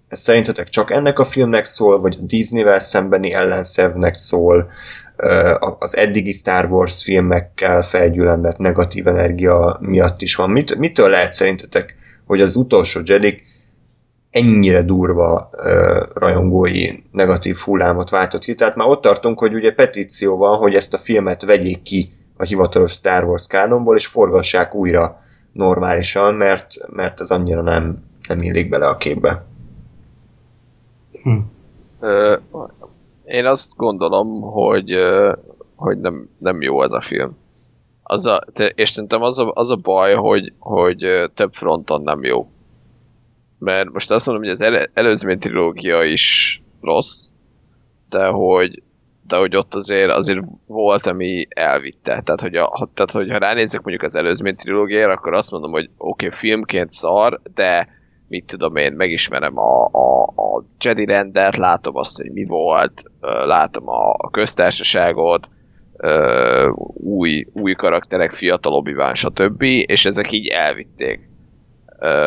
[0.07, 4.69] Ez szerintetek csak ennek a filmnek szól, vagy a Disney-vel szembeni ellenszevnek szól,
[5.79, 10.49] az eddigi Star Wars filmekkel felgyülemlett negatív energia miatt is van.
[10.49, 11.95] Mit, mitől lehet szerintetek,
[12.25, 13.41] hogy az utolsó Jedi
[14.31, 18.55] ennyire durva ö, rajongói negatív hullámot váltott ki.
[18.55, 22.43] Tehát már ott tartunk, hogy ugye petíció van, hogy ezt a filmet vegyék ki a
[22.43, 25.21] hivatalos Star Wars kánonból, és forgassák újra
[25.51, 29.45] normálisan, mert, mert ez annyira nem, nem illik bele a képbe.
[31.99, 32.35] Ö,
[33.25, 34.95] én azt gondolom, hogy,
[35.75, 37.37] hogy nem, nem jó ez a film.
[38.03, 38.43] Az a,
[38.75, 42.49] és szerintem az a, az a baj, hogy, hogy több fronton nem jó.
[43.59, 47.27] Mert most azt mondom, hogy az ele, előzmény trilógia is rossz,
[48.09, 48.83] de hogy,
[49.27, 52.21] de hogy ott azért, azért volt, ami elvitte.
[52.21, 55.89] Tehát, hogy, a, tehát, hogy ha ránézek mondjuk az előzmény trilógiára, akkor azt mondom, hogy
[55.97, 57.87] oké, okay, filmként szar, de
[58.27, 63.03] mit tudom én, megismerem a, a, a Jedi rendet, látom azt, hogy mi volt,
[63.45, 65.49] látom a, köztársaságot,
[66.93, 69.61] új, új karakterek, fiatalobb Iván, stb.
[69.61, 71.29] És ezek így elvitték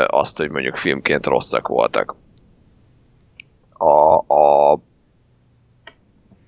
[0.06, 2.16] azt, hogy mondjuk filmként rosszak voltak.
[3.72, 4.72] A, a,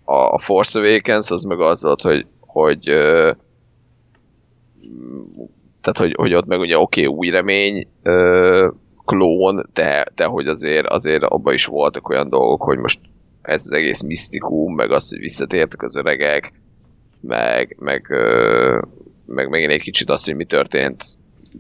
[0.04, 2.80] a Force Awakens az meg az volt, hogy, hogy
[5.80, 7.88] tehát, hogy, hogy ott meg ugye oké, okay, új remény,
[9.10, 13.00] klón, de, de hogy azért, azért abban is voltak olyan dolgok, hogy most
[13.42, 16.52] ez az egész misztikum, meg az, hogy visszatértek az öregek,
[17.20, 18.06] meg, meg,
[19.26, 21.18] meg megint egy kicsit azt, hogy mi történt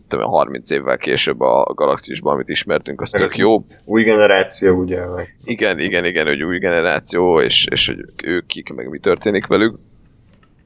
[0.08, 3.64] tudom, 30 évvel később a galaxisban, amit ismertünk, az tök jó.
[3.84, 5.06] Új generáció, ugye?
[5.14, 5.26] Meg.
[5.44, 9.78] Igen, igen, igen, hogy új generáció, és, és hogy ők kik, meg mi történik velük.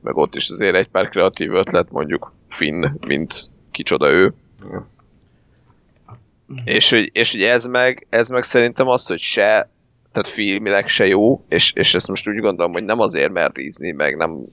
[0.01, 4.35] Meg ott is azért egy pár kreatív ötlet, mondjuk Finn, mint kicsoda ő.
[4.71, 4.89] Ja.
[6.65, 9.71] És hogy, és hogy ez meg, ez meg szerintem az, hogy se,
[10.13, 13.93] tehát filmileg se jó, és, és ezt most úgy gondolom, hogy nem azért, mert Disney,
[13.93, 14.45] meg nem,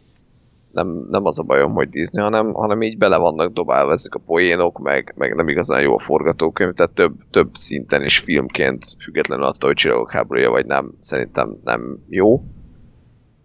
[0.72, 4.20] nem, nem az a bajom, hogy Disney, hanem, hanem így bele vannak dobálva ezek a
[4.26, 9.46] poénok, meg, meg nem igazán jó a forgatókönyv, tehát több, több szinten is filmként, függetlenül
[9.46, 12.44] attól, hogy csillagok háborúja vagy nem, szerintem nem jó.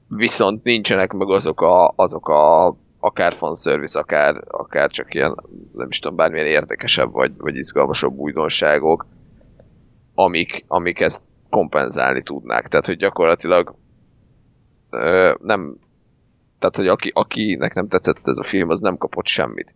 [0.09, 5.37] Viszont nincsenek meg azok a, azok a akár fanservice, akár, akár csak ilyen,
[5.73, 9.07] nem is tudom, bármilyen érdekesebb vagy, vagy izgalmasabb újdonságok,
[10.15, 12.69] amik, amik ezt kompenzálni tudnák.
[12.69, 13.75] Tehát, hogy gyakorlatilag
[14.91, 15.77] ö, nem,
[16.59, 19.75] tehát, hogy aki, akinek nem tetszett ez a film, az nem kapott semmit.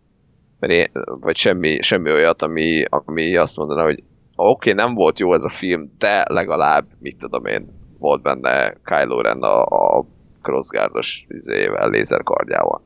[0.59, 4.03] Mert én, vagy semmi, semmi olyat, ami, ami azt mondaná, hogy
[4.35, 7.67] oké, okay, nem volt jó ez a film, de legalább, mit tudom én,
[7.99, 10.05] volt benne Kylo Ren a, a
[10.41, 12.81] crossguardos izével, lézerkardjával.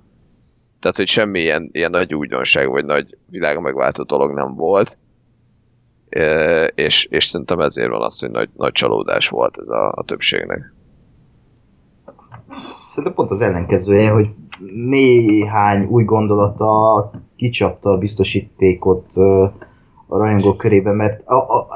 [0.80, 4.98] Tehát, hogy semmi ilyen, nagy újdonság, vagy nagy világ megváltó dolog nem volt.
[6.10, 10.04] E, és, és szerintem ezért van az, hogy nagy, nagy csalódás volt ez a, a
[10.04, 10.74] többségnek.
[12.88, 14.28] Szerintem pont az ellenkezője, hogy
[14.76, 19.06] néhány új gondolata kicsapta a biztosítékot
[20.08, 21.67] a rajongók körében, mert a, a, a,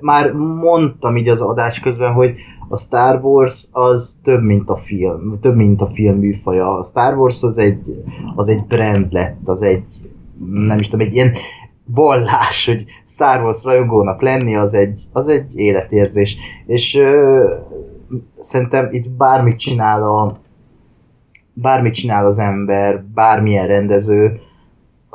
[0.00, 2.34] már mondtam így az adás közben, hogy
[2.68, 6.78] a Star Wars az több, mint a film, több, mint a film műfaja.
[6.78, 9.84] A Star Wars az egy, az egy brand lett, az egy,
[10.50, 11.32] nem is tudom, egy ilyen
[11.84, 16.36] vallás, hogy Star Wars rajongónak lenni, az egy, az egy életérzés.
[16.66, 17.44] És ö,
[18.38, 20.38] szerintem itt bármit csinál a
[21.52, 24.40] bármit csinál az ember, bármilyen rendező,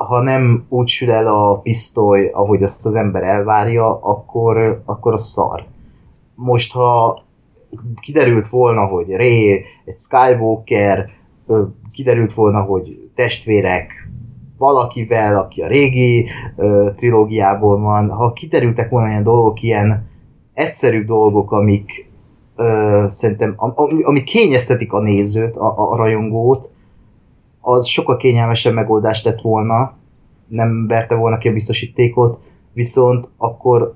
[0.04, 5.16] ha nem úgy sül el a pisztoly, ahogy azt az ember elvárja, akkor, akkor a
[5.16, 5.64] szar.
[6.34, 7.22] most ha
[8.00, 11.10] kiderült volna, hogy Ray egy Skywalker,
[11.92, 14.08] kiderült volna, hogy testvérek
[14.58, 20.10] valakivel, aki a régi ö, trilógiából van, ha kiderültek volna ilyen dolgok, ilyen
[20.54, 22.10] egyszerű dolgok, amik
[23.06, 26.70] szerintem, am, ami, ami kényeztetik a nézőt, a, a rajongót,
[27.64, 29.94] az sokkal kényelmesebb megoldás lett volna,
[30.48, 32.38] nem verte volna ki a biztosítékot,
[32.72, 33.94] viszont akkor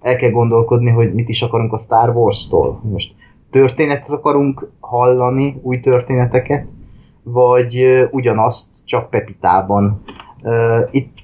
[0.00, 2.80] el kell gondolkodni, hogy mit is akarunk a Star Wars-tól.
[2.82, 3.14] Most
[3.50, 6.66] történetet akarunk hallani, új történeteket,
[7.22, 10.02] vagy ugyanazt, csak Pepitában.
[10.90, 11.18] Itt,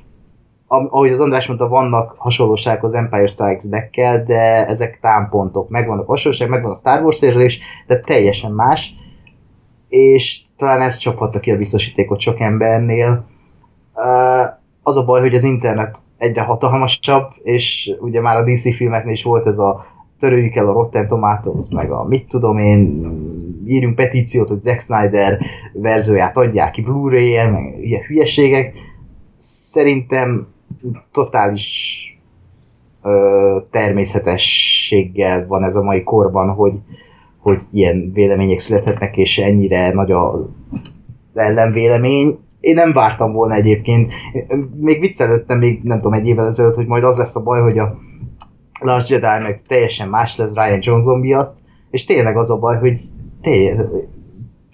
[0.66, 3.94] ahogy az András mondta, vannak hasonlóságok az Empire Strikes back
[4.26, 5.68] de ezek támpontok.
[5.68, 8.94] Megvan a hasonlóság, megvan a Star Wars érzés, de teljesen más,
[9.96, 13.26] és talán ez csaphatta ki a biztosítékot sok embernél.
[14.82, 19.22] Az a baj, hogy az internet egyre hatalmasabb, és ugye már a DC filmeknél is
[19.22, 19.84] volt ez a
[20.18, 23.06] törőjük el a Rotten Tomatoes, meg a mit tudom én,
[23.66, 25.40] írjunk petíciót, hogy Zack Snyder
[25.72, 28.74] verzióját adják ki Blu-ray-en, meg ilyen hülyeségek.
[29.36, 30.46] Szerintem
[31.12, 32.02] totális
[33.02, 36.74] ö, természetességgel van ez a mai korban, hogy,
[37.46, 40.48] hogy ilyen vélemények születhetnek, és ennyire nagy a
[41.34, 42.38] ellenvélemény.
[42.60, 44.12] Én nem vártam volna egyébként.
[44.80, 47.78] Még viccelődtem még, nem tudom, egy évvel ezelőtt, hogy majd az lesz a baj, hogy
[47.78, 47.94] a
[48.80, 51.56] Last Jedi meg teljesen más lesz Ryan Johnson miatt,
[51.90, 53.00] és tényleg az a baj, hogy
[53.40, 53.86] tényleg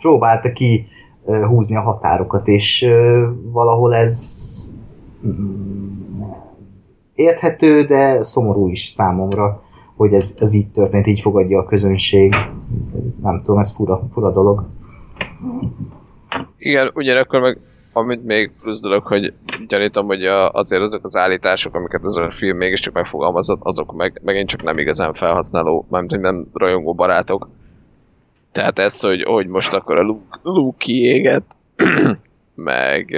[0.01, 0.87] próbálta ki
[1.49, 2.89] húzni a határokat, és
[3.53, 4.21] valahol ez
[5.27, 6.23] mm,
[7.15, 9.61] érthető, de szomorú is számomra,
[10.03, 12.35] hogy ez, ez így történt, így fogadja a közönség.
[13.23, 14.67] Nem tudom, ez fura, fura dolog.
[16.59, 17.59] Igen, ugyanakkor meg
[17.93, 19.33] amit még plusz dolog, hogy
[19.69, 24.21] gyanítom, hogy a, azért azok az állítások, amiket ez a film mégiscsak megfogalmazott, azok meg,
[24.25, 27.49] megint csak nem igazán felhasználó, mármint, hogy nem rajongó barátok.
[28.53, 31.45] Tehát ez, hogy, hogy most akkor a Luke, Luke kiéget,
[32.55, 33.17] meg,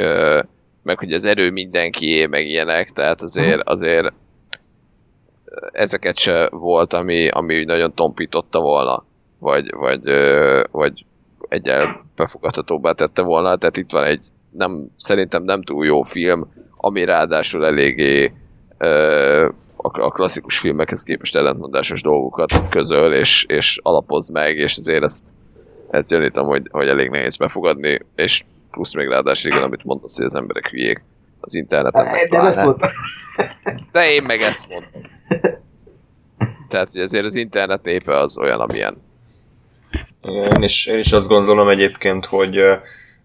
[0.83, 4.13] meg hogy az erő mindenkié, meg ilyenek, tehát azért, azért
[5.73, 9.05] ezeket se volt, ami, ami nagyon tompította volna,
[9.39, 10.02] vagy, vagy,
[10.70, 11.05] vagy
[11.49, 17.05] egyel befogadhatóbbá tette volna, tehát itt van egy nem, szerintem nem túl jó film, ami
[17.05, 18.33] ráadásul eléggé
[18.78, 25.02] ö, a, a klasszikus filmekhez képest ellentmondásos dolgokat közöl, és, és alapoz meg, és ezért
[25.02, 25.26] ezt,
[25.91, 30.26] ezt gyanítom, hogy, hogy elég nehéz befogadni, és plusz még ráadásul igen, amit mondasz, hogy
[30.26, 31.05] az emberek hülyék
[31.41, 32.05] az interneten.
[32.05, 32.66] meg De ezt.
[33.92, 35.14] De én meg ezt mondom.
[36.69, 39.03] Tehát, hogy azért az internet népe az olyan, amilyen.
[40.23, 42.62] Én is, én is azt gondolom egyébként, hogy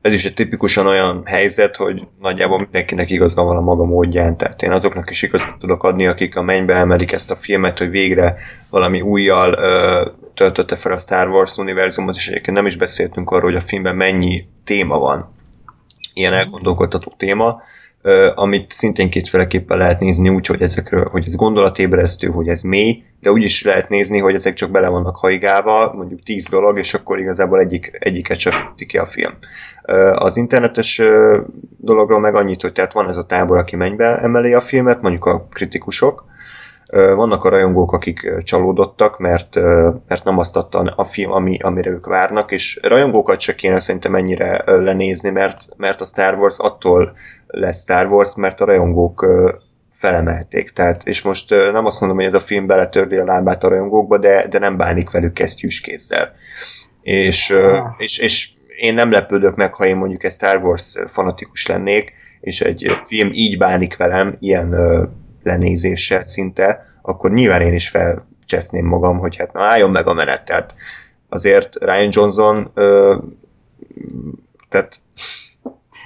[0.01, 4.61] ez is egy tipikusan olyan helyzet, hogy nagyjából mindenkinek igaza van a maga módján, tehát
[4.61, 8.35] én azoknak is igazat tudok adni, akik a mennybe emelik ezt a filmet, hogy végre
[8.69, 13.51] valami újjal ö, töltötte fel a Star Wars univerzumot, és egyébként nem is beszéltünk arról,
[13.51, 15.33] hogy a filmben mennyi téma van,
[16.13, 17.61] ilyen elgondolkodtató téma,
[18.35, 23.31] amit szintén kétféleképpen lehet nézni úgy, hogy, ezekről, hogy ez gondolatébresztő, hogy ez mély, de
[23.31, 27.19] úgy is lehet nézni, hogy ezek csak bele vannak haigálva, mondjuk tíz dolog, és akkor
[27.19, 28.53] igazából egyik, egyiket sem
[28.87, 29.33] ki a film.
[30.15, 31.01] Az internetes
[31.77, 35.25] dologról meg annyit, hogy tehát van ez a tábor, aki mennybe emeli a filmet, mondjuk
[35.25, 36.28] a kritikusok,
[36.91, 39.55] vannak a rajongók, akik csalódottak, mert,
[40.07, 44.15] mert nem azt adta a film, ami, amire ők várnak, és rajongókat se kéne szerintem
[44.15, 47.13] ennyire lenézni, mert, mert a Star Wars attól
[47.47, 49.25] lesz Star Wars, mert a rajongók
[49.91, 50.69] felemelték.
[50.69, 54.17] Tehát, és most nem azt mondom, hogy ez a film beletörli a lábát a rajongókba,
[54.17, 56.31] de, de nem bánik velük kesztyűs kézzel.
[57.01, 57.53] És,
[57.97, 62.61] és, és én nem lepődök meg, ha én mondjuk egy Star Wars fanatikus lennék, és
[62.61, 64.75] egy film így bánik velem, ilyen
[65.43, 70.45] lenézéssel szinte, akkor nyilván én is felcseszném magam, hogy hát na álljon meg a menet.
[70.45, 70.75] Tehát
[71.29, 73.17] azért Ryan Johnson ö,
[74.69, 75.01] tehát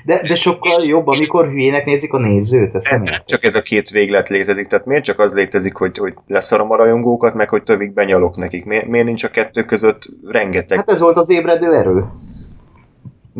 [0.05, 3.19] De, de sokkal jobb, amikor hülyének nézik a nézőt, ezt nem értem.
[3.25, 6.75] csak ez a két véglet létezik, tehát miért csak az létezik, hogy, hogy leszarom a
[6.75, 8.65] rajongókat, meg hogy tövig benyalok nekik?
[8.65, 10.77] Miért, miért nincs a kettő között rengeteg?
[10.77, 12.05] Hát ez volt az ébredő erő.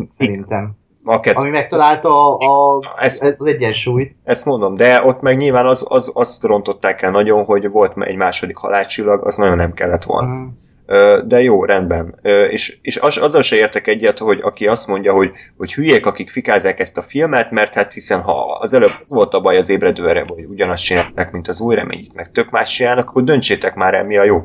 [0.08, 0.76] Szerintem.
[1.04, 4.16] A kettő, Ami megtalálta a, a, Ez- ez az egyensúlyt.
[4.24, 8.16] Ezt mondom, de ott meg nyilván az, az, azt rontották el nagyon, hogy volt egy
[8.16, 10.48] második halálcsillag, az nagyon nem kellett volna.
[10.86, 12.18] Ö, De jó, rendben.
[12.50, 16.30] És, és az, azzal se értek egyet, hogy aki azt mondja, hogy, hogy hülyék, akik
[16.30, 19.68] fikázzák ezt a filmet, mert hát hiszen ha az előbb az volt a baj az
[19.68, 23.74] ébredő erre, hogy ugyanazt csinálták, mint az új reményit, meg tök más csinálnak, akkor döntsétek
[23.74, 24.44] már el, mi a jó.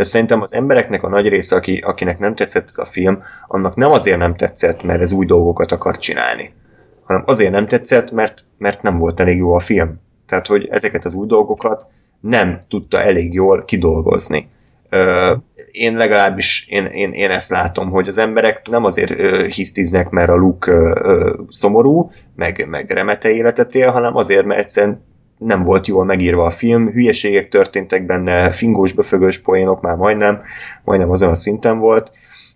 [0.00, 3.74] De szerintem az embereknek a nagy része, aki, akinek nem tetszett ez a film, annak
[3.74, 6.52] nem azért nem tetszett, mert ez új dolgokat akar csinálni,
[7.04, 10.00] hanem azért nem tetszett, mert, mert nem volt elég jó a film.
[10.26, 11.86] Tehát, hogy ezeket az új dolgokat
[12.20, 14.48] nem tudta elég jól kidolgozni.
[15.70, 20.30] Én legalábbis én, én, én ezt látom, hogy az emberek nem azért ö, hisztiznek, mert
[20.30, 21.02] a Luke
[21.48, 25.02] szomorú, meg, meg remete életet él, hanem azért, mert egyszerűen
[25.40, 30.40] nem volt jól megírva a film, hülyeségek történtek benne, fingós, befögös poénok már majdnem,
[30.84, 32.10] majdnem azon a szinten volt,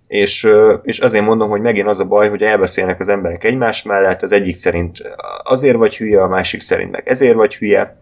[0.06, 0.48] és,
[0.82, 4.32] és azért mondom, hogy megint az a baj, hogy elbeszélnek az emberek egymás mellett, az
[4.32, 4.98] egyik szerint
[5.42, 7.96] azért vagy hülye, a másik szerint meg ezért vagy hülye,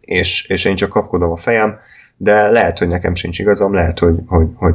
[0.00, 1.78] és, és én csak kapkodom a fejem,
[2.16, 4.74] de lehet, hogy nekem sincs igazam, lehet, hogy, hogy, hogy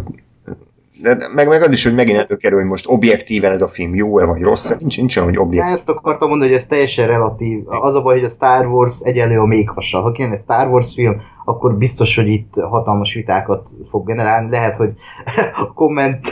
[1.02, 4.26] de meg, meg az is, hogy megint előkerül, hogy most objektíven ez a film jó-e
[4.26, 5.74] vagy rossz, nincs, nincs olyan, hogy objektív.
[5.74, 7.64] Ezt akartam mondani, hogy ez teljesen relatív.
[7.66, 10.02] Az a baj, hogy a Star Wars egyenlő a méghassa.
[10.02, 14.50] Ha kijön egy Star Wars film, akkor biztos, hogy itt hatalmas vitákat fog generálni.
[14.50, 14.94] Lehet, hogy
[15.64, 16.28] a komment,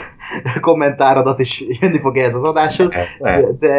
[0.60, 2.92] kommentáradat is jönni fog ez az adáshoz,
[3.58, 3.76] de,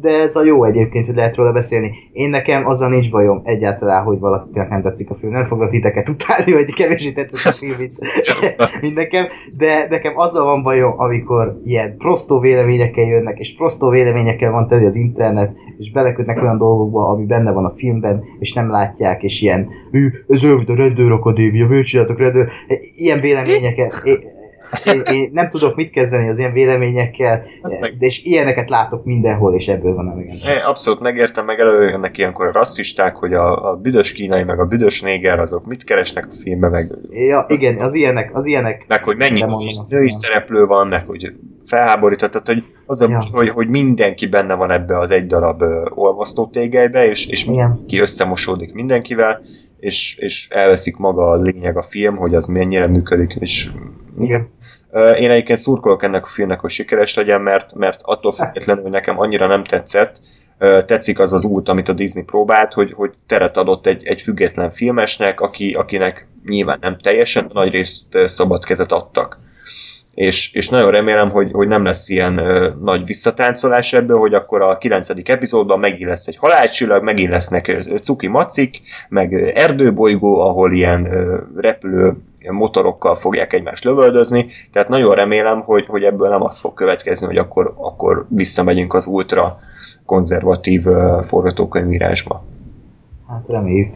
[0.00, 1.90] de ez a jó egyébként, hogy lehet róla beszélni.
[2.12, 5.32] Én nekem azzal nincs bajom egyáltalán, hogy valakinek nem tetszik a film.
[5.32, 7.98] Nem foglak titeket utálni, hogy kevésbé tetszik a film, mint,
[8.82, 9.26] mint nekem,
[9.56, 14.84] de nekem azzal van bajom, amikor ilyen prostó véleményekkel jönnek, és prostó véleményekkel van teli
[14.84, 19.42] az internet, és belekötnek olyan dolgokba, ami benne van a filmben, és nem látják, és
[19.42, 19.68] ilyen,
[20.28, 22.48] ez olyan, mint a rendőrakadémia, miért csináltok rendőr?
[22.96, 23.92] Ilyen véleményeket,
[24.84, 27.42] én, én, nem tudok mit kezdeni az ilyen véleményekkel,
[27.98, 30.68] de és ilyeneket látok mindenhol, és ebből van a megértem.
[30.68, 35.00] Abszolút megértem, meg előjönnek ilyenkor a rasszisták, hogy a, a büdös kínai, meg a büdös
[35.00, 36.92] néger, azok mit keresnek a filmben, meg...
[37.10, 38.84] Ja, igen, az ilyenek, az ilyenek...
[38.88, 39.44] Meg, hogy mennyi
[39.88, 41.32] női szereplő van, meg, hogy
[41.64, 43.24] felháborított, tehát, hogy az, a, ja.
[43.32, 45.62] hogy, hogy mindenki benne van ebbe az egy darab
[45.94, 49.40] olvasztó tégelybe, és, és mindenki összemosódik mindenkivel,
[49.80, 53.70] és, és elveszik maga a lényeg a film, hogy az mennyire működik, és
[54.18, 54.50] igen.
[54.92, 59.18] Én egyébként szurkolok ennek a filmnek, hogy sikeres legyen, mert, mert attól függetlenül, hogy nekem
[59.18, 60.20] annyira nem tetszett,
[60.86, 64.70] tetszik az az út, amit a Disney próbált, hogy, hogy teret adott egy, egy független
[64.70, 69.38] filmesnek, aki, akinek nyilván nem teljesen, nagy részt szabad kezet adtak
[70.20, 74.60] és, és nagyon remélem, hogy, hogy nem lesz ilyen ö, nagy visszatáncolás ebből, hogy akkor
[74.62, 81.12] a kilencedik epizódban megint lesz egy halálcsillag, megint lesznek cuki macik, meg erdőbolygó, ahol ilyen
[81.12, 82.12] ö, repülő
[82.50, 87.36] motorokkal fogják egymást lövöldözni, tehát nagyon remélem, hogy, hogy ebből nem az fog következni, hogy
[87.36, 89.58] akkor, akkor visszamegyünk az ultra
[90.06, 92.44] konzervatív uh, forgatókönyvírásba.
[93.28, 93.92] Hát reméljük.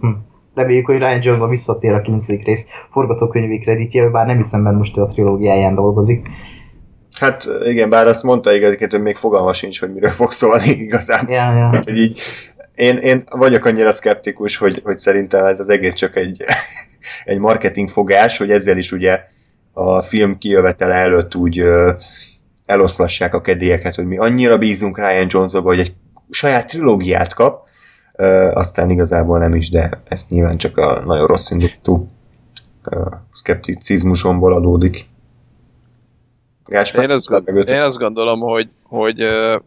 [0.00, 0.08] Hm.
[0.54, 2.26] Reméljük, hogy Ryan Johnson visszatér a 9.
[2.26, 6.28] rész forgatókönyvi kreditjébe, bár nem hiszem, mert most ő a trilógiáján dolgozik.
[7.18, 11.28] Hát igen, bár azt mondta igazán, hogy még fogalma sincs, hogy miről fog szólni igazán.
[11.28, 11.68] Ja, ja.
[11.68, 12.20] Hogy így,
[12.74, 16.44] én, én vagyok annyira szkeptikus, hogy, hogy szerintem ez az egész csak egy,
[17.24, 19.20] egy marketing fogás, hogy ezzel is ugye
[19.72, 21.92] a film kijövetele előtt úgy ö,
[22.66, 25.94] eloszlassák a kedélyeket, hogy mi annyira bízunk Ryan Johnsonba, hogy egy
[26.30, 27.66] saját trilógiát kap,
[28.52, 32.08] aztán igazából nem is, de ez nyilván csak a nagyon rossz indulatú
[33.30, 35.06] szkepticizmusomból adódik.
[36.64, 39.60] Gáspár, én, azt, gond, én azt gondolom, hogy, hogy uh,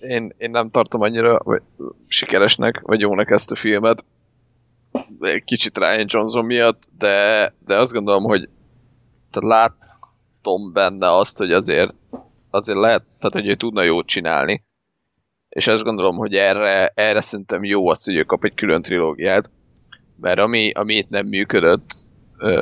[0.00, 1.62] én, én nem tartom annyira vagy,
[2.06, 4.04] sikeresnek, vagy jónak ezt a filmet.
[5.44, 8.48] Kicsit Ryan Johnson miatt, de, de azt gondolom, hogy
[9.32, 11.94] látom benne azt, hogy azért
[12.50, 14.65] azért lehet, tehát hogy ő tudna jót csinálni
[15.56, 19.50] és azt gondolom, hogy erre, erre szerintem jó az, hogy ő kap egy külön trilógiát,
[20.20, 21.94] mert ami, ami itt nem működött,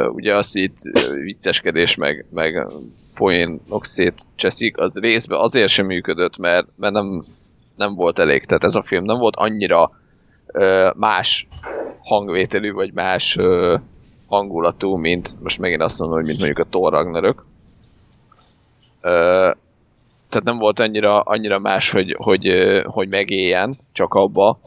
[0.09, 0.77] ugye az itt
[1.23, 2.67] vicceskedés, meg, meg
[3.15, 7.25] poénok szétcseszik, az részben azért sem működött, mert, mert nem,
[7.77, 8.45] nem volt elég.
[8.45, 9.91] Tehát ez a film nem volt annyira
[10.95, 11.47] más
[12.03, 13.39] hangvételű, vagy más
[14.27, 17.45] hangulatú, mint most megint azt mondom, hogy mint mondjuk a Thor Ragnarök
[20.35, 24.61] tehát nem volt annyira, annyira más, hogy, hogy, hogy megéljen csak abba,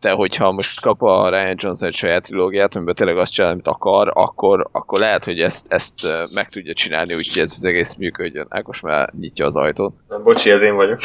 [0.00, 3.66] de hogyha most kap a Ryan Johnson egy saját trilógiát, amiben tényleg azt csinál, amit
[3.66, 8.46] akar, akkor, akkor lehet, hogy ezt, ezt meg tudja csinálni, úgyhogy ez az egész működjön.
[8.48, 9.94] Ákos már nyitja az ajtót.
[10.22, 11.00] Bocsi, ez én vagyok.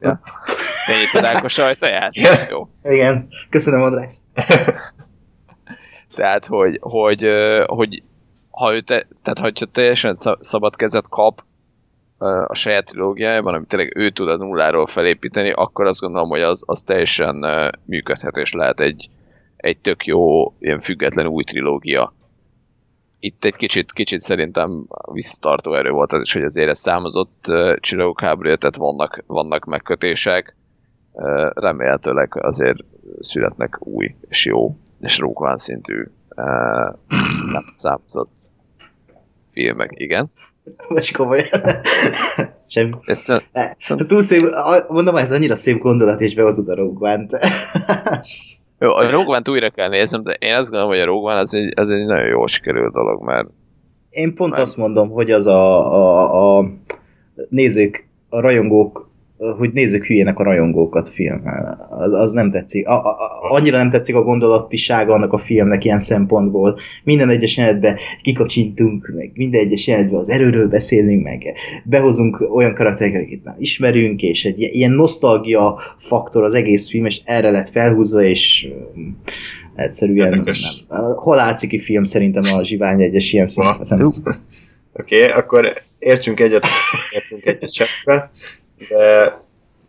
[0.00, 0.20] Ja.
[0.86, 2.14] Te nyitod Ákos ajtaját?
[2.14, 2.48] Yeah.
[2.48, 2.68] Jó.
[2.82, 4.10] Igen, köszönöm András.
[6.16, 7.28] tehát, hogy, hogy,
[7.66, 8.02] hogy
[8.50, 11.42] ha ő te, tehát, hogyha teljesen szabad kezet kap,
[12.18, 16.62] a saját trilógiájában, amit tényleg ő tud a nulláról felépíteni, akkor azt gondolom, hogy az,
[16.66, 17.44] az teljesen
[17.84, 19.08] működhet, és lehet egy,
[19.56, 22.14] egy tök jó, ilyen független új trilógia.
[23.18, 28.20] Itt egy kicsit, kicsit szerintem visszatartó erő volt az is, hogy azért ez számozott csillagok
[28.20, 30.56] háborúja, tehát vannak, vannak megkötések.
[31.54, 32.78] Remélhetőleg azért
[33.20, 36.04] születnek új és jó és rókván szintű
[37.52, 38.36] nem számozott
[39.52, 40.30] filmek, igen.
[40.88, 41.46] Most komolyan.
[42.68, 42.94] Semmi.
[43.04, 44.42] Ez, ez, túl szép,
[44.88, 47.32] mondom, ez annyira szép gondolat, és behozod a roggvánt.
[48.78, 51.72] Jó, a Rogue újra kell néznem, de én azt gondolom, hogy a Rogue az egy,
[51.76, 53.48] az egy nagyon jó sikerült dolog, mert
[54.10, 54.60] Én pont Nem.
[54.60, 56.70] azt mondom, hogy az a, a, a
[57.48, 59.05] nézők, a rajongók,
[59.38, 61.88] hogy nézzük hülyének a rajongókat filmmel.
[61.90, 62.88] Az, az nem tetszik.
[62.88, 63.16] A, a,
[63.50, 66.78] annyira nem tetszik a gondolatisága annak a filmnek ilyen szempontból.
[67.04, 71.52] Minden egyes jelenetben kikacsintunk, meg minden egyes jelenetben az erőről beszélünk, meg
[71.84, 77.20] behozunk olyan karaktereket, akiket már ismerünk, és egy ilyen nosztalgia faktor az egész film, és
[77.24, 79.18] erre lett felhúzva, és um,
[79.74, 80.84] egyszerűen Érdekes.
[80.88, 81.14] nem.
[81.14, 84.12] Hol álciki film szerintem a Zsivány egyes ilyen szem,
[84.98, 86.66] Oké, okay, akkor értsünk egyet,
[87.14, 88.30] értünk egyet cseppbe,
[88.88, 89.44] de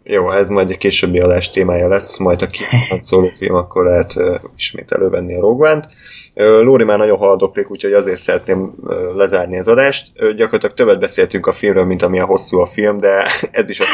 [0.10, 4.16] jó, ez majd egy későbbi adás témája lesz, majd a kíván szóló film, akkor lehet
[4.16, 5.88] uh, ismét elővenni a Rogue One-t.
[6.36, 10.12] Uh, Lóri már nagyon haldoklik, úgyhogy azért szeretném uh, lezárni az adást.
[10.16, 13.90] Uh, gyakorlatilag többet beszéltünk a filmről, mint amilyen hosszú a film, de ez is azt,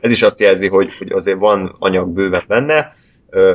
[0.00, 2.92] ez is azt jelzi, hogy, hogy azért van anyag bőven benne.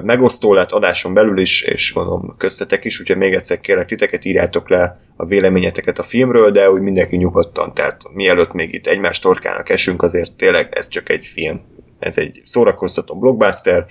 [0.03, 4.69] Megosztó lett adáson belül is, és mondom köztetek is, úgyhogy még egyszer kérlek titeket, írjátok
[4.69, 9.69] le a véleményeteket a filmről, de úgy mindenki nyugodtan, tehát mielőtt még itt egymás torkának
[9.69, 11.61] esünk, azért tényleg ez csak egy film.
[11.99, 13.85] Ez egy szórakoztató blockbuster,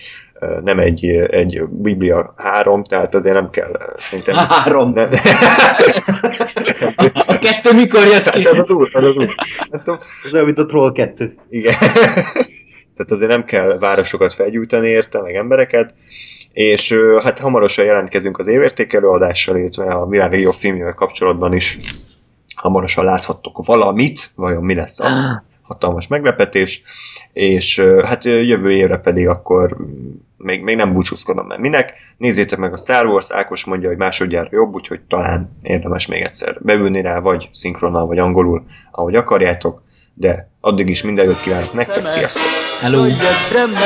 [0.65, 4.35] nem egy, egy Biblia 3, tehát azért nem kell szerintem...
[4.49, 4.93] Három.
[4.93, 5.09] Nem,
[7.27, 8.45] A kettő mikor jött ki?
[8.45, 9.35] Hát az úr, az úr.
[10.25, 11.35] Ez olyan, mint a Troll 2.
[11.49, 11.75] igen.
[13.05, 15.95] Tehát azért nem kell városokat felgyújtani érte, meg embereket.
[16.53, 21.79] És hát hamarosan jelentkezünk az évértékelő adással, illetve a világ legjobb filmjével kapcsolatban is
[22.55, 25.09] hamarosan láthattok valamit, vajon mi lesz a
[25.63, 26.83] hatalmas meglepetés,
[27.33, 29.77] és hát jövő évre pedig akkor
[30.37, 31.93] még, még nem búcsúzkodom, mert minek.
[32.17, 36.59] Nézzétek meg a Star Wars, Ákos mondja, hogy másodjára jobb, úgyhogy talán érdemes még egyszer
[36.61, 39.83] beülni rá, vagy szinkronnal, vagy angolul, ahogy akarjátok,
[40.15, 42.47] de addig is minden jót kívánok nektek, sziasztok!
[42.81, 43.05] Hello.
[43.05, 43.79] Jedreme,